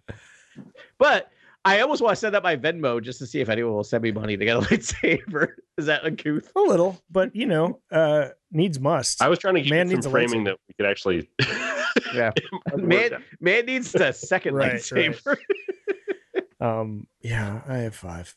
But 0.97 1.29
I 1.65 1.79
almost 1.81 2.01
want 2.01 2.13
to 2.13 2.19
send 2.19 2.35
up 2.35 2.43
my 2.43 2.55
Venmo 2.55 3.01
just 3.01 3.19
to 3.19 3.25
see 3.25 3.39
if 3.41 3.49
anyone 3.49 3.73
will 3.73 3.83
send 3.83 4.03
me 4.03 4.11
money 4.11 4.37
to 4.37 4.45
get 4.45 4.57
a 4.57 4.59
lightsaber. 4.61 5.49
Is 5.77 5.85
that 5.87 6.05
a 6.05 6.11
goof? 6.11 6.51
a 6.55 6.59
little, 6.59 7.01
but 7.09 7.35
you 7.35 7.45
know, 7.45 7.79
uh, 7.91 8.29
needs 8.54 8.80
must. 8.80 9.22
I 9.22 9.28
was 9.30 9.39
trying 9.39 9.56
to 9.56 9.62
give 9.62 9.70
Man 9.72 9.88
you 9.89 9.95
needs 9.95 10.06
some 10.06 10.12
a 10.12 10.14
framing 10.14 10.43
that 10.45 10.58
we 10.68 10.74
could 10.76 10.89
actually. 10.89 11.30
Yeah. 12.14 12.32
Man, 12.76 13.24
man 13.39 13.66
needs 13.66 13.91
the 13.91 14.12
second 14.12 14.54
Right, 14.56 14.74
lightsaber. 14.76 15.36
um, 16.60 17.08
yeah, 17.22 17.62
I 17.68 17.78
have 17.78 17.95
five. 17.95 18.36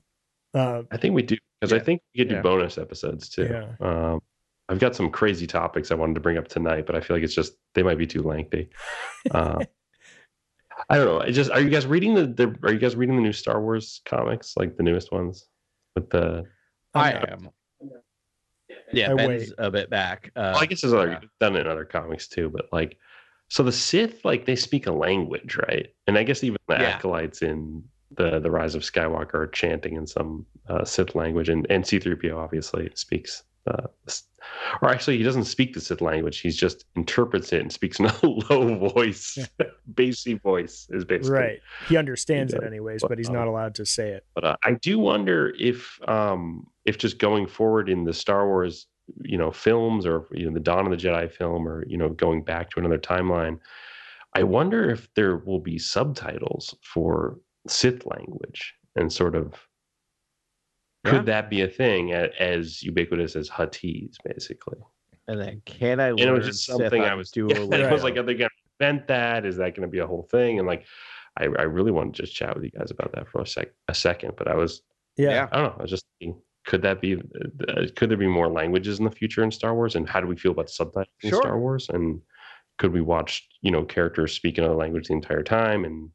Uh, 0.55 0.83
I 0.91 0.97
think 0.97 1.15
we 1.15 1.23
do 1.23 1.37
because 1.61 1.73
I 1.73 1.79
think 1.79 2.01
we 2.15 2.21
could 2.21 2.29
do 2.29 2.35
Yeah. 2.37 2.41
bonus 2.43 2.77
episodes 2.79 3.29
too. 3.29 3.49
Yeah. 3.51 3.75
Um, 3.81 4.21
I've 4.69 4.79
got 4.79 4.95
some 4.97 5.11
crazy 5.11 5.47
topics 5.47 5.91
I 5.91 5.95
wanted 5.95 6.15
to 6.15 6.21
bring 6.21 6.37
up 6.39 6.49
tonight, 6.49 6.87
but 6.87 6.97
I 6.97 7.01
feel 7.01 7.17
like 7.17 7.25
it's 7.25 7.35
just 7.35 7.55
they 7.75 7.83
might 7.83 7.99
be 7.99 8.07
too 8.07 8.23
lengthy. 8.23 8.69
Uh, 9.31 9.65
I 10.89 10.97
don't 10.97 11.07
know. 11.07 11.21
I 11.21 11.31
just 11.31 11.51
are 11.51 11.61
you 11.61 11.71
guys 11.71 11.87
reading 11.87 12.15
the, 12.15 12.27
the 12.27 12.55
are 12.63 12.73
you 12.73 12.79
guys 12.79 12.97
reading 12.97 13.17
the 13.17 13.23
new 13.23 13.33
Star 13.33 13.61
Wars 13.61 14.01
comics 14.05 14.55
like 14.57 14.77
the 14.77 14.83
newest 14.83 15.13
ones 15.13 15.47
with 15.95 16.11
the 16.11 16.45
I 16.95 17.13
I'm 17.13 17.21
not. 17.21 17.33
am. 17.33 17.49
Yeah, 18.97 19.13
I 19.13 19.15
Ben's 19.15 19.49
wait. 19.49 19.53
a 19.59 19.71
bit 19.71 19.91
back. 19.91 20.31
Uh, 20.37 20.51
well, 20.55 20.63
I 20.63 20.67
guess 20.67 20.81
there's 20.81 20.95
other 20.95 21.11
yeah. 21.11 21.21
done 21.41 21.57
in 21.57 21.67
other 21.67 21.85
comics 21.85 22.27
too, 22.29 22.51
but 22.51 22.67
like 22.73 22.99
so 23.49 23.63
the 23.63 23.73
Sith 23.73 24.25
like 24.25 24.47
they 24.47 24.57
speak 24.57 24.87
a 24.87 24.93
language, 24.93 25.57
right? 25.69 25.89
And 26.07 26.19
I 26.19 26.23
guess 26.23 26.43
even 26.43 26.59
the 26.69 26.75
Yeah. 26.75 26.97
acolytes 26.97 27.43
in 27.43 27.85
the 28.13 28.39
the 28.39 28.51
Rise 28.51 28.75
of 28.75 28.83
Skywalker 28.83 29.35
are 29.35 29.47
chanting 29.47 29.95
in 29.97 30.07
some 30.07 30.47
uh, 30.69 30.85
Sith 30.85 31.15
language, 31.15 31.49
and 31.49 31.67
and 31.71 31.87
C-3PO 31.87 32.37
obviously 32.37 32.91
speaks. 32.95 33.45
Uh, 33.69 33.89
or 34.81 34.91
actually, 34.91 35.17
he 35.17 35.25
doesn't 35.25 35.45
speak 35.45 35.75
the 35.75 35.81
Sith 35.81 36.01
language. 36.01 36.39
He 36.39 36.51
just 36.51 36.85
interprets 36.95 37.53
it 37.53 37.61
and 37.61 37.73
speaks 37.73 37.99
in 38.01 38.07
a 38.07 38.15
low 38.23 38.91
voice, 38.91 39.39
bassy 39.89 40.35
voice 40.35 40.87
is 40.91 41.05
basically 41.05 41.39
right. 41.39 41.59
He 41.89 41.97
understands 41.97 42.53
He 42.53 42.59
it 42.59 42.65
anyways, 42.65 43.03
but, 43.03 43.09
but 43.09 43.19
he's 43.19 43.29
um, 43.29 43.35
not 43.35 43.49
allowed 43.49 43.75
to 43.77 43.87
say 43.87 44.11
it. 44.11 44.25
But 44.35 44.45
uh, 44.45 44.57
I 44.63 44.73
do 44.75 44.99
wonder 44.99 45.53
if 45.59 45.99
um, 46.09 46.69
if 46.87 46.99
just 46.99 47.19
going 47.19 47.47
forward 47.47 47.89
in 47.89 48.05
the 48.05 48.13
Star 48.13 48.47
Wars, 48.47 48.87
you 49.23 49.37
know, 49.39 49.51
films 49.51 50.07
or 50.07 50.27
you 50.33 50.47
know 50.47 50.53
the 50.55 50.61
Dawn 50.61 50.87
of 50.87 50.91
the 50.91 50.97
Jedi 50.97 51.31
film, 51.31 51.67
or 51.69 51.85
you 51.87 51.97
know, 51.99 52.09
going 52.09 52.43
back 52.43 52.71
to 52.71 52.81
another 52.81 52.99
timeline, 52.99 53.59
I 54.35 54.43
wonder 54.43 54.91
if 54.91 55.13
there 55.15 55.37
will 55.39 55.61
be 55.61 55.79
subtitles 55.79 56.75
for 56.83 57.39
Sith 57.69 58.07
language 58.07 58.75
and 58.97 59.13
sort 59.13 59.35
of 59.35 59.55
could 61.05 61.15
Yeah. 61.15 61.23
that 61.23 61.51
be 61.51 61.61
a 61.63 61.69
thing 61.69 62.13
as 62.13 62.83
ubiquitous 62.83 63.37
as 63.37 63.49
Huttese, 63.49 64.15
basically? 64.25 64.79
and 65.29 65.41
then 65.41 65.61
can 65.65 65.99
I 65.99 66.11
And 66.11 66.21
it 66.21 66.31
was 66.31 66.47
just 66.47 66.65
something 66.67 67.03
on 67.03 67.09
I 67.09 67.15
was. 67.15 67.31
Duolingo? 67.33 67.85
I 67.85 67.93
was 67.93 68.05
like, 68.05 68.17
are 68.17 68.23
they 68.23 68.35
going 68.35 68.49
to 68.49 68.85
invent 68.85 69.09
that? 69.09 69.45
Is 69.45 69.57
that 69.57 69.75
going 69.75 69.83
to 69.89 69.91
be 69.91 69.99
a 69.99 70.07
whole 70.07 70.23
thing? 70.31 70.61
And 70.61 70.69
like, 70.69 70.85
I, 71.37 71.45
I 71.45 71.63
really 71.63 71.91
want 71.91 72.15
to 72.15 72.23
just 72.23 72.33
chat 72.35 72.55
with 72.55 72.63
you 72.65 72.71
guys 72.71 72.93
about 72.93 73.11
that 73.15 73.27
for 73.29 73.41
a 73.43 73.47
sec, 73.47 73.69
a 73.89 73.95
second. 73.95 74.35
But 74.37 74.47
I 74.47 74.55
was 74.55 74.83
Yeah. 75.17 75.31
Yeah. 75.31 75.49
I 75.51 75.57
don't 75.57 75.65
know. 75.65 75.77
I 75.79 75.83
was 75.83 75.91
just 75.91 76.05
thinking, 76.21 76.41
could 76.67 76.83
that 76.83 77.01
be? 77.01 77.15
Uh, 77.17 77.87
could 77.95 78.11
there 78.11 78.17
be 78.17 78.27
more 78.27 78.49
languages 78.51 78.99
in 78.99 79.05
the 79.05 79.11
future 79.11 79.43
in 79.43 79.51
Star 79.51 79.75
Wars? 79.75 79.95
And 79.95 80.09
how 80.09 80.21
do 80.21 80.27
we 80.27 80.37
feel 80.37 80.53
about 80.53 80.69
subtitles 80.71 81.09
in 81.23 81.33
Star 81.33 81.59
Wars? 81.59 81.89
And 81.89 82.21
could 82.79 82.93
we 82.93 83.01
watch, 83.01 83.49
you 83.63 83.71
know, 83.71 83.85
characters 83.85 84.33
speak 84.35 84.59
another 84.59 84.75
language 84.75 85.09
the 85.09 85.15
entire 85.15 85.43
time, 85.43 85.85
and 85.85 86.11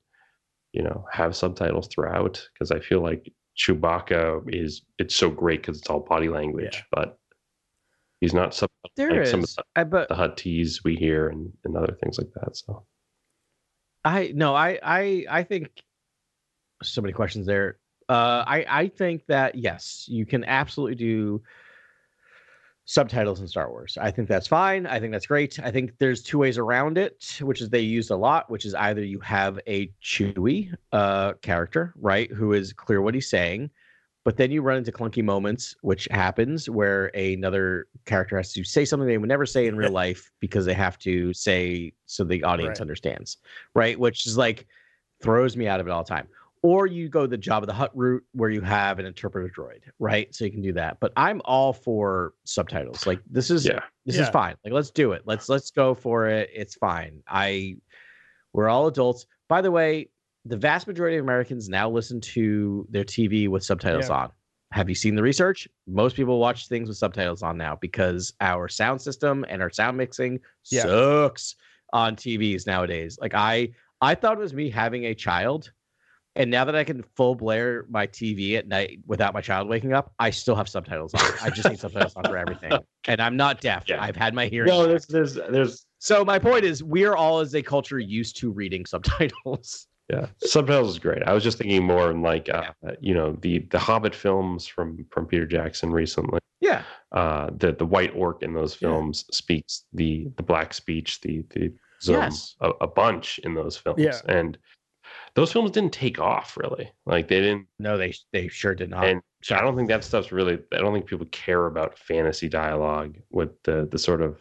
you 0.73 0.83
know, 0.83 1.05
have 1.11 1.35
subtitles 1.35 1.87
throughout? 1.87 2.47
Because 2.53 2.71
I 2.71 2.79
feel 2.79 3.01
like 3.01 3.31
Chewbacca 3.57 4.43
is 4.53 4.83
it's 4.97 5.15
so 5.15 5.29
great 5.29 5.61
because 5.61 5.79
it's 5.79 5.89
all 5.89 6.01
body 6.01 6.29
language, 6.29 6.75
Yeah. 6.75 6.81
but 6.91 7.17
he's 8.19 8.33
not 8.33 8.53
sub 8.53 8.69
There 8.95 9.11
like 9.11 9.21
is. 9.21 9.31
some 9.31 9.41
of 9.41 9.55
the, 9.55 9.63
I 9.75 9.83
but 9.83 10.09
the 10.09 10.15
Huttese 10.15 10.83
we 10.83 10.95
hear 10.95 11.29
and, 11.29 11.51
and 11.63 11.75
other 11.75 11.97
things 12.01 12.17
like 12.17 12.29
that. 12.35 12.55
So 12.55 12.85
I 14.03 14.31
no, 14.35 14.55
I 14.55 14.79
I 14.83 15.25
I 15.29 15.43
think 15.43 15.69
so 16.83 17.01
many 17.01 17.13
questions 17.13 17.45
there. 17.45 17.77
Uh, 18.11 18.43
I 18.45 18.65
I 18.69 18.87
think 18.89 19.25
that 19.27 19.55
yes, 19.55 20.05
you 20.09 20.25
can 20.25 20.43
absolutely 20.43 20.95
do 20.95 21.41
subtitles 22.83 23.39
in 23.39 23.47
Star 23.47 23.69
Wars. 23.69 23.97
I 24.01 24.11
think 24.11 24.27
that's 24.27 24.47
fine. 24.47 24.85
I 24.85 24.99
think 24.99 25.13
that's 25.13 25.27
great. 25.27 25.57
I 25.63 25.71
think 25.71 25.97
there's 25.97 26.21
two 26.21 26.37
ways 26.37 26.57
around 26.57 26.97
it, 26.97 27.37
which 27.39 27.61
is 27.61 27.69
they 27.69 27.79
used 27.79 28.11
a 28.11 28.15
lot, 28.17 28.49
which 28.51 28.65
is 28.65 28.75
either 28.75 29.01
you 29.01 29.21
have 29.21 29.59
a 29.65 29.89
Chewie 30.03 30.73
uh, 30.91 31.33
character, 31.41 31.93
right, 31.95 32.29
who 32.29 32.51
is 32.51 32.73
clear 32.73 33.01
what 33.01 33.13
he's 33.13 33.29
saying, 33.29 33.69
but 34.25 34.35
then 34.35 34.51
you 34.51 34.61
run 34.61 34.79
into 34.79 34.91
clunky 34.91 35.23
moments, 35.23 35.73
which 35.81 36.05
happens 36.11 36.69
where 36.69 37.15
another 37.15 37.87
character 38.05 38.35
has 38.35 38.51
to 38.53 38.63
say 38.65 38.83
something 38.83 39.07
they 39.07 39.17
would 39.17 39.29
never 39.29 39.45
say 39.45 39.67
in 39.67 39.75
real 39.77 39.91
life 39.91 40.29
because 40.41 40.65
they 40.65 40.73
have 40.73 40.99
to 40.99 41.33
say 41.33 41.93
so 42.07 42.25
the 42.25 42.43
audience 42.43 42.79
Right. 42.79 42.81
understands, 42.81 43.37
right? 43.73 43.97
Which 43.97 44.27
is 44.27 44.37
like 44.37 44.67
throws 45.21 45.55
me 45.55 45.67
out 45.67 45.79
of 45.79 45.87
it 45.87 45.91
all 45.91 46.03
the 46.03 46.09
time. 46.09 46.27
Or 46.63 46.85
you 46.85 47.09
go 47.09 47.25
the 47.25 47.37
Jabba 47.39 47.65
the 47.65 47.73
Hutt 47.73 47.91
route 47.95 48.23
where 48.33 48.51
you 48.51 48.61
have 48.61 48.99
an 48.99 49.05
interpreter 49.07 49.49
droid, 49.49 49.81
right? 49.97 50.33
So 50.33 50.45
you 50.45 50.51
can 50.51 50.61
do 50.61 50.73
that. 50.73 50.99
But 50.99 51.11
I'm 51.17 51.41
all 51.43 51.73
for 51.73 52.33
subtitles. 52.43 53.07
Like 53.07 53.19
this 53.29 53.49
is 53.49 53.65
yeah, 53.65 53.79
this 54.05 54.17
is 54.17 54.29
fine. 54.29 54.55
Like 54.63 54.73
let's 54.73 54.91
do 54.91 55.13
it. 55.13 55.23
Let's 55.25 55.49
let's 55.49 55.71
go 55.71 55.95
for 55.95 56.27
it. 56.27 56.49
It's 56.53 56.75
fine. 56.75 57.23
I 57.27 57.77
we're 58.53 58.69
all 58.69 58.85
adults. 58.87 59.25
By 59.49 59.61
the 59.61 59.71
way, 59.71 60.09
the 60.45 60.57
vast 60.57 60.85
majority 60.87 61.17
of 61.17 61.23
Americans 61.23 61.67
now 61.67 61.89
listen 61.89 62.21
to 62.21 62.85
their 62.89 63.05
TV 63.05 63.47
with 63.47 63.63
subtitles 63.63 64.09
Yeah. 64.09 64.15
on. 64.15 64.31
Have 64.71 64.87
you 64.87 64.95
seen 64.95 65.15
the 65.15 65.23
research? 65.23 65.67
Most 65.87 66.15
people 66.15 66.39
watch 66.39 66.67
things 66.67 66.87
with 66.87 66.97
subtitles 66.97 67.41
on 67.43 67.57
now 67.57 67.75
because 67.81 68.33
our 68.39 68.67
sound 68.67 69.01
system 69.01 69.45
and 69.49 69.61
our 69.63 69.69
sound 69.71 69.97
mixing 69.97 70.39
Yeah. 70.69 70.83
sucks 70.83 71.55
on 71.91 72.15
TVs 72.15 72.67
nowadays. 72.67 73.17
Like 73.19 73.33
I 73.33 73.69
I 73.99 74.13
thought 74.15 74.33
it 74.37 74.39
was 74.39 74.53
me 74.53 74.69
having 74.69 75.05
a 75.05 75.15
child 75.15 75.71
And 76.35 76.49
now 76.49 76.63
that 76.63 76.75
I 76.75 76.83
can 76.85 77.03
full 77.15 77.35
blare 77.35 77.85
my 77.89 78.07
TV 78.07 78.57
at 78.57 78.67
night 78.67 78.99
without 79.05 79.33
my 79.33 79.41
child 79.41 79.67
waking 79.67 79.91
up, 79.93 80.13
I 80.17 80.29
still 80.29 80.55
have 80.55 80.69
subtitles 80.69 81.13
on. 81.13 81.21
I 81.41 81.49
just 81.49 81.67
need 81.69 81.79
subtitles 81.79 82.13
on 82.15 82.23
for 82.23 82.37
everything. 82.37 82.71
And 83.07 83.19
I'm 83.19 83.35
not 83.35 83.61
deaf. 83.61 83.85
Yeah. 83.87 83.99
I've 84.01 84.15
had 84.15 84.35
my 84.35 84.45
hearing. 84.45 84.69
No, 84.69 84.85
there's 84.85 85.07
there's 85.07 85.33
there's 85.33 85.87
So 85.97 86.23
my 86.23 86.37
point 86.37 86.63
is, 86.65 86.83
we 86.83 87.03
are 87.03 87.17
all 87.17 87.39
as 87.39 87.55
a 87.55 87.61
culture 87.63 87.97
used 87.97 88.37
to 88.37 88.51
reading 88.51 88.85
subtitles. 88.85 89.87
yeah 90.09 90.27
subtitles 90.43 90.91
is 90.91 90.99
great. 90.99 91.23
I 91.23 91.33
was 91.33 91.43
just 91.43 91.57
thinking 91.57 91.83
more 91.83 92.11
in 92.11 92.21
like 92.21 92.47
uh, 92.49 92.71
you 92.99 93.15
know 93.15 93.31
the 93.41 93.59
the 93.71 93.79
Hobbit 93.79 94.13
films 94.13 94.67
from 94.67 95.03
from 95.09 95.25
Peter 95.25 95.47
Jackson 95.47 95.91
recently. 95.91 96.39
Yeah, 96.59 96.83
Uh, 97.11 97.49
the 97.57 97.71
the 97.73 97.87
white 97.87 98.11
orc 98.15 98.43
in 98.43 98.53
those 98.53 98.79
Yeah. 98.79 98.89
films 98.89 99.25
speaks 99.31 99.85
the 99.93 100.27
the 100.37 100.43
black 100.43 100.73
speech 100.73 101.21
the 101.21 101.43
the 101.49 101.73
Zum 102.03 102.15
Yes. 102.21 102.55
a, 102.61 102.69
a 102.81 102.87
bunch 102.87 103.39
in 103.39 103.55
those 103.55 103.75
films. 103.77 103.99
Yeah. 103.99 104.19
and 104.27 104.59
those 105.35 105.51
films 105.51 105.71
didn't 105.71 105.93
take 105.93 106.19
off 106.19 106.57
really. 106.57 106.91
Like 107.05 107.27
they 107.27 107.39
didn't. 107.41 107.67
no, 107.79 107.97
they 107.97 108.13
they 108.33 108.47
sure 108.47 108.75
did 108.75 108.89
not. 108.89 109.05
and 109.05 109.21
so 109.43 109.55
I 109.55 109.61
don't 109.61 109.75
think 109.75 109.87
that 109.89 110.03
stuff's 110.03 110.31
really. 110.31 110.59
I 110.73 110.77
don't 110.77 110.93
think 110.93 111.05
people 111.07 111.25
care 111.27 111.65
about 111.65 111.97
fantasy 111.97 112.49
dialogue 112.49 113.17
with 113.31 113.51
the 113.63 113.87
the 113.91 113.97
sort 113.97 114.21
of 114.21 114.39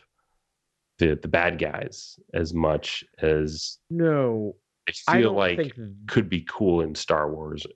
the 0.99 1.15
the 1.21 1.29
bad 1.29 1.59
guys 1.59 2.19
as 2.35 2.53
much 2.53 3.05
as 3.23 3.79
no, 3.89 4.57
I 4.89 4.93
I 5.09 5.13
feel 5.19 5.31
don't 5.31 5.37
like 5.37 5.57
think. 5.57 5.73
could 6.07 6.29
be 6.29 6.45
cool 6.49 6.83
in 6.83 6.95
Star 6.95 7.31
Wars. 7.33 7.67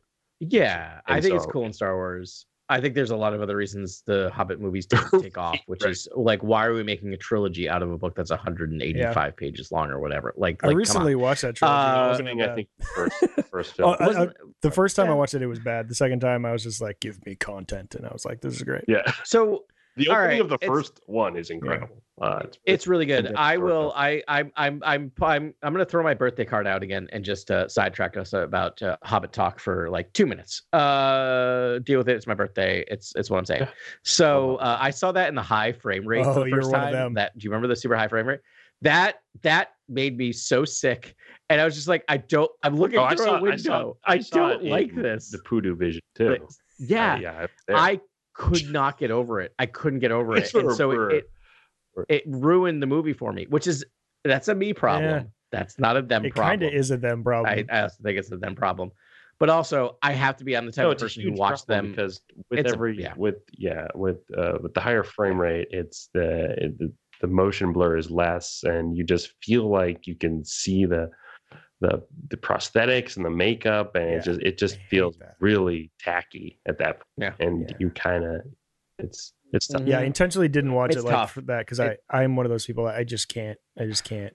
Yeah, 0.40 1.00
I 1.06 1.16
in 1.16 1.22
think 1.22 1.34
it's 1.36 1.46
cool 1.46 1.64
in 1.64 1.72
Star 1.72 1.94
Wars. 1.96 2.46
I 2.74 2.80
think 2.80 2.94
there's 2.94 3.10
a 3.10 3.16
lot 3.16 3.34
of 3.34 3.40
other 3.40 3.56
reasons 3.56 4.02
the 4.04 4.30
Hobbit 4.34 4.60
movies 4.60 4.86
didn't 4.86 5.20
take 5.22 5.38
off, 5.38 5.56
which 5.66 5.82
Right. 5.84 5.92
is 5.92 6.08
like, 6.16 6.42
why 6.42 6.66
are 6.66 6.74
we 6.74 6.82
making 6.82 7.12
a 7.12 7.16
trilogy 7.16 7.68
out 7.68 7.82
of 7.82 7.90
a 7.92 7.96
book 7.96 8.14
that's 8.16 8.30
185 8.30 9.36
pages 9.36 9.70
long 9.70 9.90
or 9.90 10.00
whatever? 10.00 10.34
Like, 10.36 10.62
I 10.64 10.68
like, 10.68 10.70
come 10.70 10.70
on. 10.70 10.76
recently 10.76 11.14
watched 11.14 11.42
that 11.42 11.54
trilogy. 11.56 11.76
Uh, 11.78 12.08
wasn't 12.08 12.28
Opening. 12.28 12.48
I 12.50 12.54
think 12.54 12.68
the 12.78 12.84
first 12.84 13.24
first 13.50 13.72
film. 13.76 13.90
Oh, 13.90 13.96
I- 14.04 14.06
Wasn't- 14.08 14.36
the 14.60 14.70
first 14.70 14.96
time 14.96 15.08
I 15.08 15.14
watched 15.14 15.34
it, 15.34 15.42
it 15.42 15.46
was 15.46 15.60
bad. 15.60 15.88
The 15.88 15.94
second 15.94 16.20
time, 16.20 16.44
I 16.44 16.52
was 16.52 16.62
just 16.62 16.80
like, 16.82 17.00
"Give 17.00 17.24
me 17.24 17.36
content," 17.36 17.94
and 17.94 18.06
I 18.06 18.12
was 18.12 18.24
like, 18.24 18.40
"This 18.40 18.54
is 18.54 18.62
great." 18.62 18.84
yeah, 18.88 19.02
so 19.24 19.64
the 19.96 20.08
opening 20.08 20.28
right, 20.28 20.40
of 20.40 20.48
the 20.48 20.58
first 20.66 21.00
one 21.06 21.36
is 21.36 21.50
incredible. 21.50 22.02
Uh, 22.20 22.42
it's, 22.44 22.58
it's 22.64 22.86
really 22.86 23.06
good. 23.06 23.34
I 23.34 23.56
will. 23.56 23.92
I. 23.96 24.22
I'm. 24.28 24.52
I'm. 24.56 24.80
I'm. 24.84 25.10
I'm. 25.20 25.52
I'm 25.62 25.72
going 25.72 25.84
to 25.84 25.90
throw 25.90 26.02
my 26.04 26.14
birthday 26.14 26.44
card 26.44 26.64
out 26.66 26.82
again 26.84 27.08
and 27.12 27.24
just 27.24 27.50
uh, 27.50 27.66
sidetrack 27.68 28.16
us 28.16 28.32
about 28.32 28.80
uh, 28.82 28.96
Hobbit 29.02 29.32
talk 29.32 29.58
for 29.58 29.90
like 29.90 30.12
two 30.12 30.24
minutes. 30.26 30.62
Uh, 30.72 31.80
deal 31.80 31.98
with 31.98 32.08
it. 32.08 32.14
It's 32.14 32.26
my 32.28 32.34
birthday. 32.34 32.84
It's. 32.88 33.12
It's 33.16 33.30
what 33.30 33.38
I'm 33.38 33.44
saying. 33.46 33.66
So 34.04 34.56
uh, 34.56 34.78
I 34.80 34.90
saw 34.90 35.10
that 35.12 35.28
in 35.28 35.34
the 35.34 35.42
high 35.42 35.72
frame 35.72 36.06
rate 36.06 36.24
Oh, 36.24 36.34
for 36.34 36.40
the 36.40 36.50
you're 36.50 36.58
first 36.62 36.70
one 36.70 36.80
of 36.80 36.84
time. 36.86 36.92
them. 36.92 37.14
That. 37.14 37.36
Do 37.36 37.44
you 37.44 37.50
remember 37.50 37.66
the 37.68 37.76
super 37.76 37.96
high 37.96 38.08
frame 38.08 38.26
rate? 38.26 38.40
That. 38.82 39.20
That 39.42 39.70
made 39.88 40.16
me 40.16 40.30
so 40.32 40.64
sick, 40.64 41.16
and 41.50 41.60
I 41.60 41.64
was 41.64 41.74
just 41.74 41.88
like, 41.88 42.04
I 42.08 42.18
don't. 42.18 42.50
I'm 42.62 42.76
looking 42.76 42.98
Oh, 43.00 43.04
I 43.04 43.16
through 43.16 43.24
saw- 43.26 43.34
a 43.34 43.38
I 43.38 43.40
window. 43.40 43.56
saw- 43.58 43.92
I, 44.06 44.14
I 44.14 44.18
don't 44.18 44.62
like 44.64 44.94
this. 44.94 45.30
the 45.30 45.38
Poodoo 45.38 45.74
Vision 45.74 46.00
too. 46.14 46.36
But- 46.38 46.52
yeah. 46.78 47.14
Uh, 47.14 47.18
yeah, 47.18 47.46
I. 47.70 47.90
I 47.92 48.00
could 48.36 48.70
not 48.72 48.98
get 48.98 49.10
over 49.12 49.40
it. 49.40 49.52
I 49.60 49.66
couldn't 49.66 50.00
get 50.00 50.10
over 50.10 50.34
it, 50.36 50.40
It's 50.44 50.54
and 50.54 50.72
so 50.72 50.90
it, 51.10 51.14
it 51.18 51.30
it 52.08 52.22
ruined 52.26 52.82
the 52.82 52.86
movie 52.86 53.12
for 53.12 53.32
me. 53.32 53.46
Which 53.48 53.66
is 53.66 53.84
that's 54.24 54.48
a 54.48 54.54
me 54.54 54.72
problem. 54.72 55.10
Yeah. 55.10 55.22
That's 55.52 55.78
not 55.78 55.96
a 55.96 56.02
them 56.02 56.24
It 56.24 56.34
problem. 56.34 56.52
It 56.54 56.64
kind 56.64 56.74
of 56.74 56.80
is 56.80 56.90
a 56.90 56.96
them 56.96 57.22
problem. 57.22 57.64
I, 57.70 57.76
I 57.76 57.82
also 57.82 57.96
think 58.02 58.18
it's 58.18 58.32
a 58.32 58.36
them 58.36 58.54
problem. 58.56 58.90
But 59.38 59.50
also, 59.50 59.98
I 60.02 60.12
have 60.12 60.36
to 60.38 60.44
be 60.44 60.56
on 60.56 60.64
the 60.66 60.72
type 60.72 60.84
no, 60.84 60.90
of 60.92 60.98
person 60.98 61.22
who 61.22 61.30
huge 61.30 61.38
watched 61.38 61.66
them. 61.66 61.90
because 61.90 62.20
with 62.50 62.60
It's 62.60 62.70
a- 62.72 62.74
every 62.74 63.00
yeah. 63.00 63.14
with 63.16 63.36
yeah 63.52 63.86
with 63.94 64.18
uh 64.36 64.58
with 64.62 64.74
the 64.74 64.80
higher 64.80 65.02
frame 65.02 65.40
rate 65.40 65.68
it's 65.70 66.08
the, 66.14 66.52
it- 66.64 66.78
the 66.78 66.92
the 67.20 67.26
motion 67.28 67.72
blur 67.72 67.96
is 67.96 68.10
less 68.10 68.64
and 68.64 68.96
you 68.96 69.04
just 69.04 69.32
feel 69.42 69.68
like 69.70 70.06
you 70.06 70.14
can 70.16 70.44
see 70.44 70.84
the 70.84 71.08
the 71.80 72.02
the 72.30 72.36
prosthetics 72.36 73.16
and 73.16 73.24
the 73.24 73.30
makeup 73.30 73.94
and 73.94 74.10
Yeah, 74.10 74.16
it 74.18 74.24
just 74.24 74.40
it 74.42 74.58
just 74.58 74.78
feels 74.90 75.16
really 75.40 75.90
tacky 76.00 76.58
at 76.66 76.78
that 76.78 76.98
point. 77.00 77.34
Yeah. 77.40 77.46
and 77.46 77.68
Yeah. 77.70 77.76
you 77.78 77.90
kind 77.90 78.24
of 78.24 78.40
it's 78.98 79.32
it's 79.52 79.68
tough. 79.68 79.82
yeah, 79.84 80.00
I 80.00 80.02
intentionally 80.02 80.48
didn't 80.48 80.72
watch 80.72 80.90
It's 80.92 81.00
it 81.00 81.04
like 81.04 81.14
tough. 81.14 81.32
for 81.32 81.40
that 81.42 81.60
because 81.60 81.80
I 81.80 81.96
I'm 82.10 82.36
one 82.36 82.46
of 82.46 82.50
those 82.50 82.66
people. 82.66 82.84
That 82.84 82.96
I 82.96 83.04
just 83.04 83.28
can't. 83.28 83.58
I 83.78 83.84
just 83.86 84.04
can't. 84.04 84.34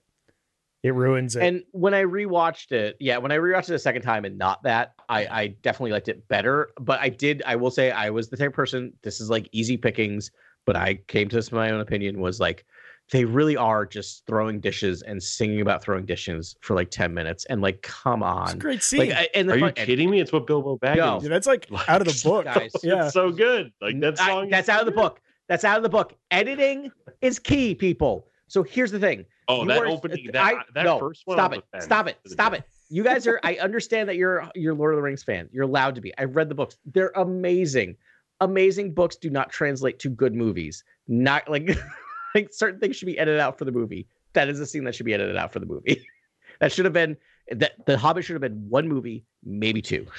It 0.82 0.94
ruins 0.94 1.36
it. 1.36 1.44
And 1.44 1.64
when 1.72 1.94
I 1.94 2.04
rewatched 2.04 2.72
it, 2.72 2.96
yeah, 3.02 3.18
when 3.18 3.34
I 3.34 3.38
rewatched 3.38 3.70
it 3.70 3.76
a 3.76 3.80
second 3.80 4.02
time 4.02 4.24
and 4.24 4.38
not 4.38 4.64
that, 4.64 4.94
I, 5.10 5.28
I 5.28 5.48
definitely 5.62 5.92
liked 5.92 6.08
it 6.08 6.26
better. 6.30 6.70
But 6.80 7.02
I 7.02 7.10
did, 7.10 7.44
I 7.46 7.58
will 7.58 7.70
say, 7.72 7.92
I 7.92 8.12
was 8.12 8.30
the 8.30 8.38
type 8.38 8.48
of 8.48 8.54
person. 8.54 8.94
This 9.04 9.20
is 9.20 9.30
like 9.30 9.50
easy 9.52 9.76
pickings, 9.76 10.32
but 10.66 10.78
I 10.78 10.96
came 11.08 11.28
to 11.28 11.36
this 11.36 11.52
my 11.52 11.72
own 11.72 11.82
opinion 11.82 12.22
was 12.22 12.40
like 12.40 12.66
they 13.12 13.26
really 13.26 13.58
are 13.58 13.86
just 13.86 14.26
throwing 14.28 14.60
dishes 14.60 15.02
and 15.02 15.22
singing 15.22 15.62
about 15.62 15.82
throwing 15.82 16.06
dishes 16.06 16.56
for 16.62 16.76
like 16.76 16.92
ten 16.92 17.14
minutes, 17.14 17.46
and 17.46 17.62
like 17.62 17.82
come 17.82 18.22
it's 18.22 18.52
a 18.52 18.54
on, 18.54 18.60
great 18.60 18.84
scene. 18.84 19.10
like 19.10 19.30
and 19.34 19.50
Are 19.50 19.56
you 19.56 19.60
fun- 19.62 19.74
and 19.78 19.86
kidding 19.88 20.10
me? 20.10 20.20
It's 20.22 20.32
what 20.32 20.46
Bilbo 20.48 20.78
Baggins. 20.78 20.98
No. 20.98 21.20
Dude, 21.20 21.32
that's 21.32 21.48
like 21.48 21.68
out 21.88 22.02
of 22.02 22.08
the 22.08 22.22
book. 22.30 22.46
Guys. 22.46 22.72
yeah. 22.84 23.06
it's 23.06 23.14
so 23.14 23.32
good. 23.32 23.72
Like 23.82 24.00
that 24.02 24.18
song. 24.18 24.46
is 24.46 24.52
that's 24.52 24.68
so 24.68 24.74
out 24.74 24.80
of 24.82 24.86
the 24.86 24.92
book. 24.92 25.22
That's 25.48 25.64
out 25.64 25.78
of 25.78 25.84
the 25.84 25.90
book. 25.90 26.14
Editing 26.30 26.92
is 27.22 27.40
key, 27.40 27.74
people. 27.74 28.28
So 28.48 28.62
here's 28.64 28.92
the 28.92 29.00
thing. 29.00 29.26
Oh, 29.48 29.62
You 29.64 29.68
that 29.70 29.78
are- 29.80 29.88
opening. 29.88 30.28
Uh, 30.36 30.40
I- 30.40 30.54
That, 30.54 30.66
that 30.76 30.84
no, 30.86 31.00
first 31.00 31.24
one. 31.26 31.36
Stop 31.38 31.54
it. 31.54 31.64
Stop 31.82 32.08
it. 32.08 32.18
Stop 32.28 32.54
it. 32.54 32.64
You 32.92 33.04
guys 33.04 33.26
are. 33.28 33.40
I 33.44 33.56
understand 33.56 34.08
that 34.10 34.16
you're 34.16 34.48
you're 34.56 34.74
Lord 34.76 34.94
of 34.94 34.98
the 34.98 35.02
Rings 35.04 35.24
fan. 35.24 35.50
You're 35.52 35.64
allowed 35.64 35.96
to 35.96 36.02
be. 36.02 36.12
I've 36.18 36.36
read 36.36 36.50
the 36.50 36.56
books. 36.56 36.78
They're 36.86 37.12
amazing. 37.16 37.96
Amazing 38.42 38.94
books 38.94 39.16
do 39.16 39.30
not 39.30 39.50
translate 39.50 40.00
to 40.00 40.10
good 40.10 40.34
movies. 40.34 40.84
Not 41.08 41.50
like 41.50 41.70
like 42.36 42.50
certain 42.52 42.80
things 42.80 42.96
should 42.96 43.06
be 43.08 43.18
edited 43.20 43.40
out 43.40 43.58
for 43.58 43.66
the 43.66 43.72
movie. 43.72 44.08
That 44.34 44.48
is 44.50 44.60
a 44.60 44.66
scene 44.66 44.84
that 44.84 44.96
should 44.96 45.06
be 45.06 45.14
edited 45.14 45.36
out 45.38 45.52
for 45.54 45.60
the 45.60 45.66
movie. 45.66 46.06
that 46.60 46.72
should 46.72 46.86
have 46.86 46.94
been 46.94 47.18
that 47.52 47.86
the 47.86 47.98
Hobbit 47.98 48.24
should 48.26 48.34
have 48.36 48.42
been 48.42 48.66
one 48.70 48.88
movie, 48.88 49.26
maybe 49.44 49.82
two. 49.82 50.06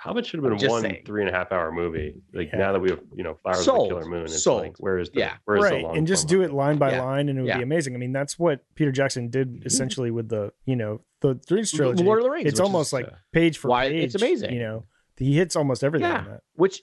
Hobbit 0.00 0.26
should 0.26 0.40
have 0.40 0.48
been 0.48 0.58
just 0.58 0.70
one 0.70 0.82
saying. 0.82 1.02
three 1.04 1.22
and 1.22 1.28
a 1.28 1.36
half 1.36 1.50
hour 1.50 1.72
movie. 1.72 2.14
Like 2.32 2.50
Yeah. 2.52 2.58
now 2.58 2.72
that 2.72 2.78
we 2.78 2.90
have, 2.90 3.00
you 3.16 3.24
know, 3.24 3.34
Flowers 3.42 3.64
Sold. 3.64 3.90
of 3.90 3.98
the 3.98 4.04
Killer 4.04 4.10
Moon, 4.10 4.24
it's 4.26 4.42
Sold. 4.44 4.62
like 4.62 4.76
where 4.78 4.98
is 4.98 5.10
the 5.10 5.18
Yeah. 5.20 5.34
where's 5.44 5.64
the 5.64 5.70
right 5.74 5.82
long 5.82 5.96
and 5.98 6.06
just 6.06 6.28
do 6.28 6.42
it 6.42 6.52
line 6.52 6.78
by 6.78 6.92
Yeah. 6.92 7.02
line 7.02 7.28
and 7.28 7.36
it 7.38 7.42
would 7.42 7.48
Yeah. 7.48 7.56
be 7.56 7.62
amazing 7.64 7.94
i 7.96 7.98
mean 7.98 8.12
that's 8.12 8.38
what 8.38 8.60
peter 8.76 8.92
jackson 8.92 9.28
did 9.28 9.64
essentially 9.66 10.12
with 10.12 10.28
the 10.28 10.52
you 10.66 10.76
know 10.76 11.00
the 11.20 11.40
Rings 11.50 11.72
trilogy 11.72 12.04
Lord 12.04 12.18
of 12.20 12.24
the 12.26 12.30
Rings. 12.30 12.46
it's 12.48 12.60
almost 12.60 12.90
is, 12.90 12.92
like 12.92 13.06
uh, 13.06 13.16
page 13.32 13.58
for 13.58 13.68
why 13.68 13.88
page 13.88 14.04
it's 14.04 14.14
amazing. 14.22 14.52
you 14.52 14.60
know 14.60 14.84
he 15.16 15.34
hits 15.34 15.56
almost 15.56 15.82
everything 15.82 16.08
Yeah. 16.08 16.20
in 16.26 16.30
that. 16.30 16.42
which 16.54 16.80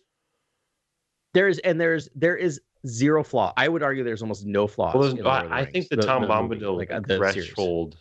there's 1.33 1.59
and 1.59 1.79
there's 1.79 2.09
there 2.15 2.35
is 2.35 2.59
zero 2.85 3.23
flaw. 3.23 3.53
I 3.57 3.67
would 3.67 3.83
argue 3.83 4.03
there's 4.03 4.21
almost 4.21 4.45
no 4.45 4.67
flaws. 4.67 4.93
Well, 4.93 5.03
there's- 5.03 5.17
in 5.19 5.23
Lord 5.23 5.43
of 5.43 5.49
the 5.49 5.55
I, 5.55 5.59
I 5.59 5.65
think 5.65 5.89
the, 5.89 5.97
Tom 5.97 6.21
movie, 6.21 6.33
Bombadil 6.61 6.77
like, 6.77 6.91
uh, 6.91 7.01
series. 7.07 7.45
threshold 7.47 7.97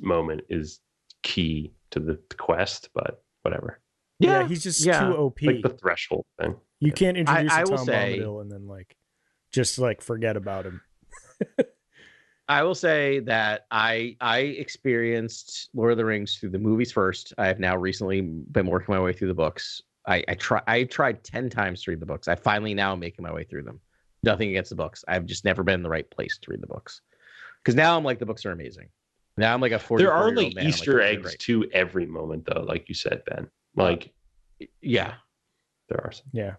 moment 0.00 0.42
is 0.48 0.80
key 1.22 1.72
to 1.90 2.00
the 2.00 2.18
quest, 2.36 2.88
but 2.94 3.22
whatever. 3.42 3.80
yeah, 4.18 4.46
he's 4.46 4.62
just 4.62 4.84
yeah. 4.84 5.00
too 5.06 5.14
op 5.16 5.38
Like 5.42 5.62
the 5.62 5.68
threshold 5.70 6.24
thing. 6.40 6.56
you 6.80 6.92
can't 6.92 7.16
introduce 7.16 7.52
I 7.52 7.60
a 7.60 7.64
will 7.64 7.76
tom 7.76 7.86
say- 7.86 8.18
bombadil 8.18 8.40
and 8.42 8.50
then 8.50 8.66
like 8.66 8.96
just 9.52 9.78
like 9.78 10.00
forget 10.02 10.36
about 10.36 10.66
him 10.66 10.80
I 12.48 12.62
will 12.62 12.74
say 12.76 13.20
that 13.20 13.66
I 13.70 14.16
I 14.20 14.38
experienced 14.38 15.68
Lord 15.74 15.90
of 15.92 15.98
the 15.98 16.04
Rings 16.04 16.36
through 16.36 16.50
the 16.50 16.58
movies 16.60 16.92
first. 16.92 17.32
I 17.38 17.46
have 17.48 17.58
now 17.58 17.76
recently 17.76 18.20
been 18.20 18.66
working 18.66 18.94
my 18.94 19.00
way 19.00 19.12
through 19.12 19.28
the 19.28 19.34
books. 19.34 19.82
I 20.06 20.22
I 20.28 20.34
try 20.34 20.62
I 20.68 20.84
tried 20.84 21.24
ten 21.24 21.50
times 21.50 21.82
to 21.82 21.90
read 21.90 21.98
the 22.00 22.06
books. 22.06 22.28
I 22.28 22.36
finally 22.36 22.72
now 22.72 22.92
am 22.92 23.00
making 23.00 23.24
my 23.24 23.32
way 23.32 23.42
through 23.44 23.62
them. 23.64 23.80
Nothing 24.26 24.50
against 24.50 24.70
the 24.70 24.76
books. 24.76 25.04
I've 25.08 25.24
just 25.24 25.44
never 25.44 25.62
been 25.62 25.76
in 25.76 25.82
the 25.82 25.88
right 25.88 26.08
place 26.10 26.38
to 26.42 26.50
read 26.50 26.60
the 26.60 26.66
books. 26.66 27.00
Because 27.62 27.74
now 27.74 27.96
I'm 27.96 28.04
like 28.04 28.18
the 28.18 28.26
books 28.26 28.44
are 28.44 28.52
amazing. 28.52 28.88
Now 29.38 29.54
I'm 29.54 29.60
like 29.60 29.72
a 29.72 29.78
40 29.78 30.04
There 30.04 30.12
are 30.12 30.32
like 30.34 30.56
Easter 30.62 31.00
eggs 31.00 31.36
to 31.40 31.68
every 31.72 32.06
moment, 32.06 32.46
though, 32.46 32.62
like 32.62 32.88
you 32.88 32.94
said, 32.94 33.22
Ben. 33.26 33.48
Like 33.74 34.12
Yeah. 34.82 35.14
there 35.88 36.00
are 36.04 36.12
some. 36.12 36.26
yeah 36.32 36.54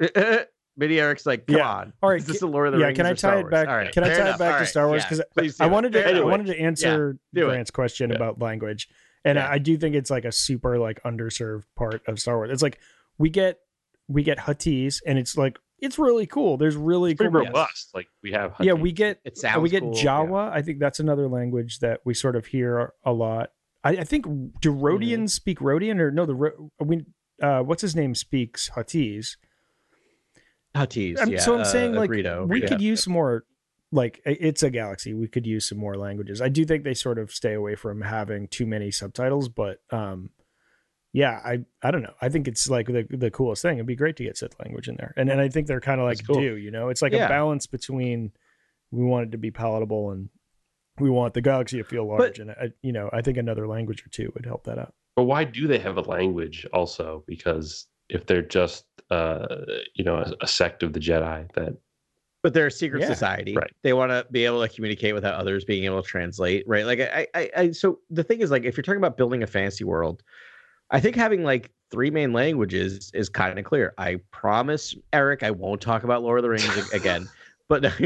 Mini 0.78 1.00
Eric's 1.00 1.24
like, 1.24 1.46
come 1.46 1.56
Yeah. 1.56 1.70
on. 1.70 1.92
All 2.02 2.10
right, 2.10 2.20
Is 2.20 2.26
this 2.26 2.40
ca- 2.40 2.46
the 2.46 2.52
Lord 2.52 2.66
of 2.68 2.74
the 2.74 2.80
yeah, 2.80 2.86
Rings 2.86 2.96
can 2.98 3.06
I 3.06 3.14
tie 3.14 3.38
it 3.40 3.50
back- 3.50 3.68
All 3.68 3.76
right, 3.76 3.90
can 3.92 4.04
I 4.04 4.08
fair 4.08 4.18
tie 4.24 4.30
it 4.34 4.38
back 4.38 4.54
All 4.54 4.60
to 4.60 4.66
Star 4.66 4.88
Wars? 4.88 5.02
Because 5.04 5.22
Please 5.34 5.56
do 5.56 5.64
I 5.64 5.68
wanted 5.68 5.92
to 5.94 6.06
I 6.06 6.20
wanted 6.20 6.46
to 6.48 6.58
answer 6.60 7.18
do 7.32 7.46
it. 7.46 7.50
Grant's 7.50 7.70
question 7.70 8.10
Yeah. 8.10 8.16
about 8.16 8.40
language, 8.40 8.88
and 9.24 9.36
Yeah. 9.36 9.48
I 9.50 9.56
do 9.58 9.76
think 9.78 9.94
it's 9.94 10.10
like 10.10 10.24
a 10.26 10.32
super 10.32 10.78
like 10.78 11.02
underserved 11.02 11.64
part 11.76 12.02
of 12.06 12.18
Star 12.18 12.36
Wars. 12.36 12.50
It's 12.50 12.62
like 12.62 12.78
we 13.16 13.30
get 13.30 13.58
we 14.08 14.22
get 14.22 14.38
Huttese, 14.38 15.00
and 15.06 15.18
it's 15.18 15.36
like 15.38 15.58
it's 15.78 15.98
really 15.98 16.26
cool. 16.26 16.56
There's 16.56 16.76
really 16.76 17.12
It's 17.12 17.18
pretty 17.18 17.32
cool. 17.32 17.42
Yes. 17.42 17.48
robust. 17.52 17.90
Like 17.94 18.08
we 18.22 18.32
have. 18.32 18.54
Yeah, 18.60 18.72
we 18.72 18.92
get 18.92 19.20
It 19.24 19.36
sounds 19.36 19.60
we 19.62 19.68
get 19.68 19.82
cool. 19.82 19.94
Jawa. 19.94 20.50
I 20.50 20.62
think 20.62 20.78
that's 20.78 21.00
another 21.00 21.28
language 21.28 21.80
that 21.80 22.00
we 22.04 22.14
sort 22.14 22.36
of 22.36 22.46
hear 22.46 22.92
a 23.04 23.12
lot. 23.12 23.50
I, 23.84 23.90
I 23.90 24.04
think 24.04 24.24
do 24.60 24.72
Rodians 24.72 25.30
speak 25.30 25.60
Rodian 25.60 26.00
or 26.00 26.10
no? 26.10 26.26
The 26.26 26.34
Ro- 26.34 26.70
we 26.80 27.04
uh, 27.42 27.60
what's 27.60 27.82
his 27.82 27.94
name 27.94 28.14
speaks 28.14 28.70
Huttese. 28.70 29.36
Huttese, 30.74 31.18
I'm- 31.18 31.30
yeah. 31.30 31.40
so 31.40 31.54
I'm 31.54 31.60
uh, 31.62 31.64
saying 31.64 31.94
like 31.94 32.10
Greedo, 32.10 32.46
we 32.48 32.60
yeah. 32.62 32.68
could 32.68 32.80
use 32.80 33.04
some 33.04 33.12
more. 33.12 33.44
Like 33.92 34.20
it's 34.26 34.64
a 34.64 34.70
galaxy, 34.70 35.14
we 35.14 35.28
could 35.28 35.46
use 35.46 35.68
some 35.68 35.78
more 35.78 35.96
languages. 35.96 36.42
I 36.42 36.48
do 36.48 36.64
think 36.64 36.82
they 36.82 36.92
sort 36.92 37.18
of 37.18 37.30
stay 37.30 37.54
away 37.54 37.76
from 37.76 38.02
having 38.02 38.48
too 38.48 38.66
many 38.66 38.90
subtitles, 38.90 39.48
but 39.48 39.78
um, 39.90 40.30
yeah, 41.16 41.40
I 41.42 41.64
I 41.82 41.90
don't 41.90 42.02
know. 42.02 42.12
I 42.20 42.28
think 42.28 42.46
it's 42.46 42.68
like 42.68 42.88
the 42.88 43.06
the 43.08 43.30
coolest 43.30 43.62
thing. 43.62 43.78
It'd 43.78 43.86
be 43.86 43.96
great 43.96 44.16
to 44.16 44.22
get 44.22 44.36
Sith 44.36 44.54
language 44.62 44.86
in 44.86 44.96
there, 44.96 45.14
and 45.16 45.30
and 45.30 45.40
I 45.40 45.48
think 45.48 45.66
they're 45.66 45.80
kind 45.80 45.98
of 45.98 46.06
like 46.06 46.26
cool. 46.26 46.38
do 46.38 46.56
you 46.56 46.70
know? 46.70 46.90
It's 46.90 47.00
like 47.00 47.12
Yeah. 47.12 47.24
a 47.24 47.28
balance 47.28 47.66
between 47.66 48.32
we 48.90 49.02
want 49.02 49.28
it 49.28 49.30
to 49.32 49.38
be 49.38 49.50
palatable 49.50 50.10
and 50.10 50.28
we 51.00 51.08
want 51.08 51.32
the 51.32 51.40
galaxy 51.40 51.78
to 51.78 51.84
feel 51.84 52.06
large, 52.06 52.38
and 52.38 52.50
I, 52.50 52.68
you 52.82 52.92
know 52.92 53.08
I 53.14 53.22
think 53.22 53.38
another 53.38 53.66
language 53.66 54.04
or 54.04 54.10
two 54.10 54.30
would 54.34 54.44
help 54.44 54.64
that 54.64 54.78
out. 54.78 54.92
But 55.16 55.24
why 55.24 55.44
do 55.44 55.66
they 55.66 55.78
have 55.78 55.96
a 55.96 56.02
language 56.02 56.66
also? 56.74 57.24
Because 57.26 57.86
if 58.10 58.26
they're 58.26 58.42
just 58.42 58.84
uh, 59.10 59.46
you 59.94 60.04
know 60.04 60.16
a, 60.18 60.34
a 60.42 60.46
sect 60.46 60.82
of 60.82 60.92
the 60.92 61.00
Jedi 61.00 61.50
that 61.54 61.78
but 62.42 62.52
they're 62.52 62.66
a 62.66 62.70
secret 62.70 63.00
Yeah, 63.00 63.08
society. 63.08 63.54
right. 63.56 63.72
They 63.82 63.94
want 63.94 64.10
to 64.10 64.26
be 64.30 64.44
able 64.44 64.60
to 64.64 64.68
communicate 64.72 65.14
without 65.14 65.34
others 65.34 65.64
being 65.64 65.84
able 65.84 66.00
to 66.02 66.06
translate, 66.08 66.62
right? 66.68 66.84
Like 66.86 67.00
I, 67.00 67.26
I, 67.34 67.50
I, 67.56 67.70
so 67.72 67.98
the 68.10 68.22
thing 68.22 68.40
is, 68.40 68.52
like, 68.52 68.62
if 68.64 68.76
you're 68.76 68.84
talking 68.84 69.00
about 69.00 69.16
building 69.16 69.42
a 69.42 69.48
fantasy 69.48 69.82
world, 69.82 70.22
I 70.90 71.00
think 71.00 71.16
having 71.16 71.42
like 71.44 71.70
three 71.90 72.10
main 72.10 72.32
languages 72.32 73.10
is 73.14 73.28
kind 73.28 73.58
of 73.58 73.64
clear. 73.64 73.92
I 73.98 74.16
promise, 74.32 74.94
Eric, 75.12 75.42
I 75.42 75.50
won't 75.50 75.80
talk 75.80 76.04
about 76.04 76.22
Lord 76.22 76.38
of 76.38 76.42
the 76.42 76.50
Rings 76.50 76.92
again. 76.92 77.28
But. 77.68 77.84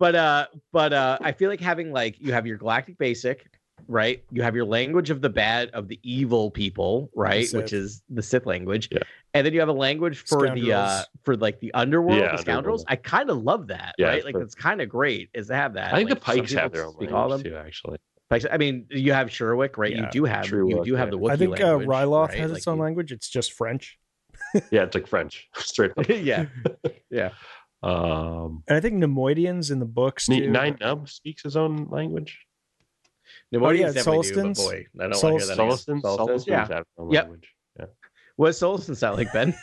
But 0.00 0.14
uh, 0.16 0.46
but 0.72 0.92
uh, 0.92 1.18
I 1.20 1.30
feel 1.32 1.50
like 1.50 1.60
having 1.60 1.92
like 1.92 2.18
you 2.20 2.32
have 2.32 2.46
your 2.46 2.56
Galactic 2.56 2.96
Basic, 2.98 3.46
right? 3.86 4.24
You 4.32 4.42
have 4.42 4.56
your 4.56 4.64
language 4.64 5.10
of 5.10 5.20
the 5.20 5.28
bad 5.28 5.68
of 5.70 5.88
the 5.88 6.00
evil 6.02 6.50
people, 6.50 7.10
right? 7.14 7.46
Which 7.52 7.72
is 7.74 8.02
the 8.08 8.22
Sith 8.22 8.46
language, 8.46 8.88
Yeah. 8.90 9.00
and 9.34 9.46
then 9.46 9.52
you 9.52 9.60
have 9.60 9.68
a 9.68 9.72
language 9.74 10.18
for 10.18 10.48
the 10.50 10.72
uh 10.72 11.02
for 11.22 11.36
like 11.36 11.60
the 11.60 11.72
underworld, 11.74 12.18
Yeah, 12.18 12.32
the 12.32 12.38
scoundrels. 12.38 12.82
underworld. 12.82 12.86
I 12.88 12.96
kind 12.96 13.30
of 13.30 13.42
love 13.42 13.66
that, 13.68 13.94
Yeah, 13.98 14.06
right? 14.08 14.24
Like 14.24 14.36
it's 14.36 14.54
kind 14.54 14.80
of 14.80 14.88
great 14.88 15.28
is 15.34 15.48
to 15.48 15.54
have 15.54 15.74
that. 15.74 15.92
I 15.92 15.98
think 15.98 16.08
Like, 16.10 16.18
the 16.18 16.24
Pikes 16.24 16.52
have 16.54 16.72
their 16.72 16.86
own 16.86 16.94
speak 16.94 17.12
all 17.12 17.26
of 17.26 17.42
language 17.42 17.52
too. 17.52 17.56
Actually. 17.58 17.98
I 18.32 18.58
mean, 18.58 18.86
you 18.90 19.12
have 19.12 19.28
Shyriiwook, 19.28 19.76
right? 19.76 19.90
Yeah, 19.92 20.02
you 20.02 20.08
do 20.12 20.24
have 20.24 20.46
you 20.48 20.82
do 20.84 20.94
have 20.94 21.08
yeah. 21.08 21.10
the 21.10 21.18
Wookiee 21.18 21.30
I 21.32 21.36
think 21.36 21.60
uh, 21.60 21.66
language, 21.76 21.88
Ryloth 21.88 22.28
right? 22.28 22.38
has 22.38 22.50
Like 22.52 22.58
its 22.58 22.68
own 22.68 22.76
you- 22.76 22.82
language. 22.84 23.12
It's 23.12 23.28
just 23.28 23.52
French. 23.54 23.98
yeah, 24.70 24.82
it's 24.84 24.94
like 24.94 25.06
French, 25.06 25.48
straight 25.56 25.92
up. 25.96 26.08
yeah, 26.08 26.46
yeah. 27.10 27.30
Um, 27.82 28.62
And 28.68 28.76
I 28.76 28.80
think 28.80 29.02
Neimoidians 29.02 29.70
in 29.70 29.78
the 29.80 29.84
books 29.86 30.26
too. 30.26 30.50
Nien 30.50 30.74
Nunb 30.74 31.08
speaks 31.08 31.42
his 31.42 31.56
own 31.56 31.88
language. 31.90 32.38
No, 33.52 33.64
Oh, 33.64 33.70
yeah, 33.70 33.86
yeah, 33.86 33.92
definitely 33.92 34.28
do, 34.28 34.34
but 34.34 34.42
Sullustans. 34.44 34.56
boy, 34.56 34.86
I 35.00 35.08
don't 35.08 35.22
want 35.22 35.22
to 35.22 35.28
hear 35.28 35.38
that. 35.46 35.52
again. 35.54 35.68
Sullustan, 35.68 36.02
Sullustans, 36.02 36.46
yeah. 36.46 36.58
have 36.58 36.68
their 36.68 36.84
own 36.98 37.10
Yep. 37.10 37.22
language. 37.24 37.54
What 38.36 38.46
does 38.46 38.60
Sullustan 38.60 38.96
sound 38.96 39.16
like, 39.18 39.32
Ben? 39.32 39.54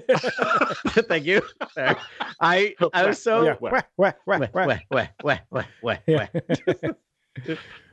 Thank 1.08 1.24
you. 1.24 1.42
I 2.40 2.74
I 2.92 3.06
was 3.06 3.22
so 3.22 3.44
Yeah. 3.44 3.56
Wah, 3.60 3.70
wah, 3.96 4.12
wah, 4.26 4.38
Wah, 4.38 4.46
wah. 4.52 4.64
wah, 4.66 4.78
wah, 4.90 5.06
wah, 5.22 5.38
wah, 5.50 5.64
wah, 5.82 5.96
Yeah. 6.06 6.26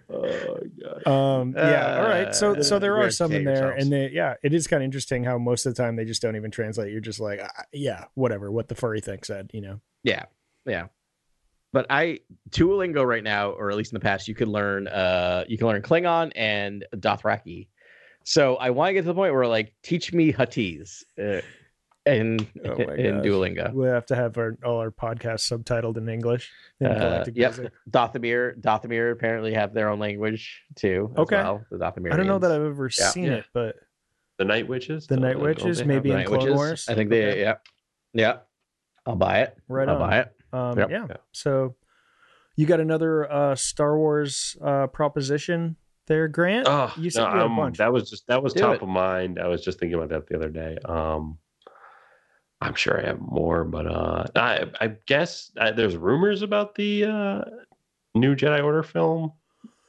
Oh 0.09 0.59
god. 0.81 1.07
Um, 1.07 1.53
yeah. 1.57 1.97
All 1.97 2.07
right. 2.07 2.35
So, 2.35 2.55
Uh, 2.55 2.61
so 2.63 2.77
there 2.77 2.97
are 2.97 3.09
some 3.09 3.31
in 3.31 3.45
there, 3.45 3.55
yourselves. 3.55 3.83
and 3.83 3.91
they, 3.91 4.09
yeah, 4.09 4.35
it 4.43 4.53
is 4.53 4.67
kind 4.67 4.83
of 4.83 4.85
interesting 4.85 5.23
how 5.23 5.37
most 5.37 5.65
of 5.65 5.73
the 5.73 5.81
time 5.81 5.95
they 5.95 6.05
just 6.05 6.21
don't 6.21 6.35
even 6.35 6.51
translate. 6.51 6.91
You're 6.91 6.99
just 7.01 7.19
like, 7.21 7.39
ah, 7.41 7.63
yeah, 7.71 8.05
whatever, 8.13 8.51
what 8.51 8.67
the 8.67 8.75
furry 8.75 8.99
thing 9.01 9.19
said, 9.23 9.49
you 9.53 9.61
know. 9.61 9.79
Yeah, 10.03 10.25
yeah. 10.65 10.87
But 11.71 11.87
I 11.89 12.19
Duolingo 12.51 13.03
right 13.03 13.23
now, 13.23 13.51
or 13.51 13.71
at 13.71 13.77
least 13.77 13.91
in 13.93 13.95
the 13.95 14.01
past, 14.03 14.27
you 14.27 14.35
could 14.35 14.49
learn 14.49 14.87
uh 14.87 15.45
you 15.47 15.57
can 15.57 15.67
learn 15.67 15.81
Klingon 15.81 16.31
and 16.35 16.85
Dothraki. 16.95 17.69
So 18.25 18.57
I 18.57 18.69
want 18.69 18.89
to 18.89 18.93
get 18.93 19.01
to 19.01 19.07
the 19.07 19.15
point 19.15 19.33
where 19.33 19.47
like 19.47 19.73
teach 19.81 20.13
me 20.13 20.31
Huttese 20.31 21.03
uh, 21.17 21.41
in 22.05 22.39
Oh 22.65 22.73
in 22.73 23.17
gosh. 23.17 23.25
Duolingo. 23.25 23.73
We 23.73 23.87
have 23.87 24.05
to 24.07 24.15
have 24.15 24.37
our 24.37 24.57
all 24.65 24.77
our 24.79 24.91
podcasts 24.91 25.47
subtitled 25.51 25.97
in 25.97 26.09
English. 26.09 26.51
in 26.79 26.87
Uh, 26.87 27.23
yep, 27.33 27.53
Dathomir. 27.89 28.59
Dathomir 28.59 29.11
apparently 29.11 29.53
have 29.53 29.73
their 29.73 29.89
own 29.89 29.99
language 29.99 30.63
too. 30.75 31.11
As 31.13 31.19
Okay. 31.21 31.37
well, 31.37 31.65
the 31.71 31.77
Dathomir. 31.77 32.13
I 32.13 32.17
don't 32.17 32.27
know 32.27 32.39
that 32.39 32.51
I've 32.51 32.61
ever 32.65 32.85
Yeah. 32.97 33.07
seen 33.09 33.23
Yeah. 33.25 33.33
it, 33.35 33.45
but 33.53 33.75
The 34.37 34.45
Night 34.45 34.67
Witches. 34.67 35.07
The 35.07 35.17
Night 35.17 35.39
Witches, 35.39 35.85
maybe 35.85 36.09
have 36.09 36.17
in 36.19 36.23
that? 36.23 36.27
Clone 36.27 36.39
Witches. 36.39 36.55
Wars? 36.55 36.89
I 36.89 36.95
think 36.95 37.09
they. 37.09 37.29
Okay. 37.31 37.41
Yeah, 37.41 37.55
yeah. 38.13 38.37
I'll 39.05 39.15
buy 39.15 39.41
it. 39.41 39.57
right 39.67 39.87
I'll 39.87 40.01
on. 40.01 40.09
buy 40.09 40.19
it. 40.19 40.31
Um, 40.51 40.77
Yep. 40.79 40.89
Yeah. 40.89 41.05
Yeah. 41.09 41.17
So 41.31 41.75
you 42.55 42.65
got 42.65 42.79
another 42.79 43.31
uh, 43.31 43.55
Star 43.55 43.97
Wars 43.97 44.57
uh, 44.61 44.87
proposition 44.87 45.75
there, 46.07 46.27
Grant? 46.27 46.67
Oh, 46.67 46.93
you 46.97 47.09
said 47.09 47.21
no, 47.21 47.27
you 47.27 47.33
had 47.35 47.41
a 47.41 47.45
um, 47.45 47.55
bunch. 47.55 47.77
that 47.77 47.93
was 47.93 48.09
just 48.09 48.27
that 48.27 48.43
was 48.43 48.53
Do 48.53 48.59
top 48.61 48.75
it. 48.75 48.81
of 48.81 48.89
mind. 48.89 49.39
I 49.39 49.47
was 49.47 49.63
just 49.63 49.79
thinking 49.79 49.97
about 49.97 50.09
that 50.09 50.27
the 50.27 50.35
other 50.35 50.49
day. 50.49 50.77
Um, 50.85 51.37
I'm 52.63 52.75
sure 52.75 52.99
I 53.01 53.05
have 53.07 53.19
more, 53.19 53.63
but 53.63 53.85
uh, 53.87 54.25
I 54.35 54.65
I 54.81 54.87
guess 55.05 55.51
uh, 55.57 55.71
there's 55.71 55.95
rumors 55.97 56.41
about 56.41 56.75
the 56.75 57.05
uh, 57.05 57.41
new 58.15 58.35
Jedi 58.35 58.63
Order 58.63 58.83
film, 58.83 59.33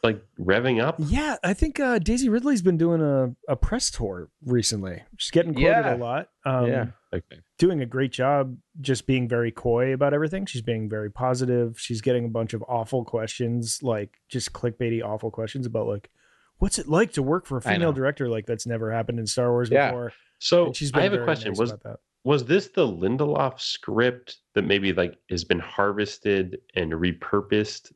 like 0.02 0.22
revving 0.38 0.82
up. 0.82 0.96
Yeah, 0.98 1.36
I 1.44 1.54
think 1.54 1.78
uh, 1.80 1.98
Daisy 1.98 2.28
Ridley's 2.28 2.62
been 2.62 2.76
doing 2.76 3.00
a, 3.00 3.34
a 3.50 3.56
press 3.56 3.90
tour 3.90 4.28
recently. 4.44 5.02
She's 5.18 5.30
getting 5.30 5.54
quoted 5.54 5.66
Yeah. 5.68 5.94
a 5.94 5.96
lot. 5.96 6.28
Um, 6.44 6.66
Yeah. 6.66 6.86
Okay. 7.12 7.36
Doing 7.58 7.80
a 7.80 7.86
great 7.86 8.10
job 8.10 8.56
just 8.80 9.06
being 9.06 9.28
very 9.28 9.52
coy 9.52 9.92
about 9.94 10.12
everything. 10.14 10.46
She's 10.46 10.62
being 10.62 10.88
very 10.88 11.10
positive. 11.12 11.78
She's 11.78 12.00
getting 12.00 12.24
a 12.24 12.28
bunch 12.28 12.54
of 12.54 12.64
awful 12.66 13.04
questions, 13.04 13.80
like 13.84 14.18
just 14.28 14.52
clickbaity 14.52 15.00
awful 15.04 15.30
questions 15.30 15.64
about 15.64 15.86
like, 15.86 16.10
what's 16.58 16.78
it 16.80 16.88
like 16.88 17.12
to 17.12 17.22
work 17.22 17.46
for 17.46 17.58
a 17.58 17.62
female 17.62 17.92
director? 17.92 18.28
Like 18.28 18.46
that's 18.46 18.66
never 18.66 18.90
happened 18.90 19.20
in 19.20 19.28
Star 19.28 19.52
Wars 19.52 19.70
Yeah. 19.70 19.90
before. 19.90 20.12
So 20.40 20.66
And 20.66 20.76
she's 20.76 20.90
been 20.90 21.00
I 21.02 21.04
have 21.04 21.12
a 21.14 21.22
question. 21.22 21.52
nice 21.52 21.58
was 21.60 21.70
about 21.70 21.82
that. 21.84 22.00
Was 22.24 22.44
this 22.44 22.68
the 22.68 22.86
Lindelof 22.86 23.60
script 23.60 24.38
that 24.54 24.62
maybe 24.62 24.92
like 24.92 25.18
has 25.30 25.44
been 25.44 25.58
harvested 25.60 26.58
and 26.74 26.92
repurposed 26.92 27.92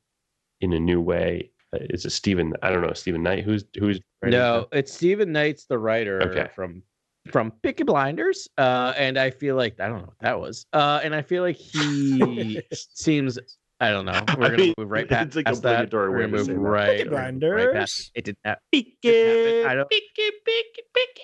in 0.61 0.73
a 0.75 0.79
new 0.81 1.01
way? 1.01 1.51
Uh, 1.75 1.79
Is 1.91 2.05
it 2.05 2.11
Stephen? 2.11 2.55
I 2.63 2.71
don't 2.71 2.83
know 2.83 2.93
Stephen 2.93 3.23
Knight. 3.23 3.45
Who's 3.45 3.65
who's 3.79 4.01
writing 4.23 4.39
No, 4.39 4.67
it's 4.73 4.93
Stephen 4.93 5.33
Knight's 5.33 5.65
the 5.67 5.79
writer 5.79 6.23
Okay. 6.31 6.49
from 6.55 6.83
from 7.31 7.51
Picky 7.63 7.85
Blinders. 7.85 8.49
Uh, 8.57 8.93
and 8.97 9.19
I 9.19 9.31
feel 9.31 9.55
like 9.57 9.79
I 9.81 9.89
don't 9.89 9.99
know 9.99 10.07
what 10.07 10.19
that 10.21 10.41
was. 10.41 10.65
Uh, 10.73 11.01
and 11.03 11.15
I 11.15 11.23
feel 11.23 11.43
like 11.43 11.57
he 11.57 12.61
seems. 12.73 13.39
I 13.81 13.91
don't 13.91 14.07
know. 14.07 14.13
We're 14.37 14.45
I 14.47 14.49
gonna 14.49 14.57
mean, 14.57 14.75
move 14.77 14.91
right 14.91 15.05
it's 15.11 15.11
past 15.13 15.37
like 15.37 15.45
that. 15.45 15.55
obligatory 15.59 16.11
We're 16.11 16.17
way 16.17 16.23
gonna 16.25 16.37
move 16.39 16.47
say 16.47 16.53
that. 16.55 16.59
right, 16.59 16.97
Peaky 16.99 17.11
we're 17.11 17.17
gonna 17.31 17.67
right 17.67 17.73
past 17.75 18.11
it. 18.15 18.19
It 18.19 18.25
did 18.25 18.37
not. 18.45 18.59
Picky, 18.73 19.65
I 19.65 19.75
don't- 19.75 19.89
picky, 19.89 20.31
picky, 20.45 20.83
picky. 20.95 21.23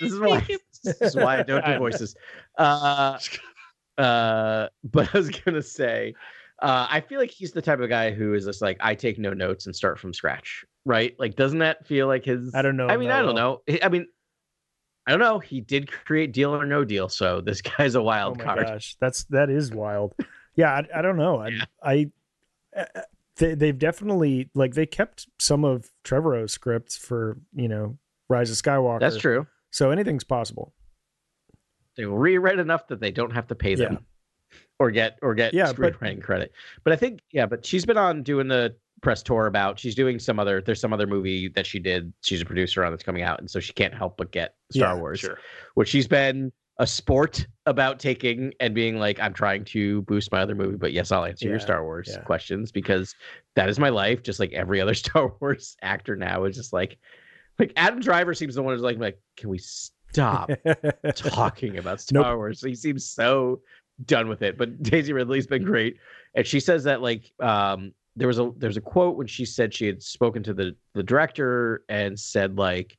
This 0.00 0.12
is 0.12 0.18
why. 0.18 0.46
This 0.82 1.00
is 1.00 1.16
why 1.16 1.38
I 1.38 1.42
don't 1.42 1.64
do 1.64 1.78
voices. 1.78 2.14
Uh, 2.58 3.18
uh, 3.98 4.68
but 4.84 5.14
I 5.14 5.18
was 5.18 5.30
gonna 5.30 5.62
say, 5.62 6.14
uh, 6.60 6.86
I 6.90 7.00
feel 7.00 7.18
like 7.18 7.30
he's 7.30 7.52
the 7.52 7.62
type 7.62 7.80
of 7.80 7.88
guy 7.88 8.12
who 8.12 8.34
is 8.34 8.44
just 8.44 8.62
like, 8.62 8.76
I 8.80 8.94
take 8.94 9.18
no 9.18 9.32
notes 9.32 9.66
and 9.66 9.74
start 9.74 9.98
from 9.98 10.12
scratch, 10.12 10.64
right? 10.84 11.14
Like, 11.18 11.36
doesn't 11.36 11.58
that 11.60 11.86
feel 11.86 12.06
like 12.06 12.24
his? 12.24 12.54
I 12.54 12.62
don't 12.62 12.76
know 12.76 12.88
I 12.88 12.96
mean, 12.96 13.10
I 13.10 13.22
don't 13.22 13.34
know. 13.34 13.62
I 13.82 13.88
mean, 13.88 14.06
I 15.06 15.10
don't 15.10 15.20
know. 15.20 15.38
He 15.38 15.60
did 15.60 15.90
create 15.90 16.32
Deal 16.32 16.54
or 16.54 16.64
No 16.64 16.84
Deal, 16.84 17.08
so 17.08 17.40
this 17.40 17.60
guy's 17.78 17.94
a 17.94 18.02
wild 18.02 18.38
card. 18.38 18.58
Oh 18.58 18.62
my 18.62 18.66
card. 18.66 18.74
gosh, 18.76 18.96
that's 19.00 19.24
that 19.24 19.50
is 19.50 19.72
wild. 19.72 20.14
Yeah, 20.54 20.72
I, 20.72 20.98
I 20.98 21.02
don't 21.02 21.16
know. 21.16 21.38
I, 21.38 21.48
Yeah. 21.48 21.64
I 21.82 22.10
uh, 22.76 22.84
they, 23.36 23.54
they've 23.54 23.78
definitely 23.78 24.50
like 24.54 24.74
they 24.74 24.86
kept 24.86 25.26
some 25.38 25.64
of 25.64 25.90
Trevorrow's 26.04 26.52
scripts 26.52 26.96
for 26.96 27.38
you 27.54 27.68
know 27.68 27.98
Rise 28.28 28.50
of 28.50 28.56
Skywalker. 28.56 29.00
That's 29.00 29.16
true. 29.16 29.46
So 29.72 29.90
anything's 29.90 30.24
possible. 30.24 30.72
They 31.96 32.04
reread 32.04 32.58
enough 32.58 32.86
that 32.88 33.00
they 33.00 33.10
don't 33.10 33.32
have 33.32 33.48
to 33.48 33.54
pay 33.54 33.74
them. 33.74 34.06
Or 34.78 34.90
get 34.90 35.18
or 35.22 35.34
get 35.34 35.54
Yeah, 35.54 35.72
but- 35.72 35.94
screenwriting 35.98 36.22
credit. 36.22 36.52
But 36.84 36.92
I 36.92 36.96
think 36.96 37.20
yeah, 37.30 37.46
but 37.46 37.64
she's 37.64 37.84
been 37.84 37.96
on 37.98 38.22
doing 38.22 38.48
the 38.48 38.74
press 39.00 39.22
tour 39.22 39.46
about 39.46 39.78
she's 39.80 39.94
doing 39.96 40.18
some 40.18 40.38
other 40.38 40.60
there's 40.60 40.80
some 40.80 40.92
other 40.92 41.08
movie 41.08 41.48
that 41.48 41.66
she 41.66 41.80
did 41.80 42.12
she's 42.22 42.40
a 42.40 42.44
producer 42.44 42.84
on 42.84 42.92
that's 42.92 43.02
coming 43.02 43.22
out 43.22 43.40
and 43.40 43.50
so 43.50 43.58
she 43.58 43.72
can't 43.72 43.92
help 43.92 44.16
but 44.16 44.30
get 44.30 44.54
Star 44.70 44.94
Yeah, 44.94 45.00
Wars. 45.00 45.18
Sure. 45.20 45.38
which 45.74 45.88
she's 45.88 46.06
been 46.06 46.52
a 46.78 46.86
sport 46.86 47.46
about 47.66 47.98
taking 48.00 48.52
and 48.60 48.74
being 48.74 48.98
like, 48.98 49.20
I'm 49.20 49.34
trying 49.34 49.64
to 49.66 50.02
boost 50.02 50.32
my 50.32 50.40
other 50.40 50.54
movie, 50.54 50.76
but 50.76 50.92
yes, 50.92 51.12
I'll 51.12 51.24
answer 51.24 51.46
your 51.48 51.60
Star 51.60 51.84
Wars 51.84 52.08
yeah. 52.10 52.20
questions 52.22 52.72
because 52.72 53.14
that 53.56 53.68
is 53.68 53.78
my 53.78 53.90
life. 53.90 54.22
Just 54.22 54.40
like 54.40 54.52
every 54.52 54.80
other 54.80 54.94
Star 55.02 55.32
Wars 55.40 55.76
actor 55.82 56.16
now 56.16 56.44
is 56.44 56.56
just 56.56 56.72
like, 56.72 56.98
like 57.62 57.72
Adam 57.76 58.00
Driver 58.00 58.34
seems 58.34 58.54
the 58.54 58.62
one 58.62 58.74
who's 58.74 58.82
like, 58.82 58.98
like, 58.98 59.18
can 59.36 59.48
we 59.48 59.58
stop 59.58 60.50
talking 61.14 61.78
about 61.78 62.00
Star 62.00 62.22
Nope. 62.22 62.36
Wars? 62.36 62.60
He 62.62 62.74
seems 62.74 63.04
so 63.06 63.60
done 64.06 64.28
with 64.28 64.42
it. 64.42 64.58
But 64.58 64.82
Daisy 64.82 65.12
Ridley's 65.12 65.46
been 65.46 65.64
great, 65.64 65.96
and 66.34 66.46
she 66.46 66.60
says 66.60 66.84
that 66.84 67.02
like, 67.02 67.30
um, 67.40 67.92
there 68.16 68.28
was 68.28 68.38
a 68.38 68.50
there's 68.56 68.76
a 68.76 68.80
quote 68.80 69.16
when 69.16 69.26
she 69.26 69.44
said 69.44 69.72
she 69.72 69.86
had 69.86 70.02
spoken 70.02 70.42
to 70.42 70.52
the 70.52 70.76
the 70.94 71.02
director 71.02 71.82
and 71.88 72.18
said 72.18 72.58
like 72.58 72.98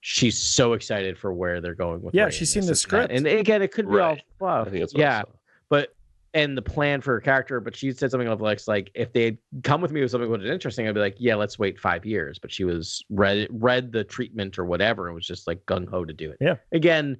she's 0.00 0.36
so 0.38 0.72
excited 0.72 1.16
for 1.18 1.32
where 1.32 1.60
they're 1.60 1.74
going 1.74 2.00
with 2.02 2.14
Yeah, 2.14 2.24
writing 2.24 2.38
she's 2.38 2.52
seen 2.52 2.62
the 2.62 2.68
and 2.68 2.70
that. 2.70 2.76
script. 2.76 3.12
and 3.12 3.26
again 3.26 3.60
it 3.62 3.70
could 3.70 3.86
be 3.86 3.92
all 3.92 3.98
Right. 4.14 4.22
fluff 4.38 4.66
I 4.66 4.70
think 4.70 4.82
that's 4.82 4.94
what 4.94 5.00
yeah 5.00 5.20
saw. 5.22 5.28
but 5.68 5.94
and 6.32 6.56
the 6.56 6.62
plan 6.62 7.00
for 7.00 7.12
her 7.14 7.20
character 7.20 7.58
but 7.60 7.74
she 7.74 7.90
said 7.92 8.10
something 8.10 8.28
of 8.28 8.40
like 8.40 8.60
like 8.68 8.90
if 8.94 9.12
they 9.12 9.24
had 9.24 9.38
come 9.64 9.80
with 9.80 9.90
me 9.90 10.00
with 10.00 10.10
something 10.10 10.30
that 10.30 10.40
was 10.40 10.48
interesting 10.50 10.86
i'd 10.86 10.94
be 10.94 11.00
like 11.00 11.16
yeah 11.18 11.34
let's 11.34 11.58
wait 11.58 11.78
five 11.78 12.06
years 12.06 12.38
but 12.38 12.52
she 12.52 12.62
was 12.64 13.04
read 13.10 13.48
read 13.50 13.90
the 13.90 14.04
treatment 14.04 14.58
or 14.58 14.64
whatever 14.64 15.06
and 15.06 15.14
was 15.14 15.26
just 15.26 15.46
like 15.46 15.64
gung-ho 15.66 16.04
to 16.04 16.12
do 16.12 16.30
it 16.30 16.36
Yeah. 16.40 16.54
again 16.72 17.16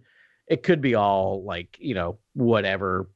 it 0.46 0.62
could 0.62 0.80
be 0.80 0.94
all 0.94 1.42
like 1.44 1.76
you 1.80 1.94
know 1.94 2.18
whatever 2.34 3.10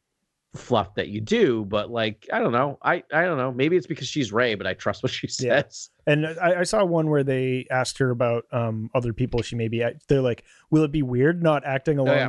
fluff 0.56 0.94
that 0.94 1.08
you 1.08 1.20
do 1.20 1.64
but 1.64 1.90
like 1.90 2.28
i 2.32 2.38
don't 2.38 2.52
know 2.52 2.78
i 2.82 3.02
i 3.12 3.22
don't 3.24 3.38
know 3.38 3.50
maybe 3.50 3.76
it's 3.76 3.88
because 3.88 4.06
she's 4.06 4.32
Rey 4.32 4.54
but 4.54 4.68
i 4.68 4.74
trust 4.74 5.02
what 5.02 5.10
she 5.12 5.26
says. 5.26 5.90
Yeah. 6.06 6.12
And 6.12 6.26
I, 6.26 6.60
I 6.60 6.62
saw 6.64 6.84
one 6.84 7.08
where 7.08 7.24
they 7.24 7.66
asked 7.70 7.98
her 7.98 8.10
about 8.10 8.44
um, 8.52 8.90
other 8.94 9.12
people 9.14 9.40
she 9.40 9.56
may 9.56 9.68
be. 9.68 9.82
They're 10.06 10.20
like, 10.20 10.44
"Will 10.70 10.84
it 10.84 10.92
be 10.92 11.00
weird 11.02 11.42
not 11.42 11.64
acting 11.64 11.98
Oh, 11.98 12.04
yeah. 12.04 12.28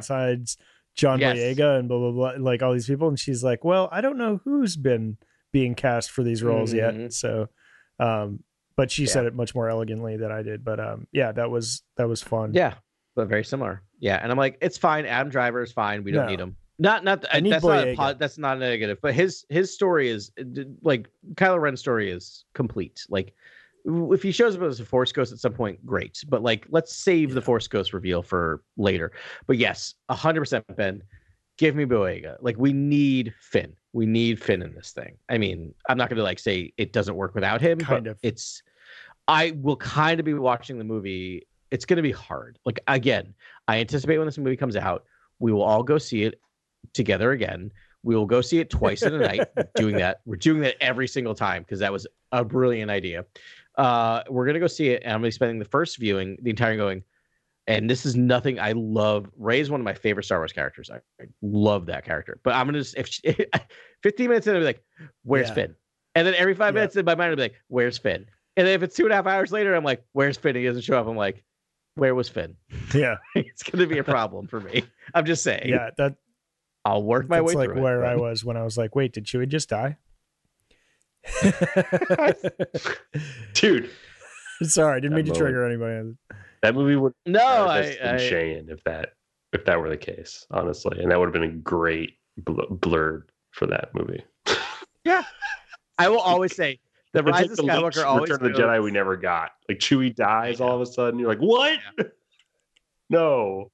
John 0.96 1.20
Yes. 1.20 1.38
Boyega 1.38 1.80
and 1.80 1.88
blah 1.88 1.98
blah 2.00 2.12
blah, 2.12 2.34
like 2.44 2.62
all 2.64 2.74
these 2.74 2.88
people?" 2.88 3.08
And 3.08 3.20
she's 3.20 3.44
like, 3.44 3.64
"Well, 3.64 3.90
I 3.92 4.02
don't 4.02 4.18
know 4.18 4.40
who's 4.44 4.76
been 4.78 5.18
being 5.52 5.76
cast 5.76 6.12
for 6.12 6.24
these 6.24 6.42
roles 6.44 6.74
Mhm. 6.74 7.02
yet." 7.02 7.14
So, 7.14 7.48
um, 8.00 8.44
but 8.76 8.92
she 8.92 9.04
Yeah. 9.04 9.10
said 9.10 9.26
it 9.26 9.34
much 9.36 9.54
more 9.56 9.70
elegantly 9.70 10.18
than 10.18 10.32
I 10.32 10.42
did. 10.42 10.64
But 10.64 10.80
um, 10.80 11.08
yeah, 11.12 11.32
that 11.34 11.50
was 11.52 11.84
that 11.98 12.08
was 12.08 12.22
fun. 12.22 12.54
Yeah, 12.54 12.76
but 13.16 13.28
very 13.28 13.44
similar. 13.44 13.82
Yeah, 14.00 14.20
and 14.22 14.32
I'm 14.32 14.38
like, 14.38 14.58
it's 14.62 14.78
fine. 14.78 15.06
Adam 15.06 15.30
Driver 15.32 15.62
is 15.64 15.72
fine. 15.72 16.04
We 16.04 16.12
don't 16.12 16.26
No. 16.26 16.32
need 16.32 16.40
him. 16.40 16.56
Not 16.78 17.06
not 17.06 17.24
I 17.32 17.40
need 17.40 17.54
that's 17.54 17.64
not 17.64 17.88
a 17.88 17.96
Boyega. 17.96 18.18
that's 18.20 18.38
not 18.38 18.58
a 18.58 18.60
negative, 18.60 18.98
but 19.02 19.14
his 19.14 19.46
his 19.50 19.74
story 19.74 20.10
is 20.10 20.32
like 20.82 21.08
Kylo 21.36 21.60
Ren's 21.60 21.80
story 21.80 22.12
is 22.12 22.44
complete. 22.54 23.06
Like 23.10 23.34
if 23.86 24.24
he 24.24 24.32
shows 24.32 24.56
up 24.56 24.64
as 24.64 24.80
a 24.80 24.86
Force 24.86 25.12
Ghost 25.12 25.32
at 25.32 25.40
some 25.40 25.53
point, 25.53 25.86
great. 25.86 26.24
But 26.28 26.41
like, 26.41 26.66
let's 26.70 26.95
save 26.95 27.34
the 27.34 27.41
Force 27.41 27.68
Ghost 27.68 27.94
reveal 27.94 28.22
for 28.22 28.64
later. 28.78 29.12
But 29.48 29.57
yes, 29.57 29.95
hundred 30.10 30.41
percent, 30.41 30.66
Ben. 30.76 31.03
Give 31.57 31.76
me 31.76 31.86
Boyega. 31.86 32.38
Like 32.41 32.57
we 32.57 32.74
need 32.74 33.34
Finn. 33.40 33.74
We 33.94 34.06
need 34.06 34.41
Finn 34.41 34.62
in 34.62 34.74
this 34.74 34.91
thing. 34.91 35.18
I 35.30 35.38
mean, 35.38 35.74
I'm 35.88 35.98
not 35.98 36.10
going 36.10 36.18
to 36.18 36.24
like 36.24 36.40
say 36.40 36.74
it 36.78 36.91
doesn't 36.91 37.16
work 37.16 37.34
without 37.34 37.62
him, 37.62 37.80
Kind 37.80 38.06
but 38.06 38.12
of. 38.12 38.20
it's. 38.24 38.62
I 39.28 39.52
will 39.62 39.78
kind 39.78 40.20
of 40.20 40.26
be 40.26 40.34
watching 40.34 40.78
the 40.78 40.84
movie. 40.84 41.48
It's 41.72 41.86
going 41.86 41.98
to 41.98 42.03
be 42.03 42.12
hard. 42.12 42.60
Like 42.66 42.80
again, 42.88 43.34
I 43.68 43.80
anticipate 43.80 44.18
when 44.18 44.28
this 44.28 44.38
movie 44.38 44.57
comes 44.57 44.76
out, 44.76 45.06
we 45.40 45.52
will 45.52 45.64
all 45.64 45.84
go 45.84 45.98
see 45.98 46.24
it 46.24 46.40
together 46.94 47.32
again. 47.32 47.72
We 48.03 48.16
will 48.16 48.28
go 48.28 48.41
see 48.41 48.60
it 48.60 48.70
twice 48.70 49.02
in 49.02 49.16
a 49.16 49.20
night. 49.20 49.48
doing 49.76 49.95
that, 49.98 50.20
we're 50.26 50.36
doing 50.36 50.62
that 50.62 50.76
every 50.82 51.07
single 51.07 51.34
time 51.34 51.64
because 51.64 51.80
that 51.80 51.91
was 51.91 52.06
a 52.32 52.44
brilliant 52.44 52.91
idea. 52.91 53.26
Uh, 53.78 54.24
we're 54.30 54.46
gonna 54.46 54.60
go 54.60 54.68
see 54.68 54.90
it, 54.90 55.04
and 55.04 55.12
I'm 55.14 55.20
gonna 55.20 55.28
be 55.28 55.32
spending 55.32 55.60
the 55.60 55.66
first 55.66 55.98
viewing 55.98 56.38
the 56.42 56.50
entire 56.50 56.78
going. 56.78 57.04
And 57.68 57.90
this 57.90 58.06
is 58.06 58.16
nothing 58.16 58.60
I 58.60 58.74
love. 58.74 59.28
Rey 59.38 59.60
is 59.60 59.72
one 59.72 59.82
of 59.82 59.86
my 59.86 59.96
favorite 59.96 60.24
Star 60.24 60.38
Wars 60.40 60.54
characters. 60.54 60.92
I, 60.92 60.98
I 61.20 61.26
love 61.42 61.88
that 61.88 62.06
character. 62.06 62.40
But 62.44 62.54
I'm 62.54 62.68
gonna 62.68 62.78
just 62.80 62.96
if 62.96 63.08
she, 63.08 63.22
15 64.04 64.30
minutes 64.30 64.46
in, 64.48 64.54
I'll 64.54 64.62
be 64.62 64.66
like, 64.66 64.84
"Where's 65.24 65.48
Yeah. 65.50 65.54
Finn?" 65.56 65.76
And 66.14 66.26
then 66.28 66.36
every 66.36 66.54
five 66.54 66.74
Yeah. 66.74 66.82
minutes 66.82 66.96
in 66.96 67.06
my 67.06 67.16
mind, 67.16 67.32
I'll 67.32 67.36
be 67.36 67.42
like, 67.42 67.56
"Where's 67.68 67.98
Finn?" 67.98 68.28
And 68.56 68.68
then 68.68 68.74
if 68.76 68.84
it's 68.84 68.96
two 68.96 69.04
and 69.04 69.12
a 69.12 69.16
half 69.16 69.26
hours 69.28 69.52
later, 69.52 69.74
I'm 69.76 69.84
like, 69.84 70.04
"Where's 70.14 70.38
Finn?" 70.38 70.56
He 70.56 70.64
doesn't 70.64 70.84
show 70.84 70.98
up. 71.00 71.08
I'm 71.08 71.18
like, 71.18 71.44
"Where 71.96 72.14
was 72.14 72.30
Finn?" 72.30 72.56
yeah, 72.94 73.16
it's 73.36 73.64
gonna 73.64 73.88
be 73.88 73.98
a 73.98 74.04
problem 74.04 74.48
for 74.48 74.60
me. 74.62 74.84
I'm 75.16 75.26
just 75.26 75.42
saying. 75.44 75.68
yeah. 75.68 75.90
That 75.98 76.16
I'll 76.86 77.02
work 77.04 77.28
my 77.28 77.42
way 77.42 77.56
like 77.56 77.72
through 77.72 77.82
where 77.82 78.04
it. 78.04 78.08
I 78.08 78.16
was 78.16 78.46
when 78.46 78.58
I 78.58 78.64
was 78.64 78.78
like, 78.78 78.96
wait, 78.96 79.12
did 79.14 79.26
Chewie 79.26 79.48
just 79.50 79.70
die? 79.70 79.98
Dude, 83.54 83.90
Sorry, 84.64 84.98
I 84.98 85.00
didn't 85.00 85.16
mean 85.16 85.26
to 85.26 85.34
trigger 85.34 85.66
anybody. 85.66 86.16
that 86.62 86.76
movie 86.76 86.96
would 86.96 87.14
No, 87.26 87.40
have 87.40 87.68
I, 87.68 87.82
been 87.82 88.08
I, 88.08 88.18
Cheyenne 88.18 88.68
if 88.70 88.84
that 88.86 89.14
if 89.54 89.66
that 89.66 89.80
were 89.80 89.90
the 89.90 89.98
case, 89.98 90.46
honestly, 90.52 91.00
and 91.02 91.12
that 91.12 91.20
would 91.20 91.26
have 91.28 91.34
been 91.34 91.44
a 91.44 91.48
great 91.50 92.18
bl- 92.38 92.62
blurred 92.70 93.30
for 93.52 93.68
that 93.68 93.90
movie. 93.94 94.24
Yeah, 95.06 95.22
I 96.00 96.10
will 96.10 96.20
always 96.20 96.56
say 96.56 96.80
the 97.14 97.20
It's 97.20 97.28
Rise 97.30 97.42
like 97.42 97.52
of 97.52 97.58
the 97.58 97.62
Luke 97.64 97.94
Skywalker 97.94 98.06
always 98.06 98.32
Return 98.32 98.48
of 98.48 98.56
the 98.56 98.60
Jedi 98.60 98.84
we 98.84 98.90
never 98.90 99.16
got. 99.16 99.52
Like 99.70 99.78
Chewie 99.78 100.16
dies 100.16 100.60
all 100.60 100.74
of 100.74 100.82
a 100.82 100.86
sudden. 100.88 101.20
You're 101.20 101.30
like, 101.30 101.38
what? 101.38 101.78
no. 103.12 103.70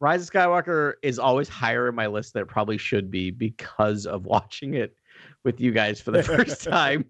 Rise 0.00 0.26
of 0.28 0.34
Skywalker 0.34 0.94
is 1.04 1.20
always 1.20 1.48
higher 1.48 1.88
in 1.88 1.94
my 1.94 2.08
list 2.08 2.32
than 2.32 2.42
it 2.42 2.48
probably 2.48 2.78
should 2.78 3.12
be 3.12 3.30
because 3.30 4.06
of 4.06 4.24
watching 4.24 4.74
it 4.74 4.96
with 5.44 5.60
you 5.60 5.72
guys 5.72 6.00
for 6.00 6.10
the 6.10 6.22
first 6.22 6.62
time 6.64 7.04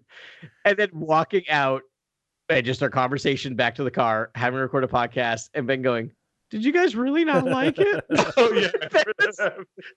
and 0.65 0.77
then 0.77 0.89
walking 0.93 1.47
out 1.49 1.81
and 2.49 2.65
just 2.65 2.83
our 2.83 2.89
conversation 2.89 3.55
back 3.55 3.75
to 3.75 3.83
the 3.83 3.91
car, 3.91 4.29
having 4.35 4.59
recorded 4.59 4.89
a 4.89 4.93
podcast, 4.93 5.49
and 5.53 5.65
Ben 5.67 5.81
going, 5.81 6.11
Did 6.49 6.65
you 6.65 6.73
guys 6.73 6.95
really 6.95 7.23
not 7.23 7.45
like 7.45 7.75
it? 7.79 8.03
Oh 8.37 8.51
yeah. 8.53 8.69
Ben 8.91 9.03
was, 9.19 9.39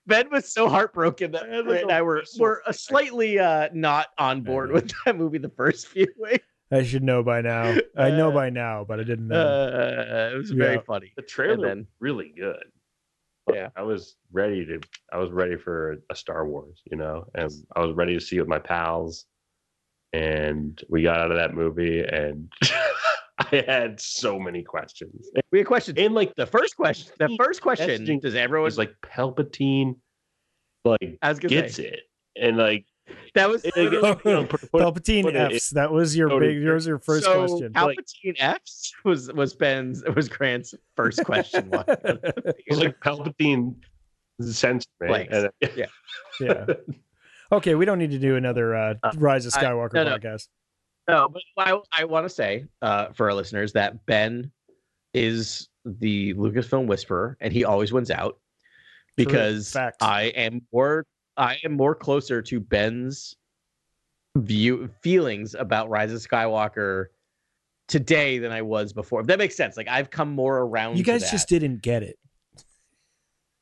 ben 0.06 0.31
was 0.31 0.52
so 0.52 0.69
heartbroken 0.69 1.32
that 1.32 1.43
I 1.44 1.47
and 1.59 1.90
a 1.90 1.93
I 1.94 2.02
were, 2.02 2.23
were 2.39 2.62
uh, 2.66 2.73
slightly 2.73 3.39
uh, 3.39 3.69
not 3.73 4.09
on 4.19 4.43
board 4.43 4.70
with 4.70 4.93
that 5.05 5.16
movie 5.16 5.39
the 5.39 5.48
first 5.51 5.89
viewing. 5.93 6.39
I 6.73 6.82
should 6.82 7.02
know 7.02 7.23
by 7.23 7.40
now. 7.40 7.77
I 7.97 8.11
know 8.11 8.31
Uh, 8.31 8.35
by 8.35 8.51
now, 8.51 8.85
but 8.89 8.98
I 9.01 9.05
didn't 9.05 9.28
know. 9.28 9.36
Uh, 9.36 10.31
it 10.32 10.36
was 10.36 10.51
very 10.51 10.77
Yeah. 10.77 10.81
funny. 10.86 11.12
The 11.16 11.23
trailer 11.23 11.55
And 11.55 11.65
then- 11.65 11.86
really 12.01 12.32
good. 12.36 12.65
Yeah. 13.52 13.68
I 13.76 13.82
was 13.82 14.16
ready 14.32 14.64
to 14.66 14.80
I 15.12 15.18
was 15.18 15.30
ready 15.30 15.56
for 15.56 15.96
a 16.10 16.16
Star 16.16 16.46
Wars, 16.46 16.80
you 16.90 16.96
know, 16.96 17.26
and 17.34 17.50
I 17.76 17.80
was 17.80 17.94
ready 17.94 18.14
to 18.14 18.20
see 18.20 18.36
it 18.36 18.40
with 18.40 18.48
my 18.48 18.58
pals. 18.58 19.26
And 20.12 20.80
we 20.88 21.02
got 21.02 21.18
out 21.18 21.30
of 21.30 21.36
that 21.36 21.54
movie 21.54 22.02
and 22.02 22.50
I 23.38 23.64
had 23.66 24.00
so 24.00 24.38
many 24.38 24.62
questions. 24.62 25.28
We 25.50 25.58
had 25.58 25.66
questions. 25.66 25.98
And 25.98 26.14
like 26.14 26.34
The 26.36 26.46
first 26.46 26.76
question, 26.76 27.12
the 27.18 27.36
first 27.36 27.60
question, 27.60 28.20
does 28.20 28.34
everyone 28.34 28.64
was 28.64 28.78
like 28.78 28.94
Palpatine 29.02 29.96
like 30.84 31.18
gets 31.40 31.76
say, 31.76 31.84
it. 31.84 32.00
And 32.36 32.56
like 32.56 32.86
that 33.35 33.48
was 33.48 33.64
it- 33.64 33.76
it- 33.76 33.93
you 33.93 34.01
know, 34.01 34.14
put- 34.47 34.60
put- 34.70 34.72
Palpatine 34.72 35.22
put 35.24 35.36
it- 35.36 35.52
F's. 35.52 35.70
That 35.70 35.93
was 35.93 36.16
your 36.16 36.28
Totally 36.28 36.55
big. 36.55 36.62
Yours 36.62 36.86
your 36.86 36.98
first 36.98 37.24
so 37.24 37.47
question. 37.47 37.72
Palpatine 37.72 38.36
F's 38.39 38.93
was 39.05 39.32
was 39.32 39.55
Ben's 39.55 40.02
was 40.16 40.28
Grant's 40.28 40.74
first 40.97 41.24
question. 41.24 41.70
one. 41.70 41.85
it 41.89 42.64
was 42.70 42.81
like 42.81 42.98
Palpatine 43.01 43.74
sensed 44.40 44.89
me. 45.01 45.09
Blanks. 45.09 45.32
And, 45.35 45.51
yeah. 46.40 46.66
Okay, 47.52 47.74
we 47.74 47.85
don't 47.85 47.98
need 47.98 48.10
to 48.10 48.18
do 48.18 48.36
another 48.36 48.74
uh, 48.74 48.94
Uh, 49.02 49.12
Rise 49.16 49.47
of 49.47 49.52
Skywalker 49.52 49.94
no, 49.94 50.05
no. 50.05 50.16
podcast. 50.18 50.48
No, 51.06 51.28
but 51.28 51.43
I, 51.59 51.78
I 51.93 52.05
want 52.05 52.24
to 52.24 52.31
say 52.31 52.64
uh, 52.82 53.09
for 53.12 53.28
our 53.28 53.35
listeners 53.35 53.74
that 53.74 54.06
Ben 54.06 54.51
is 55.12 55.68
the 55.85 56.32
Lucasfilm 56.35 56.86
whisperer, 56.86 57.36
and 57.40 57.52
he 57.52 57.64
always 57.64 57.93
wins 57.93 58.10
out 58.10 58.39
because 59.16 59.76
I 60.01 60.32
am 60.35 60.62
more 60.72 61.05
I 61.36 61.59
am 61.65 61.73
more 61.73 61.94
closer 61.94 62.43
to 62.43 62.61
Ben's 62.61 63.36
view 64.36 64.89
feelings 65.02 65.55
about 65.55 65.89
Rise 65.89 66.12
of 66.12 66.20
Skywalker 66.20 67.06
today 67.89 68.39
than 68.39 68.52
I 68.52 68.62
was 68.62 68.93
before. 68.93 69.20
If 69.20 69.27
that 69.27 69.39
makes 69.39 69.56
sense. 69.56 69.77
Like 69.77 69.89
I've 69.89 70.11
come 70.11 70.31
more 70.31 70.59
around. 70.59 70.97
You 70.97 71.05
to 71.05 71.12
guys 71.12 71.23
that. 71.23 71.31
just 71.31 71.48
didn't 71.48 71.82
get 71.82 72.02
it. 72.02 72.19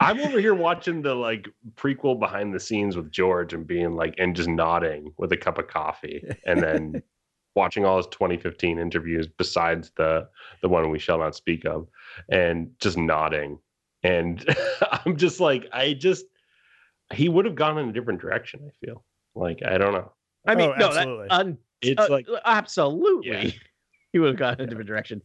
I'm 0.00 0.18
over 0.18 0.40
here 0.40 0.54
watching 0.54 1.00
the 1.00 1.14
like 1.14 1.48
prequel 1.76 2.18
behind 2.18 2.52
the 2.52 2.58
scenes 2.58 2.96
with 2.96 3.12
George 3.12 3.54
and 3.54 3.66
being 3.66 3.94
like 3.94 4.16
and 4.18 4.34
just 4.34 4.48
nodding 4.48 5.12
with 5.16 5.30
a 5.32 5.36
cup 5.36 5.58
of 5.58 5.68
coffee 5.68 6.24
and 6.44 6.60
then 6.60 7.02
watching 7.54 7.84
all 7.84 7.98
his 7.98 8.06
2015 8.08 8.78
interviews 8.78 9.28
besides 9.28 9.92
the 9.96 10.28
the 10.60 10.68
one 10.68 10.90
we 10.90 10.98
shall 10.98 11.18
not 11.18 11.36
speak 11.36 11.64
of 11.64 11.86
and 12.30 12.70
just 12.80 12.96
nodding 12.96 13.58
and 14.02 14.44
I'm 15.04 15.16
just 15.16 15.38
like 15.38 15.68
I 15.72 15.92
just 15.92 16.24
he 17.12 17.28
would 17.28 17.44
have 17.44 17.54
gone 17.54 17.78
in 17.78 17.88
a 17.88 17.92
different 17.92 18.20
direction 18.20 18.60
I 18.66 18.86
feel 18.86 19.04
like 19.34 19.60
I 19.64 19.78
don't 19.78 19.92
know 19.92 20.12
I 20.46 20.54
mean, 20.56 20.70
Oh, 20.70 20.74
no, 20.78 20.88
that, 20.92 20.96
absolutely. 20.98 21.28
un, 21.30 21.58
it's 21.82 22.00
uh, 22.00 22.06
like 22.10 22.26
absolutely. 22.44 23.30
Yeah. 23.30 23.50
He 24.12 24.18
would 24.18 24.28
have 24.28 24.36
gone 24.36 24.54
in 24.54 24.60
a 24.60 24.66
different 24.66 24.88
direction. 24.94 25.22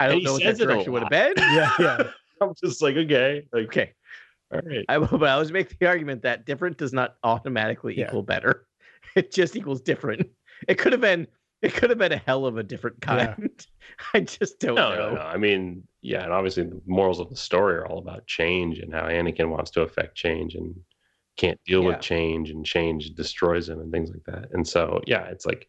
I 0.00 0.08
don't 0.08 0.22
know 0.22 0.32
what 0.32 0.42
that 0.42 0.56
says 0.56 0.60
it 0.60 0.64
a 0.64 0.66
direction 0.68 0.92
would 0.94 1.02
have 1.02 1.10
been. 1.10 1.34
Yeah, 1.36 1.70
yeah. 1.78 2.02
I'm 2.40 2.54
just 2.62 2.80
like 2.82 2.96
okay 2.96 3.46
like 3.52 3.64
Okay. 3.66 3.92
all 4.52 4.60
right 4.64 4.84
I, 4.88 4.98
but 4.98 5.22
I 5.24 5.32
always 5.32 5.52
make 5.52 5.78
the 5.78 5.86
argument 5.86 6.22
that 6.22 6.46
different 6.46 6.78
does 6.78 6.92
not 6.92 7.16
automatically 7.24 7.96
Yeah. 7.98 8.06
equal 8.06 8.22
better. 8.22 8.66
It 9.14 9.32
just 9.32 9.54
equals 9.56 9.80
different. 9.82 10.28
It 10.68 10.78
could 10.78 10.92
have 10.92 11.00
been. 11.02 11.26
It 11.60 11.74
could 11.74 11.90
have 11.90 11.98
been 11.98 12.12
a 12.12 12.16
hell 12.16 12.46
of 12.46 12.56
a 12.56 12.62
different 12.62 12.96
Yeah. 13.06 13.34
kind. 13.34 13.66
I 14.14 14.20
just 14.20 14.58
don't 14.58 14.74
no, 14.76 14.90
know. 14.94 15.08
no, 15.10 15.14
no. 15.16 15.20
I 15.20 15.36
mean, 15.36 15.86
yeah, 16.00 16.24
and 16.24 16.32
obviously 16.32 16.64
the 16.64 16.80
morals 16.86 17.20
of 17.20 17.28
the 17.30 17.36
story 17.36 17.74
are 17.76 17.86
all 17.86 17.98
about 17.98 18.26
change 18.26 18.78
and 18.78 18.92
how 18.92 19.02
Anakin 19.04 19.48
wants 19.50 19.70
to 19.72 19.82
affect 19.82 20.16
change 20.16 20.54
and 20.54 20.74
can't 21.36 21.58
deal 21.66 21.82
Yeah. 21.82 21.88
with 21.88 22.00
change 22.00 22.50
and 22.50 22.64
change 22.64 23.10
destroys 23.14 23.68
him 23.68 23.80
and 23.80 23.90
things 23.92 24.10
like 24.10 24.24
that. 24.26 24.48
And 24.52 24.66
so, 24.66 25.00
yeah, 25.06 25.24
it's 25.26 25.46
like 25.46 25.68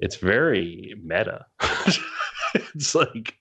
it's 0.00 0.16
very 0.16 0.94
meta. 1.02 1.46
it's 2.54 2.94
like 2.94 3.34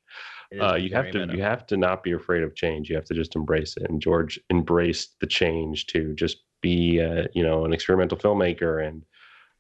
It 0.52 0.60
uh, 0.60 0.76
you 0.76 0.94
have 0.94 1.12
to 1.12 1.20
meta. 1.26 1.36
you 1.38 1.44
have 1.44 1.66
to 1.68 1.78
not 1.78 2.04
be 2.04 2.12
afraid 2.14 2.44
of 2.44 2.56
change. 2.56 2.90
You 2.90 2.96
have 2.96 3.06
to 3.06 3.14
just 3.14 3.36
embrace 3.36 3.76
it. 3.78 3.90
And 3.90 4.02
George 4.02 4.40
embraced 4.50 5.16
the 5.20 5.28
change 5.28 5.88
to 5.88 6.14
just 6.16 6.38
be, 6.62 7.02
uh, 7.02 7.24
you 7.34 7.44
know, 7.44 7.66
an 7.66 7.74
experimental 7.74 8.18
filmmaker 8.18 8.86
and 8.88 9.04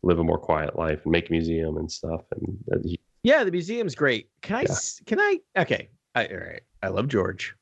live 0.03 0.19
a 0.19 0.23
more 0.23 0.37
quiet 0.39 0.77
life 0.77 1.01
and 1.03 1.11
make 1.11 1.29
a 1.29 1.31
museum 1.31 1.77
and 1.77 1.91
stuff. 1.91 2.21
And 2.31 2.57
uh, 2.71 2.77
he, 2.83 2.99
Yeah, 3.23 3.43
the 3.43 3.51
museum's 3.51 3.95
great. 3.95 4.29
Can 4.41 4.57
I? 4.57 4.61
Yeah. 4.61 4.75
Can 5.05 5.19
I? 5.19 5.39
Okay. 5.57 5.89
I, 6.13 6.27
all 6.27 6.37
right. 6.37 6.61
I 6.81 6.87
love 6.89 7.07
George. 7.07 7.55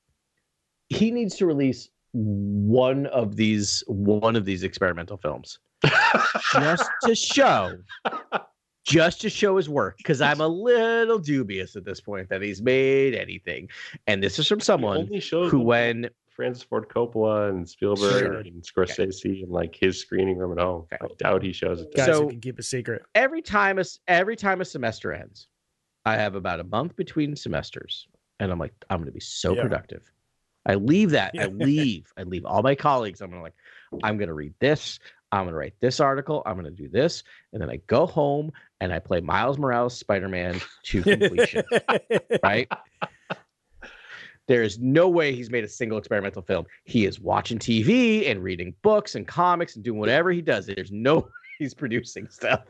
He 0.89 1.09
needs 1.09 1.35
to 1.37 1.45
release 1.45 1.89
one 2.13 3.07
of 3.07 3.35
these 3.35 3.83
one 3.87 4.35
of 4.35 4.45
these 4.45 4.63
experimental 4.63 5.17
films 5.17 5.59
just 6.53 6.89
to 7.03 7.15
show 7.15 7.75
just 8.85 9.21
to 9.21 9.29
show 9.29 9.57
his 9.57 9.67
work 9.69 9.97
because 9.97 10.21
i'm 10.21 10.39
a 10.41 10.47
little 10.47 11.17
dubious 11.17 11.75
at 11.75 11.83
this 11.85 11.99
point 11.99 12.29
that 12.29 12.41
he's 12.41 12.61
made 12.61 13.15
anything 13.15 13.67
and 14.07 14.21
this 14.21 14.37
is 14.39 14.47
from 14.47 14.59
someone 14.59 15.09
who 15.31 15.59
when 15.59 16.09
Francis 16.29 16.63
Ford 16.63 16.89
Coppola 16.89 17.49
and 17.49 17.69
Spielberg 17.69 18.19
Sure. 18.23 18.33
and 18.39 18.63
Scorsese 18.63 19.43
and 19.43 19.51
like 19.51 19.75
his 19.75 19.99
screening 20.01 20.35
room 20.35 20.51
at 20.51 20.57
home. 20.57 20.87
Okay. 20.91 20.97
I 20.99 21.07
doubt 21.19 21.43
he 21.43 21.53
shows 21.53 21.81
it. 21.81 21.91
to 21.91 21.97
Guys 21.97 22.05
So- 22.07 22.23
who 22.23 22.29
can 22.29 22.41
keep 22.41 22.57
a 22.57 22.63
secret. 22.63 23.03
every 23.13 23.43
time 23.43 23.77
a 23.77 23.81
s- 23.81 23.99
every 24.07 24.35
time 24.35 24.59
a 24.59 24.65
semester 24.65 25.13
ends 25.13 25.47
i 26.05 26.15
have 26.15 26.33
about 26.33 26.59
a 26.59 26.63
month 26.63 26.95
between 26.95 27.35
semesters 27.35 28.07
and 28.39 28.51
i'm 28.51 28.57
like 28.57 28.73
i'm 28.89 28.97
going 28.97 29.05
to 29.05 29.11
be 29.11 29.19
so 29.19 29.53
Yeah. 29.55 29.61
productive 29.61 30.11
i 30.65 30.75
leave 30.75 31.11
that 31.11 31.33
i 31.39 31.45
leave 31.65 32.11
i 32.17 32.23
leave 32.23 32.45
all 32.45 32.61
my 32.61 32.75
colleagues 32.75 33.21
i'm 33.21 33.29
gonna 33.29 33.41
like 33.41 33.55
i'm 34.03 34.17
going 34.17 34.27
to 34.27 34.33
read 34.33 34.53
this 34.59 34.99
I'm 35.33 35.45
gonna 35.45 35.57
write 35.57 35.73
this 35.79 35.99
article. 35.99 36.43
I'm 36.45 36.55
gonna 36.55 36.69
do 36.69 36.87
this, 36.87 37.23
and 37.51 37.61
then 37.61 37.67
I 37.67 37.77
go 37.87 38.05
home 38.05 38.51
and 38.81 38.93
I 38.93 38.99
play 38.99 39.19
Miles 39.19 39.57
Morales 39.57 39.97
Spider-Man 39.97 40.61
to 40.83 41.01
completion. 41.01 41.63
right? 42.43 42.71
There 44.45 44.61
is 44.61 44.77
no 44.77 45.07
way 45.07 45.33
he's 45.33 45.49
made 45.49 45.63
a 45.63 45.69
single 45.69 45.97
experimental 45.97 46.41
film. 46.41 46.65
He 46.83 47.05
is 47.05 47.17
watching 47.17 47.57
TV 47.57 48.29
and 48.29 48.43
reading 48.43 48.75
books 48.81 49.15
and 49.15 49.25
comics 49.25 49.75
and 49.75 49.85
doing 49.85 49.99
whatever 49.99 50.31
he 50.31 50.41
does. 50.41 50.65
There's 50.65 50.91
no 50.91 51.15
way 51.19 51.29
he's 51.59 51.73
producing 51.73 52.27
stuff. 52.27 52.65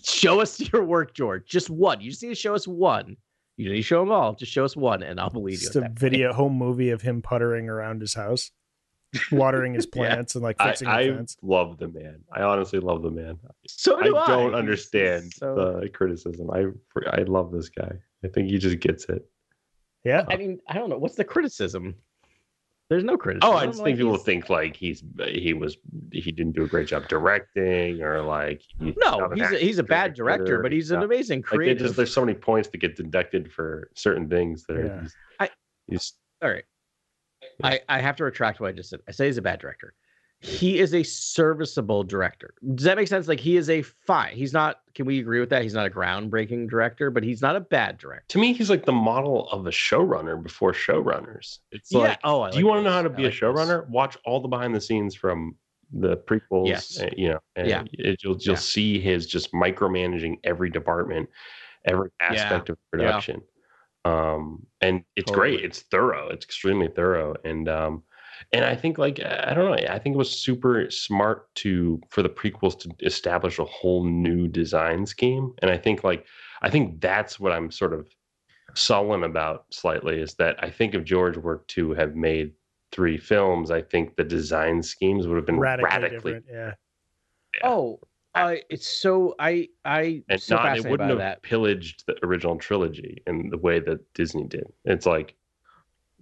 Show 0.00 0.40
us 0.40 0.60
your 0.72 0.84
work, 0.84 1.12
George. 1.12 1.44
Just 1.44 1.70
one. 1.70 2.00
You 2.00 2.10
just 2.10 2.22
need 2.22 2.28
to 2.28 2.34
show 2.36 2.54
us 2.54 2.68
one. 2.68 3.16
You 3.60 3.66
don't 3.66 3.74
need 3.74 3.80
to 3.80 3.86
show 3.86 4.00
them 4.00 4.10
all. 4.10 4.34
Just 4.34 4.50
show 4.52 4.64
us 4.64 4.74
one, 4.76 5.02
and 5.02 5.20
I'll 5.20 5.30
believe 5.30 5.58
Just 5.60 5.74
you. 5.74 5.82
a 5.82 5.84
at 5.84 5.90
point. 5.90 5.98
video 5.98 6.32
home 6.32 6.54
movie 6.54 6.90
of 6.90 7.02
him 7.02 7.20
puttering 7.20 7.68
around 7.68 8.00
his 8.00 8.14
house, 8.14 8.50
watering 9.30 9.74
his 9.74 9.86
Yeah. 9.94 9.98
plants 10.14 10.34
and 10.34 10.42
like 10.42 10.56
I, 10.58 10.68
fixing 10.68 10.88
the 10.88 10.94
I 10.94 11.08
fence. 11.14 11.36
love 11.42 11.78
the 11.78 11.88
man. 11.88 12.20
I 12.32 12.42
honestly 12.42 12.80
love 12.80 13.02
the 13.02 13.10
man. 13.10 13.38
So 13.68 13.98
I 14.00 14.04
do 14.04 14.16
I. 14.16 14.24
I. 14.24 14.26
don't 14.28 14.54
understand 14.54 15.32
so- 15.34 15.78
the 15.80 15.88
criticism. 15.90 16.50
I 16.50 16.66
I 17.10 17.22
love 17.22 17.52
this 17.52 17.68
guy. 17.68 17.92
I 18.24 18.28
think 18.28 18.48
he 18.48 18.58
just 18.58 18.80
gets 18.80 19.04
it. 19.08 19.24
Yeah. 20.04 20.24
I 20.28 20.36
mean, 20.36 20.60
I 20.68 20.74
don't 20.74 20.88
know. 20.88 20.98
What's 20.98 21.16
the 21.16 21.24
criticism? 21.24 21.94
There's 22.90 23.04
no 23.04 23.16
criticism. 23.16 23.54
Oh, 23.54 23.56
I 23.56 23.66
just 23.66 23.78
Like, 23.78 23.84
think 23.86 23.98
people 23.98 24.12
he's- 24.14 24.24
think 24.24 24.50
like 24.50 24.74
he's 24.76 25.04
he 25.24 25.54
was 25.54 25.78
he 26.10 26.32
didn't 26.32 26.52
do 26.56 26.64
a 26.64 26.66
great 26.66 26.88
job 26.88 27.06
directing 27.08 28.02
or 28.02 28.20
like 28.20 28.62
he's 28.80 28.96
No, 28.96 29.30
he's 29.32 29.52
a, 29.52 29.56
he's 29.58 29.78
a 29.78 29.84
bad 29.84 30.12
director, 30.12 30.60
but 30.60 30.72
he's 30.72 30.90
an 30.90 30.98
Yeah. 31.00 31.04
amazing 31.06 31.44
Like 31.52 31.78
just, 31.78 31.94
there's 31.94 32.12
so 32.12 32.24
many 32.26 32.36
points 32.36 32.68
that 32.68 32.78
get 32.78 32.96
deducted 32.96 33.52
for 33.52 33.90
certain 33.94 34.28
things 34.28 34.64
that 34.66 34.76
are 34.76 35.00
he's, 35.02 35.16
I- 35.38 35.50
he's 35.86 36.14
All 36.42 36.50
right. 36.50 36.64
I, 37.62 37.80
I 37.88 38.00
have 38.00 38.16
to 38.16 38.24
retract 38.24 38.58
what 38.60 38.68
I 38.68 38.72
just 38.72 38.90
said. 38.90 39.00
I 39.08 39.12
say 39.12 39.26
he's 39.26 39.38
a 39.38 39.42
bad 39.42 39.60
director. 39.60 39.94
He 40.42 40.78
is 40.78 40.94
a 40.94 41.02
serviceable 41.02 42.02
director. 42.02 42.54
Does 42.74 42.84
that 42.84 42.96
make 42.96 43.08
sense? 43.08 43.28
Like 43.28 43.40
he 43.40 43.56
is 43.58 43.68
a 43.68 43.82
fine. 43.82 44.34
He's 44.34 44.54
not. 44.54 44.80
Can 44.94 45.04
we 45.04 45.20
agree 45.20 45.38
with 45.38 45.50
that? 45.50 45.62
He's 45.62 45.74
not 45.74 45.86
a 45.86 45.90
groundbreaking 45.90 46.70
director, 46.70 47.10
but 47.10 47.22
he's 47.22 47.42
not 47.42 47.56
a 47.56 47.60
bad 47.60 47.98
director. 47.98 48.24
to 48.28 48.38
me 48.38 48.52
he's 48.54 48.70
like 48.70 48.86
the 48.86 48.92
model 48.92 49.48
of 49.50 49.66
a 49.66 49.70
showrunner 49.70 50.42
before 50.42 50.72
showrunners. 50.72 51.58
It's 51.72 51.92
like 51.92 52.18
Oh, 52.24 52.40
I 52.40 52.50
do 52.50 52.58
you 52.58 52.66
want 52.66 52.80
to 52.80 52.84
know 52.84 52.92
how 52.92 53.02
to 53.02 53.10
be 53.10 53.24
like 53.24 53.32
a 53.32 53.34
this. 53.34 53.40
showrunner? 53.40 53.86
Watch 53.90 54.16
all 54.24 54.40
the 54.40 54.48
behind 54.48 54.74
the 54.74 54.80
scenes 54.80 55.14
from 55.14 55.56
the 55.92 56.16
prequels. 56.16 56.68
Yes. 56.68 56.98
uh, 57.00 57.10
you 57.16 57.28
know, 57.30 57.40
and 57.56 57.68
Yeah. 57.68 57.84
it, 57.92 58.22
you'll 58.22 58.38
you'll 58.40 58.54
Yeah. 58.54 58.58
see 58.60 58.98
his 58.98 59.26
just 59.26 59.52
micromanaging 59.52 60.38
every 60.44 60.70
department, 60.70 61.28
every 61.84 62.10
aspect 62.20 62.70
of 62.70 62.78
production. 62.90 63.42
Um, 64.06 64.66
and 64.80 65.04
it's 65.16 65.30
great. 65.30 65.60
It's 65.62 65.80
thorough. 65.80 66.28
It's 66.28 66.46
extremely 66.46 66.88
thorough. 66.88 67.34
And 67.44 67.68
um, 67.68 68.02
and 68.52 68.64
I 68.64 68.74
think 68.74 68.98
like 68.98 69.20
I 69.20 69.54
don't 69.54 69.70
know. 69.70 69.86
I 69.88 69.98
think 69.98 70.14
it 70.14 70.18
was 70.18 70.30
super 70.30 70.90
smart 70.90 71.54
to 71.56 72.00
for 72.10 72.22
the 72.22 72.28
prequels 72.28 72.78
to 72.80 72.90
establish 73.00 73.58
a 73.58 73.64
whole 73.64 74.04
new 74.04 74.48
design 74.48 75.06
scheme. 75.06 75.52
And 75.62 75.70
I 75.70 75.76
think 75.76 76.04
like 76.04 76.26
I 76.62 76.70
think 76.70 77.00
that's 77.00 77.38
what 77.38 77.52
I'm 77.52 77.70
sort 77.70 77.92
of 77.92 78.08
sullen 78.74 79.24
about 79.24 79.66
slightly 79.70 80.20
is 80.20 80.34
that 80.34 80.62
I 80.62 80.70
think 80.70 80.94
if 80.94 81.04
George 81.04 81.36
were 81.36 81.64
to 81.68 81.92
have 81.92 82.14
made 82.14 82.52
three 82.92 83.18
films, 83.18 83.70
I 83.70 83.82
think 83.82 84.16
the 84.16 84.24
design 84.24 84.82
schemes 84.82 85.26
would 85.26 85.36
have 85.36 85.46
been 85.46 85.60
radically, 85.60 85.90
radically, 85.90 86.32
different. 86.34 86.46
Yeah. 86.50 86.72
Oh, 87.62 88.00
I. 88.34 88.62
It's 88.70 88.86
so 88.86 89.34
I. 89.38 89.68
I. 89.84 90.22
and 90.28 90.40
so 90.40 90.56
not 90.56 90.76
it 90.76 90.86
wouldn't 90.86 91.10
have 91.10 91.18
that. 91.18 91.42
pillaged 91.42 92.04
the 92.06 92.16
original 92.24 92.56
trilogy 92.56 93.22
in 93.26 93.50
the 93.50 93.58
way 93.58 93.80
that 93.80 94.00
Disney 94.14 94.46
did. 94.46 94.66
It's 94.84 95.06
like 95.06 95.34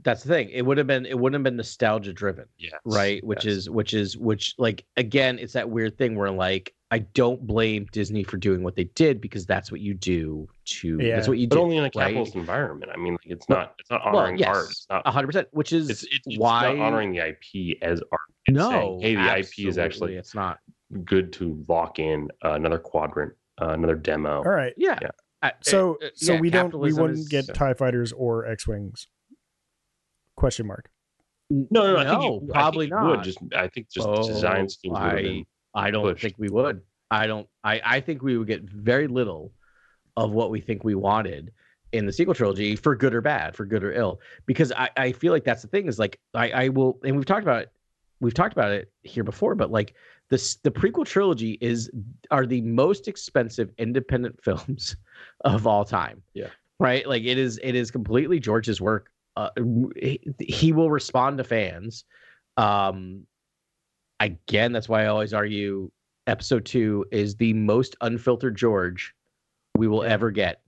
That's 0.03 0.23
the 0.23 0.29
thing. 0.29 0.51
It 0.51 0.63
would 0.63 0.79
have 0.79 0.87
been. 0.87 1.07
It 1.07 1.19
wouldn't 1.19 1.35
have 1.39 1.45
been 1.45 1.57
nostalgia 1.57 2.13
driven. 2.13 2.47
yes, 2.59 2.73
right 2.85 3.23
which 3.25 3.45
yes. 3.45 3.55
is 3.55 3.71
which 3.71 3.95
is 3.95 4.17
which 4.17 4.55
like 4.59 4.85
again 4.97 5.39
it's 5.39 5.53
that 5.55 5.69
weird 5.69 5.99
thing 5.99 6.15
where 6.17 6.31
like 6.31 6.73
i 6.91 6.99
don't 7.01 7.47
blame 7.47 7.87
disney 7.93 8.23
for 8.23 8.37
doing 8.39 8.63
what 8.63 8.75
they 8.75 8.85
did 8.95 9.21
because 9.21 9.45
that's 9.45 9.71
what 9.71 9.81
you 9.81 9.93
do 9.93 10.49
to 10.65 10.99
Yeah. 11.01 11.17
that's 11.17 11.29
what 11.29 11.37
you 11.39 11.47
but 11.49 11.57
do 11.57 11.63
only 11.63 11.77
in 11.77 11.83
a 11.83 11.85
right? 11.87 11.93
capitalist 11.93 12.35
environment. 12.37 12.91
I 12.95 12.97
mean, 12.99 13.13
like 13.15 13.27
it's 13.27 13.49
not 13.49 13.75
it's 13.79 13.91
not 13.91 14.03
well, 14.07 14.17
honoring 14.19 14.39
yes, 14.39 14.49
art. 14.49 14.67
It's 14.71 14.87
not 14.89 15.05
100% 15.05 15.47
which 15.51 15.73
is 15.73 15.91
it's, 15.91 16.05
it's, 16.05 16.21
it's 16.27 16.39
why 16.39 16.63
not 16.75 16.79
honoring 16.79 17.13
the 17.13 17.19
IP 17.29 17.79
as 17.83 18.01
art. 18.13 18.21
It's 18.47 18.57
no 18.57 18.71
saying, 18.71 19.01
hey, 19.01 19.15
the 19.17 19.39
IP 19.41 19.69
is 19.69 19.77
actually 19.79 20.15
it's 20.17 20.35
not 20.35 20.59
good 21.05 21.33
to 21.35 21.63
lock 21.69 21.99
in 21.99 22.29
uh, 22.45 22.53
another 22.53 22.79
quadrant, 22.79 23.33
uh, 23.61 23.71
another 23.71 23.95
demo. 23.97 24.39
All 24.39 24.45
right. 24.45 24.73
yeah, 24.79 24.99
Yeah. 25.03 25.09
Uh, 25.43 25.51
So 25.61 25.99
uh, 26.03 26.09
so 26.15 26.33
yeah, 26.35 26.41
we 26.41 26.49
don't 26.51 26.73
we 26.75 26.93
wouldn't 26.95 27.19
is- 27.19 27.29
get 27.29 27.53
TIE 27.53 27.75
fighters 27.75 28.13
or 28.13 28.47
X 28.47 28.67
Wings. 28.67 29.07
Question 30.39 30.69
mark. 30.69 30.89
No, 31.51 31.67
no, 31.71 31.93
no. 31.95 31.99
I 31.99 32.05
think 32.05 32.21
No, 32.21 32.21
you, 32.23 32.37
I 32.37 32.39
think 32.39 32.53
probably 32.53 32.87
would 32.87 33.17
not. 33.17 33.25
just 33.25 33.39
I 33.57 33.67
think 33.69 33.89
just 33.91 34.07
Oh, 34.07 34.27
design 34.27 34.69
schemes 34.69 34.97
I- 34.97 35.45
I 35.75 35.91
don't 35.91 36.05
pushed. 36.05 36.23
think 36.23 36.35
we 36.39 36.49
would. 36.49 36.81
I 37.11 37.27
don't. 37.27 37.49
I 37.65 37.81
I 37.85 38.01
think 38.01 38.23
we 38.23 38.39
would 38.39 38.47
get 38.47 38.63
very 38.63 39.09
little 39.09 39.53
of 40.17 40.31
what 40.31 40.51
we 40.51 40.61
think 40.61 40.85
we 40.85 40.95
wanted 40.95 41.53
in 41.93 42.07
the 42.07 42.13
sequel 42.13 42.35
trilogy 42.35 42.77
for 42.77 42.95
good 42.95 43.15
or 43.15 43.21
bad, 43.21 43.57
for 43.57 43.65
good 43.67 43.83
or 43.83 43.93
ill. 43.93 44.21
Because 44.47 44.71
I 44.73 44.91
I 44.97 45.11
feel 45.13 45.33
like 45.33 45.43
that's 45.45 45.63
the 45.63 45.69
thing 45.69 45.89
is 45.89 45.99
like 45.99 46.21
I 46.35 46.51
I 46.53 46.69
will 46.69 47.01
and 47.03 47.17
we've 47.17 47.27
talked 47.27 47.43
about 47.43 47.63
it. 47.63 47.73
We've 48.21 48.35
talked 48.35 48.53
about 48.53 48.71
it 48.71 48.93
here 49.03 49.25
before, 49.25 49.57
but 49.57 49.73
like 49.73 49.95
this 50.31 50.57
the 50.57 50.71
prequel 50.71 51.05
trilogy 51.05 51.59
is 51.61 51.91
are 52.31 52.47
the 52.47 52.61
most 52.61 53.09
expensive 53.09 53.71
independent 53.79 54.41
films 54.45 54.95
of 55.45 55.67
all 55.67 55.85
time. 55.85 56.23
Yeah. 56.35 56.49
Right. 56.79 57.09
Like 57.09 57.25
it 57.25 57.39
is. 57.39 57.59
It 57.65 57.75
is 57.75 57.91
completely 57.91 58.39
George's 58.39 58.81
work. 58.81 59.11
Uh, 59.39 59.51
he, 59.97 60.21
he 60.41 60.73
will 60.73 60.91
respond 60.91 61.39
to 61.39 61.45
fans. 61.45 62.05
Um, 62.57 63.25
again, 64.19 64.73
that's 64.73 64.89
why 64.89 65.05
I 65.05 65.07
always 65.07 65.33
argue 65.33 65.91
episode 66.27 66.65
two 66.65 67.07
is 67.13 67.37
the 67.37 67.53
most 67.53 67.95
unfiltered 68.01 68.57
George 68.57 69.15
we 69.77 69.87
will 69.87 70.03
ever 70.03 70.33
get. 70.33 70.61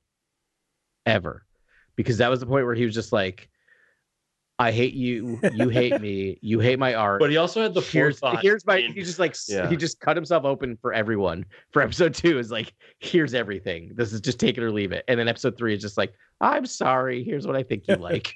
Ever. 1.04 1.44
Because 1.96 2.18
that 2.18 2.30
was 2.30 2.38
the 2.38 2.46
point 2.46 2.64
where 2.64 2.76
he 2.76 2.84
was 2.84 2.94
just 2.94 3.12
like, 3.12 3.48
I 4.60 4.70
hate 4.70 4.92
you, 4.94 5.40
you 5.54 5.68
hate 5.70 6.00
me, 6.00 6.38
you 6.42 6.60
hate 6.60 6.78
my 6.78 6.94
art. 6.94 7.18
But 7.20 7.30
he 7.30 7.38
also 7.38 7.62
had 7.62 7.74
the 7.74 7.80
here's, 7.80 8.18
forethought. 8.20 8.42
here's 8.42 8.64
my 8.66 8.76
in- 8.76 8.92
he 8.92 9.02
just 9.02 9.18
like 9.18 9.34
Yeah. 9.48 9.68
he 9.68 9.76
just 9.76 9.98
cut 10.00 10.16
himself 10.16 10.44
open 10.44 10.76
for 10.80 10.92
everyone 10.92 11.44
for 11.72 11.82
episode 11.82 12.14
two 12.14 12.38
is 12.38 12.50
like 12.50 12.72
here's 13.00 13.32
everything 13.34 13.92
this 13.96 14.12
is 14.12 14.20
just 14.20 14.38
take 14.38 14.58
it 14.58 14.62
or 14.62 14.70
leave 14.70 14.92
it 14.92 15.02
and 15.08 15.18
then 15.18 15.28
episode 15.28 15.56
three 15.56 15.74
is 15.74 15.80
just 15.80 15.96
like 15.96 16.12
i'm 16.42 16.66
sorry 16.66 17.24
here's 17.24 17.46
what 17.46 17.56
i 17.56 17.62
think 17.62 17.84
you 17.88 17.94
like 18.10 18.34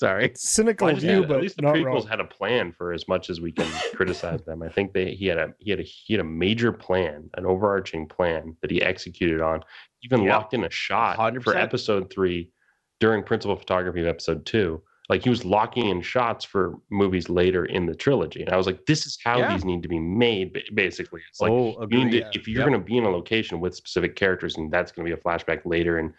sorry 0.00 0.32
Cynical 0.36 0.86
Well, 0.88 0.96
view, 0.96 1.08
think 1.16 1.28
but 1.28 1.36
at 1.36 1.42
least 1.42 1.56
the 1.56 1.62
prequels 1.62 1.84
wrong. 1.84 2.06
had 2.06 2.20
a 2.20 2.24
plan 2.24 2.72
for 2.72 2.92
as 2.92 3.06
much 3.08 3.30
as 3.30 3.40
we 3.40 3.52
can 3.52 3.66
criticize 3.94 4.42
them. 4.44 4.62
I 4.62 4.68
think 4.68 4.92
they 4.92 5.12
he 5.14 5.26
had 5.26 5.38
a 5.38 5.54
he 5.58 5.70
had 5.70 5.80
a 5.80 5.82
he 5.84 6.14
had 6.14 6.20
a 6.20 6.24
major 6.24 6.72
plan, 6.72 7.28
an 7.34 7.46
overarching 7.46 8.06
plan 8.08 8.56
that 8.62 8.70
he 8.70 8.82
executed 8.82 9.40
on. 9.40 9.60
Even 10.02 10.22
Yeah. 10.22 10.36
locked 10.36 10.54
in 10.54 10.64
a 10.64 10.70
shot 10.70 11.18
100%. 11.18 11.42
for 11.42 11.56
episode 11.56 12.10
three 12.12 12.50
during 13.00 13.22
principal 13.22 13.56
photography 13.56 14.00
of 14.00 14.06
episode 14.06 14.44
two. 14.46 14.82
Like 15.08 15.22
he 15.22 15.30
was 15.30 15.44
locking 15.44 15.86
in 15.88 16.02
shots 16.02 16.44
for 16.44 16.74
movies 16.90 17.28
later 17.30 17.64
in 17.66 17.86
the 17.86 17.94
trilogy, 17.94 18.42
and 18.42 18.52
I 18.52 18.56
was 18.56 18.66
like, 18.66 18.86
"This 18.86 19.06
is 19.06 19.16
how 19.22 19.38
Yeah. 19.38 19.52
these 19.52 19.64
need 19.64 19.82
to 19.84 19.88
be 19.88 20.00
made." 20.00 20.60
Basically, 20.74 21.20
it's 21.30 21.40
like 21.40 21.52
oh 21.52 21.86
you 21.88 22.04
need 22.04 22.10
to, 22.10 22.18
yeah. 22.18 22.30
if 22.34 22.48
you're 22.48 22.62
Yep. 22.62 22.68
going 22.68 22.80
to 22.80 22.84
be 22.84 22.96
in 22.98 23.04
a 23.04 23.08
location 23.10 23.60
with 23.60 23.76
specific 23.76 24.16
characters, 24.16 24.56
and 24.56 24.68
that's 24.72 24.90
going 24.90 25.06
to 25.08 25.14
be 25.14 25.18
a 25.20 25.22
flashback 25.22 25.60
later 25.64 26.00
in 26.00 26.12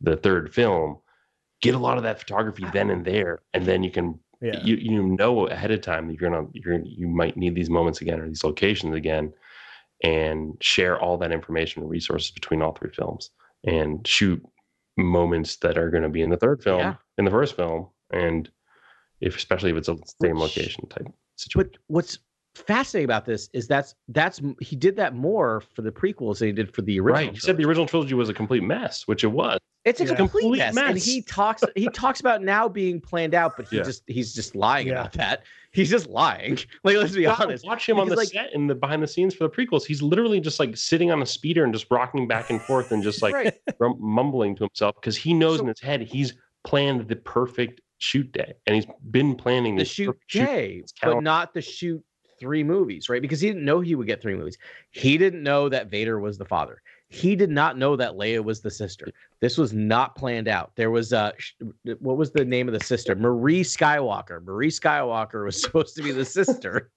the 0.00 0.16
third 0.16 0.54
film, 0.54 0.96
get 1.62 1.74
a 1.74 1.78
lot 1.78 1.96
of 1.96 2.02
that 2.02 2.18
photography 2.18 2.64
then 2.72 2.86
uh-huh. 2.90 2.96
and 2.96 3.04
there, 3.04 3.40
and 3.54 3.66
then 3.66 3.82
you 3.82 3.90
can 3.90 4.18
Yeah. 4.40 4.62
you 4.64 4.76
you 4.76 5.02
know 5.02 5.46
ahead 5.48 5.70
of 5.70 5.80
time 5.82 6.06
that 6.08 6.14
you're 6.20 6.30
gonna 6.30 6.46
you're 6.52 6.80
you 6.84 7.06
might 7.08 7.36
need 7.36 7.54
these 7.54 7.70
moments 7.70 8.00
again 8.00 8.20
or 8.20 8.26
these 8.28 8.44
locations 8.44 8.94
again, 8.94 9.32
and 10.02 10.56
share 10.60 10.98
all 11.00 11.18
that 11.18 11.32
information 11.32 11.82
and 11.82 11.90
resources 11.90 12.30
between 12.30 12.62
all 12.62 12.72
three 12.72 12.90
films, 12.90 13.30
and 13.64 14.06
shoot 14.06 14.42
moments 14.96 15.56
that 15.56 15.78
are 15.78 15.90
going 15.90 16.02
to 16.02 16.08
be 16.08 16.20
in 16.22 16.30
the 16.30 16.36
third 16.36 16.62
film, 16.62 16.80
Yeah. 16.80 16.94
in 17.16 17.24
the 17.24 17.30
first 17.30 17.56
film, 17.56 17.88
and 18.12 18.50
if 19.20 19.36
especially 19.36 19.70
if 19.70 19.76
it's 19.76 19.88
a 19.88 19.96
same 20.20 20.36
Which- 20.36 20.56
location 20.56 20.86
type 20.88 21.06
situation. 21.36 21.70
but 21.72 21.80
what's 21.86 22.18
fascinating 22.54 23.04
about 23.04 23.24
this 23.24 23.48
is 23.54 23.68
that's 23.68 23.94
that's 24.08 24.40
he 24.60 24.74
did 24.76 24.96
that 24.96 25.14
more 25.14 25.62
for 25.74 25.82
the 25.82 25.92
prequels 25.92 26.38
than 26.40 26.48
he 26.48 26.52
did 26.52 26.74
for 26.74 26.82
the 26.82 26.98
original 26.98 27.26
Right. 27.28 27.32
He 27.34 27.38
said 27.40 27.56
the 27.56 27.64
original 27.64 27.86
trilogy 27.86 28.14
was 28.14 28.28
a 28.28 28.34
complete 28.34 28.62
mess, 28.62 29.06
which 29.06 29.22
it 29.22 29.28
was. 29.28 29.58
It's 29.84 30.00
a 30.00 30.04
Yeah. 30.04 30.14
complete, 30.14 30.42
Complete 30.42 30.58
mess. 30.74 30.76
and 30.76 30.98
he 30.98 31.22
talks 31.22 31.62
he 31.74 31.88
talks 31.88 32.20
about 32.20 32.42
now 32.42 32.68
being 32.68 33.00
planned 33.00 33.34
out 33.34 33.56
but 33.56 33.66
he 33.68 33.76
Yeah. 33.78 33.82
just 33.84 34.02
he's 34.06 34.34
just 34.34 34.54
lying 34.54 34.88
Yeah. 34.88 34.92
about 35.00 35.12
that 35.14 35.42
he's 35.72 35.88
just 35.88 36.06
lying 36.08 36.58
like 36.84 36.96
let's 36.96 37.14
be 37.14 37.22
You 37.22 37.30
honest 37.30 37.64
Watch 37.66 37.88
him 37.88 37.98
on 37.98 38.08
the 38.08 38.16
like- 38.16 38.28
set 38.28 38.52
in 38.52 38.66
the 38.66 38.74
behind 38.74 39.02
the 39.02 39.06
scenes 39.08 39.34
for 39.34 39.44
the 39.44 39.50
prequels. 39.50 39.84
He's 39.86 40.02
literally 40.02 40.40
just 40.40 40.60
like 40.60 40.76
sitting 40.76 41.10
on 41.10 41.22
a 41.22 41.26
speeder 41.26 41.64
and 41.64 41.72
just 41.72 41.86
rocking 41.90 42.28
back 42.28 42.50
and 42.50 42.60
forth 42.62 42.92
and 42.92 43.02
just 43.02 43.22
like 43.22 43.34
right 43.34 43.54
rum- 43.78 43.96
mumbling 43.98 44.54
to 44.56 44.64
himself 44.64 44.96
because 44.96 45.16
he 45.16 45.32
knows 45.32 45.56
So- 45.58 45.62
in 45.62 45.68
his 45.68 45.80
head 45.80 46.02
he's 46.02 46.34
planned 46.64 47.08
the 47.08 47.16
perfect 47.16 47.80
shoot 47.98 48.30
day 48.32 48.52
and 48.66 48.74
he's 48.76 48.86
been 49.10 49.34
planning 49.34 49.76
the 49.76 49.84
shoot 49.84 50.06
perfect 50.08 50.30
shoot 50.30 50.44
day, 50.46 50.82
but 51.02 51.22
not 51.22 51.54
the 51.54 51.60
shoot 51.62 52.02
three 52.38 52.64
movies, 52.64 53.08
right? 53.10 53.20
Because 53.20 53.40
he 53.40 53.48
didn't 53.48 53.64
know 53.66 53.80
he 53.80 53.94
would 53.94 54.06
get 54.06 54.22
three 54.22 54.34
movies. 54.34 54.56
He 54.92 55.18
didn't 55.18 55.42
know 55.42 55.68
that 55.68 55.90
Vader 55.90 56.18
was 56.18 56.38
the 56.38 56.46
father. 56.46 56.80
He 57.10 57.34
did 57.36 57.50
not 57.50 57.76
know 57.76 57.96
that 57.96 58.12
Leia 58.12 58.42
was 58.42 58.60
the 58.60 58.70
sister. 58.70 59.08
This 59.40 59.58
was 59.58 59.72
not 59.72 60.14
planned 60.14 60.48
out. 60.48 60.72
There 60.76 60.90
was 60.90 61.12
uh 61.12 61.32
what 61.98 62.16
was 62.16 62.30
the 62.30 62.44
name 62.44 62.68
of 62.68 62.74
the 62.74 62.84
sister? 62.84 63.14
Marie 63.16 63.62
Skywalker. 63.62 64.42
Marie 64.44 64.70
Skywalker 64.70 65.44
was 65.44 65.60
supposed 65.62 65.96
to 65.96 66.02
be 66.02 66.12
the 66.12 66.24
sister. 66.24 66.90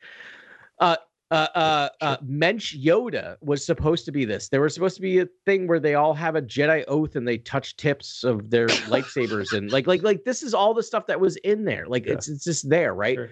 Uh 0.80 0.96
Uh, 1.32 1.48
uh, 1.56 1.90
uh, 2.02 2.18
Mensch 2.22 2.76
Yoda 2.76 3.38
was 3.42 3.66
supposed 3.66 4.06
to 4.06 4.12
be 4.12 4.24
this. 4.24 4.50
There 4.50 4.62
was 4.62 4.76
supposed 4.76 4.96
to 4.98 5.02
be 5.02 5.18
a 5.18 5.28
thing 5.48 5.66
where 5.66 5.80
they 5.80 5.96
all 5.96 6.14
have 6.14 6.36
a 6.36 6.44
Jedi 6.44 6.84
oath 6.88 7.16
and 7.16 7.28
they 7.28 7.40
touch 7.40 7.76
tips 7.76 8.24
of 8.24 8.52
their 8.52 8.68
lightsabers 8.94 9.52
and 9.52 9.72
like, 9.72 9.88
like, 9.88 10.04
like 10.04 10.26
this 10.26 10.44
is 10.44 10.54
all 10.54 10.76
the 10.76 10.84
stuff 10.84 11.08
that 11.08 11.20
was 11.20 11.38
in 11.38 11.66
there. 11.66 11.88
Like 11.88 12.06
Yeah. 12.06 12.14
it's 12.14 12.28
it's 12.28 12.44
just 12.44 12.70
there, 12.70 12.94
right? 12.94 13.16
Sure. 13.16 13.30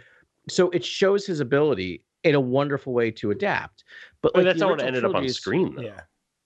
So 0.50 0.72
it 0.72 0.84
shows 0.84 1.28
his 1.28 1.42
ability 1.42 2.04
in 2.24 2.34
a 2.34 2.40
wonderful 2.40 2.92
way 2.92 3.12
to 3.12 3.30
adapt. 3.30 3.84
But 4.24 4.34
But 4.34 4.40
like, 4.40 4.46
that's 4.46 4.60
the 4.60 4.66
not 4.66 4.78
what 4.78 4.82
ended 4.88 5.06
up 5.06 5.14
on 5.14 5.30
screen, 5.30 5.76
though. 5.76 5.84
Yeah. 5.84 6.02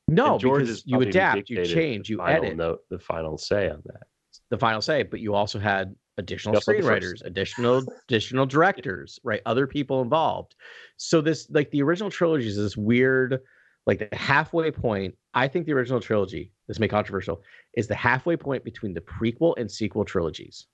No, 0.07 0.37
because 0.37 0.83
you 0.85 1.01
adapt, 1.01 1.49
you 1.49 1.65
change, 1.65 2.09
you 2.09 2.21
edit 2.25 2.55
note, 2.55 2.81
the 2.89 2.99
final 2.99 3.37
say 3.37 3.69
on 3.69 3.81
that. 3.85 4.03
the 4.49 4.57
final 4.57 4.81
say, 4.81 5.03
but 5.03 5.19
you 5.19 5.33
also 5.33 5.57
had 5.57 5.95
additional 6.17 6.53
You 6.53 6.57
also 6.57 6.73
had 6.73 6.83
the 6.83 6.87
screenwriters, 6.87 7.25
additional 7.25 7.83
additional 8.07 8.45
directors, 8.45 9.19
right? 9.23 9.41
Other 9.45 9.65
people 9.65 10.01
involved. 10.01 10.55
So 10.97 11.21
this 11.21 11.49
like 11.49 11.71
the 11.71 11.81
original 11.81 12.11
trilogy 12.11 12.47
is 12.47 12.57
this 12.57 12.77
weird, 12.77 13.41
like 13.87 14.09
the 14.09 14.15
halfway 14.15 14.71
point. 14.71 15.15
I 15.33 15.47
think 15.47 15.65
the 15.65 15.73
original 15.73 15.99
trilogy, 15.99 16.51
this 16.67 16.79
may 16.79 16.85
be 16.85 16.91
controversial, 16.91 17.41
is 17.73 17.87
the 17.87 17.95
halfway 17.95 18.37
point 18.37 18.63
between 18.63 18.93
the 18.93 19.01
prequel 19.01 19.55
and 19.57 19.69
sequel 19.69 20.05
trilogies. 20.05 20.67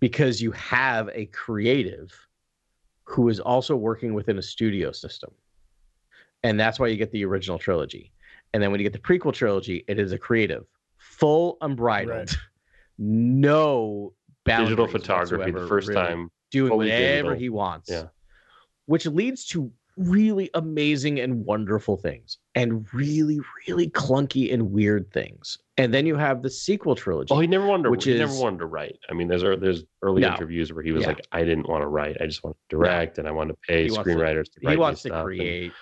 Because 0.00 0.40
you 0.40 0.52
have 0.52 1.08
a 1.12 1.26
creative 1.26 2.12
who 3.04 3.28
is 3.28 3.40
also 3.40 3.74
working 3.74 4.14
within 4.14 4.38
a 4.38 4.42
studio 4.42 4.92
system. 4.92 5.30
And 6.44 6.58
that's 6.58 6.78
why 6.80 6.88
you 6.88 6.96
get 6.96 7.10
the 7.12 7.24
original 7.24 7.58
trilogy. 7.58 8.12
And 8.52 8.62
then 8.62 8.70
when 8.70 8.80
you 8.80 8.84
get 8.88 8.92
the 8.92 8.98
prequel 8.98 9.32
trilogy, 9.32 9.84
it 9.88 9.98
is 9.98 10.12
a 10.12 10.18
creative, 10.18 10.64
full 10.98 11.56
unbridled, 11.60 12.10
Right. 12.30 12.36
no 12.98 14.12
Digital 14.44 14.88
photography, 14.88 15.52
the 15.52 15.66
first 15.68 15.88
really, 15.88 16.00
time. 16.00 16.30
doing 16.50 16.76
whatever 16.76 16.96
digital. 17.30 17.34
he 17.38 17.48
wants. 17.48 17.88
Yeah. 17.90 18.04
Which 18.86 19.06
leads 19.06 19.46
to 19.46 19.70
really 19.96 20.50
amazing 20.54 21.20
and 21.20 21.44
wonderful 21.44 21.96
things 21.96 22.38
and 22.56 22.84
really, 22.92 23.38
really 23.68 23.88
clunky 23.90 24.52
and 24.52 24.72
weird 24.72 25.12
things. 25.12 25.58
And 25.76 25.94
then 25.94 26.06
you 26.06 26.16
have 26.16 26.42
the 26.42 26.50
sequel 26.50 26.96
trilogy. 26.96 27.32
Oh, 27.32 27.38
he 27.38 27.46
never 27.46 27.66
wanted 27.66 27.84
to. 27.84 27.90
Which 27.90 28.04
he 28.04 28.18
never 28.18 28.34
wanted 28.36 28.58
to 28.58 28.66
write. 28.66 28.98
I 29.08 29.14
mean, 29.14 29.28
there's 29.28 29.42
there's 29.60 29.84
early 30.02 30.22
No. 30.22 30.28
interviews 30.34 30.72
where 30.72 30.82
he 30.82 30.90
was 30.90 31.02
Yeah. 31.02 31.08
like, 31.08 31.26
"I 31.30 31.44
didn't 31.44 31.68
want 31.68 31.82
to 31.82 31.86
write. 31.88 32.16
I 32.20 32.26
just 32.26 32.42
want 32.42 32.56
to 32.56 32.76
direct, 32.76 33.18
and 33.18 33.28
I 33.28 33.30
want 33.30 33.50
to 33.50 33.56
pay 33.68 33.84
He 33.84 33.90
wants 33.92 34.08
to- 34.10 34.16
screenwriters 34.16 34.44
to, 34.52 34.60
write 34.64 34.72
he 34.72 34.76
wants 34.76 35.02
to 35.02 35.08
stuff." 35.08 35.18
And- 35.18 35.24
create. 35.26 35.72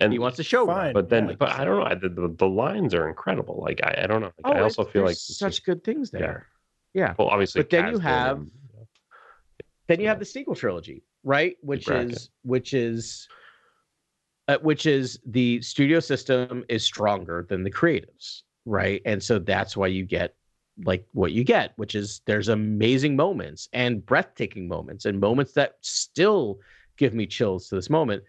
And, 0.00 0.12
he 0.12 0.18
wants 0.18 0.36
to 0.36 0.44
show. 0.44 0.64
Fine. 0.66 0.92
but 0.92 1.08
then, 1.08 1.28
yeah. 1.30 1.34
but 1.38 1.50
I 1.50 1.64
don't 1.64 1.78
know. 1.80 1.84
I, 1.84 1.94
the, 1.94 2.08
the, 2.08 2.34
the 2.38 2.46
lines 2.46 2.94
are 2.94 3.08
incredible. 3.08 3.58
Like 3.60 3.80
I, 3.82 4.02
I 4.04 4.06
don't 4.06 4.20
know. 4.20 4.30
Like, 4.44 4.56
I 4.56 4.60
also 4.60 4.84
feel 4.84 5.02
like 5.02 5.12
Oh, 5.12 5.14
such 5.14 5.54
just- 5.54 5.64
good 5.66 5.82
things 5.82 6.10
there. 6.10 6.46
Yeah. 6.94 7.14
well, 7.18 7.28
obviously, 7.28 7.60
but 7.62 7.70
then 7.70 7.92
you 7.92 7.98
have- 7.98 8.38
and- 8.38 8.50
Then 9.88 9.98
you 10.00 10.04
Yeah. 10.04 10.10
have 10.10 10.18
the 10.18 10.24
sequel 10.24 10.54
trilogy, 10.54 11.02
right? 11.24 11.56
Which 11.62 11.88
is 11.88 12.30
which 12.42 12.74
is 12.74 13.26
uh, 14.48 14.58
which 14.62 14.86
is 14.86 15.18
the 15.26 15.60
studio 15.62 16.00
system 16.00 16.64
is 16.68 16.84
stronger 16.84 17.46
than 17.48 17.62
the 17.64 17.70
creatives, 17.70 18.42
right? 18.64 19.02
And 19.04 19.22
so 19.22 19.38
that's 19.38 19.76
why 19.76 19.88
you 19.88 20.04
get 20.04 20.34
like 20.84 21.04
what 21.12 21.32
you 21.32 21.42
get, 21.42 21.72
which 21.76 21.94
is 21.94 22.20
there's 22.26 22.48
amazing 22.48 23.16
moments 23.16 23.68
and 23.72 24.04
breathtaking 24.06 24.68
moments 24.68 25.06
and 25.06 25.18
moments 25.18 25.52
that 25.52 25.74
still 25.82 26.60
give 26.96 27.14
me 27.14 27.26
chills 27.26 27.68
to 27.68 27.74
this 27.74 27.90
moment. 27.90 28.22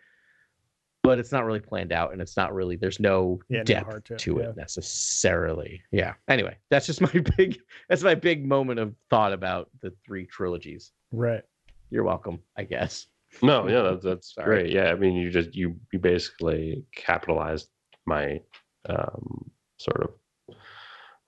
But 1.01 1.17
it's 1.17 1.31
not 1.31 1.45
really 1.45 1.61
planned 1.61 1.93
out, 1.93 2.11
and 2.11 2.21
it's 2.21 2.35
not 2.35 2.53
really. 2.53 2.75
There's 2.75 2.99
no 2.99 3.39
Yeah, 3.49 3.63
depth 3.63 3.85
heart 3.85 4.05
to 4.05 4.17
to, 4.17 4.39
it, 4.39 4.43
yeah. 4.43 4.49
it 4.49 4.57
necessarily. 4.57 5.81
Yeah. 5.91 6.13
Anyway, 6.27 6.57
that's 6.69 6.85
just 6.85 7.01
my 7.13 7.23
big. 7.37 7.57
That's 7.87 8.03
my 8.03 8.15
big 8.15 8.45
moment 8.45 8.79
of 8.79 8.93
thought 9.09 9.31
about 9.33 9.69
the 9.81 9.93
three 10.05 10.25
trilogies. 10.25 10.91
Right. 11.11 11.43
You're 11.89 12.03
welcome, 12.03 12.39
I 12.57 12.63
guess. 12.65 13.07
No, 13.41 13.67
yeah, 13.67 13.81
that's, 13.83 14.03
that's 14.03 14.33
Sorry. 14.35 14.45
great. 14.63 14.73
Yeah, 14.73 14.91
I 14.91 14.95
mean, 14.95 15.13
you 15.13 15.29
just 15.31 15.55
you 15.55 15.75
you 15.93 15.99
basically 15.99 16.83
capitalized 16.95 17.69
my 18.05 18.41
um, 18.89 19.49
sort 19.77 20.03
of 20.03 20.55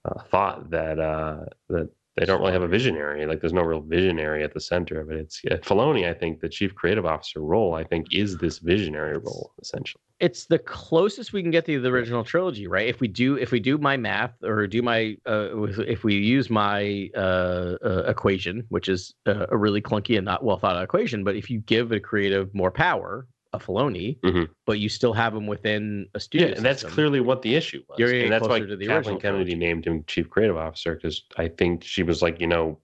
uh, 0.05 0.21
thought 0.29 0.69
that 0.71 0.99
uh, 0.99 1.45
that 1.69 1.89
they 2.17 2.25
don't 2.25 2.41
really 2.41 2.51
have 2.51 2.61
a 2.61 2.67
visionary. 2.67 3.25
Like, 3.25 3.39
there's 3.39 3.53
no 3.53 3.61
real 3.61 3.81
visionary 3.81 4.43
at 4.43 4.53
the 4.53 4.59
center 4.59 4.99
of 4.99 5.09
it. 5.11 5.17
It's 5.17 5.41
uh, 5.49 5.55
Filoni. 5.57 6.09
I 6.09 6.13
think 6.13 6.41
the 6.41 6.49
chief 6.49 6.75
creative 6.75 7.05
officer 7.05 7.41
role. 7.41 7.73
I 7.73 7.83
think 7.83 8.13
is 8.13 8.37
this 8.37 8.59
visionary 8.59 9.17
role 9.17 9.53
essentially. 9.61 10.01
It's 10.19 10.45
the 10.45 10.59
closest 10.59 11.33
we 11.33 11.41
can 11.41 11.49
get 11.49 11.65
to 11.65 11.81
the 11.81 11.89
original 11.89 12.23
trilogy, 12.23 12.67
right? 12.67 12.87
If 12.87 12.99
we 12.99 13.07
do, 13.07 13.37
if 13.37 13.51
we 13.51 13.59
do 13.59 13.79
my 13.79 13.97
math 13.97 14.33
or 14.43 14.67
do 14.67 14.83
my, 14.83 15.17
uh, 15.25 15.63
if 15.81 16.03
we 16.03 16.15
use 16.15 16.47
my 16.47 17.09
uh, 17.15 17.77
uh, 17.83 18.03
equation, 18.07 18.63
which 18.69 18.87
is 18.87 19.15
uh, 19.25 19.47
a 19.49 19.57
really 19.57 19.81
clunky 19.81 20.17
and 20.17 20.25
not 20.25 20.43
well 20.43 20.57
thought 20.57 20.75
out 20.75 20.83
equation, 20.83 21.23
but 21.23 21.35
if 21.35 21.49
you 21.49 21.59
give 21.61 21.91
a 21.91 21.99
creative 21.99 22.53
more 22.53 22.69
power, 22.69 23.25
a 23.53 23.59
Filoni, 23.59 24.19
Mhm. 24.21 24.47
but 24.65 24.79
you 24.79 24.87
still 24.89 25.13
have 25.13 25.35
him 25.35 25.45
within 25.47 26.07
a 26.13 26.19
studio, 26.19 26.47
Yeah, 26.47 26.55
and 26.55 26.65
that's 26.65 26.81
system, 26.81 26.95
clearly 26.95 27.19
what 27.19 27.41
the 27.41 27.55
issue 27.55 27.83
was. 27.89 27.99
You're 27.99 28.13
and 28.13 28.31
that's 28.31 28.47
why 28.47 28.59
to 28.59 28.75
the 28.75 28.87
Kathleen 28.87 29.19
Kennedy 29.19 29.51
trilogy. 29.51 29.55
named 29.55 29.85
him 29.85 30.03
chief 30.07 30.29
creative 30.29 30.57
officer 30.57 30.95
because 30.95 31.23
I 31.37 31.47
think 31.49 31.83
she 31.83 32.03
was 32.03 32.21
like, 32.21 32.39
you 32.39 32.47
know, 32.47 32.79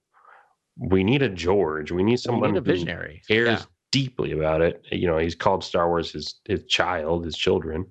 we 0.78 1.04
need 1.04 1.22
a 1.22 1.30
George. 1.30 1.92
We 1.92 2.04
need 2.04 2.12
We 2.14 2.18
someone 2.18 2.52
need 2.52 2.58
a 2.58 2.62
who 2.62 2.66
visionary. 2.66 3.22
cares 3.28 3.48
Yeah. 3.62 3.66
deeply 3.92 4.32
about 4.34 4.62
it. 4.62 4.84
You 4.92 5.08
know, 5.08 5.18
he's 5.18 5.36
called 5.36 5.64
Star 5.64 5.88
Wars 5.88 6.12
his 6.12 6.40
his 6.46 6.66
child, 6.66 7.24
his 7.26 7.38
children. 7.38 7.86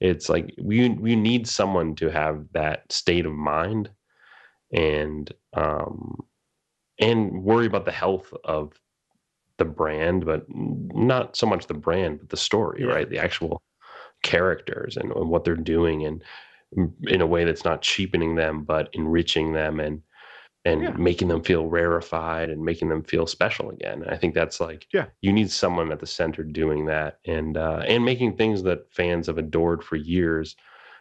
It's 0.00 0.28
like 0.28 0.54
we 0.58 0.88
we 0.90 1.16
need 1.16 1.46
someone 1.46 1.94
to 1.96 2.08
have 2.10 2.46
that 2.52 2.90
state 2.92 3.26
of 3.26 3.32
mind 3.32 3.90
and 4.72 5.32
um 5.54 6.16
and 6.98 7.42
worry 7.42 7.66
about 7.66 7.84
the 7.84 7.92
health 7.92 8.32
of 8.44 8.72
the 9.58 9.64
brand, 9.64 10.24
but 10.26 10.44
not 10.48 11.36
so 11.36 11.46
much 11.46 11.66
the 11.66 11.74
brand, 11.74 12.18
but 12.20 12.28
the 12.30 12.36
story, 12.36 12.82
Yeah. 12.82 12.92
right? 12.92 13.10
The 13.10 13.18
actual 13.18 13.62
characters 14.22 14.96
and, 14.96 15.12
and 15.12 15.28
what 15.28 15.44
they're 15.44 15.56
doing 15.56 16.06
and 16.06 16.22
in 17.08 17.20
a 17.20 17.26
way 17.26 17.44
that's 17.44 17.64
not 17.64 17.82
cheapening 17.82 18.34
them 18.36 18.64
but 18.64 18.88
enriching 18.94 19.52
them 19.52 19.80
and 19.80 20.02
and 20.64 20.82
Yeah. 20.82 20.90
making 20.92 21.28
them 21.28 21.42
feel 21.42 21.66
rarefied 21.66 22.48
and 22.48 22.64
making 22.64 22.88
them 22.88 23.02
feel 23.02 23.26
special 23.26 23.70
again. 23.70 24.02
And 24.02 24.10
I 24.12 24.16
think 24.16 24.32
that's 24.34 24.60
like 24.60 24.86
Yeah. 24.92 25.06
you 25.20 25.32
need 25.32 25.50
someone 25.50 25.90
at 25.90 25.98
the 25.98 26.06
center 26.06 26.44
doing 26.44 26.86
that 26.86 27.18
and 27.26 27.56
uh, 27.56 27.82
and 27.86 28.04
making 28.04 28.36
things 28.36 28.62
that 28.62 28.92
fans 28.92 29.26
have 29.26 29.38
adored 29.38 29.82
for 29.82 29.96
years 29.96 30.54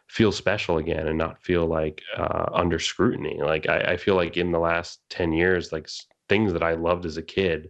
feel 0.07 0.31
special 0.31 0.77
again 0.77 1.07
and 1.07 1.17
not 1.17 1.41
feel 1.43 1.67
like 1.67 2.01
uh, 2.17 2.49
under 2.53 2.79
scrutiny. 2.79 3.39
Like 3.41 3.69
I, 3.69 3.93
I 3.93 3.97
feel 3.97 4.15
like 4.15 4.35
in 4.35 4.51
the 4.51 4.59
last 4.59 5.01
ten 5.09 5.31
years, 5.31 5.71
like 5.71 5.87
things 6.27 6.53
that 6.53 6.63
I 6.63 6.73
loved 6.73 7.05
as 7.05 7.17
a 7.17 7.21
kid 7.21 7.69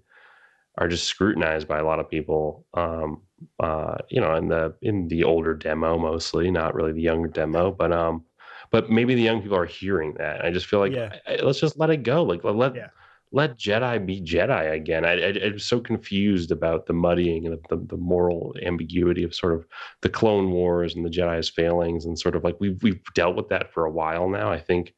are 0.78 0.88
just 0.88 1.06
scrutinized 1.06 1.68
by 1.68 1.80
a 1.80 1.86
lot 1.86 2.00
of 2.00 2.10
people. 2.10 2.66
Um, 2.74 3.22
uh, 3.60 3.98
you 4.10 4.22
know, 4.22 4.36
in 4.36 4.48
the 4.48 4.76
in 4.82 5.08
the 5.08 5.24
older 5.24 5.54
demo 5.56 5.98
mostly, 5.98 6.52
not 6.52 6.76
really 6.76 6.94
the 6.94 7.02
younger 7.02 7.28
demo, 7.28 7.72
but 7.72 7.92
um, 7.92 8.24
but 8.72 8.90
maybe 8.90 9.16
the 9.16 9.22
young 9.22 9.42
people 9.42 9.58
are 9.58 9.66
hearing 9.66 10.14
that. 10.18 10.46
I 10.46 10.52
just 10.52 10.68
feel 10.68 10.80
like 10.80 10.94
Yeah. 10.94 11.14
I- 11.28 11.34
I- 11.34 11.42
let's 11.42 11.60
just 11.60 11.78
let 11.80 11.90
it 11.90 12.04
go. 12.04 12.24
Like 12.24 12.44
let 12.44 12.56
let, 12.56 12.76
Yeah. 12.76 12.88
let 13.32 13.58
Jedi 13.58 14.06
be 14.06 14.22
Jedi 14.22 14.74
again. 14.74 15.04
I, 15.06 15.14
I 15.14 15.28
I'm 15.46 15.60
so 15.60 15.80
confused 15.80 16.52
about 16.52 16.86
the 16.86 16.94
muddying 16.94 17.48
and 17.48 17.58
the, 17.70 17.78
the 17.88 17.98
moral 17.98 18.54
ambiguity 18.64 19.24
of 19.24 19.34
sort 19.36 19.54
of 19.56 19.66
the 20.04 20.10
Clone 20.10 20.52
Wars 20.52 20.96
and 20.96 21.04
the 21.04 21.10
Jedi's 21.10 21.50
failings 21.50 22.06
and 22.06 22.18
sort 22.18 22.36
of 22.36 22.44
like 22.44 22.58
we've 22.60 22.82
we've 22.84 23.02
dealt 23.16 23.36
with 23.36 23.50
that 23.50 23.74
for 23.74 23.86
a 23.86 23.92
while 23.92 24.30
now. 24.30 24.52
I 24.52 24.60
think 24.60 24.94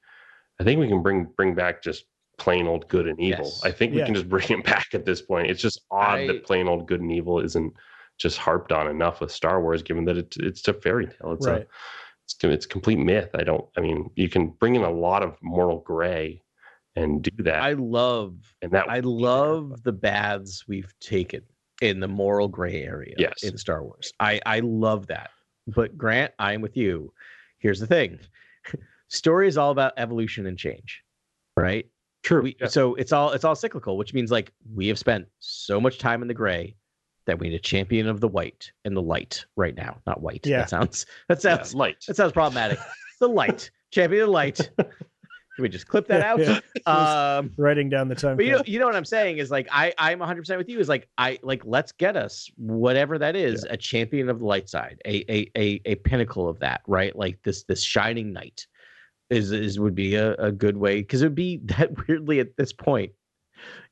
I 0.59 0.63
think 0.65 0.79
we 0.79 0.87
can 0.89 1.01
bring 1.01 1.27
bring 1.37 1.55
back 1.55 1.81
just 1.81 2.03
plain 2.43 2.67
old 2.67 2.85
good 2.89 3.07
and 3.07 3.17
evil. 3.21 3.45
Yes. 3.45 3.63
I 3.63 3.71
think 3.71 3.93
we 3.93 3.99
Yeah. 3.99 4.05
can 4.05 4.13
just 4.15 4.27
bring 4.27 4.49
it 4.49 4.65
back 4.65 4.87
at 4.93 5.05
this 5.05 5.21
point. 5.21 5.49
It's 5.49 5.61
just 5.61 5.79
odd 5.91 6.19
I- 6.19 6.27
that 6.27 6.43
plain 6.43 6.67
old 6.67 6.87
good 6.87 6.99
and 6.99 7.09
evil 7.11 7.39
isn't 7.39 7.73
just 8.17 8.37
harped 8.37 8.71
on 8.73 8.87
enough 8.89 9.21
with 9.21 9.31
Star 9.31 9.61
Wars, 9.61 9.81
given 9.81 10.03
that 10.05 10.17
it's 10.17 10.35
it's 10.37 10.67
a 10.67 10.73
fairy 10.73 11.07
tale. 11.07 11.31
It's 11.31 11.47
right. 11.47 11.61
a 11.61 11.67
it's 12.25 12.35
it's 12.43 12.65
complete 12.65 12.99
myth. 12.99 13.29
I 13.33 13.43
don't. 13.43 13.65
I 13.77 13.81
mean, 13.81 14.09
you 14.15 14.27
can 14.29 14.47
bring 14.49 14.75
in 14.75 14.83
a 14.83 14.91
lot 14.91 15.23
of 15.23 15.37
moral 15.41 15.79
gray 15.79 16.41
and 16.97 17.23
do 17.23 17.31
that, 17.43 17.63
I 17.63 17.73
love 17.73 18.35
and 18.61 18.71
that 18.73 18.89
I 18.89 18.99
love 18.99 19.81
the 19.83 19.93
baths 19.93 20.67
we've 20.67 20.93
taken 20.99 21.41
in 21.81 21.99
the 22.01 22.07
moral 22.07 22.47
gray 22.49 22.83
area 22.83 23.15
Yes. 23.17 23.41
in 23.43 23.57
Star 23.57 23.83
Wars. 23.83 24.11
I 24.19 24.41
I 24.45 24.59
love 24.59 25.07
that. 25.07 25.31
But 25.65 25.97
Grant, 25.97 26.33
I'm 26.39 26.59
with 26.61 26.75
you. 26.77 27.13
Here's 27.59 27.79
the 27.79 27.87
thing. 27.87 28.19
Story 29.07 29.47
is 29.47 29.57
all 29.57 29.71
about 29.71 29.93
evolution 29.97 30.45
and 30.45 30.57
change. 30.57 31.01
Right? 31.57 31.85
True. 32.23 32.41
We, 32.43 32.57
yeah. 32.59 32.67
So 32.67 32.95
it's 32.95 33.11
all 33.11 33.31
it's 33.31 33.43
all 33.43 33.55
cyclical, 33.55 33.97
which 33.97 34.13
means 34.13 34.31
like 34.31 34.51
we 34.73 34.87
have 34.87 34.97
spent 34.99 35.27
so 35.39 35.79
much 35.79 35.97
time 35.99 36.21
in 36.21 36.27
the 36.27 36.33
gray 36.33 36.75
that 37.25 37.39
we 37.39 37.49
need 37.49 37.55
a 37.55 37.59
champion 37.59 38.07
of 38.07 38.19
the 38.19 38.27
white 38.27 38.71
and 38.85 38.97
the 38.97 39.01
light 39.01 39.45
right 39.55 39.75
now. 39.75 39.97
Not 40.07 40.21
white. 40.21 40.45
Yeah. 40.45 40.59
That 40.59 40.69
sounds 40.69 41.05
that 41.29 41.43
Yeah, 41.43 41.55
sounds 41.57 41.75
light. 41.75 42.03
that 42.07 42.15
sounds 42.17 42.33
problematic. 42.33 42.79
the 43.19 43.29
light. 43.29 43.69
Champion 43.91 44.23
of 44.23 44.27
the 44.27 44.31
light. 44.33 44.71
Can 44.77 45.61
we 45.61 45.69
just 45.69 45.87
clip 45.87 46.07
that 46.07 46.21
out? 46.21 46.39
Yeah. 46.39 46.59
Um 46.87 47.51
Writing 47.57 47.87
down 47.89 48.07
the 48.09 48.15
time. 48.15 48.35
but 48.37 48.45
you 48.45 48.51
know, 48.53 48.63
you 48.65 48.79
know 48.79 48.87
what 48.87 48.95
I'm 48.95 49.05
saying 49.05 49.37
is 49.37 49.51
like 49.51 49.67
I 49.71 49.93
I'm 49.99 50.17
100 50.19 50.41
percent 50.41 50.57
with 50.57 50.67
you. 50.67 50.79
Is 50.79 50.89
like 50.89 51.07
I 51.17 51.37
like 51.43 51.61
let's 51.63 51.91
get 51.91 52.17
us 52.17 52.49
whatever 52.57 53.17
that 53.19 53.35
is 53.35 53.63
a 53.69 53.77
champion 53.77 54.29
of 54.29 54.39
the 54.39 54.45
light 54.45 54.67
side, 54.67 54.99
a 55.05 55.23
a 55.31 55.51
a, 55.55 55.81
a 55.85 55.95
pinnacle 55.95 56.49
of 56.49 56.59
that, 56.59 56.81
right? 56.87 57.15
Like 57.15 57.37
this 57.43 57.63
this 57.65 57.83
shining 57.83 58.33
knight 58.33 58.65
is 59.29 59.51
is 59.51 59.79
would 59.79 59.95
be 59.95 60.15
a, 60.15 60.33
a 60.35 60.51
good 60.51 60.77
way 60.77 60.97
because 60.97 61.21
it 61.21 61.25
would 61.27 61.35
be 61.35 61.57
that 61.65 62.07
weirdly 62.07 62.39
at 62.39 62.55
this 62.57 62.73
point 62.73 63.11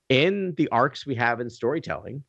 in 0.10 0.54
the 0.58 0.68
arcs 0.70 1.06
we 1.06 1.16
have 1.16 1.40
in 1.40 1.50
storytelling 1.50 2.24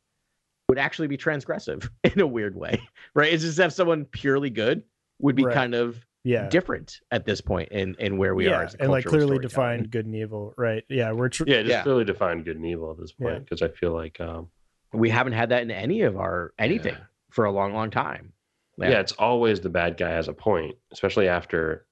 would 0.69 0.77
actually 0.77 1.07
be 1.07 1.17
transgressive 1.17 1.89
in 2.03 2.19
a 2.21 2.27
weird 2.27 2.55
way, 2.55 2.81
right? 3.13 3.33
It's 3.33 3.43
just 3.43 3.57
have 3.57 3.73
someone 3.73 4.05
purely 4.05 4.49
good 4.49 4.83
would 5.19 5.35
be 5.35 5.45
Right. 5.45 5.53
kind 5.53 5.75
of 5.75 6.05
yeah 6.25 6.47
different 6.47 7.01
at 7.11 7.25
this 7.25 7.41
point 7.41 7.67
in 7.73 7.95
in 7.99 8.17
where 8.17 8.33
we 8.33 8.45
yeah 8.45 8.59
are 8.59 8.63
as 8.63 8.75
a 8.75 8.83
and 8.83 8.91
like 8.91 9.03
clearly 9.03 9.35
storytelling. 9.35 9.41
defined 9.81 9.91
good 9.91 10.05
and 10.05 10.15
evil 10.15 10.53
right 10.57 10.85
yeah 10.87 11.11
we're 11.11 11.27
tr- 11.27 11.43
Yeah, 11.45 11.63
just 11.63 11.69
Yeah. 11.69 11.83
really 11.85 12.05
define 12.05 12.43
good 12.43 12.55
and 12.55 12.65
evil 12.65 12.91
at 12.91 12.97
this 12.97 13.11
point 13.11 13.43
because 13.43 13.61
I 13.61 13.67
feel 13.67 13.91
like 13.91 14.21
um, 14.21 14.47
We 14.93 15.09
haven't 15.09 15.33
had 15.33 15.49
that 15.49 15.63
in 15.63 15.71
any 15.71 16.03
of 16.03 16.15
our 16.17 16.53
anything 16.57 16.93
Yeah. 16.93 17.03
for 17.31 17.43
a 17.43 17.51
long, 17.51 17.73
long 17.73 17.89
time. 17.91 18.31
yeah. 18.77 19.01
it's 19.01 19.11
always 19.13 19.59
the 19.59 19.69
bad 19.69 19.97
guy 19.97 20.11
has 20.11 20.29
a 20.29 20.33
point, 20.33 20.75
especially 20.93 21.27
after 21.27 21.85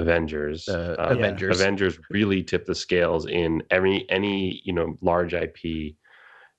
Avengers. 0.00 0.68
Uh, 0.68 0.96
Um, 0.98 1.18
Avengers. 1.18 1.60
Avengers 1.60 1.98
really 2.10 2.42
tip 2.42 2.66
the 2.66 2.74
scales 2.74 3.26
in 3.26 3.62
every 3.70 4.06
any 4.10 4.60
you 4.64 4.72
know 4.72 4.96
large 5.00 5.34
IP. 5.34 5.94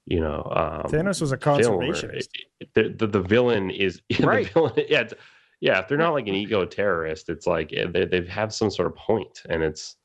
You 0.07 0.19
know, 0.19 0.41
um, 0.55 0.91
Thanos 0.91 1.21
was 1.21 1.31
a 1.31 1.37
film 1.37 1.79
conservationist. 1.81 2.27
the, 2.73 2.89
the 2.97 3.07
the 3.07 3.21
villain 3.21 3.69
is 3.69 4.01
the 4.09 4.25
Right. 4.25 4.47
villain, 4.49 4.73
yeah, 4.89 5.01
it's- 5.01 5.13
yeah. 5.59 5.79
If 5.79 5.87
they're 5.87 5.97
not 5.97 6.13
like 6.13 6.27
an 6.27 6.33
ego 6.33 6.65
terrorist, 6.65 7.29
it's 7.29 7.45
like 7.45 7.71
eh, 7.73 7.85
they 7.93 8.05
they 8.05 8.25
have 8.25 8.51
some 8.53 8.71
sort 8.71 8.87
of 8.87 8.95
point, 8.95 9.43
and 9.47 9.61
it's, 9.63 9.95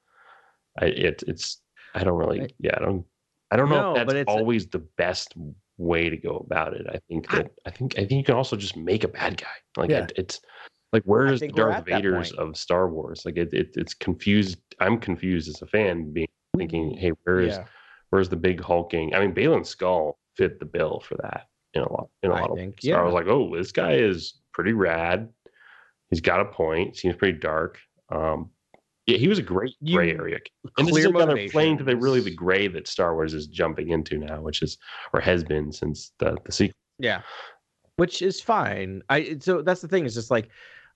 I 0.79 0.87
it 0.87 1.23
it's 1.27 1.63
I 1.95 2.05
don't 2.05 2.19
really 2.19 2.55
yeah 2.61 2.75
I 2.77 2.81
don't 2.81 3.07
I 3.51 3.57
don't 3.57 3.71
know 3.71 3.95
No, 3.95 4.01
if 4.01 4.07
but 4.07 4.13
that's 4.13 4.23
it's- 4.23 4.37
always 4.37 4.67
the 4.67 4.85
best 4.99 5.33
way 5.79 6.11
to 6.11 6.17
go 6.17 6.37
about 6.47 6.75
it. 6.75 6.87
I 6.89 6.99
think 7.09 7.31
that 7.31 7.51
I, 7.67 7.71
think 7.71 7.95
I 7.99 8.01
think 8.05 8.13
you 8.19 8.25
can 8.25 8.35
also 8.35 8.57
just 8.57 8.77
make 8.77 9.03
a 9.05 9.09
bad 9.09 9.37
guy 9.41 9.57
like 9.79 9.91
Yeah. 9.91 10.05
it, 10.05 10.13
it's 10.17 10.41
like 10.97 11.05
where 11.05 11.27
is 11.27 11.40
the 11.40 11.47
think 11.47 11.56
Darth 11.56 11.85
Vader's 11.85 12.32
of 12.32 12.56
Star 12.56 12.89
Wars? 12.89 13.23
Like 13.27 13.36
it, 13.36 13.52
it 13.52 13.68
it's 13.74 13.93
confused. 13.93 14.56
I'm 14.81 14.98
confused 14.98 15.47
as 15.48 15.60
a 15.60 15.66
fan, 15.66 16.10
being 16.10 16.27
thinking, 16.56 16.97
hey, 16.97 17.12
where 17.24 17.40
is 17.40 17.56
Yeah. 17.56 17.64
where's 18.09 18.31
the 18.31 18.36
big 18.36 18.62
hulking? 18.62 19.14
I 19.14 19.20
mean, 19.20 19.35
Baylan 19.35 19.60
Skoll 19.60 20.14
fit 20.36 20.59
the 20.59 20.64
bill 20.64 21.01
for 21.06 21.16
that 21.23 21.48
in 21.74 21.82
a 21.82 21.93
lot 21.93 22.09
in 22.23 22.31
a 22.31 22.35
I 22.35 22.40
lot 22.40 22.51
of 22.52 22.56
think. 22.56 22.78
So 22.81 22.93
I 22.93 23.02
was 23.02 23.12
like, 23.12 23.27
oh, 23.27 23.55
this 23.55 23.73
guy 23.73 23.93
is 23.97 24.39
pretty 24.55 24.73
rad. 24.73 25.28
He's 26.09 26.23
got 26.23 26.40
a 26.40 26.47
point. 26.47 26.97
Seems 26.97 27.16
pretty 27.16 27.39
dark. 27.39 27.78
Um, 28.10 28.51
yeah, 29.06 29.18
he 29.18 29.28
was 29.28 29.39
a 29.39 29.43
great 29.43 29.74
gray 29.85 30.09
You- 30.12 30.18
area. 30.18 30.39
And 30.78 30.86
this 30.89 30.93
clear 30.94 31.05
is 31.09 31.10
another 31.10 31.48
playing 31.51 31.77
to 31.78 31.85
the 31.85 31.94
really 31.94 32.20
the 32.20 32.35
gray 32.35 32.68
that 32.68 32.89
Star 32.89 33.12
Wars 33.14 33.35
is 33.35 33.48
jumping 33.48 33.90
into 33.90 34.16
now, 34.18 34.40
which 34.40 34.62
is 34.62 34.78
or 35.12 35.20
has 35.20 35.44
been 35.44 35.70
since 35.73 36.12
the 36.18 36.39
the 36.47 36.52
sequel. 36.52 36.74
Yeah. 36.98 37.20
Which 37.97 38.20
is 38.23 38.40
fine. 38.40 39.02
I 39.09 39.36
so 39.40 39.62
that's 39.62 39.81
the 39.81 39.89
thing, 39.89 40.05
is 40.06 40.14
just 40.14 40.31
like 40.31 40.48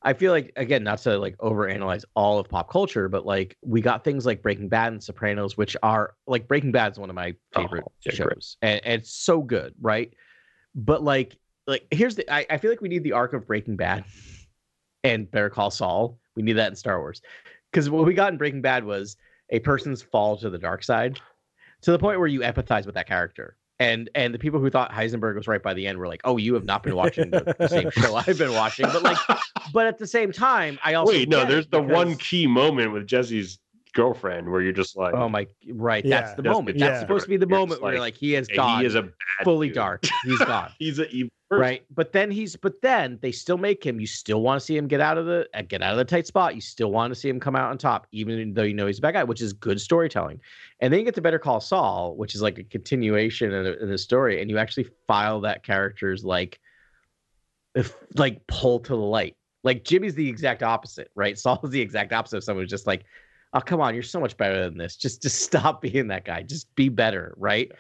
I 0.03 0.15
feel 0.15 0.33
like 0.33 0.53
again, 0.57 0.83
not 0.83 0.99
to 1.01 1.19
like 1.19 1.37
overanalyze 1.39 2.05
all 2.15 2.39
of 2.39 2.49
pop 2.49 2.71
culture, 2.71 3.09
but 3.09 3.27
like 3.27 3.57
we 3.63 3.81
got 3.81 4.03
things 4.03 4.25
like 4.25 4.43
Breaking 4.43 4.69
Bad 4.69 4.93
and 4.93 5.03
Sopranos, 5.03 5.57
which 5.57 5.77
are 5.83 6.15
like 6.27 6.49
Breaking 6.49 6.73
Bad 6.73 6.93
is 6.93 6.99
one 6.99 7.11
of 7.11 7.17
my 7.17 7.35
favorite 7.55 7.85
Oh, 7.87 7.93
yeah, 8.05 8.13
shows. 8.13 8.57
And, 8.63 8.81
and 8.85 9.03
it's 9.03 9.15
so 9.15 9.43
good, 9.43 9.75
right? 9.81 10.13
But 10.75 11.03
like 11.03 11.37
like 11.67 11.87
here's 11.91 12.17
the 12.17 12.33
I, 12.33 12.47
I 12.49 12.57
feel 12.59 12.71
like 12.71 12.81
we 12.81 12.89
need 12.89 13.05
the 13.05 13.13
arc 13.13 13.35
of 13.35 13.47
Breaking 13.47 13.77
Bad 13.77 14.05
and 15.05 15.31
Better 15.31 15.51
Call 15.51 15.71
Saul. 15.71 16.19
We 16.35 16.43
need 16.43 16.55
that 16.55 16.71
in 16.71 16.77
Star 16.77 16.99
Wars. 16.99 17.21
Because 17.71 17.91
what 17.91 18.07
we 18.07 18.15
got 18.15 18.33
in 18.33 18.39
Breaking 18.39 18.63
Bad 18.63 18.85
was 18.85 19.17
a 19.51 19.61
person's 19.61 20.03
fall 20.03 20.37
to 20.39 20.49
the 20.49 20.59
dark 20.59 20.83
side 20.83 21.21
to 21.83 21.93
the 21.93 21.99
point 21.99 22.19
where 22.19 22.29
you 22.29 22.41
empathize 22.41 22.87
with 22.87 22.95
that 22.95 23.07
character. 23.07 23.57
And 23.81 24.11
and 24.15 24.33
the 24.35 24.39
people 24.39 24.61
who 24.61 24.69
thought 24.71 24.93
Heisenberg 24.93 25.35
was 25.37 25.49
right 25.49 25.63
by 25.63 25.73
the 25.75 25.87
end 25.87 25.99
were 25.99 26.07
like, 26.07 26.21
"Oh, 26.25 26.37
you 26.37 26.53
have 26.55 26.65
not 26.65 26.83
been 26.83 26.95
watching 26.95 27.31
the, 27.31 27.57
the 27.59 27.67
same 27.69 27.91
show 27.93 28.15
I've 28.15 28.39
been 28.39 28.53
watching." 28.53 28.87
But 28.87 29.03
like, 29.03 29.17
but 29.73 29.87
at 29.87 29.99
the 29.99 30.07
same 30.07 30.31
time, 30.33 30.79
I 30.85 30.95
also 30.95 31.13
Wait, 31.15 31.29
no, 31.31 31.47
there's 31.47 31.67
the 31.67 31.81
one 31.83 32.17
key 32.17 32.47
moment 32.47 32.93
with 32.93 33.07
Jesse's 33.07 33.59
girlfriend 33.93 34.51
where 34.51 34.63
you're 34.63 34.73
just 34.73 34.97
like, 34.97 35.15
Oh 35.15 35.29
my, 35.29 35.47
right? 35.73 36.05
Yeah. 36.05 36.21
that's 36.21 36.35
the 36.35 36.43
That's 36.43 36.55
moment. 36.55 36.79
That's 36.79 36.97
yeah. 36.97 37.01
supposed 37.01 37.25
to 37.25 37.29
be 37.31 37.37
the 37.37 37.47
You're 37.49 37.59
moment 37.59 37.71
just 37.73 37.83
where 37.83 37.95
like, 37.95 38.01
like 38.01 38.17
he 38.17 38.33
has 38.35 38.47
gone 38.47 38.81
he 38.81 38.87
is 38.87 38.95
a 38.95 39.03
bad 39.03 39.13
fully 39.45 39.69
dude. 39.69 39.75
dark. 39.75 40.05
He's 40.25 40.39
gone. 40.39 40.71
He's 40.79 40.99
a 41.01 41.09
evil 41.09 41.31
person. 41.51 41.61
right 41.61 41.85
but 41.91 42.13
then 42.13 42.31
he's 42.31 42.57
but 42.57 42.81
then 42.81 43.19
they 43.23 43.33
still 43.33 43.59
make 43.59 43.85
him 43.85 44.01
you 44.01 44.07
still 44.07 44.41
want 44.41 44.59
to 44.59 44.65
see 44.65 44.77
him 44.77 44.87
get 44.87 45.01
out 45.01 45.19
of 45.19 45.27
the 45.27 45.47
uh, 45.55 45.63
get 45.63 45.83
out 45.83 45.93
of 45.93 45.99
the 45.99 46.05
tight 46.05 46.27
spot. 46.27 46.55
You 46.55 46.61
still 46.61 46.91
want 46.91 47.13
to 47.13 47.19
see 47.19 47.29
him 47.29 47.41
come 47.41 47.57
out 47.57 47.71
on 47.71 47.77
top 47.77 48.07
even 48.13 48.55
though 48.55 48.63
you 48.63 48.75
know 48.75 48.87
he's 48.87 48.99
a 48.99 49.03
bad 49.03 49.13
guy 49.13 49.25
which 49.25 49.43
is 49.43 49.53
good 49.53 49.81
storytelling. 49.81 50.41
And 50.81 50.93
then 50.93 51.01
you 51.01 51.05
get 51.05 51.15
to 51.17 51.21
better 51.21 51.39
call 51.39 51.61
saul 51.61 52.17
which 52.17 52.35
is 52.35 52.43
like 52.43 52.59
a 52.59 52.65
continuation 52.65 53.53
in, 53.53 53.67
in 53.67 53.91
the 53.91 53.99
story 53.99 54.41
and 54.41 54.49
you 54.49 54.59
actually 54.59 54.89
file 55.07 55.41
that 55.41 55.65
character's 55.65 56.25
like 56.25 56.61
if 57.75 57.95
like 58.15 58.47
pull 58.47 58.79
to 58.81 58.93
the 58.93 58.97
light. 58.97 59.37
Like 59.65 59.85
jimmy's 59.85 60.15
the 60.15 60.29
exact 60.29 60.63
opposite 60.63 61.11
right? 61.15 61.39
Saul's 61.39 61.71
the 61.71 61.81
exact 61.81 62.13
opposite 62.13 62.39
of 62.39 62.45
someone 62.45 62.63
who's 62.63 62.71
just 62.71 62.87
like 62.87 63.05
oh 63.53 63.61
come 63.61 63.81
on 63.81 63.95
you're 63.95 64.05
so 64.05 64.21
much 64.21 64.37
better 64.37 64.65
than 64.65 64.79
this. 64.79 64.97
Just 64.97 65.21
just 65.21 65.43
stop 65.43 65.83
being 65.83 66.07
that 66.09 66.25
guy. 66.25 66.43
Just 66.43 66.73
be 66.77 66.89
better 66.89 67.35
right 67.37 67.73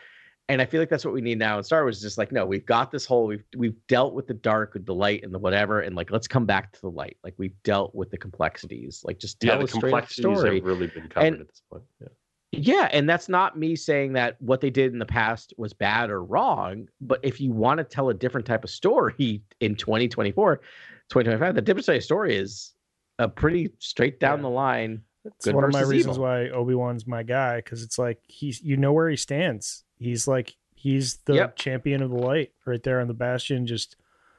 and 0.50 0.60
I 0.60 0.66
feel 0.66 0.80
like 0.80 0.88
that's 0.90 1.04
what 1.04 1.14
we 1.14 1.20
need 1.20 1.38
now 1.38 1.56
in 1.58 1.64
Star 1.64 1.82
Wars. 1.82 2.00
Just 2.00 2.18
like, 2.18 2.32
no, 2.32 2.44
we've 2.44 2.66
got 2.66 2.90
this 2.90 3.06
whole 3.06 3.26
we've 3.26 3.44
we've 3.56 3.76
dealt 3.88 4.14
with 4.14 4.26
the 4.26 4.34
dark, 4.34 4.74
with 4.74 4.84
the 4.86 4.94
light, 4.94 5.22
and 5.24 5.32
the 5.32 5.38
whatever, 5.38 5.80
and 5.80 5.96
like 5.96 6.10
let's 6.10 6.28
come 6.28 6.44
back 6.46 6.72
to 6.72 6.80
the 6.82 6.90
light. 6.90 7.16
Like 7.24 7.34
we've 7.38 7.54
dealt 7.62 7.94
with 7.94 8.10
the 8.10 8.18
complexities. 8.18 9.02
Like 9.04 9.18
just 9.18 9.40
tell 9.40 9.54
Yeah, 9.54 9.58
the 9.58 9.64
a 9.64 9.68
straight 9.68 9.78
up 9.78 9.82
complexities 9.82 10.38
story. 10.38 10.56
have 10.56 10.64
really 10.64 10.86
been 10.88 11.08
covered 11.08 11.26
And- 11.26 11.40
at 11.40 11.48
this 11.48 11.62
point. 11.70 11.84
Yeah. 12.00 12.08
Yeah, 12.52 12.88
and 12.90 13.08
that's 13.08 13.28
not 13.28 13.56
me 13.56 13.76
saying 13.76 14.14
that 14.14 14.34
what 14.42 14.60
they 14.60 14.70
did 14.70 14.92
in 14.92 14.98
the 14.98 15.06
past 15.06 15.54
was 15.56 15.72
bad 15.72 16.10
or 16.10 16.24
wrong. 16.24 16.88
But 17.00 17.20
if 17.22 17.40
you 17.40 17.52
want 17.52 17.78
to 17.78 17.84
tell 17.84 18.08
a 18.08 18.14
different 18.14 18.44
type 18.44 18.64
of 18.64 18.70
story 18.70 19.40
in 19.60 19.76
2024, 19.76 20.56
2025, 20.56 21.54
the 21.54 21.62
different 21.62 21.86
type 21.86 21.98
of 21.98 22.02
story 22.02 22.34
is 22.36 22.72
a 23.20 23.28
pretty 23.28 23.70
straight 23.78 24.18
down 24.18 24.38
Yeah. 24.38 24.42
the 24.42 24.48
line. 24.48 25.02
It's 25.24 25.46
one 25.46 25.62
of 25.62 25.72
my 25.72 25.82
reasons 25.82 26.16
evil. 26.16 26.24
why 26.24 26.48
Obi 26.48 26.74
Wan's 26.74 27.06
my 27.06 27.22
guy 27.22 27.58
because 27.58 27.84
it's 27.84 27.98
like 28.00 28.18
he's 28.26 28.60
you 28.60 28.76
know 28.76 28.92
where 28.92 29.08
he 29.08 29.16
stands. 29.16 29.84
He's 30.00 30.26
like 30.26 30.56
he's 30.74 31.18
the 31.26 31.34
Yep. 31.34 31.56
champion 31.56 32.02
of 32.02 32.10
the 32.10 32.16
light 32.16 32.52
right 32.64 32.82
there 32.82 33.00
on 33.00 33.06
the 33.06 33.14
bastion, 33.14 33.66
just 33.66 33.96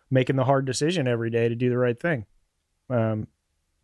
making 0.10 0.36
the 0.36 0.44
hard 0.44 0.66
decision 0.66 1.08
every 1.08 1.30
day 1.30 1.48
to 1.48 1.56
do 1.56 1.70
the 1.70 1.78
right 1.78 1.98
thing. 2.00 2.26
Um, 2.90 3.28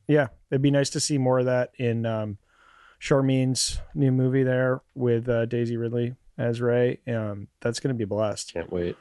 yeah, 0.08 0.28
it'd 0.52 0.62
be 0.62 0.72
nice 0.72 0.90
to 0.90 0.99
see 0.99 1.18
more 1.18 1.40
of 1.40 1.45
that 1.45 1.72
in 1.78 2.06
um, 2.06 2.38
Sharmeen's 2.99 3.80
new 3.94 4.12
movie 4.12 4.44
there 4.44 4.82
with 4.95 5.30
uh, 5.30 5.45
Daisy 5.45 5.78
Ridley 5.78 6.16
as 6.38 6.60
Rey. 6.62 6.99
Um, 7.08 7.48
that's 7.62 7.80
gonna 7.80 7.94
be 7.94 8.04
a 8.06 8.08
blast. 8.08 8.54
Can't 8.54 8.72
wait. 8.72 8.98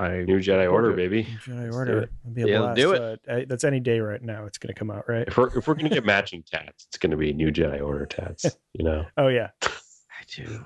I 0.00 0.18
New 0.22 0.38
Jedi 0.38 0.70
Order, 0.70 0.88
to 0.88 0.94
it. 0.94 0.96
baby. 0.96 1.24
Jedi 1.44 1.72
Order. 1.72 2.02
it. 2.02 2.10
It'd 2.24 2.34
be 2.34 2.42
a 2.42 2.46
Yeah, 2.46 2.58
blast. 2.58 2.76
do 2.76 2.92
it. 2.92 3.20
Uh, 3.28 3.40
that's 3.48 3.64
any 3.64 3.80
day 3.80 3.98
right 4.00 4.22
now. 4.22 4.46
It's 4.46 4.58
gonna 4.58 4.74
come 4.74 4.90
out, 4.90 5.08
right? 5.08 5.26
If 5.26 5.36
we're 5.36 5.56
if 5.58 5.66
we're 5.66 5.74
gonna 5.74 5.88
get 5.88 6.04
matching 6.04 6.42
tats, 6.48 6.86
it's 6.88 6.98
gonna 6.98 7.16
be 7.16 7.32
New 7.32 7.50
Jedi 7.50 7.80
Order 7.84 8.06
tats. 8.06 8.44
You 8.74 8.84
know, 8.84 9.06
Oh 9.16 9.28
yeah. 9.28 9.50
I 9.62 10.24
do. 10.28 10.64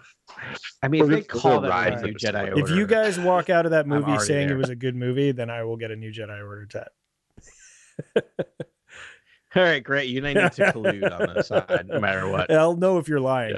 I 0.82 0.88
mean, 0.88 1.04
if 1.04 1.08
they 1.08 1.22
call 1.22 1.60
that 1.60 1.70
gonna 1.70 2.02
a 2.02 2.06
new 2.06 2.14
Jedi 2.14 2.32
for 2.32 2.50
Order, 2.50 2.64
If 2.64 2.70
you 2.70 2.86
guys 2.86 3.18
walk 3.18 3.50
out 3.50 3.64
of 3.64 3.70
that 3.70 3.86
movie 3.86 4.18
saying 4.18 4.48
there. 4.48 4.56
it 4.56 4.60
was 4.60 4.70
a 4.70 4.76
good 4.76 4.96
movie, 4.96 5.32
then 5.32 5.50
I 5.50 5.62
will 5.64 5.76
get 5.76 5.90
a 5.90 5.96
new 5.96 6.12
Jedi 6.12 6.44
Order 6.44 6.66
tat. 6.66 6.88
all 8.16 9.62
right, 9.62 9.82
great. 9.82 10.08
You 10.08 10.18
and 10.18 10.26
I 10.26 10.42
need 10.42 10.52
to 10.52 10.72
collude 10.72 11.20
on 11.20 11.34
this 11.34 11.48
side, 11.48 11.86
no 11.86 12.00
matter 12.00 12.28
what. 12.28 12.50
I'll 12.50 12.76
know 12.76 12.98
if 12.98 13.08
you're 13.08 13.20
lying. 13.20 13.56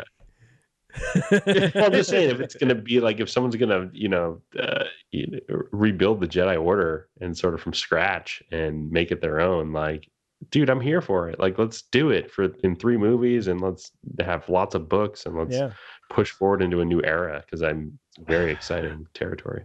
well, 1.31 1.40
I'm 1.86 1.93
just 1.93 2.11
saying 2.11 2.31
if 2.31 2.40
it's 2.40 2.55
gonna 2.55 2.74
be 2.74 3.01
like 3.01 3.19
if 3.19 3.28
someone's 3.28 3.56
gonna 3.56 3.90
you 3.93 4.09
know, 4.09 4.40
uh, 4.59 4.85
you 5.11 5.27
know 5.27 5.62
rebuild 5.73 6.20
the 6.20 6.28
Jedi 6.28 6.62
Order 6.62 7.09
and 7.20 7.36
sort 7.36 7.55
of 7.55 7.61
from 7.61 7.73
scratch 7.73 8.43
and 8.52 8.90
make 8.90 9.11
it 9.11 9.20
their 9.20 9.40
own, 9.40 9.73
like, 9.73 10.09
dude, 10.50 10.70
I'm 10.70 10.80
here 10.80 11.00
for 11.00 11.28
it. 11.28 11.38
Like, 11.38 11.58
let's 11.58 11.82
do 11.82 12.10
it 12.10 12.30
for 12.30 12.44
in 12.62 12.76
three 12.76 12.96
movies 12.96 13.46
and 13.48 13.60
let's 13.60 13.90
have 14.20 14.48
lots 14.48 14.74
of 14.74 14.88
books 14.88 15.26
and 15.26 15.36
let's 15.36 15.54
yeah. 15.54 15.70
push 16.10 16.30
forward 16.30 16.62
into 16.62 16.80
a 16.80 16.84
new 16.84 17.02
era 17.02 17.42
because 17.44 17.62
I'm 17.62 17.98
very 18.26 18.52
exciting 18.52 19.06
territory. 19.14 19.64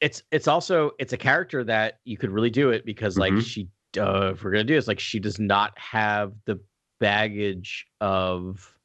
It's 0.00 0.22
it's 0.32 0.48
also 0.48 0.92
it's 0.98 1.12
a 1.12 1.16
character 1.18 1.62
that 1.64 1.98
you 2.04 2.16
could 2.16 2.30
really 2.30 2.50
do 2.50 2.70
it 2.70 2.84
because 2.84 3.16
like 3.16 3.32
Mhm. 3.32 3.44
she 3.44 3.68
uh 3.98 4.30
if 4.32 4.42
we're 4.42 4.50
gonna 4.50 4.64
do 4.64 4.74
this, 4.74 4.88
like 4.88 4.98
she 4.98 5.20
does 5.20 5.38
not 5.38 5.78
have 5.78 6.32
the 6.44 6.58
baggage 6.98 7.86
of 8.00 8.76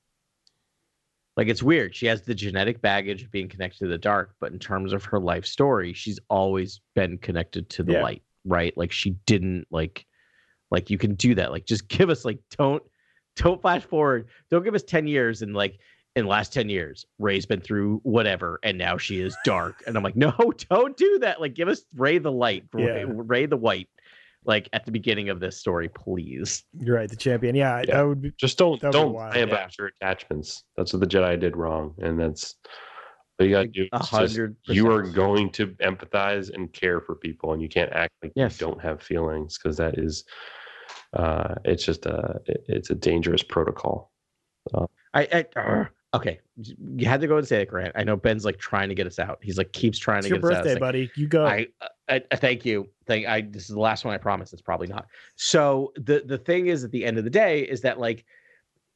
like 1.35 1.47
it's 1.47 1.63
weird. 1.63 1.95
She 1.95 2.07
has 2.07 2.23
the 2.23 2.35
genetic 2.35 2.81
baggage 2.81 3.23
of 3.23 3.31
being 3.31 3.47
connected 3.47 3.79
to 3.79 3.87
the 3.87 3.97
dark, 3.97 4.35
but 4.39 4.51
in 4.51 4.59
terms 4.59 4.91
of 4.93 5.03
her 5.05 5.19
life 5.19 5.45
story, 5.45 5.93
she's 5.93 6.19
always 6.29 6.81
been 6.95 7.17
connected 7.19 7.69
to 7.71 7.83
the 7.83 7.93
Yeah. 7.93 8.01
light, 8.01 8.23
right? 8.45 8.75
Like 8.77 8.91
she 8.91 9.11
didn't 9.25 9.67
like 9.69 10.05
like 10.71 10.89
you 10.89 10.97
can 10.97 11.15
do 11.15 11.35
that. 11.35 11.51
Like 11.51 11.65
just 11.65 11.87
give 11.89 12.09
us 12.09 12.25
like 12.25 12.39
don't 12.57 12.83
don't 13.35 13.61
flash 13.61 13.83
forward. 13.83 14.27
Don't 14.49 14.63
give 14.63 14.73
us 14.75 14.83
10 14.83 15.07
years 15.07 15.41
and 15.41 15.53
like 15.53 15.79
in 16.15 16.23
the 16.23 16.29
last 16.29 16.51
10 16.51 16.69
years, 16.69 17.05
Rey's 17.19 17.45
been 17.45 17.61
through 17.61 17.99
whatever 18.03 18.59
and 18.63 18.75
now 18.77 18.97
she 18.97 19.19
is 19.19 19.37
dark. 19.45 19.83
And 19.85 19.95
I'm 19.95 20.01
like, 20.03 20.15
no, 20.17 20.33
don't 20.69 20.97
do 20.97 21.19
that. 21.19 21.39
Like 21.39 21.53
give 21.53 21.67
us 21.67 21.83
Rey 21.95 22.17
the 22.17 22.31
light, 22.31 22.65
Rey, 22.73 23.01
Yeah. 23.01 23.05
Rey 23.07 23.45
the 23.45 23.55
white, 23.57 23.87
like 24.43 24.67
at 24.73 24.85
the 24.85 24.91
beginning 24.91 25.29
of 25.29 25.39
this 25.39 25.59
story, 25.59 25.89
please. 25.89 26.63
You're 26.79 26.95
right. 26.95 27.09
The 27.09 27.15
champion. 27.15 27.53
Yeah, 27.55 27.81
Yeah. 27.87 27.97
that 27.97 28.07
would 28.07 28.21
be. 28.21 28.31
Just 28.37 28.57
don't 28.57 28.81
That'd 28.81 28.93
don't 28.93 29.13
wild, 29.13 29.35
yeah. 29.35 29.43
about 29.43 29.77
your 29.77 29.91
attachments. 30.01 30.63
That's 30.75 30.91
what 30.93 31.01
the 31.01 31.07
Jedi 31.07 31.39
did 31.39 31.55
wrong, 31.55 31.93
and 31.99 32.19
that's 32.19 32.55
what 32.63 32.71
you 33.45 33.51
got 33.51 33.61
to 33.63 33.67
do. 33.67 33.87
Just- 33.93 34.09
hundred 34.09 34.55
You 34.65 34.89
are 34.91 35.03
going 35.03 35.49
to 35.51 35.67
empathize 35.77 36.53
and 36.53 36.71
care 36.73 36.99
for 37.01 37.15
people, 37.15 37.53
and 37.53 37.61
you 37.61 37.69
can't 37.69 37.91
act 37.93 38.13
like 38.23 38.31
Yes. 38.35 38.59
you 38.59 38.67
don't 38.67 38.81
have 38.81 39.01
feelings 39.01 39.57
because 39.57 39.77
that 39.77 39.97
is, 39.99 40.23
uh, 41.13 41.55
it's 41.65 41.85
just 41.85 42.05
a 42.05 42.39
it's 42.45 42.89
a 42.89 42.95
dangerous 42.95 43.43
protocol. 43.43 44.11
I 45.13 45.45
I, 45.55 45.59
uh, 45.59 45.85
okay, 46.15 46.39
you 46.95 47.07
had 47.07 47.21
to 47.21 47.27
go 47.27 47.37
and 47.37 47.47
say 47.47 47.61
it, 47.61 47.69
Grant. 47.69 47.93
I 47.95 48.03
know 48.03 48.15
Ben's 48.17 48.43
like 48.43 48.57
trying 48.57 48.89
to 48.89 48.95
get 48.95 49.07
us 49.07 49.19
out. 49.19 49.39
He's 49.41 49.57
like 49.57 49.71
keeps 49.71 49.97
trying 49.97 50.19
It's 50.19 50.27
to 50.27 50.33
your 50.35 50.39
get 50.39 50.45
us 50.51 50.51
out. 50.51 50.57
birthday, 50.63 50.71
It's 50.71 50.75
like, 50.75 50.87
buddy. 50.87 51.11
You 51.15 51.27
go. 51.27 51.45
I, 51.45 51.67
I, 52.09 52.21
I 52.31 52.35
thank 52.35 52.65
you. 52.65 52.89
Thank 53.05 53.27
I. 53.27 53.41
This 53.41 53.63
is 53.69 53.75
the 53.75 53.79
last 53.79 54.03
one. 54.03 54.13
I 54.13 54.17
promise. 54.17 54.51
It's 54.51 54.61
probably 54.61 54.87
not. 54.87 55.07
So 55.35 55.93
the 55.95 56.23
the 56.25 56.37
thing 56.37 56.67
is, 56.67 56.83
at 56.83 56.91
the 56.91 57.05
end 57.05 57.17
of 57.17 57.23
the 57.23 57.29
day, 57.29 57.61
is 57.61 57.81
that 57.81 57.99
like 57.99 58.25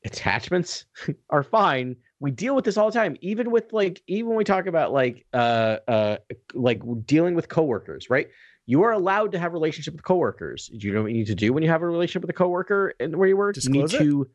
attachments 0.05 0.85
are 1.29 1.43
fine. 1.43 1.95
We 2.21 2.29
deal 2.31 2.55
with 2.55 2.63
this 2.65 2.77
all 2.77 2.89
the 2.89 2.97
time, 2.97 3.17
even 3.21 3.49
with 3.51 3.73
like 3.73 4.01
even 4.07 4.27
when 4.29 4.37
we 4.37 4.43
talk 4.43 4.67
about 4.67 4.93
like 4.93 5.25
uh 5.33 5.77
uh 5.87 6.17
like 6.53 6.81
dealing 7.05 7.33
with 7.35 7.49
coworkers, 7.49 8.09
right? 8.09 8.29
You 8.67 8.83
are 8.83 8.91
allowed 8.91 9.31
to 9.33 9.39
have 9.39 9.51
a 9.51 9.53
relationship 9.53 9.95
with 9.95 10.03
coworkers. 10.03 10.67
Do 10.67 10.87
you 10.87 10.93
know 10.93 11.01
what 11.01 11.11
you 11.11 11.17
need 11.17 11.27
to 11.27 11.35
do 11.35 11.51
when 11.51 11.63
you 11.63 11.69
have 11.69 11.81
a 11.81 11.87
relationship 11.87 12.21
with 12.21 12.29
a 12.29 12.33
coworker 12.33 12.93
and 12.99 13.15
where 13.15 13.27
you 13.27 13.35
work? 13.35 13.55
Disclose 13.55 13.91
you 13.93 13.97
it? 13.99 14.03
need 14.03 14.09
to 14.09 14.29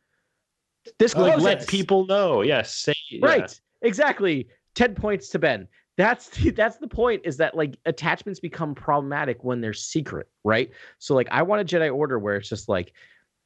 disclose 0.98 1.28
Like, 1.28 1.38
it. 1.38 1.60
let 1.60 1.68
people 1.68 2.06
know. 2.06 2.42
Yes, 2.42 2.74
say 2.74 2.94
yeah. 3.10 3.24
Right. 3.24 3.60
Exactly. 3.82 4.48
10 4.74 4.94
points 4.96 5.28
to 5.30 5.38
Ben. 5.38 5.68
That's 5.96 6.28
the, 6.28 6.50
that's 6.50 6.76
the 6.78 6.88
point 6.88 7.22
is 7.24 7.36
that 7.38 7.56
like 7.56 7.78
attachments 7.86 8.40
become 8.40 8.74
problematic 8.74 9.44
when 9.44 9.60
they're 9.60 9.72
secret, 9.72 10.28
right? 10.44 10.70
So 10.98 11.14
like 11.14 11.28
I 11.30 11.42
want 11.42 11.62
a 11.62 11.64
Jedi 11.64 11.94
Order 11.94 12.18
where 12.18 12.36
it's 12.36 12.48
just 12.48 12.68
like 12.68 12.92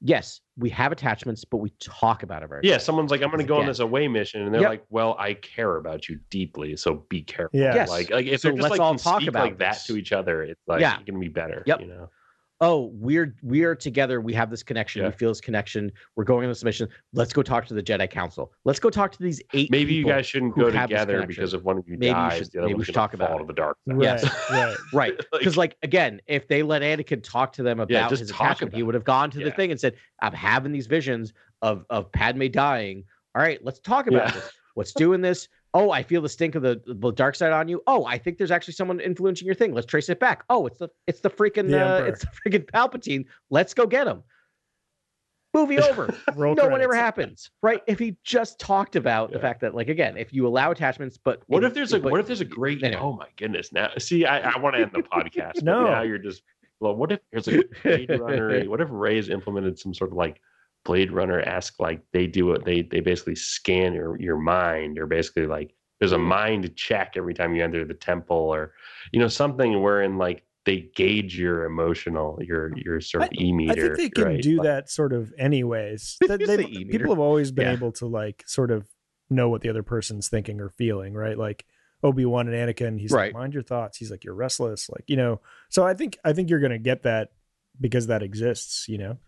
yes, 0.00 0.40
we 0.56 0.70
have 0.70 0.92
attachments 0.92 1.44
but 1.44 1.58
we 1.58 1.70
talk 1.80 2.22
about 2.22 2.42
it 2.42 2.48
very 2.48 2.62
Yeah, 2.64 2.78
someone's 2.78 3.10
like, 3.10 3.22
I'm 3.22 3.28
going 3.30 3.38
to 3.40 3.46
go 3.48 3.58
on 3.60 3.66
this 3.66 3.78
away 3.80 4.08
mission, 4.08 4.42
and 4.42 4.52
they're 4.54 4.62
Yep. 4.62 4.70
like, 4.70 4.84
"Well, 4.90 5.16
I 5.18 5.34
care 5.34 5.76
about 5.76 6.08
you 6.08 6.18
deeply, 6.30 6.76
so 6.76 7.06
be 7.08 7.22
careful." 7.22 7.58
Yeah. 7.58 7.74
Yes. 7.74 7.88
like, 7.88 8.10
like 8.10 8.26
if 8.26 8.40
So 8.40 8.48
they're 8.48 8.56
just 8.56 8.62
let's 8.62 8.70
like 8.72 8.80
all 8.80 8.94
can 8.94 9.02
talk 9.02 9.20
speak 9.20 9.28
about 9.28 9.44
like 9.44 9.58
that 9.58 9.82
to 9.86 9.96
each 9.96 10.12
other, 10.12 10.42
it's 10.42 10.60
like 10.66 10.80
Yeah. 10.80 10.94
it's 10.96 11.04
going 11.04 11.14
to 11.14 11.20
be 11.20 11.28
better. 11.28 11.62
Yep. 11.66 11.80
You 11.80 11.86
know, 11.86 12.10
oh 12.60 12.90
we're 12.94 13.34
we're 13.42 13.74
together 13.74 14.20
we 14.20 14.32
have 14.34 14.50
this 14.50 14.62
connection 14.62 15.02
we 15.02 15.08
Yeah. 15.08 15.12
feel 15.12 15.30
this 15.30 15.40
connection 15.40 15.90
we're 16.16 16.24
going 16.24 16.44
on 16.44 16.50
this 16.50 16.62
mission 16.64 16.88
let's 17.12 17.32
go 17.32 17.42
talk 17.42 17.66
to 17.66 17.74
the 17.74 17.82
jedi 17.82 18.08
council 18.10 18.52
let's 18.64 18.78
go 18.78 18.90
talk 18.90 19.12
to 19.12 19.22
these 19.22 19.40
eight 19.54 19.70
maybe 19.70 19.94
you 19.94 20.04
guys 20.04 20.26
shouldn't 20.26 20.54
go 20.54 20.70
together 20.70 21.26
because 21.26 21.54
if 21.54 21.62
one 21.62 21.78
of 21.78 21.88
you 21.88 21.94
Maybe 21.94 22.06
you 22.08 22.12
dies, 22.12 22.38
should- 22.38 22.52
the 22.52 22.58
other 22.58 22.66
maybe 22.68 22.78
we 22.78 22.84
should 22.84 22.94
talk 22.94 23.14
about 23.14 23.28
fall 23.28 23.38
it. 23.38 23.40
to 23.42 23.46
the 23.46 23.52
dark 23.54 23.76
side. 23.88 23.96
right, 23.96 24.04
Yes. 24.04 24.24
right. 24.52 24.76
right 24.92 25.12
Like- 25.32 25.40
because 25.40 25.56
like 25.56 25.76
again 25.82 26.20
if 26.26 26.48
they 26.48 26.62
let 26.62 26.82
anakin 26.82 27.22
talk 27.22 27.52
to 27.54 27.62
them 27.62 27.80
about 27.80 28.10
just 28.10 28.20
his 28.20 28.30
talk 28.30 28.40
attachment 28.52 28.74
he 28.74 28.82
would 28.82 28.94
have 28.94 29.04
gone 29.04 29.30
to 29.30 29.38
the 29.42 29.50
thing 29.50 29.70
and 29.70 29.80
said 29.80 29.94
i'm 30.20 30.32
having 30.34 30.72
these 30.72 30.86
visions 30.86 31.32
of 31.62 31.84
of 31.90 32.10
padme 32.12 32.46
dying 32.48 33.04
all 33.34 33.42
right 33.42 33.64
let's 33.64 33.80
talk 33.80 34.06
about 34.06 34.26
Yeah. 34.28 34.32
this 34.34 34.50
what's 34.74 34.92
doing 34.92 35.20
this 35.20 35.48
oh 35.74 35.90
i 35.90 36.02
feel 36.02 36.20
the 36.22 36.28
stink 36.28 36.54
of 36.54 36.62
the, 36.62 36.80
the 36.86 37.10
dark 37.12 37.34
side 37.34 37.52
on 37.52 37.68
you? 37.68 37.82
Oh 37.86 38.04
i 38.06 38.18
think 38.18 38.38
there's 38.38 38.50
actually 38.50 38.74
someone 38.74 39.00
influencing 39.00 39.46
your 39.46 39.54
thing. 39.54 39.72
Let's 39.74 39.86
trace 39.86 40.08
it 40.08 40.18
back. 40.20 40.44
Oh 40.50 40.66
it's 40.66 40.78
the 40.78 40.88
it's 41.06 41.20
the 41.20 41.30
freaking 41.30 41.68
The 41.70 41.84
uh, 41.84 41.98
it's 42.04 42.20
the 42.24 42.28
freaking 42.50 42.64
palpatine. 42.66 43.24
Let's 43.50 43.74
go 43.74 43.86
get 43.86 44.06
him. 44.06 44.22
Movie 45.52 45.78
over. 45.80 46.14
Roll 46.36 46.54
no 46.54 46.68
one 46.68 46.80
ever 46.80 46.94
happens 46.94 47.50
right? 47.62 47.82
If 47.88 47.98
he 47.98 48.16
just 48.24 48.58
talked 48.60 48.94
about 48.96 49.32
the 49.32 49.38
fact 49.40 49.60
that 49.62 49.74
like 49.74 49.88
again 49.88 50.16
if 50.16 50.32
you 50.32 50.46
allow 50.46 50.70
attachments 50.70 51.18
but 51.18 51.42
What 51.46 51.64
if 51.64 51.74
there's 51.74 51.92
a 51.92 51.98
but- 52.00 52.12
what 52.12 52.20
if 52.20 52.26
there's 52.26 52.40
a 52.40 52.44
great 52.44 52.82
anyway. 52.82 53.00
oh 53.02 53.12
my 53.14 53.26
goodness 53.36 53.72
now 53.72 53.90
see 53.98 54.24
I, 54.24 54.50
I 54.50 54.58
want 54.58 54.76
to 54.76 54.82
end 54.82 54.92
the 54.92 55.02
podcast 55.02 55.54
but 55.56 55.64
No. 55.64 55.84
now 55.84 56.02
you're 56.02 56.18
just 56.18 56.42
well 56.78 56.94
what 56.94 57.10
if 57.12 57.20
there's 57.32 57.48
a 57.48 57.62
Blade 57.82 58.10
Runner 58.20 58.64
what 58.70 58.80
if 58.80 58.88
Ray's 58.90 59.28
implemented 59.28 59.78
some 59.78 59.92
sort 59.92 60.10
of 60.12 60.16
like 60.16 60.40
Blade 60.84 61.12
Runner 61.12 61.40
esque 61.40 61.78
like 61.78 62.00
they 62.12 62.26
do 62.26 62.52
it 62.52 62.64
they 62.64 62.82
they 62.82 63.00
basically 63.00 63.34
scan 63.34 63.92
your 63.94 64.18
your 64.20 64.38
mind 64.38 64.98
or 64.98 65.06
basically 65.06 65.46
like 65.46 65.74
there's 65.98 66.12
a 66.12 66.18
mind 66.18 66.74
check 66.76 67.14
every 67.16 67.34
time 67.34 67.54
you 67.54 67.62
enter 67.62 67.84
the 67.84 67.94
temple 67.94 68.36
or 68.36 68.72
you 69.12 69.20
know 69.20 69.28
something 69.28 69.82
wherein 69.82 70.16
like 70.16 70.42
they 70.64 70.90
gauge 70.94 71.38
your 71.38 71.64
emotional 71.64 72.38
your 72.42 72.72
your 72.78 73.00
sort 73.00 73.24
of 73.24 73.32
e 73.34 73.50
I 73.50 73.54
meter 73.54 73.72
I 73.72 73.74
think 73.74 73.96
they 73.96 74.08
can 74.22 74.32
right? 74.32 74.42
do 74.42 74.56
Like, 74.58 74.64
that 74.64 74.90
sort 74.90 75.12
of 75.12 75.32
anyways. 75.38 76.16
That 76.26 76.38
they've- 76.46 76.88
people 76.88 77.10
have 77.10 77.18
always 77.18 77.50
been 77.52 77.66
Yeah. 77.66 77.72
able 77.72 77.92
to 77.92 78.06
like 78.06 78.44
sort 78.46 78.70
of 78.70 78.88
know 79.28 79.48
what 79.48 79.60
the 79.60 79.68
other 79.68 79.82
person's 79.82 80.28
thinking 80.28 80.60
or 80.60 80.68
feeling, 80.70 81.14
right? 81.14 81.36
Like 81.38 81.66
Obi 82.02 82.24
Wan 82.24 82.48
and 82.48 82.56
Anakin, 82.56 82.98
he's 82.98 83.12
Right. 83.12 83.26
like, 83.26 83.34
mind 83.34 83.52
your 83.54 83.62
thoughts. 83.62 83.98
He's 83.98 84.10
like, 84.10 84.24
you're 84.24 84.34
restless, 84.34 84.88
like 84.88 85.04
you 85.06 85.16
know. 85.16 85.40
So 85.68 85.86
I 85.86 85.92
think 85.94 86.18
I 86.24 86.32
think 86.32 86.48
you're 86.50 86.60
gonna 86.60 86.78
get 86.78 87.02
that 87.02 87.32
because 87.80 88.06
that 88.08 88.22
exists, 88.22 88.88
you 88.88 88.96
know. 88.98 89.18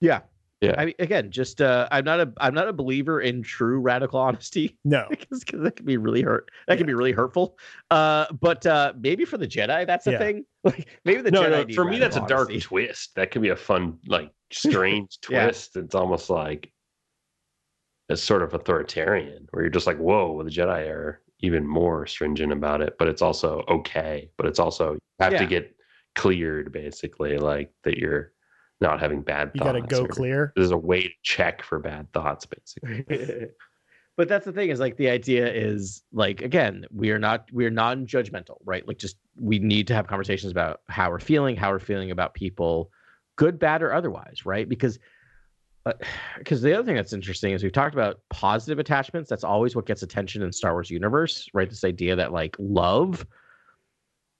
Yeah 0.00 0.20
Yeah. 0.60 0.74
I 0.78 0.86
mean, 0.86 0.94
again, 0.98 1.30
just 1.30 1.60
uh, 1.60 1.86
I'm 1.92 2.04
not 2.04 2.18
a 2.20 2.32
I'm 2.38 2.54
not 2.54 2.66
a 2.66 2.72
believer 2.72 3.20
in 3.20 3.42
true 3.42 3.78
radical 3.80 4.18
honesty. 4.26 4.78
No, 4.84 5.06
because 5.10 5.44
that 5.52 5.76
can 5.76 5.84
be 5.84 5.96
really 5.98 6.22
hurt. 6.22 6.50
That 6.66 6.78
can 6.78 6.86
be 6.86 6.94
really 6.94 7.12
hurtful. 7.12 7.58
Uh, 7.90 8.24
but 8.40 8.64
uh, 8.66 8.94
maybe 8.98 9.24
for 9.26 9.36
the 9.36 9.46
Jedi, 9.46 9.86
that's 9.86 10.06
a 10.06 10.12
Yeah. 10.12 10.18
thing. 10.18 10.44
Like 10.64 10.88
maybe 11.04 11.20
the 11.22 11.30
no, 11.30 11.42
Jedi. 11.42 11.68
no, 11.68 11.74
for 11.74 11.84
me 11.84 11.98
that's 11.98 12.16
a 12.16 12.26
dark 12.26 12.50
twist 12.60 13.14
that 13.16 13.30
could 13.30 13.42
be 13.42 13.50
a 13.50 13.56
fun 13.56 13.98
like 14.08 14.30
strange 14.52 15.18
Yeah. 15.28 15.44
twist 15.44 15.76
it's 15.76 15.94
almost 15.94 16.28
like 16.30 16.72
it's 18.08 18.22
sort 18.22 18.42
of 18.42 18.54
authoritarian 18.54 19.46
where 19.50 19.62
you're 19.64 19.70
just 19.70 19.86
like 19.86 19.98
whoa 19.98 20.42
the 20.42 20.50
jedi 20.50 20.88
are 20.88 21.22
even 21.40 21.66
more 21.66 22.06
stringent 22.06 22.52
about 22.52 22.80
it 22.80 22.96
but 22.98 23.06
it's 23.08 23.22
also 23.22 23.62
okay 23.68 24.30
but 24.36 24.46
it's 24.46 24.58
also 24.58 24.92
you 24.94 24.98
have 25.20 25.34
Yeah. 25.34 25.38
to 25.40 25.46
get 25.46 25.76
cleared 26.16 26.72
basically 26.72 27.38
like 27.38 27.72
that 27.84 27.98
you're 27.98 28.32
not 28.80 29.00
having 29.00 29.22
bad 29.22 29.50
you 29.54 29.60
thoughts 29.60 29.72
got 29.72 29.88
to 29.88 30.02
go 30.02 30.06
clear. 30.06 30.52
there's 30.54 30.70
a 30.70 30.76
way 30.76 31.02
to 31.02 31.10
check 31.22 31.62
for 31.62 31.78
bad 31.78 32.12
thoughts 32.12 32.46
basically. 32.46 33.48
But 34.16 34.28
that's 34.28 34.46
the 34.46 34.52
thing 34.52 34.70
is 34.70 34.80
like 34.80 34.96
the 34.96 35.10
idea 35.10 35.52
is 35.52 36.02
like 36.10 36.40
again 36.40 36.86
we 36.90 37.10
are 37.10 37.18
not 37.18 37.50
we're 37.52 37.70
non-judgmental 37.70 38.56
right? 38.64 38.86
Like 38.88 38.98
just 38.98 39.18
we 39.38 39.58
need 39.58 39.86
to 39.88 39.94
have 39.94 40.06
conversations 40.06 40.50
about 40.50 40.80
how 40.88 41.10
we're 41.10 41.20
feeling 41.20 41.54
how 41.54 41.70
we're 41.70 41.78
feeling 41.78 42.10
about 42.10 42.32
people 42.32 42.90
good 43.36 43.58
bad 43.58 43.82
or 43.82 43.92
otherwise 43.92 44.46
right? 44.46 44.68
Because 44.68 44.98
uh, 45.84 45.92
because 46.38 46.62
the 46.62 46.72
other 46.72 46.82
thing 46.82 46.96
that's 46.96 47.12
interesting 47.12 47.52
is 47.52 47.62
we've 47.62 47.72
talked 47.72 47.94
about 47.94 48.20
positive 48.30 48.78
attachments. 48.78 49.28
That's 49.28 49.44
always 49.44 49.76
what 49.76 49.86
gets 49.86 50.02
attention 50.02 50.42
in 50.42 50.50
star 50.50 50.72
wars 50.72 50.90
universe 50.90 51.50
right? 51.52 51.68
This 51.68 51.84
idea 51.84 52.16
that 52.16 52.32
like 52.32 52.56
love 52.58 53.26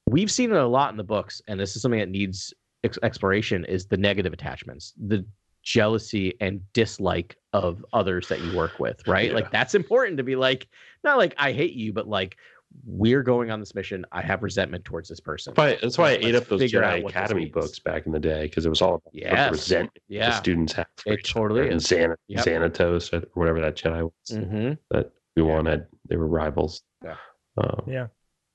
we've 0.08 0.30
seen 0.30 0.52
it 0.52 0.56
a 0.56 0.66
lot 0.66 0.90
in 0.90 0.96
the 0.96 1.04
books 1.04 1.42
and 1.48 1.60
this 1.60 1.76
is 1.76 1.82
something 1.82 2.00
that 2.00 2.08
needs 2.08 2.54
ex- 2.84 2.98
exploration 3.02 3.64
is 3.64 3.86
the 3.86 3.96
negative 3.96 4.32
attachments 4.32 4.92
the 5.06 5.24
jealousy 5.62 6.34
and 6.40 6.60
dislike 6.72 7.36
of 7.52 7.84
others 7.92 8.28
that 8.28 8.40
you 8.40 8.56
work 8.56 8.78
with 8.78 9.06
right 9.08 9.28
Yeah. 9.30 9.34
like 9.34 9.50
that's 9.50 9.74
important 9.74 10.16
to 10.18 10.22
be 10.22 10.36
like 10.36 10.68
not 11.02 11.18
like 11.18 11.34
i 11.38 11.52
hate 11.52 11.72
you 11.72 11.92
but 11.92 12.06
like 12.08 12.36
we're 12.84 13.22
going 13.22 13.50
on 13.50 13.58
this 13.58 13.74
mission 13.74 14.04
i 14.12 14.20
have 14.22 14.42
resentment 14.42 14.84
towards 14.84 15.08
this 15.08 15.18
person 15.18 15.54
But 15.56 15.80
that's 15.80 15.98
why 15.98 16.10
i 16.10 16.12
ate 16.14 16.34
up 16.36 16.46
those 16.46 16.60
figure 16.60 16.82
jedi 16.82 17.08
academy 17.08 17.46
books 17.46 17.78
back 17.80 18.06
in 18.06 18.12
the 18.12 18.20
day 18.20 18.42
because 18.44 18.64
it 18.64 18.68
was 18.68 18.80
all 18.82 18.94
about 18.96 19.12
the 19.12 19.20
Yes. 19.20 19.50
resentment 19.50 19.94
the 20.08 20.14
yeah 20.14 20.30
students 20.32 20.72
have 20.74 20.86
It 21.04 21.24
totally 21.24 21.62
and 21.62 21.76
is. 21.76 21.84
Xan- 21.86 22.14
Yep. 22.28 22.44
xanatos 22.44 23.12
or 23.12 23.26
whatever 23.34 23.60
that 23.60 23.76
jedi 23.76 24.02
was 24.02 24.38
hmm 24.38 24.72
that 24.90 25.10
we 25.36 25.42
wanted. 25.42 25.86
They 26.08 26.16
were 26.16 26.26
rivals. 26.28 26.82
Yeah. 27.04 27.16
Um, 27.58 27.82
Yeah. 27.86 28.06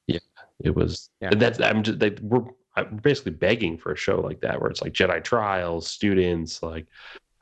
Yeah. 0.07 0.17
It 0.63 0.75
was. 0.75 1.11
Yeah. 1.21 1.29
That's. 1.35 1.59
I'm 1.61 1.83
just. 1.83 1.99
They, 1.99 2.09
we're. 2.23 2.41
I'm 2.75 2.97
basically 2.97 3.33
begging 3.33 3.77
for 3.77 3.91
a 3.91 3.97
show 3.97 4.19
like 4.21 4.41
that 4.41 4.61
where 4.61 4.69
it's 4.69 4.81
like 4.81 4.93
Jedi 4.93 5.23
trials, 5.23 5.87
students. 5.87 6.63
Like, 6.63 6.85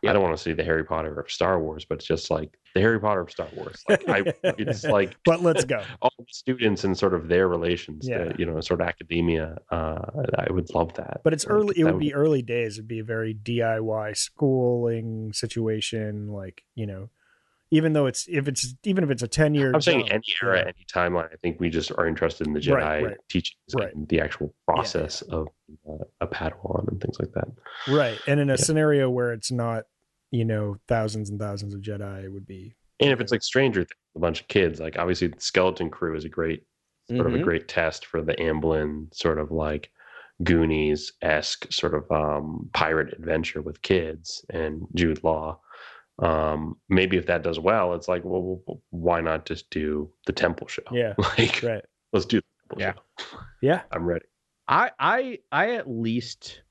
Yeah. 0.02 0.10
I 0.10 0.14
don't 0.14 0.24
want 0.24 0.36
to 0.38 0.42
see 0.42 0.54
the 0.54 0.64
Harry 0.64 0.84
Potter 0.86 1.20
of 1.20 1.30
Star 1.30 1.60
Wars, 1.60 1.86
but 1.86 1.96
it's 2.00 2.06
just 2.08 2.32
like 2.32 2.58
the 2.74 2.80
Harry 2.82 3.00
Potter 3.00 3.22
of 3.22 3.30
Star 3.32 3.48
Wars. 3.56 3.84
Like, 3.90 4.08
I. 4.10 4.24
It's 4.44 4.84
like 4.98 5.16
But 5.26 5.42
let's 5.42 5.66
go. 5.66 5.84
all 6.02 6.12
students 6.30 6.84
and 6.84 6.98
sort 6.98 7.14
of 7.14 7.28
their 7.28 7.48
relations. 7.48 8.08
Yeah. 8.08 8.26
To, 8.26 8.36
you 8.40 8.46
know, 8.46 8.60
sort 8.62 8.82
of 8.82 8.88
academia. 8.88 9.58
Uh, 9.70 10.00
I 10.38 10.52
would 10.52 10.74
love 10.74 10.94
that. 10.96 11.22
But 11.24 11.34
it's 11.34 11.46
Like, 11.46 11.54
early. 11.54 11.76
It 11.80 11.84
that 11.84 11.94
would 11.94 12.00
be 12.00 12.14
early 12.14 12.42
days. 12.42 12.78
It'd 12.78 12.88
be 12.88 13.00
a 13.00 13.04
very 13.04 13.34
DIY 13.36 14.16
schooling 14.18 15.34
situation. 15.34 16.28
Like 16.32 16.64
you 16.76 16.88
know, 16.88 17.10
even 17.72 17.94
though 17.94 18.06
it's 18.08 18.26
if 18.28 18.48
it's 18.48 18.74
even 18.84 19.04
if 19.04 19.10
it's 19.12 19.22
a 19.24 19.28
ten 19.28 19.54
year. 19.54 19.72
I'm 19.74 19.82
saying 19.82 20.12
any 20.12 20.24
era, 20.44 20.58
yeah. 20.58 20.64
any 20.64 20.86
timeline. 20.94 21.32
I 21.32 21.36
think 21.42 21.60
we 21.60 21.70
just 21.70 21.92
are 21.92 22.08
interested 22.08 22.48
in 22.48 22.54
the 22.54 22.60
Jedi 22.60 22.76
Right, 22.76 23.04
right. 23.06 23.18
teachings 23.30 23.58
Right. 23.78 23.94
and 23.94 24.08
the 24.08 24.22
actual 24.22 24.54
yeah. 24.68 24.74
process 24.74 25.22
of 25.24 25.48
uh, 25.88 26.04
a 26.22 26.28
Padawan 26.28 26.88
and 26.88 27.02
things 27.02 27.18
like 27.20 27.32
that. 27.34 27.48
right, 27.88 28.20
and 28.28 28.40
in 28.40 28.50
a 28.50 28.54
Yeah. 28.54 28.58
scenario 28.58 29.10
where 29.10 29.34
it's 29.34 29.52
not, 29.52 29.84
you 30.32 30.46
know, 30.46 30.78
thousands 30.88 31.30
and 31.30 31.40
thousands 31.40 31.74
of 31.74 31.82
Jedi, 31.82 32.24
it 32.24 32.30
would 32.30 32.48
be. 32.48 32.76
And 33.00 33.12
if 33.12 33.22
it's 33.22 33.32
like 33.32 33.44
Stranger 33.44 33.82
Things, 33.82 33.92
a 34.16 34.20
bunch 34.20 34.42
of 34.42 34.48
kids, 34.48 34.80
like 34.80 34.98
obviously 34.98 35.28
the 35.28 35.40
Skeleton 35.40 35.90
Crew 35.90 36.16
is 36.16 36.26
a 36.26 36.30
great 36.30 36.64
sort 37.10 37.26
of 37.28 37.34
a 37.34 37.38
Mhm. 37.38 37.44
great 37.44 37.68
test 37.68 38.06
for 38.06 38.22
the 38.22 38.34
Amblin 38.36 39.14
sort 39.14 39.40
of 39.40 39.52
like 39.52 39.90
Goonies 40.44 41.12
esque 41.22 41.72
sort 41.72 41.94
of 41.94 42.10
um, 42.12 42.70
pirate 42.74 43.14
adventure 43.14 43.62
with 43.62 43.82
kids 43.82 44.44
and 44.50 44.88
Jude 44.96 45.24
Law. 45.24 45.60
Um, 46.22 46.78
maybe 46.90 47.18
if 47.18 47.26
that 47.28 47.44
does 47.44 47.60
well, 47.60 47.94
it's 47.94 48.08
like, 48.08 48.24
well, 48.26 48.42
well, 48.42 48.62
well, 48.66 48.82
why 48.90 49.22
not 49.22 49.46
just 49.46 49.70
do 49.70 50.12
the 50.26 50.34
Temple 50.34 50.68
show? 50.68 50.82
Yeah. 50.92 51.14
like 51.38 51.62
Right. 51.64 51.84
let's 52.14 52.26
do 52.26 52.38
the 52.40 52.76
Temple 52.76 52.82
Yeah. 52.82 52.94
show. 53.20 53.38
Yeah. 53.62 53.82
I'm 53.92 54.06
ready. 54.06 54.26
I 54.68 54.92
I 55.00 55.40
I 55.52 55.76
at 55.76 55.90
least 55.90 56.62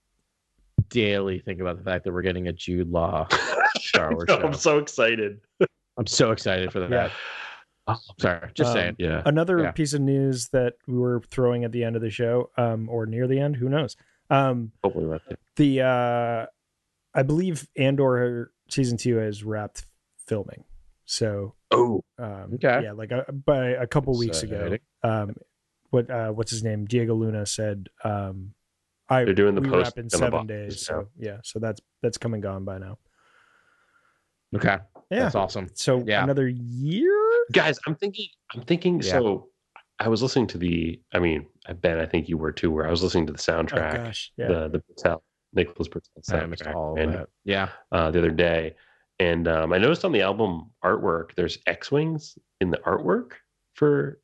daily 0.89 1.41
think 1.41 1.61
about 1.61 1.79
the 1.79 1.85
fact 1.85 2.05
that 2.05 2.12
we're 2.12 2.23
getting 2.23 2.49
a 2.49 2.53
Jude 2.53 2.89
Law 2.91 3.27
Star 3.79 4.12
Wars 4.15 4.27
No, 4.29 4.39
show. 4.39 4.47
I'm 4.47 4.55
so 4.55 4.79
excited. 4.79 5.41
I'm 5.99 6.07
so 6.07 6.31
excited 6.31 6.73
for 6.73 6.81
that. 6.81 6.91
Yeah. 6.91 7.97
Sorry, 8.20 8.51
just 8.55 8.69
Um, 8.70 8.75
saying. 8.75 8.97
Yeah. 8.99 9.23
Another 9.25 9.61
Yeah. 9.61 9.70
piece 9.73 9.95
of 9.95 10.01
news 10.03 10.49
that 10.51 10.75
we 10.87 10.97
were 10.99 11.23
throwing 11.31 11.65
at 11.65 11.73
the 11.73 11.83
end 11.85 11.97
of 11.97 12.03
the 12.03 12.11
show, 12.11 12.51
um, 12.59 12.89
or 12.91 13.07
near 13.07 13.27
the 13.27 13.41
end, 13.41 13.57
who 13.57 13.69
knows? 13.69 13.97
Um, 14.31 14.73
Hopefully 14.85 15.07
right 15.07 15.20
there. 15.27 15.39
the 15.57 15.81
uh, 15.81 16.47
I 17.15 17.23
believe 17.23 17.66
Andor 17.77 18.53
season 18.69 18.97
two 18.99 19.16
has 19.16 19.43
wrapped 19.45 19.86
filming, 20.27 20.65
So 21.05 21.55
Oh, 21.70 22.03
um, 22.19 22.53
Okay. 22.55 22.81
yeah, 22.85 22.93
like 22.93 23.11
a, 23.12 23.31
by 23.32 23.69
a 23.70 23.86
couple 23.86 24.16
weeks 24.19 24.43
ago, 24.43 24.57
Exciting. 24.57 24.81
um, 25.03 25.35
what 25.90 26.11
uh, 26.11 26.31
what's 26.32 26.51
his 26.51 26.62
name? 26.62 26.85
Diego 26.86 27.15
Luna 27.15 27.47
said, 27.47 27.89
um, 28.05 28.53
"I 29.09 29.24
They're 29.24 29.32
doing 29.35 29.55
the 29.55 29.61
we 29.62 29.69
post 29.70 29.97
wrap 29.97 29.99
in 30.05 30.11
seven 30.11 30.31
boxes 30.31 30.47
days." 30.77 30.89
now. 30.90 31.01
So 31.03 31.09
yeah, 31.19 31.36
so 31.45 31.59
that's 31.59 31.81
that's 32.03 32.19
come 32.19 32.35
and 32.35 32.43
gone 32.43 32.65
by 32.65 32.78
now. 32.78 32.99
Okay. 34.55 34.78
Yeah. 35.11 35.20
That's 35.24 35.35
awesome. 35.35 35.69
So 35.74 36.03
Yeah. 36.07 36.23
another 36.24 36.49
year. 36.49 37.15
guys, 37.53 37.78
I'm 37.86 37.95
thinking. 37.95 38.27
I'm 38.55 38.62
thinking. 38.62 38.97
Yeah. 39.01 39.12
So, 39.12 39.49
I 40.01 40.09
was 40.09 40.23
listening 40.23 40.47
to 40.49 40.59
the. 40.59 41.01
I 41.12 41.19
mean, 41.19 41.47
Ben, 41.81 41.99
I 41.99 42.07
think 42.07 42.28
you 42.28 42.39
were 42.39 42.53
too. 42.53 42.70
Where 42.70 42.86
I 42.86 42.90
was 42.90 43.03
listening 43.03 43.27
to 43.27 43.32
the 43.32 43.39
Oh 43.49 43.53
soundtrack, 43.53 44.05
gosh, 44.05 44.32
yeah. 44.36 44.49
the 44.49 44.69
the 44.69 44.78
Britell, 44.81 45.20
Nicholas 45.55 45.89
I 46.31 46.47
missed 46.47 46.62
soundtrack, 46.62 46.75
all 46.75 46.99
and, 46.99 47.15
that. 47.15 47.29
Yeah. 47.45 47.69
uh, 47.93 48.11
the 48.11 48.19
other 48.19 48.31
day, 48.31 48.75
and 49.19 49.49
um, 49.49 49.73
I 49.73 49.79
noticed 49.79 50.05
on 50.05 50.12
the 50.12 50.23
album 50.23 50.70
artwork, 50.85 51.35
there's 51.37 51.59
X 51.66 51.91
wings 51.91 52.39
in 52.61 52.70
the 52.70 52.79
artwork 52.79 53.33
for 53.75 54.20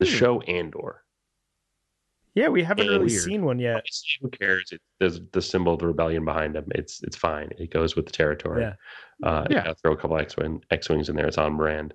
the 0.00 0.06
Hmm. 0.06 0.12
show 0.12 0.40
Andor. 0.42 1.02
yeah, 2.34 2.48
we 2.48 2.62
haven't 2.62 2.86
and 2.88 2.90
really 2.98 3.06
weird. 3.06 3.22
seen 3.22 3.44
one 3.44 3.58
yet. 3.58 3.84
Who 4.20 4.28
cares? 4.28 4.70
It, 4.72 4.80
there's 5.00 5.20
the 5.32 5.40
symbol 5.40 5.72
of 5.74 5.78
the 5.80 5.86
rebellion 5.86 6.24
behind 6.24 6.54
him. 6.54 6.66
It's 6.74 7.02
it's 7.02 7.16
fine. 7.16 7.50
It 7.58 7.70
goes 7.70 7.96
with 7.96 8.04
the 8.06 8.12
territory. 8.12 8.62
Yeah. 8.62 8.74
Uh, 9.26 9.46
Yeah. 9.50 9.62
yeah. 9.66 9.72
Throw 9.82 9.92
a 9.92 9.96
couple 9.96 10.18
X 10.18 10.36
wing 10.36 10.62
X 10.70 10.88
wings 10.90 11.08
in 11.08 11.16
there. 11.16 11.26
It's 11.26 11.38
on 11.38 11.56
brand. 11.56 11.94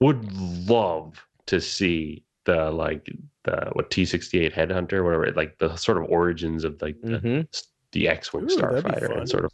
Would 0.00 0.30
love 0.68 1.24
to 1.46 1.60
see 1.60 2.24
the 2.44 2.70
like 2.70 3.10
the 3.44 3.70
what 3.72 3.90
T 3.90 4.04
sixty 4.04 4.40
eight 4.44 4.54
headhunter 4.54 5.02
whatever 5.04 5.30
like 5.32 5.58
the 5.58 5.74
sort 5.76 5.98
of 5.98 6.04
origins 6.10 6.64
of 6.64 6.80
like 6.82 7.00
the, 7.02 7.18
hmm 7.18 7.40
the 7.92 8.06
X 8.08 8.32
wing 8.32 8.44
Ooh, 8.44 8.56
starfighter 8.56 9.18
and 9.18 9.28
sort 9.28 9.44
of 9.44 9.52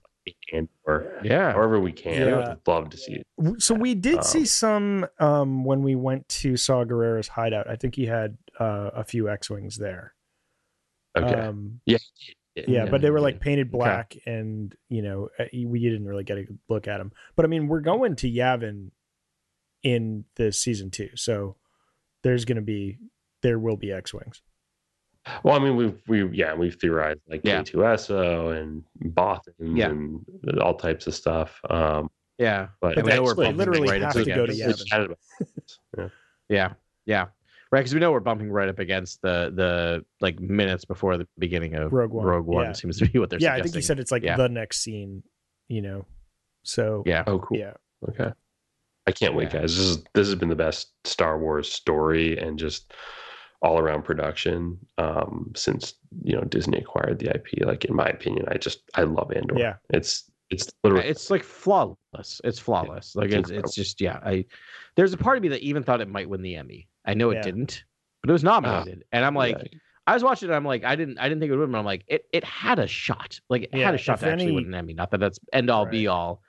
and 0.52 0.68
or 0.84 1.20
Yeah. 1.22 1.52
however 1.52 1.80
we 1.80 1.92
can. 1.92 2.26
Yeah. 2.26 2.34
I 2.34 2.48
would 2.50 2.58
love 2.66 2.90
to 2.90 2.96
see 2.98 3.12
it. 3.14 3.62
So 3.62 3.74
we 3.74 3.94
did 3.94 4.18
Um, 4.18 4.22
see 4.24 4.44
some 4.44 5.06
um, 5.18 5.64
when 5.64 5.82
we 5.82 5.94
went 5.94 6.28
to 6.30 6.56
Saw 6.56 6.84
Gerrera's 6.84 7.28
hideout. 7.28 7.68
I 7.70 7.76
think 7.76 7.94
he 7.94 8.06
had 8.06 8.36
uh, 8.58 8.90
a 8.92 9.04
few 9.04 9.30
X 9.30 9.48
wings 9.48 9.76
there. 9.78 10.14
Okay. 11.16 11.34
Um, 11.34 11.80
yeah. 11.86 11.96
yeah, 12.56 12.84
but 12.86 13.00
they 13.00 13.10
were 13.10 13.20
like 13.20 13.40
painted 13.40 13.70
black, 13.70 14.16
and 14.26 14.74
you 14.90 15.00
know 15.00 15.28
uh, 15.38 15.44
we 15.54 15.78
didn't 15.78 16.06
really 16.06 16.24
get 16.24 16.36
a 16.38 16.44
look 16.68 16.88
at 16.88 16.98
them. 16.98 17.12
But 17.36 17.44
I 17.46 17.48
mean, 17.48 17.68
we're 17.68 17.80
going 17.80 18.16
to 18.16 18.30
Yavin 18.30 18.90
in 19.82 20.24
the 20.34 20.52
season 20.52 20.90
two, 20.90 21.10
so 21.14 21.56
there's 22.22 22.44
going 22.44 22.56
to 22.56 22.62
be 22.62 22.98
there 23.42 23.58
will 23.58 23.76
be 23.76 23.92
X 23.92 24.12
wings. 24.14 24.42
Well, 25.42 25.56
I 25.56 25.58
mean, 25.58 25.74
we've 25.76 26.00
we 26.06 26.28
yeah 26.36 26.54
we've 26.54 26.76
theorized 26.76 27.20
like 27.28 27.40
Yeah. 27.44 27.62
K2SO 27.62 28.56
and 28.60 28.84
Bothans 29.14 29.76
Yeah. 29.76 29.88
and 29.90 30.24
all 30.60 30.74
types 30.74 31.06
of 31.08 31.14
stuff. 31.14 31.60
Um, 31.68 32.10
Yeah. 32.38 32.68
but 32.80 32.94
But 32.94 33.04
we 33.04 33.10
know 33.12 33.22
we're 33.22 33.34
literally 33.50 33.88
right 33.88 34.00
have 34.02 34.16
up 34.16 34.24
to 34.24 34.24
go 34.24 34.46
to 34.46 34.52
against- 34.52 34.84
Yavin. 34.86 34.88
chatted 34.88 35.06
about- 35.96 36.10
Yeah. 36.48 36.74
Yeah. 37.06 37.26
Right, 37.72 37.80
because 37.80 37.92
we 37.94 37.98
know 37.98 38.12
we're 38.12 38.20
bumping 38.20 38.50
right 38.52 38.68
up 38.68 38.78
against 38.78 39.20
the 39.22 39.50
the 39.52 40.04
like 40.20 40.38
minutes 40.38 40.84
before 40.84 41.16
the 41.16 41.26
beginning 41.38 41.74
of 41.74 41.92
Rogue 41.92 42.12
One, 42.12 42.24
Rogue 42.24 42.46
One 42.46 42.66
yeah. 42.66 42.72
seems 42.72 42.98
to 43.00 43.06
be 43.10 43.18
what 43.18 43.28
they're 43.28 43.40
yeah, 43.40 43.54
I 43.54 43.60
think 43.62 43.74
he 43.74 43.82
said 43.82 43.98
it's 43.98 44.12
like 44.12 44.22
Yeah. 44.22 44.36
the 44.36 44.48
next 44.48 44.78
scene. 44.82 45.24
You 45.68 45.82
know, 45.82 46.06
so 46.62 47.02
Yeah. 47.04 47.24
Oh, 47.26 47.40
cool. 47.40 47.58
yeah, 47.58 47.72
Okay. 48.08 48.32
I 49.08 49.10
can't 49.10 49.34
wait, 49.34 49.52
Yeah. 49.52 49.62
guys. 49.62 49.76
This 49.76 49.84
is 49.86 50.04
this 50.14 50.26
has 50.28 50.36
been 50.36 50.48
the 50.48 50.54
best 50.54 50.92
Star 51.04 51.40
Wars 51.40 51.72
story 51.72 52.38
and 52.38 52.56
just 52.56 52.92
all 53.62 53.78
around 53.78 54.02
production 54.02 54.78
um, 54.98 55.52
since 55.56 55.94
you 56.22 56.34
know 56.36 56.42
Disney 56.42 56.78
acquired 56.78 57.18
the 57.18 57.30
IP. 57.34 57.64
Like 57.66 57.84
in 57.84 57.94
my 57.94 58.06
opinion, 58.06 58.46
I 58.48 58.58
just 58.58 58.80
I 58.94 59.02
love 59.02 59.32
Andor. 59.32 59.58
Yeah. 59.58 59.74
It's 59.90 60.30
it's 60.50 60.70
literally 60.84 61.06
It's 61.08 61.30
like 61.30 61.42
flawless. 61.42 62.40
It's 62.44 62.58
flawless. 62.58 63.16
like 63.16 63.30
it's 63.32 63.50
it's, 63.50 63.64
it's 63.64 63.74
just 63.74 64.00
yeah. 64.00 64.18
I 64.24 64.44
there's 64.96 65.12
a 65.12 65.16
part 65.16 65.36
of 65.36 65.42
me 65.42 65.48
that 65.50 65.60
even 65.62 65.82
thought 65.82 66.00
it 66.00 66.08
might 66.08 66.28
win 66.28 66.42
the 66.42 66.56
Emmy. 66.56 66.88
I 67.04 67.14
know 67.14 67.30
it 67.30 67.36
Yeah. 67.36 67.42
didn't, 67.42 67.84
but 68.22 68.30
it 68.30 68.32
was 68.32 68.44
nominated. 68.44 69.04
and 69.12 69.24
I'm 69.24 69.34
like, 69.34 69.56
yeah. 69.58 69.78
I 70.06 70.14
was 70.14 70.22
watching 70.22 70.48
it. 70.50 70.52
I'm 70.52 70.64
like, 70.64 70.84
I 70.84 70.94
didn't 70.94 71.18
I 71.18 71.28
didn't 71.28 71.40
think 71.40 71.50
it 71.50 71.56
would 71.56 71.62
win. 71.62 71.72
But 71.72 71.78
I'm 71.78 71.84
like, 71.84 72.04
it 72.06 72.26
it 72.32 72.44
had 72.44 72.78
a 72.78 72.86
shot. 72.86 73.40
Like 73.48 73.62
it 73.62 73.70
Yeah, 73.72 73.86
had 73.86 73.94
a 73.94 73.98
shot 73.98 74.14
if 74.14 74.20
to 74.20 74.30
actually 74.30 74.44
any- 74.46 74.54
win 74.54 74.66
an 74.66 74.74
Emmy. 74.74 74.94
Not 74.94 75.10
that 75.10 75.18
that's 75.20 75.38
end 75.52 75.68
all 75.70 75.84
Right. 75.84 75.90
be 75.92 76.06
all. 76.06 76.42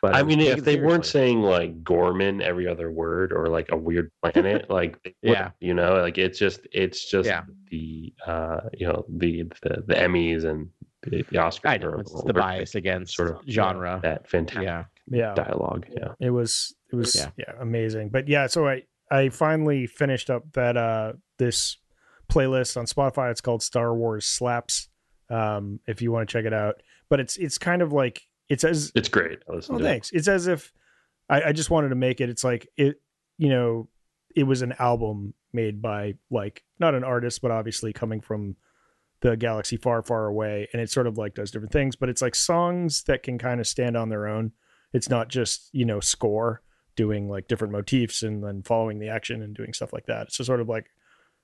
But 0.00 0.14
I 0.14 0.22
mean, 0.22 0.40
if 0.40 0.48
taken 0.50 0.64
they 0.64 0.80
weren't 0.80 1.04
saying 1.06 1.40
like 1.42 1.82
Ghorman 1.82 2.40
every 2.40 2.68
other 2.68 2.90
word 2.90 3.32
or 3.32 3.48
like 3.48 3.70
a 3.72 3.76
weird 3.76 4.10
planet, 4.22 4.70
like 4.70 5.02
they 5.02 5.14
would, 5.24 5.32
Yeah. 5.32 5.50
you 5.60 5.74
know, 5.74 5.96
like 6.00 6.18
it's 6.18 6.38
just 6.38 6.60
it's 6.72 7.10
just 7.10 7.26
Yeah. 7.28 7.42
the 7.70 8.12
uh 8.26 8.60
you 8.74 8.86
know 8.86 9.04
the 9.08 9.42
the, 9.62 9.82
the 9.86 9.94
Emmys 9.94 10.44
and 10.44 10.68
the, 11.02 11.22
the 11.30 11.38
Oscars. 11.38 11.60
I 11.64 11.76
know 11.78 11.98
it's 11.98 12.22
the 12.24 12.32
bias 12.32 12.74
against 12.76 13.14
sort 13.16 13.28
sort 13.28 13.40
of 13.40 13.48
of 13.48 13.52
genre. 13.52 14.00
that 14.02 14.28
fantastic 14.28 14.64
Yeah. 14.64 14.84
yeah. 15.08 15.34
dialogue. 15.34 15.86
Yeah, 15.90 16.12
it 16.20 16.30
was 16.30 16.74
it 16.92 16.96
was 16.96 17.16
Yeah. 17.16 17.30
yeah. 17.36 17.52
amazing 17.60 18.08
but 18.10 18.28
yeah 18.28 18.46
so 18.46 18.66
i 18.68 18.82
i 19.10 19.28
finally 19.28 19.86
finished 19.86 20.30
up 20.30 20.44
that 20.54 20.76
uh 20.76 21.12
this 21.38 21.76
playlist 22.30 22.76
on 22.76 22.86
spotify 22.86 23.30
it's 23.30 23.40
called 23.40 23.62
star 23.62 23.94
wars 23.94 24.26
slaps 24.26 24.88
um 25.30 25.80
if 25.86 26.00
you 26.02 26.10
want 26.12 26.28
to 26.28 26.32
check 26.32 26.44
it 26.46 26.52
out 26.54 26.76
but 27.10 27.20
it's 27.20 27.36
it's 27.36 27.58
kind 27.58 27.82
of 27.82 27.92
like 27.92 28.22
it's 28.48 28.64
as 28.64 28.92
it's 28.94 29.08
great. 29.08 29.40
I 29.48 29.52
oh 29.52 29.60
to 29.60 29.76
it. 29.76 29.82
thanks 29.82 30.10
it's 30.12 30.28
as 30.28 30.46
if 30.46 30.72
i 31.28 31.42
i 31.42 31.52
just 31.52 31.70
wanted 31.70 31.90
to 31.90 31.94
make 31.94 32.20
it 32.20 32.28
it's 32.28 32.44
like 32.44 32.68
it 32.76 33.00
you 33.36 33.48
know 33.48 33.88
it 34.34 34.44
was 34.44 34.62
an 34.62 34.74
album 34.78 35.34
made 35.52 35.80
by 35.80 36.14
like 36.30 36.64
not 36.78 36.94
an 36.94 37.04
artist 37.04 37.42
but 37.42 37.50
obviously 37.50 37.92
coming 37.92 38.20
from 38.20 38.56
the 39.20 39.36
galaxy 39.36 39.76
far 39.76 40.02
far 40.02 40.26
away 40.26 40.68
and 40.72 40.80
it 40.80 40.90
sort 40.90 41.06
of 41.06 41.18
like 41.18 41.34
does 41.34 41.50
different 41.50 41.72
things 41.72 41.96
but 41.96 42.08
it's 42.08 42.22
like 42.22 42.34
songs 42.34 43.02
that 43.04 43.22
can 43.22 43.38
kind 43.38 43.60
of 43.60 43.66
stand 43.66 43.96
on 43.96 44.08
their 44.08 44.26
own 44.26 44.52
it's 44.92 45.08
not 45.08 45.28
just 45.28 45.68
you 45.72 45.84
know 45.84 46.00
score 46.00 46.62
doing 46.96 47.28
like 47.28 47.48
different 47.48 47.72
motifs 47.72 48.22
and 48.22 48.42
then 48.42 48.62
following 48.62 48.98
the 48.98 49.08
action 49.08 49.42
and 49.42 49.54
doing 49.56 49.72
stuff 49.72 49.92
like 49.92 50.06
that 50.06 50.26
it's 50.26 50.36
just 50.36 50.46
sort 50.46 50.60
of 50.60 50.68
like 50.68 50.90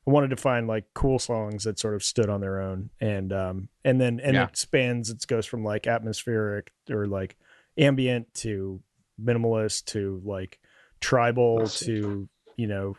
i 0.07 0.11
wanted 0.11 0.31
to 0.31 0.37
find 0.37 0.67
like 0.67 0.85
cool 0.95 1.19
songs 1.19 1.65
that 1.65 1.79
sort 1.79 1.95
of 1.95 2.03
stood 2.03 2.29
on 2.29 2.41
their 2.41 2.61
own 2.61 2.91
and 3.01 3.33
um 3.33 3.69
and 3.85 4.01
then 4.01 4.21
and 4.21 4.35
Yeah. 4.35 4.45
it 4.45 4.57
spans 4.57 5.11
it 5.11 5.25
goes 5.27 5.47
from 5.47 5.65
like 5.65 5.87
atmospheric 5.87 6.73
or 6.91 7.07
like 7.07 7.37
ambient 7.79 8.33
to 8.35 8.81
minimalist 9.23 9.87
to 9.87 10.21
like 10.25 10.59
tribal 11.01 11.61
Awesome. 11.63 11.87
to 11.87 12.29
you 12.57 12.67
know 12.67 12.97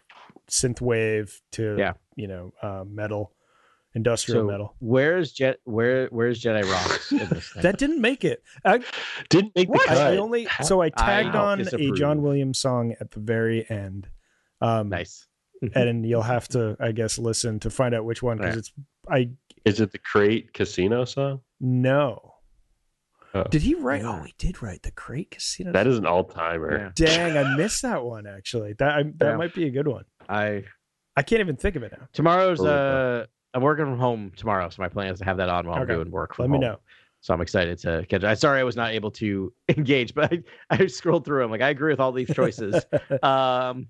synth 0.50 0.82
wave 0.82 1.42
to 1.54 1.76
Yeah. 1.78 1.94
you 2.16 2.28
know 2.28 2.54
uh, 2.62 2.84
metal 2.88 3.32
industrial 3.96 4.42
So 4.42 4.52
metal 4.52 4.76
where's 4.80 5.32
Jet? 5.32 5.60
Where 5.64 6.08
where's 6.08 6.42
Jedi 6.42 6.70
Rocks 6.70 7.12
in 7.14 7.20
this 7.30 7.48
thing? 7.54 7.62
that 7.64 7.78
didn't 7.78 8.02
make 8.02 8.26
it 8.26 8.44
I, 8.66 8.82
Didn't 9.30 9.56
make 9.56 9.72
the 9.72 9.80
cut. 9.80 9.98
I, 9.98 10.14
I 10.14 10.18
only 10.18 10.48
so 10.64 10.82
I 10.82 10.90
tagged 10.90 11.36
on 11.36 11.62
a. 11.62 11.92
John 11.94 12.22
Williams 12.22 12.60
song 12.60 12.94
at 13.00 13.12
the 13.12 13.20
very 13.22 13.66
end. 13.70 14.10
Um, 14.62 14.90
nice. 14.90 15.26
and 15.76 16.06
you'll 16.06 16.22
have 16.22 16.48
to, 16.50 16.76
I 16.80 16.92
guess, 16.92 17.18
listen 17.18 17.60
to 17.62 17.70
find 17.70 17.94
out 17.96 18.06
which 18.06 18.22
one 18.24 18.38
because 18.38 18.58
it's 18.58 18.74
I 19.10 19.30
Is 19.66 19.80
it 19.80 19.92
the 19.92 20.00
Crate 20.00 20.54
Casino 20.54 21.06
song? 21.06 21.42
No. 21.60 22.34
Oh. 23.34 23.44
Did 23.44 23.64
he 23.64 23.76
write? 23.76 24.04
Oh, 24.04 24.24
he 24.24 24.34
did 24.38 24.62
write 24.62 24.84
the 24.84 24.92
Crate 24.92 25.32
Casino. 25.32 25.72
That 25.74 25.88
is 25.88 25.98
an 25.98 26.06
all 26.06 26.24
timer. 26.24 26.78
Yeah. 26.98 27.06
dang. 27.08 27.38
I 27.38 27.56
missed 27.58 27.82
that 27.82 28.04
one 28.04 28.28
actually. 28.28 28.74
That 28.74 28.90
I, 28.96 29.04
that 29.18 29.32
Yeah. 29.32 29.36
might 29.38 29.54
be 29.54 29.66
a 29.68 29.72
good 29.72 29.88
one. 29.88 30.06
I 30.30 30.64
I 31.18 31.22
can't 31.22 31.40
even 31.42 31.56
think 31.58 31.76
of 31.76 31.84
it 31.84 31.92
now. 31.98 32.08
tomorrow's 32.14 32.62
uh 32.64 33.26
I'm 33.54 33.62
working 33.62 33.86
from 33.86 34.00
home 34.00 34.32
tomorrow, 34.36 34.70
so 34.70 34.82
my 34.82 34.90
plan 34.90 35.14
is 35.14 35.20
to 35.20 35.26
have 35.26 35.38
that 35.38 35.48
on 35.50 35.66
while 35.68 35.82
Okay. 35.82 35.94
I'm 35.94 36.00
doing 36.00 36.12
work. 36.12 36.36
From 36.36 36.44
Let 36.44 36.50
me 36.52 36.56
home. 36.66 36.74
know. 36.74 36.80
So 37.22 37.34
I'm 37.34 37.42
excited 37.42 37.78
to 37.80 38.06
catch. 38.08 38.24
it. 38.24 38.28
I 38.28 38.34
sorry 38.36 38.60
I 38.60 38.64
was 38.64 38.76
not 38.76 38.92
able 38.92 39.12
to 39.12 39.52
engage, 39.70 40.14
but 40.14 40.32
I, 40.32 40.44
I 40.70 40.88
scrolled 40.88 41.26
through. 41.26 41.44
I'm 41.44 41.52
like, 41.52 41.62
I 41.62 41.70
agree 41.70 41.92
with 41.92 42.00
all 42.00 42.12
these 42.12 42.30
choices. 42.34 42.86
um, 43.24 43.88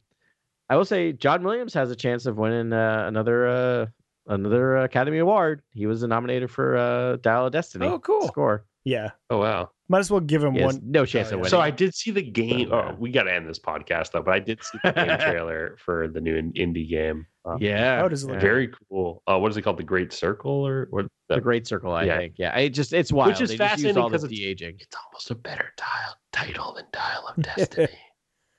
I 0.69 0.75
will 0.75 0.85
say 0.85 1.11
John 1.13 1.43
Williams 1.43 1.73
has 1.75 1.91
a 1.91 1.95
chance 1.95 2.25
of 2.25 2.37
winning 2.37 2.73
uh, 2.73 3.05
another 3.07 3.47
uh, 3.47 3.85
another 4.27 4.77
Academy 4.77 5.19
Award. 5.19 5.61
He 5.73 5.85
was 5.85 6.03
nominated 6.03 6.49
for 6.49 6.75
uh, 6.77 7.17
Dial 7.17 7.45
of 7.47 7.51
Destiny. 7.51 7.85
Oh, 7.85 7.99
cool. 7.99 8.27
Score. 8.27 8.65
yeah, 8.83 9.11
Oh 9.29 9.37
wow. 9.39 9.69
might 9.89 9.99
as 9.99 10.09
well 10.09 10.19
give 10.19 10.43
him 10.43 10.55
one. 10.55 10.79
no 10.83 11.05
chance 11.05 11.27
Oh, 11.29 11.35
of 11.35 11.39
winning. 11.41 11.49
So 11.51 11.59
I 11.61 11.69
did 11.71 11.93
see 11.93 12.09
the 12.11 12.21
game. 12.23 12.69
Yeah. 12.69 12.91
Oh, 12.91 12.95
we 12.97 13.11
got 13.11 13.23
to 13.23 13.33
end 13.33 13.47
this 13.47 13.59
podcast 13.59 14.11
though. 14.11 14.21
But 14.23 14.33
I 14.33 14.39
did 14.39 14.63
see 14.63 14.79
the 14.83 14.91
game 14.91 15.17
trailer 15.19 15.75
for 15.83 16.07
the 16.07 16.21
new 16.21 16.51
Indy 16.55 16.87
game. 16.87 17.27
Uh, 17.47 17.57
yeah. 17.59 17.99
How 17.99 18.07
does 18.07 18.23
it 18.23 18.31
look? 18.31 18.41
Very 18.41 18.71
cool. 18.89 19.21
Uh, 19.27 19.37
what 19.37 19.51
is 19.51 19.57
it 19.57 19.61
called? 19.61 19.77
The 19.77 19.83
Great 19.83 20.11
Circle 20.11 20.51
or 20.65 20.87
what? 20.89 21.05
the 21.29 21.39
Great 21.39 21.67
Circle, 21.67 21.91
I 21.93 22.05
Yeah. 22.05 22.17
think. 22.17 22.33
Yeah, 22.37 22.51
I 22.55 22.69
just 22.69 22.91
it's 22.93 23.11
wild. 23.13 23.29
Which 23.33 23.41
is 23.41 23.49
they 23.49 23.57
just 23.57 23.61
used 23.61 23.71
fascinating 23.71 24.01
all 24.01 24.09
this 24.09 24.21
'cause 24.23 24.31
it's- 24.31 24.39
de 24.39 24.47
aging. 24.47 24.77
It's 24.79 24.95
almost 25.05 25.29
a 25.29 25.35
better 25.35 25.71
dial, 25.77 26.15
title 26.31 26.73
than 26.73 26.85
Dial 26.91 27.27
of 27.27 27.43
Destiny. 27.55 27.87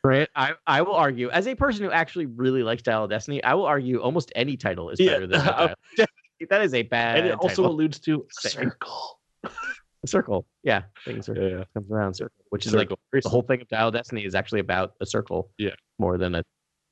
Grant, 0.06 0.30
I, 0.36 0.52
I 0.66 0.82
will 0.82 0.94
argue, 0.94 1.30
as 1.30 1.46
a 1.48 1.54
person 1.56 1.84
who 1.84 1.90
actually 1.90 2.26
really 2.26 2.62
likes 2.62 2.82
Dial 2.82 3.04
of 3.04 3.10
Destiny, 3.10 3.42
I 3.42 3.54
will 3.54 3.66
argue 3.66 4.00
almost 4.00 4.30
any 4.36 4.56
title 4.56 4.90
is 4.90 5.00
Yeah, 5.00 5.12
better 5.14 5.26
than 5.26 5.40
Dial 5.44 5.64
of 5.64 5.74
Destiny. 5.96 6.46
That 6.48 6.62
is 6.62 6.74
a 6.74 6.82
bad. 6.82 7.18
and 7.18 7.26
it 7.28 7.32
also 7.34 7.62
title. 7.62 7.66
alludes 7.72 7.98
to 8.00 8.20
a 8.20 8.24
Same. 8.48 8.62
circle. 8.70 9.20
circle. 10.06 10.46
Yeah, 10.62 10.82
things 11.04 11.28
are 11.28 11.34
Yeah, 11.34 11.64
comes 11.74 11.90
around 11.90 12.14
circle, 12.14 12.44
which 12.50 12.66
is 12.66 12.74
like 12.74 12.88
the 12.88 13.28
whole 13.28 13.42
thing 13.42 13.60
of 13.62 13.68
Dial 13.68 13.88
of 13.88 13.94
Destiny 13.94 14.24
is 14.24 14.34
actually 14.36 14.60
about 14.60 14.92
a 15.00 15.06
circle. 15.06 15.50
Yeah. 15.58 15.70
more 15.98 16.16
than 16.18 16.36
a 16.36 16.44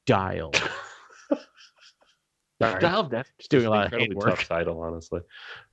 dial. 0.06 0.52
Sorry. 2.62 2.80
Dial 2.80 3.00
of 3.00 3.10
Destiny. 3.10 3.34
Just 3.38 3.50
doing 3.50 3.66
a 3.66 3.70
lot 3.70 3.86
of 3.92 3.98
hand 4.00 4.14
work. 4.14 4.30
tough 4.30 4.48
title, 4.48 4.80
honestly. 4.80 5.20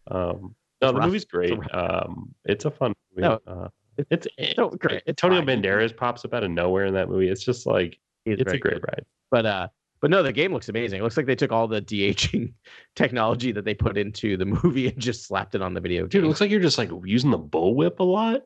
Um, 0.09 0.55
no, 0.81 0.91
the 0.91 0.99
rough. 0.99 1.05
movie's 1.07 1.25
great. 1.25 1.57
rough. 1.57 1.67
Um, 1.73 2.33
it's 2.45 2.65
a 2.65 2.71
fun 2.71 2.93
movie. 3.15 3.27
No. 3.27 3.39
Uh, 3.47 3.67
It's 4.09 4.27
so 4.55 4.69
great. 4.69 5.03
It's 5.05 5.23
Antonio. 5.23 5.41
Banderas 5.41 5.95
pops 5.95 6.23
up 6.25 6.33
out 6.33 6.43
of 6.43 6.51
nowhere 6.51 6.85
in 6.85 6.93
that 6.93 7.09
movie. 7.09 7.29
It's 7.29 7.43
just 7.43 7.65
like 7.65 7.99
He's 8.25 8.39
it's 8.39 8.51
a 8.53 8.57
great 8.57 8.75
good. 8.75 8.83
ride. 8.87 9.05
But 9.29 9.45
uh, 9.45 9.67
but 10.01 10.09
no, 10.09 10.23
the 10.23 10.31
game 10.33 10.53
looks 10.53 10.69
amazing. 10.69 10.99
It 10.99 11.03
looks 11.03 11.17
like 11.17 11.25
they 11.25 11.35
took 11.35 11.51
all 11.51 11.67
the 11.67 11.81
de-aging 11.81 12.53
technology 12.95 13.51
that 13.51 13.65
they 13.65 13.73
put 13.75 13.97
into 13.97 14.37
the 14.37 14.45
movie 14.45 14.87
and 14.87 14.97
just 14.97 15.27
slapped 15.27 15.53
it 15.55 15.61
on 15.61 15.73
the 15.73 15.81
video 15.81 16.07
Dude, 16.07 16.23
it 16.23 16.27
looks 16.27 16.41
like 16.41 16.49
you're 16.49 16.59
just 16.61 16.77
like 16.77 16.89
using 17.05 17.29
the 17.31 17.39
bullwhip 17.39 17.99
a 17.99 18.03
lot. 18.03 18.41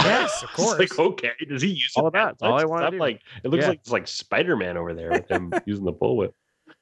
Yes, 0.00 0.42
of 0.42 0.48
It's 0.54 0.56
course. 0.56 0.78
like 0.78 0.98
okay, 0.98 1.30
does 1.48 1.62
he 1.62 1.68
use 1.70 1.92
All 1.96 2.08
it 2.08 2.12
that. 2.14 2.36
all? 2.42 2.58
I 2.58 2.64
wanna 2.64 2.86
It's 2.86 2.92
do. 2.92 2.98
Like 2.98 3.20
it 3.44 3.48
looks 3.48 3.62
Yeah. 3.62 3.68
like 3.70 3.78
it's 3.80 3.90
like 3.90 4.08
Spider 4.08 4.56
Man 4.56 4.76
over 4.76 4.92
there 4.94 5.10
with 5.10 5.30
him 5.30 5.52
using 5.66 5.84
the 5.84 5.92
bullwhip. 5.92 6.32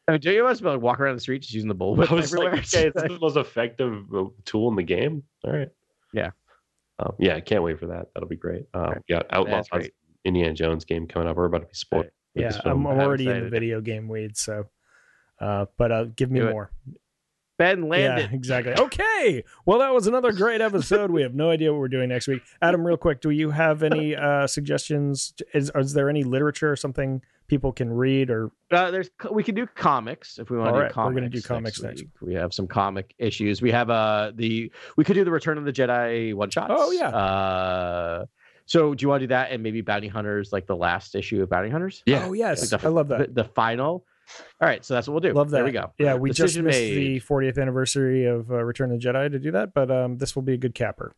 I 0.09 0.13
mean, 0.13 0.21
do 0.21 0.33
you 0.33 0.43
must 0.45 0.63
like 0.63 0.81
walk 0.81 0.99
around 1.01 1.17
the 1.17 1.21
street 1.21 1.43
just 1.43 1.55
using 1.55 1.69
the 1.69 1.75
bullwhip 1.75 2.11
I 2.11 2.15
was 2.15 2.33
everywhere? 2.33 2.53
like, 2.57 2.61
okay, 2.75 2.87
it's 2.87 3.03
the 3.03 3.19
most 3.21 3.37
effective 3.37 4.05
uh, 4.15 4.25
tool 4.45 4.69
in 4.71 4.77
the 4.77 4.83
game. 4.83 5.23
All 5.45 5.53
right. 5.53 5.69
Yeah. 6.13 6.31
Um, 7.01 7.15
yeah, 7.19 7.35
I 7.35 7.41
can't 7.41 7.63
wait 7.63 7.79
for 7.81 7.87
that. 7.87 8.09
That'll 8.15 8.29
be 8.29 8.37
great. 8.37 8.67
Um, 8.75 8.83
Right. 8.83 8.99
We 9.09 9.15
got 9.15 9.27
Outlaws, 9.31 9.69
great. 9.71 9.93
Indiana 10.25 10.53
Jones 10.55 10.85
game 10.85 11.07
coming 11.07 11.29
up. 11.29 11.37
We're 11.37 11.47
about 11.47 11.63
to 11.63 11.67
be 11.67 11.75
spoiled. 11.75 12.05
Right. 12.05 12.13
yeah, 12.35 12.47
I'm, 12.57 12.63
film. 12.63 12.87
I'm 12.87 12.93
I'm 12.93 13.01
already 13.07 13.27
in 13.29 13.45
the 13.45 13.49
video 13.51 13.81
game 13.81 14.07
weeds, 14.09 14.41
so. 14.41 14.67
Uh, 15.41 15.65
but 15.79 15.91
uh, 15.91 16.05
give 16.05 16.31
me 16.31 16.41
Do 16.41 16.49
it. 16.49 16.53
more. 16.53 16.71
ben 17.59 17.89
landed. 17.89 18.31
Yeah, 18.31 18.37
exactly. 18.37 18.75
Okay. 18.79 19.43
Well, 19.65 19.79
that 19.79 19.95
was 19.95 20.07
another 20.07 20.33
great 20.33 20.61
episode. 20.61 21.11
We 21.11 21.23
have 21.23 21.35
no 21.35 21.51
idea 21.51 21.73
what 21.73 21.81
we're 21.81 21.89
doing 21.89 22.11
next 22.11 22.29
week. 22.29 22.43
Adam, 22.61 22.87
real 22.87 22.99
quick, 22.99 23.23
do 23.23 23.31
you 23.31 23.51
have 23.51 23.83
any 23.83 24.15
uh, 24.15 24.47
suggestions? 24.47 25.33
Is, 25.55 25.71
is 25.75 25.95
there 25.95 26.11
any 26.11 26.23
literature 26.25 26.71
or 26.71 26.77
something 26.77 27.23
people 27.51 27.73
can 27.73 27.93
read 27.93 28.31
or 28.31 28.51
Uh, 28.71 28.91
there's 28.93 29.11
we 29.33 29.43
can 29.43 29.55
do 29.57 29.67
comics 29.67 30.39
if 30.39 30.49
we 30.51 30.57
want 30.57 30.69
All 30.71 30.77
to 30.77 30.81
right, 30.83 30.89
do 30.95 30.99
we're 31.01 31.03
comics. 31.05 31.17
gonna 31.17 31.29
do 31.29 31.43
comics 31.43 31.83
next 31.83 32.01
week. 32.03 32.11
We 32.23 32.35
have 32.35 32.55
some 32.55 32.69
comic 32.69 33.13
issues. 33.19 33.61
We 33.61 33.73
have 33.73 33.91
uh 33.91 34.31
the 34.35 34.73
we 34.97 35.05
could 35.05 35.15
do 35.15 35.25
the 35.25 35.31
Return 35.33 35.59
of 35.59 35.65
the 35.65 35.73
Jedi 35.73 36.33
one 36.33 36.49
shots. 36.49 36.73
Oh, 36.75 36.93
yeah. 36.93 37.09
Uh, 37.09 38.27
so 38.67 38.95
do 38.95 39.03
you 39.03 39.09
want 39.09 39.21
to 39.21 39.27
do 39.27 39.31
that 39.31 39.51
and 39.51 39.63
maybe 39.65 39.81
Bounty 39.81 40.07
Hunters 40.07 40.53
like 40.53 40.67
the 40.69 40.77
last 40.77 41.17
issue 41.17 41.43
of 41.43 41.51
Bounty 41.51 41.71
Hunters? 41.71 42.03
Yeah. 42.07 42.27
Oh 42.29 42.33
yes, 42.33 42.71
Like 42.73 42.81
the, 42.81 42.87
I 42.89 42.91
love 42.91 43.09
that. 43.09 43.35
The, 43.35 43.43
the 43.43 43.49
final. 43.51 44.07
All 44.61 44.69
right, 44.69 44.85
so 44.85 44.95
that's 44.95 45.09
what 45.09 45.15
we'll 45.15 45.33
do. 45.33 45.37
Love 45.37 45.51
that. 45.51 45.57
There 45.57 45.65
we 45.65 45.73
go. 45.73 45.93
Yeah, 45.99 46.15
we 46.15 46.31
Decision 46.31 46.65
just 46.67 46.79
missed 46.79 46.95
made. 46.95 47.21
the 47.21 47.21
40th 47.21 47.61
anniversary 47.61 48.27
of 48.27 48.49
uh, 48.49 48.63
Return 48.65 48.93
of 48.93 49.01
the 49.01 49.05
Jedi 49.09 49.29
to 49.33 49.41
do 49.41 49.51
that, 49.51 49.75
but 49.75 49.91
um, 49.91 50.19
this 50.19 50.37
will 50.37 50.43
be 50.45 50.53
a 50.53 50.57
good 50.57 50.73
capper. 50.77 51.13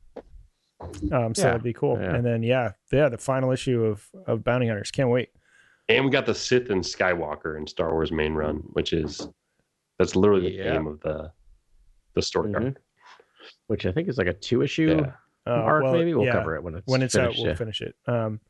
Um, 1.12 1.34
so 1.34 1.42
Yeah. 1.42 1.50
it'd 1.50 1.62
be 1.62 1.74
cool. 1.74 1.98
Yeah. 2.00 2.14
And 2.14 2.24
then 2.24 2.42
yeah, 2.42 2.72
yeah, 2.90 3.10
the 3.10 3.18
final 3.18 3.52
issue 3.52 3.84
of 3.84 4.08
of 4.26 4.42
Bounty 4.42 4.66
Hunters. 4.66 4.90
Can't 4.90 5.10
wait. 5.10 5.28
And 5.96 6.04
we 6.04 6.10
got 6.10 6.26
the 6.26 6.34
Sith 6.34 6.70
and 6.70 6.82
Skywalker 6.82 7.56
in 7.58 7.66
Star 7.66 7.92
Wars 7.92 8.12
main 8.12 8.34
run, 8.34 8.56
which 8.72 8.92
is 8.92 9.26
that's 9.98 10.16
literally 10.16 10.50
the 10.50 10.56
Yeah. 10.56 10.72
name 10.72 10.86
of 10.86 11.00
the 11.00 11.32
the 12.14 12.22
story 12.22 12.52
Mhm. 12.52 12.64
arc. 12.66 12.82
Which 13.68 13.86
I 13.86 13.92
think 13.92 14.08
is 14.08 14.18
like 14.18 14.26
a 14.26 14.34
two 14.34 14.62
issue 14.62 14.96
Yeah. 15.00 15.12
Uh, 15.46 15.50
arc. 15.50 15.84
well, 15.84 15.92
maybe 15.94 16.14
we'll 16.14 16.26
yeah, 16.26 16.32
cover 16.32 16.54
it 16.56 16.62
when 16.62 16.74
it's 16.76 16.86
when 16.86 17.02
it's 17.02 17.14
finished, 17.14 17.38
out. 17.38 17.42
We'll 17.42 17.48
yeah. 17.52 17.54
finish 17.56 17.80
it. 17.80 17.94
Um, 18.06 18.40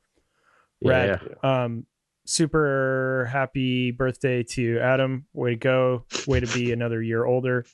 Yeah, 0.81 0.91
rad. 0.91 1.37
Um, 1.45 1.87
super 2.27 3.29
happy 3.31 3.91
birthday 3.93 4.43
to 4.43 4.79
Adam. 4.81 5.27
Way 5.33 5.51
to 5.51 5.57
go. 5.57 6.05
Way 6.27 6.41
to 6.41 6.47
be 6.59 6.73
another 6.73 7.01
year 7.03 7.25
older. 7.25 7.65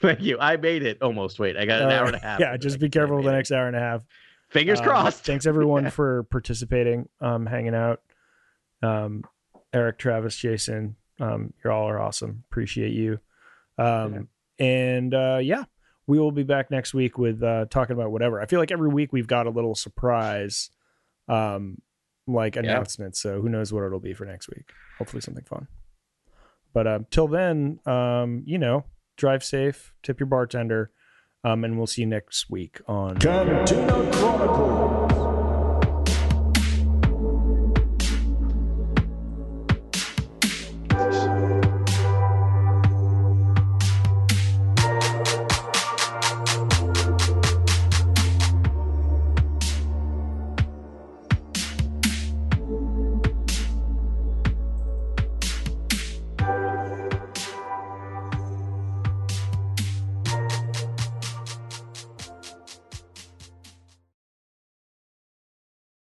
Thank 0.00 0.20
you. 0.22 0.38
I 0.40 0.56
made 0.56 0.82
it 0.82 1.00
almost. 1.02 1.38
Wait, 1.38 1.56
I 1.56 1.64
got 1.66 1.82
an 1.82 1.88
Uh, 1.88 1.92
hour 1.92 2.06
and 2.06 2.16
a 2.16 2.18
half. 2.18 2.40
Yeah, 2.40 2.56
just 2.56 2.80
be 2.80 2.88
careful 2.88 3.22
the 3.22 3.30
next 3.32 3.52
hour 3.52 3.68
and 3.68 3.76
a 3.76 3.80
half. 3.80 4.02
Fingers 4.48 4.80
Um, 4.80 4.86
crossed. 4.86 5.24
Thanks 5.24 5.46
everyone 5.46 5.84
Yeah. 5.84 5.90
for 5.90 6.24
participating, 6.24 7.08
um, 7.20 7.46
hanging 7.46 7.74
out. 7.74 8.02
Um, 8.84 9.24
Eric, 9.72 9.98
Travis, 9.98 10.36
Jason, 10.36 10.96
um, 11.20 11.52
you 11.64 11.70
all 11.70 11.88
are 11.88 11.98
awesome. 11.98 12.44
Appreciate 12.50 12.92
you. 12.92 13.18
Um, 13.78 14.28
and 14.58 15.14
uh, 15.14 15.38
yeah, 15.42 15.64
we 16.06 16.18
will 16.18 16.32
be 16.32 16.42
back 16.42 16.70
next 16.70 16.94
week 16.94 17.18
with 17.18 17.42
uh, 17.42 17.66
talking 17.70 17.94
about 17.94 18.12
whatever. 18.12 18.40
I 18.40 18.46
feel 18.46 18.60
like 18.60 18.70
every 18.70 18.88
week 18.88 19.12
we've 19.12 19.26
got 19.26 19.46
a 19.46 19.50
little 19.50 19.74
surprise, 19.74 20.70
um, 21.28 21.80
like 22.26 22.56
announcement. 22.56 23.16
So 23.16 23.40
who 23.40 23.48
knows 23.48 23.72
what 23.72 23.84
it'll 23.84 24.00
be 24.00 24.14
for 24.14 24.24
next 24.24 24.48
week? 24.48 24.70
Hopefully 24.98 25.20
something 25.20 25.44
fun. 25.44 25.66
But 26.72 26.86
um, 26.86 27.06
till 27.10 27.28
then, 27.28 27.80
um, 27.86 28.42
you 28.46 28.58
know, 28.58 28.84
drive 29.16 29.44
safe, 29.44 29.94
tip 30.02 30.20
your 30.20 30.26
bartender, 30.26 30.90
um, 31.44 31.64
and 31.64 31.76
we'll 31.76 31.86
see 31.86 32.02
you 32.02 32.08
next 32.08 32.50
week 32.50 32.80
on 32.86 33.18
Cantina 33.18 34.10
Chronicle. 34.12 35.03